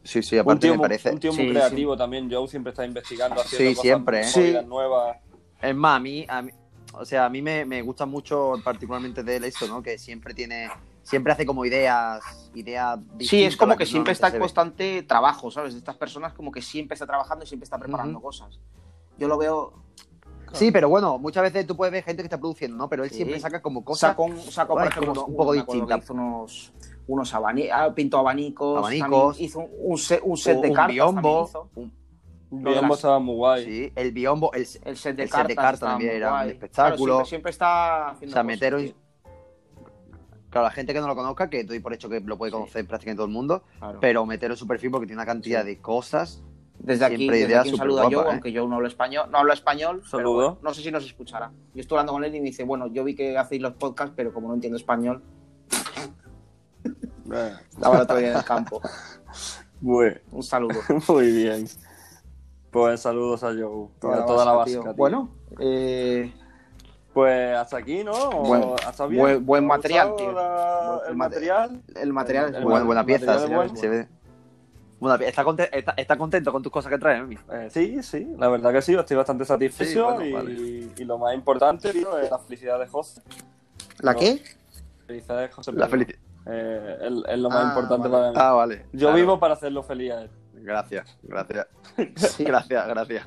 Sí, 0.04 0.24
sí, 0.24 0.36
Un 0.36 0.42
aparte 0.42 0.62
tío, 0.68 0.74
me 0.76 0.80
parece. 0.80 1.12
un 1.12 1.20
tío 1.20 1.34
muy 1.34 1.46
Sí, 1.46 1.50
creativo 1.52 1.98
también, 1.98 2.32
Joe 2.32 2.48
siempre 2.48 2.72
está 2.72 2.86
investigando, 2.86 3.42
haciendo 3.42 3.70
Sí, 3.70 3.76
cosas 3.76 3.82
siempre, 3.82 4.58
¿eh? 4.60 4.64
nuevas. 4.64 5.18
Es 5.62 5.76
más, 5.76 5.98
a 5.98 6.00
mí, 6.00 6.26
a 6.30 6.42
mí- 6.42 6.52
o 6.94 7.04
sea, 7.04 7.26
a 7.26 7.30
mí 7.30 7.42
me, 7.42 7.66
me 7.66 7.82
gusta 7.82 8.06
mucho 8.06 8.54
particularmente 8.64 9.24
de 9.24 9.36
él 9.36 9.44
esto, 9.44 9.68
¿no? 9.68 9.82
Que 9.84 9.98
siempre 9.98 10.34
tiene, 10.34 10.70
siempre 11.04 11.34
hace 11.34 11.46
como 11.46 11.66
ideas, 11.66 12.50
ideas 12.54 13.00
Sí, 13.20 13.44
es 13.44 13.58
como 13.58 13.74
a 13.74 13.78
que 13.78 13.86
siempre 13.86 14.14
está 14.14 14.30
en 14.30 14.40
constante 14.40 15.04
trabajo, 15.04 15.52
¿sabes? 15.52 15.74
De 15.74 15.80
estas 15.80 15.98
personas 15.98 16.32
como 16.34 16.52
que 16.52 16.62
siempre 16.62 16.94
está 16.96 17.06
trabajando 17.06 17.44
y 17.44 17.48
siempre 17.48 17.66
está 17.66 17.78
preparando 17.78 18.22
cosas. 18.22 18.60
Yo 19.18 19.28
lo 19.28 19.38
veo... 19.38 19.74
Sí, 20.54 20.72
pero 20.72 20.90
bueno, 20.90 21.18
muchas 21.20 21.44
veces 21.44 21.68
tú 21.68 21.76
puedes 21.76 21.92
ver 21.92 22.04
gente 22.04 22.22
que 22.24 22.28
está 22.28 22.38
produciendo, 22.40 22.78
¿no? 22.78 22.90
Pero 22.90 23.04
él 23.04 23.10
Sí. 23.10 23.18
siempre 23.18 23.40
saca 23.40 23.62
como 23.62 23.84
cosas. 23.84 24.12
Sacó, 24.12 24.24
un- 24.26 24.38
sacó, 24.40 24.74
por 24.76 24.88
ejemplo, 24.88 25.12
unos- 25.12 25.28
un 25.28 25.36
poco 25.36 25.54
me 25.54 25.60
acuerdo 25.60 25.88
que 25.88 25.94
distinta. 25.96 25.98
Hizo 26.04 26.14
unos, 26.14 26.74
unos 27.08 27.34
abanicos, 27.34 27.94
pintó 27.96 28.18
abanicos. 28.20 28.78
Abanicos. 28.80 29.40
Hizo 29.40 29.60
un, 29.60 29.70
un 29.80 29.98
set, 29.98 30.22
un 30.24 30.38
set 30.38 30.58
o 30.58 30.62
de 30.62 30.70
un 30.70 30.74
cartas. 30.76 30.94
biombo, 30.94 31.46
hizo. 31.50 31.70
un- 31.76 31.98
de 32.50 32.72
Biombo 32.72 32.96
estaba 32.96 33.20
muy 33.20 33.36
guay. 33.36 33.66
sí, 33.66 33.92
el 33.94 34.12
biombo, 34.14 34.54
el, 34.54 34.62
El 34.62 34.68
set 34.98 35.16
de 35.18 35.24
El 35.24 35.30
set 35.30 35.48
de 35.48 35.56
cartas. 35.56 35.82
también 35.82 36.12
era 36.16 36.44
un 36.44 36.50
espectáculo. 36.50 36.96
Claro, 37.16 37.26
siempre, 37.26 37.30
siempre 37.30 37.50
está 37.52 38.10
haciendo 38.12 38.32
O 38.32 38.34
sea, 38.34 38.44
cosas, 38.44 38.46
meteros- 38.46 38.82
tío. 38.84 38.94
claro, 40.50 40.64
la 40.68 40.72
gente 40.72 40.94
que 40.94 41.02
no 41.02 41.08
lo 41.08 41.16
conozca, 41.16 41.50
que 41.50 41.66
doy 41.66 41.80
por 41.80 41.94
hecho 41.94 42.08
que 42.10 42.22
lo 42.22 42.38
puede 42.38 42.52
Sí. 42.52 42.58
conocer 42.58 42.88
prácticamente 42.88 43.18
todo 43.18 43.26
el 43.28 43.34
mundo, 43.34 43.64
Claro. 43.80 44.00
pero 44.00 44.26
meter 44.26 44.52
en 44.52 44.58
su 44.58 44.66
perfil 44.66 44.92
porque 44.92 45.08
tiene 45.08 45.22
una 45.22 45.26
cantidad 45.26 45.62
Sí. 45.64 45.68
de 45.68 45.82
cosas. 45.82 46.42
Desde 46.80 47.06
aquí, 47.06 47.18
siempre 47.18 47.40
desde 47.40 47.58
aquí 47.58 47.72
un 47.72 47.78
saludo 47.78 48.02
a 48.02 48.04
Joe, 48.06 48.24
¿eh? 48.24 48.28
aunque 48.32 48.52
yo 48.52 48.68
no 48.68 48.76
hablo 48.76 48.88
español. 48.88 49.30
No 49.32 49.40
hablo 49.40 49.54
español. 49.54 49.98
pero 49.98 50.10
Saludo. 50.10 50.34
bueno, 50.36 50.58
no 50.62 50.74
sé 50.74 50.82
si 50.84 50.92
nos 50.92 51.04
escuchará. 51.06 51.52
Yo 51.74 51.82
estoy 51.82 51.96
hablando 51.98 52.14
con 52.14 52.24
él 52.24 52.36
y 52.36 52.40
me 52.40 52.46
dice, 52.46 52.64
bueno, 52.64 52.88
yo 52.88 53.04
vi 53.04 53.16
que 53.16 53.38
hacéis 53.38 53.62
los 53.62 53.74
podcasts, 53.74 54.14
pero 54.16 54.34
como 54.34 54.48
no 54.50 54.54
entiendo 54.54 54.78
español, 54.78 55.22
estaba 57.72 57.96
el 57.98 58.02
otro 58.02 58.18
día 58.18 58.32
en 58.32 58.38
el 58.38 58.44
campo. 58.44 58.82
Muy, 59.82 60.12
Un 60.32 60.42
saludo. 60.42 60.80
muy 61.08 61.32
bien. 61.32 61.68
Pues 62.72 63.00
saludos 63.02 63.44
a 63.44 63.50
Joe. 63.50 63.90
Toda, 64.00 64.26
toda 64.26 64.44
la 64.44 64.54
vasca, 64.54 64.72
tío. 64.82 64.94
Bueno, 64.96 65.30
eh, 65.60 66.34
Pues 67.14 67.56
hasta 67.56 67.78
aquí, 67.78 68.04
¿no? 68.04 68.12
¿O 68.12 68.44
Buen- 68.44 68.64
¿Hasta 68.86 69.06
bien? 69.06 69.22
buen- 69.22 69.46
buen 69.46 69.64
¿Te 69.64 69.66
ha 69.66 69.78
material, 69.78 70.16
tío. 70.16 70.32
la- 70.32 71.02
el 71.08 71.16
mate- 71.16 71.36
material. 71.36 71.84
el 71.96 72.14
material 72.14 72.46
es 72.46 72.56
El 72.56 72.64
bueno. 72.64 72.70
buena, 72.70 72.86
buena 72.86 73.06
pieza, 73.06 73.26
material 73.34 73.78
se, 73.78 74.00
es 74.02 74.08
bueno. 75.00 75.24
¿Está, 75.24 75.44
está, 75.72 75.94
está 75.98 76.18
contento 76.18 76.52
con 76.52 76.62
tus 76.64 76.72
cosas 76.72 76.92
que 76.92 76.98
traes, 76.98 77.22
Emi? 77.22 77.38
Eh, 77.52 77.68
sí, 77.72 78.02
sí, 78.04 78.28
la 78.38 78.48
verdad 78.50 78.72
que 78.74 78.82
sí, 78.82 78.94
estoy 78.96 79.18
bastante 79.18 79.46
satisfecho 79.46 79.92
Sí, 79.92 80.00
bueno, 80.00 80.26
y, 80.26 80.32
vale. 80.32 80.92
y 80.98 81.04
lo 81.06 81.18
más 81.18 81.34
importante, 81.36 81.92
tío, 81.92 82.18
es 82.20 82.30
la 82.32 82.40
felicidad 82.40 82.80
de 82.80 82.88
José. 82.88 83.22
¿La 84.00 84.14
No. 84.14 84.20
qué? 84.20 84.42
Felicidad 85.06 85.40
de 85.42 85.48
José. 85.50 85.72
La 85.74 85.88
felicidad. 85.88 86.20
Eh, 86.50 86.98
es, 87.02 87.14
es 87.34 87.40
lo 87.40 87.50
más 87.50 87.66
Ah, 87.66 87.68
importante 87.70 88.08
vale. 88.08 88.22
para 88.24 88.32
mí. 88.32 88.38
Ah, 88.40 88.54
vale. 88.54 88.86
Yo 88.94 89.00
Claro. 89.08 89.16
vivo 89.16 89.40
para 89.40 89.54
hacerlo 89.54 89.84
feliz 89.84 90.12
a 90.14 90.22
él. 90.24 90.30
Gracias, 90.56 91.18
gracias. 91.24 91.68
Gracias, 92.40 92.88
gracias. 92.88 93.26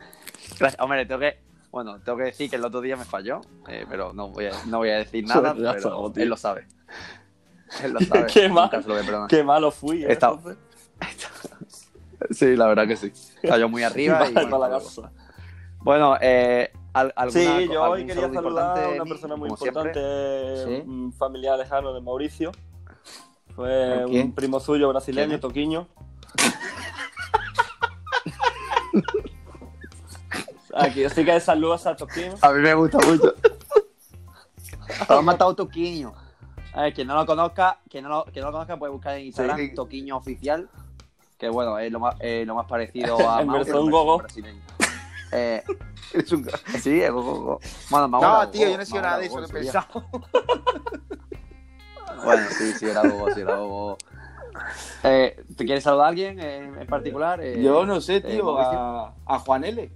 Gracias. 0.59 0.81
Hombre, 0.83 1.07
tengo 1.07 1.21
que, 1.21 1.39
bueno, 1.71 2.01
tengo 2.01 2.19
que 2.19 2.25
decir 2.25 2.51
que 2.51 2.57
el 2.57 2.65
otro 2.65 2.81
día 2.81 2.97
me 2.97 3.05
falló, 3.05 3.41
eh, 3.69 3.87
pero 3.89 4.13
no 4.13 4.29
voy, 4.31 4.47
a, 4.47 4.53
no 4.67 4.79
voy 4.79 4.91
a 4.91 4.97
decir 4.97 5.25
nada, 5.29 5.55
pero 5.55 6.13
él 6.17 6.29
lo 6.29 6.37
sabe. 6.37 6.67
Él 7.83 7.93
lo 7.93 8.01
sabe. 8.05 8.27
Qué 8.27 8.49
mal. 8.49 8.71
lo. 8.87 9.27
Qué 9.29 9.45
malo 9.45 9.71
fui, 9.71 10.05
¿eh? 10.05 10.13
Sí, 12.31 12.55
la 12.57 12.67
verdad 12.67 12.87
que 12.87 12.97
sí. 12.97 13.13
Cayó 13.43 13.69
muy 13.69 13.83
arriba 13.83 14.29
y 14.29 14.33
bueno, 14.35 14.59
la 14.59 14.69
casa. 14.71 15.11
Bueno, 15.79 16.17
eh, 16.21 16.71
al- 16.93 17.13
alguna, 17.17 17.41
Sí, 17.59 17.69
yo 17.73 17.83
hoy 17.83 18.07
quería 18.07 18.31
saludar 18.33 18.79
a 18.85 18.89
una 18.91 19.05
persona 19.05 19.37
muy 19.37 19.49
importante, 19.49 20.01
Sí. 20.67 20.83
un 20.87 21.13
familiar 21.13 21.59
lejano 21.59 21.93
de 21.95 22.01
Mauricio. 22.01 22.53
Fue 23.57 24.05
un 24.07 24.35
primo 24.35 24.61
suyo 24.61 24.89
brasileño. 24.91 25.41
Toquiño. 25.41 25.89
Aquí, 30.75 31.05
así 31.05 31.25
que 31.25 31.41
saludos 31.41 31.87
a 31.87 31.97
Toquiño. 31.97 32.35
A 32.41 32.53
mí 32.53 32.61
me 32.61 32.75
gusta 32.75 32.99
mucho. 33.07 33.35
Has 35.09 35.23
matado 35.23 35.55
Toquiño. 35.55 36.13
A 36.73 36.83
ver, 36.83 36.95
quien 36.95 37.09
no 37.09 37.17
lo 37.17 37.27
conozca, 37.27 37.81
quien 37.89 38.05
no 38.05 38.11
lo, 38.11 38.25
quien 38.27 38.43
no 38.45 38.47
lo 38.51 38.53
conozca 38.53 38.79
puede 38.79 38.93
buscar 38.93 39.17
en 39.19 39.27
Instagram 39.27 39.57
Sí. 39.59 39.75
Toquiño 39.75 40.17
Oficial, 40.17 40.69
que 41.41 41.49
bueno, 41.49 41.79
es 41.79 41.91
lo 41.91 41.99
más, 41.99 42.15
eh, 42.21 42.45
lo 42.47 42.55
más 42.55 42.67
parecido 42.67 43.17
a 43.29 43.39
versión 43.43 43.65
pero 43.65 43.81
en 43.81 43.91
gogo. 43.91 44.19
brasileño. 44.19 44.63
Eh, 45.33 45.65
es 46.15 46.31
un... 46.33 46.49
Sí, 46.81 47.01
es 47.03 47.11
gogo. 47.11 47.59
Bueno, 47.89 48.07
No, 48.09 48.49
tío, 48.51 48.69
yo 48.69 48.77
no 48.77 48.83
he 48.83 48.87
sido 48.87 49.03
nada 49.03 49.19
de 49.19 49.27
eso, 49.27 49.39
que 49.41 49.45
he 49.47 49.49
pensado. 49.49 50.05
Bueno, 52.23 52.43
sí, 52.51 52.73
sí, 52.75 52.87
era 52.87 53.01
gogo, 53.09 53.31
sí, 53.33 53.41
era 53.41 53.57
gogo. 53.57 53.97
Eh, 55.05 55.43
¿Te 55.57 55.65
quieres 55.65 55.83
saludar 55.85 56.07
a 56.07 56.09
alguien 56.11 56.39
en, 56.39 56.87
particular? 56.87 57.41
Eh, 57.43 57.63
Yo 57.63 57.87
no 57.87 57.99
sé, 58.03 58.17
eh, 58.17 58.21
tío, 58.21 58.59
a, 58.59 59.15
a 59.25 59.39
Juan 59.39 59.65
L. 59.65 59.91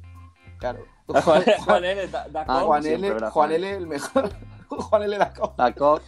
Claro. 0.58 0.86
A 1.12 1.20
Juan, 1.20 1.42
Juan 1.66 1.84
L. 1.84 2.08
da- 2.08 2.26
da 2.28 2.46
con- 2.46 2.62
Juan 2.64 2.86
L, 2.86 3.10
¿verdad, 3.10 3.30
Juan? 3.30 3.52
L, 3.52 3.70
el 3.70 3.86
mejor. 3.86 4.30
Juan 4.68 5.02
L 5.02 5.18
La 5.18 5.34
COC. 5.74 6.02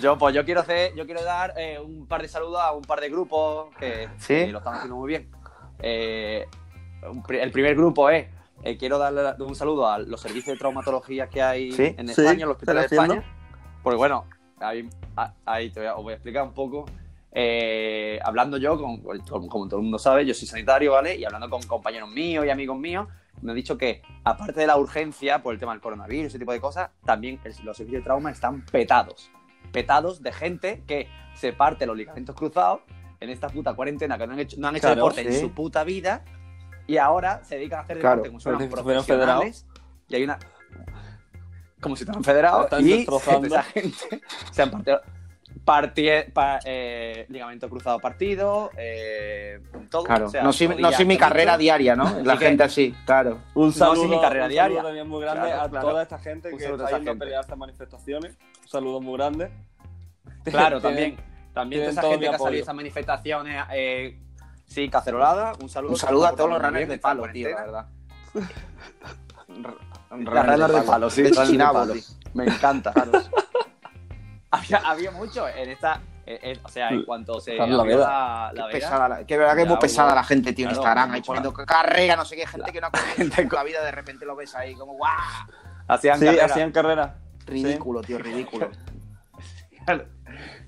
Yo, 0.00 0.16
pues 0.18 0.34
yo 0.34 0.44
quiero 0.44 0.60
hacer, 0.60 0.94
yo 0.94 1.04
quiero 1.06 1.22
dar 1.24 1.54
eh, 1.56 1.78
un 1.78 2.06
par 2.06 2.22
de 2.22 2.28
saludos 2.28 2.60
a 2.60 2.72
un 2.72 2.82
par 2.82 3.00
de 3.00 3.08
grupos 3.08 3.74
que, 3.78 4.08
¿Sí? 4.18 4.34
que 4.34 4.52
lo 4.52 4.58
están 4.58 4.74
haciendo 4.74 4.96
muy 4.96 5.08
bien. 5.08 5.30
Eh, 5.80 6.46
el 7.30 7.50
primer 7.50 7.74
grupo 7.74 8.08
es, 8.10 8.26
eh, 8.62 8.76
quiero 8.76 8.98
darle 8.98 9.42
un 9.44 9.54
saludo 9.54 9.88
a 9.88 9.98
los 9.98 10.20
servicios 10.20 10.54
de 10.54 10.58
traumatología 10.58 11.28
que 11.28 11.42
hay 11.42 11.72
¿Sí? 11.72 11.94
en 11.98 12.08
España, 12.10 12.30
en 12.42 12.48
los 12.48 12.50
hospitales 12.56 12.82
de 12.90 12.96
¿están 12.96 13.10
haciendo? 13.10 13.24
España. 13.26 13.80
Porque 13.82 13.96
bueno, 13.96 14.26
ahí, 14.60 15.70
te 15.70 15.80
voy 15.80 15.88
a, 15.88 15.96
os 15.96 16.02
voy 16.02 16.12
a 16.12 16.16
explicar 16.16 16.42
un 16.44 16.52
poco. 16.52 16.84
Eh, 17.32 18.18
hablando 18.24 18.56
yo, 18.58 18.76
con, 18.78 19.00
como, 19.02 19.48
como 19.48 19.68
todo 19.68 19.76
el 19.78 19.82
mundo 19.84 19.98
sabe, 19.98 20.26
yo 20.26 20.34
soy 20.34 20.46
sanitario, 20.48 20.92
¿vale? 20.92 21.16
Y 21.16 21.24
hablando 21.24 21.48
con 21.48 21.62
compañeros 21.62 22.10
míos 22.10 22.44
y 22.44 22.50
amigos 22.50 22.78
míos, 22.78 23.06
me 23.40 23.52
han 23.52 23.56
dicho 23.56 23.78
que, 23.78 24.02
aparte 24.24 24.60
de 24.60 24.66
la 24.66 24.76
urgencia 24.76 25.42
por 25.42 25.54
el 25.54 25.60
tema 25.60 25.72
del 25.72 25.80
coronavirus, 25.80 26.26
ese 26.26 26.38
tipo 26.38 26.52
de 26.52 26.60
cosas, 26.60 26.90
también 27.04 27.40
el- 27.44 27.54
los 27.64 27.76
servicios 27.76 28.02
de 28.02 28.04
trauma 28.04 28.30
están 28.30 28.64
petados. 28.66 29.30
Petados 29.72 30.22
de 30.22 30.32
gente 30.32 30.82
que 30.86 31.08
se 31.34 31.52
parte 31.52 31.86
los 31.86 31.96
ligamentos 31.96 32.34
cruzados 32.34 32.80
en 33.20 33.30
esta 33.30 33.48
puta 33.48 33.74
cuarentena, 33.74 34.18
que 34.18 34.26
no 34.26 34.32
han 34.32 34.40
hecho, 34.40 34.56
no 34.58 34.68
han 34.68 34.76
hecho 34.76 34.88
Claro, 34.88 34.96
deporte 34.96 35.20
en 35.20 35.40
su 35.40 35.52
puta 35.52 35.84
vida 35.84 36.24
y 36.86 36.96
ahora 36.96 37.44
se 37.44 37.56
dedican 37.56 37.80
a 37.80 37.82
hacer 37.82 37.98
Claro, 37.98 38.22
deporte 38.22 38.28
como 38.28 38.40
si 38.40 38.44
fueran 38.44 38.68
profesionales. 38.68 39.66
Y 40.08 40.16
hay 40.16 40.24
una. 40.24 40.38
Como 41.80 41.96
si 41.96 42.02
estuvieran 42.02 42.24
federados. 42.24 42.80
Y 42.80 43.06
esa 43.44 43.62
gente 43.62 44.22
se 44.50 44.62
han 44.62 44.70
partido. 44.70 45.00
Parti- 45.64 46.30
pa- 46.32 46.58
eh, 46.64 47.26
ligamento 47.28 47.68
cruzado 47.68 47.98
partido, 48.00 48.70
eh, 48.76 49.60
todo. 49.90 50.04
Claro, 50.04 50.26
o 50.26 50.30
sea, 50.30 50.42
no 50.42 50.52
soy, 50.52 50.68
no 50.68 50.90
soy 50.92 51.04
mi 51.04 51.16
carrera 51.16 51.56
diaria, 51.58 51.94
¿no? 51.96 52.20
La 52.22 52.36
gente 52.36 52.62
así, 52.64 52.94
claro. 53.06 53.38
Un 53.54 53.66
No, 53.66 53.72
saludo, 53.72 54.02
sí, 54.02 54.08
mi 54.08 54.20
carrera 54.20 54.44
un 54.46 54.50
diaria. 54.50 54.76
saludo 54.76 54.88
también 54.88 55.08
muy 55.08 55.20
grande 55.20 55.46
Claro, 55.48 55.62
a 55.62 55.68
claro. 55.70 55.88
toda 55.88 56.02
esta 56.02 56.18
gente 56.18 56.52
Un 56.52 56.58
que 56.58 56.64
está 56.64 56.90
yendo 56.96 57.10
a 57.12 57.14
pelear 57.14 57.40
estas 57.42 57.58
manifestaciones. 57.58 58.36
Un 58.62 58.68
saludo 58.68 59.00
muy 59.00 59.16
grande. 59.16 59.50
Claro, 60.44 60.80
también. 60.80 61.16
También 61.52 61.82
toda 61.82 61.92
esa 61.92 62.02
gente 62.02 62.20
que 62.28 62.34
ha 62.34 62.38
salido 62.38 62.60
a 62.60 62.62
esas 62.62 62.74
manifestaciones. 62.74 63.64
Eh, 63.72 64.18
sí, 64.66 64.88
cacerolada. 64.88 65.52
Un 65.60 65.68
saludo. 65.68 65.92
Un 65.92 65.98
saludo 65.98 66.26
a 66.26 66.34
todos 66.36 66.48
los 66.50 66.62
runners 66.62 66.88
de 66.88 66.98
palo, 66.98 67.24
tío, 67.32 67.50
la 67.50 67.60
verdad. 67.60 67.86
Runners 70.10 70.72
de 70.72 70.82
palo, 70.82 71.10
sí. 71.10 71.22
De. 71.22 71.30
Me 72.34 72.44
encanta. 72.44 72.92
Había, 74.50 74.78
había 74.78 75.10
mucho 75.10 75.48
en 75.48 75.70
esta. 75.70 76.00
eh, 76.26 76.58
o 76.62 76.68
sea, 76.68 76.88
en 76.90 77.04
cuanto 77.04 77.40
se. 77.40 77.56
Claro, 77.56 77.84
la 77.84 77.84
la, 77.96 78.52
la 78.54 78.66
Qué 78.68 78.72
pesada, 78.72 79.08
la- 79.08 79.24
que 79.26 79.36
verdad 79.38 79.54
que 79.56 79.62
es 79.62 79.68
muy 79.68 79.76
pesada 79.78 80.14
la 80.14 80.24
gente, 80.24 80.52
tío, 80.52 80.64
en 80.66 80.70
claro, 80.70 80.80
Instagram, 80.82 81.08
muy 81.08 81.16
ahí 81.16 81.22
poniendo 81.22 81.52
carrera, 81.52 82.16
no 82.16 82.24
sé 82.24 82.36
qué, 82.36 82.46
gente 82.46 82.66
La- 82.66 82.72
que 82.72 82.80
no 82.80 82.86
ha 82.86 82.90
corrido 82.90 83.34
en 83.38 83.48
la 83.50 83.62
vida, 83.64 83.84
de 83.84 83.90
repente 83.90 84.24
lo 84.26 84.36
ves 84.36 84.54
ahí 84.54 84.74
como 84.74 84.94
guau, 84.94 85.10
hacían 85.88 86.18
Sí, 86.18 86.24
carrera. 86.26 86.44
hacían 86.46 86.72
carrera. 86.72 87.14
ridículo, 87.46 88.00
tío, 88.02 88.18
ridículo. 88.18 88.70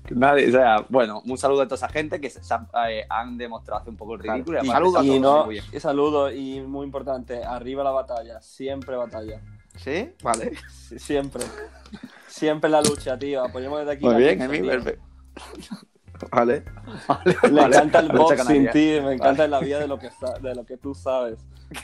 Nadie, 0.09 0.49
o 0.49 0.51
sea, 0.51 0.85
bueno, 0.89 1.21
un 1.25 1.37
saludo 1.37 1.61
a 1.61 1.65
toda 1.65 1.75
esa 1.77 1.87
gente 1.87 2.19
que 2.19 2.29
se, 2.29 2.43
se 2.43 2.53
han, 2.53 2.67
eh, 2.89 3.05
han 3.09 3.37
demostrado 3.37 3.79
hacer 3.79 3.89
un 3.91 3.95
poco 3.97 4.15
el 4.15 4.19
Claro. 4.21 4.35
ridículo. 4.35 4.57
Y 4.57 4.59
aparte 4.69 4.73
saludo 4.73 4.99
a 4.99 5.03
Y 5.03 5.07
todos, 5.21 5.45
no, 5.47 5.51
y 5.51 5.79
saludos, 5.79 6.33
y 6.35 6.59
muy 6.59 6.85
importante, 6.85 7.41
arriba 7.43 7.83
la 7.85 7.91
batalla, 7.91 8.41
siempre 8.41 8.97
batalla. 8.97 9.39
¿Sí? 9.77 10.13
Vale. 10.21 10.51
Sí, 10.69 10.99
Siempre. 10.99 11.43
Siempre 12.33 12.67
la 12.67 12.81
lucha, 12.81 13.17
tío. 13.17 13.43
Apoyemos 13.45 13.77
desde 13.79 13.91
aquí. 13.91 14.05
Muy 14.05 14.15
bien, 14.15 14.39
tío. 14.49 14.65
perfecto. 14.67 15.03
Vale. 16.31 16.63
Le 17.25 17.49
Vale, 17.51 17.75
encanta 17.75 17.99
el 17.99 18.07
boxing, 18.11 18.71
tío. 18.71 19.03
Me 19.03 19.13
encanta 19.13 19.47
la 19.47 19.59
vida 19.59 19.77
de 19.77 19.87
lo 19.87 19.99
que, 19.99 20.09
de 20.41 20.55
lo 20.55 20.65
que 20.65 20.77
tú 20.77 20.95
sabes. 20.95 21.39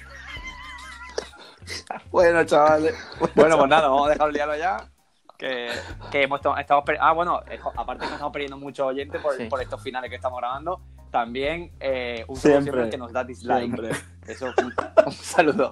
Bueno, 2.10 2.44
chavales. 2.46 2.96
Bueno, 3.36 3.56
pues 3.58 3.70
nada, 3.70 3.90
vamos 3.90 4.08
a 4.08 4.12
dejar 4.14 4.28
el 4.30 4.34
diálogo 4.34 4.58
ya. 4.58 4.90
Que, 5.38 5.70
que 6.12 6.24
hemos 6.24 6.42
estamos 6.60 6.84
Ah, 7.00 7.12
bueno, 7.14 7.40
aparte 7.78 8.08
que 8.08 8.14
estamos 8.14 8.34
perdiendo 8.34 8.58
muchos 8.58 8.88
oyentes 8.88 9.22
por, 9.22 9.36
Sí. 9.38 9.46
por 9.46 9.62
estos 9.62 9.82
finales 9.82 10.10
que 10.10 10.16
estamos 10.16 10.40
grabando, 10.40 10.82
también 11.12 11.72
eh, 11.80 12.26
un 12.28 12.36
saludo 12.36 12.62
Siempre. 12.62 12.84
al 12.84 12.90
que 12.90 12.98
nos 12.98 13.14
da 13.14 13.24
dislike. 13.24 13.60
Siempre. 13.76 13.92
Eso, 14.28 14.48
un, 14.58 14.74
un 15.06 15.12
saludo. 15.14 15.70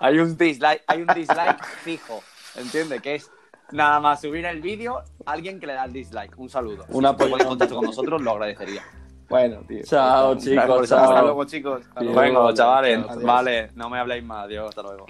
Hay 0.00 0.18
un 0.18 0.36
dislike, 0.36 0.84
hay 0.86 1.00
un 1.00 1.08
dislike 1.14 1.64
fijo, 1.64 2.22
¿entiendes? 2.56 3.00
Que 3.00 3.14
es 3.14 3.30
nada 3.72 4.00
más 4.00 4.20
subir 4.20 4.44
el 4.44 4.60
vídeo, 4.60 5.02
alguien 5.26 5.58
que 5.58 5.66
le 5.66 5.74
da 5.74 5.84
el 5.84 5.92
dislike. 5.92 6.38
Un 6.38 6.48
saludo. 6.48 6.84
Un 6.88 7.02
si 7.02 7.06
apoyo. 7.06 7.38
en 7.38 7.46
contacto 7.46 7.74
con 7.76 7.84
nosotros, 7.84 8.22
lo 8.22 8.32
agradecería. 8.32 8.82
Bueno, 9.28 9.60
tío. 9.66 9.82
Chao, 9.84 10.36
chicos. 10.36 10.88
chao. 10.88 11.04
Hasta 11.04 11.22
luego, 11.22 11.44
chicos. 11.44 11.86
Hasta 11.88 12.02
luego. 12.02 12.20
Venga, 12.20 12.54
chavales, 12.54 12.98
Adiós. 13.08 13.22
vale, 13.22 13.70
no 13.74 13.88
me 13.88 13.98
habléis 13.98 14.24
más, 14.24 14.46
Dios, 14.48 14.68
hasta 14.68 14.82
luego. 14.82 15.06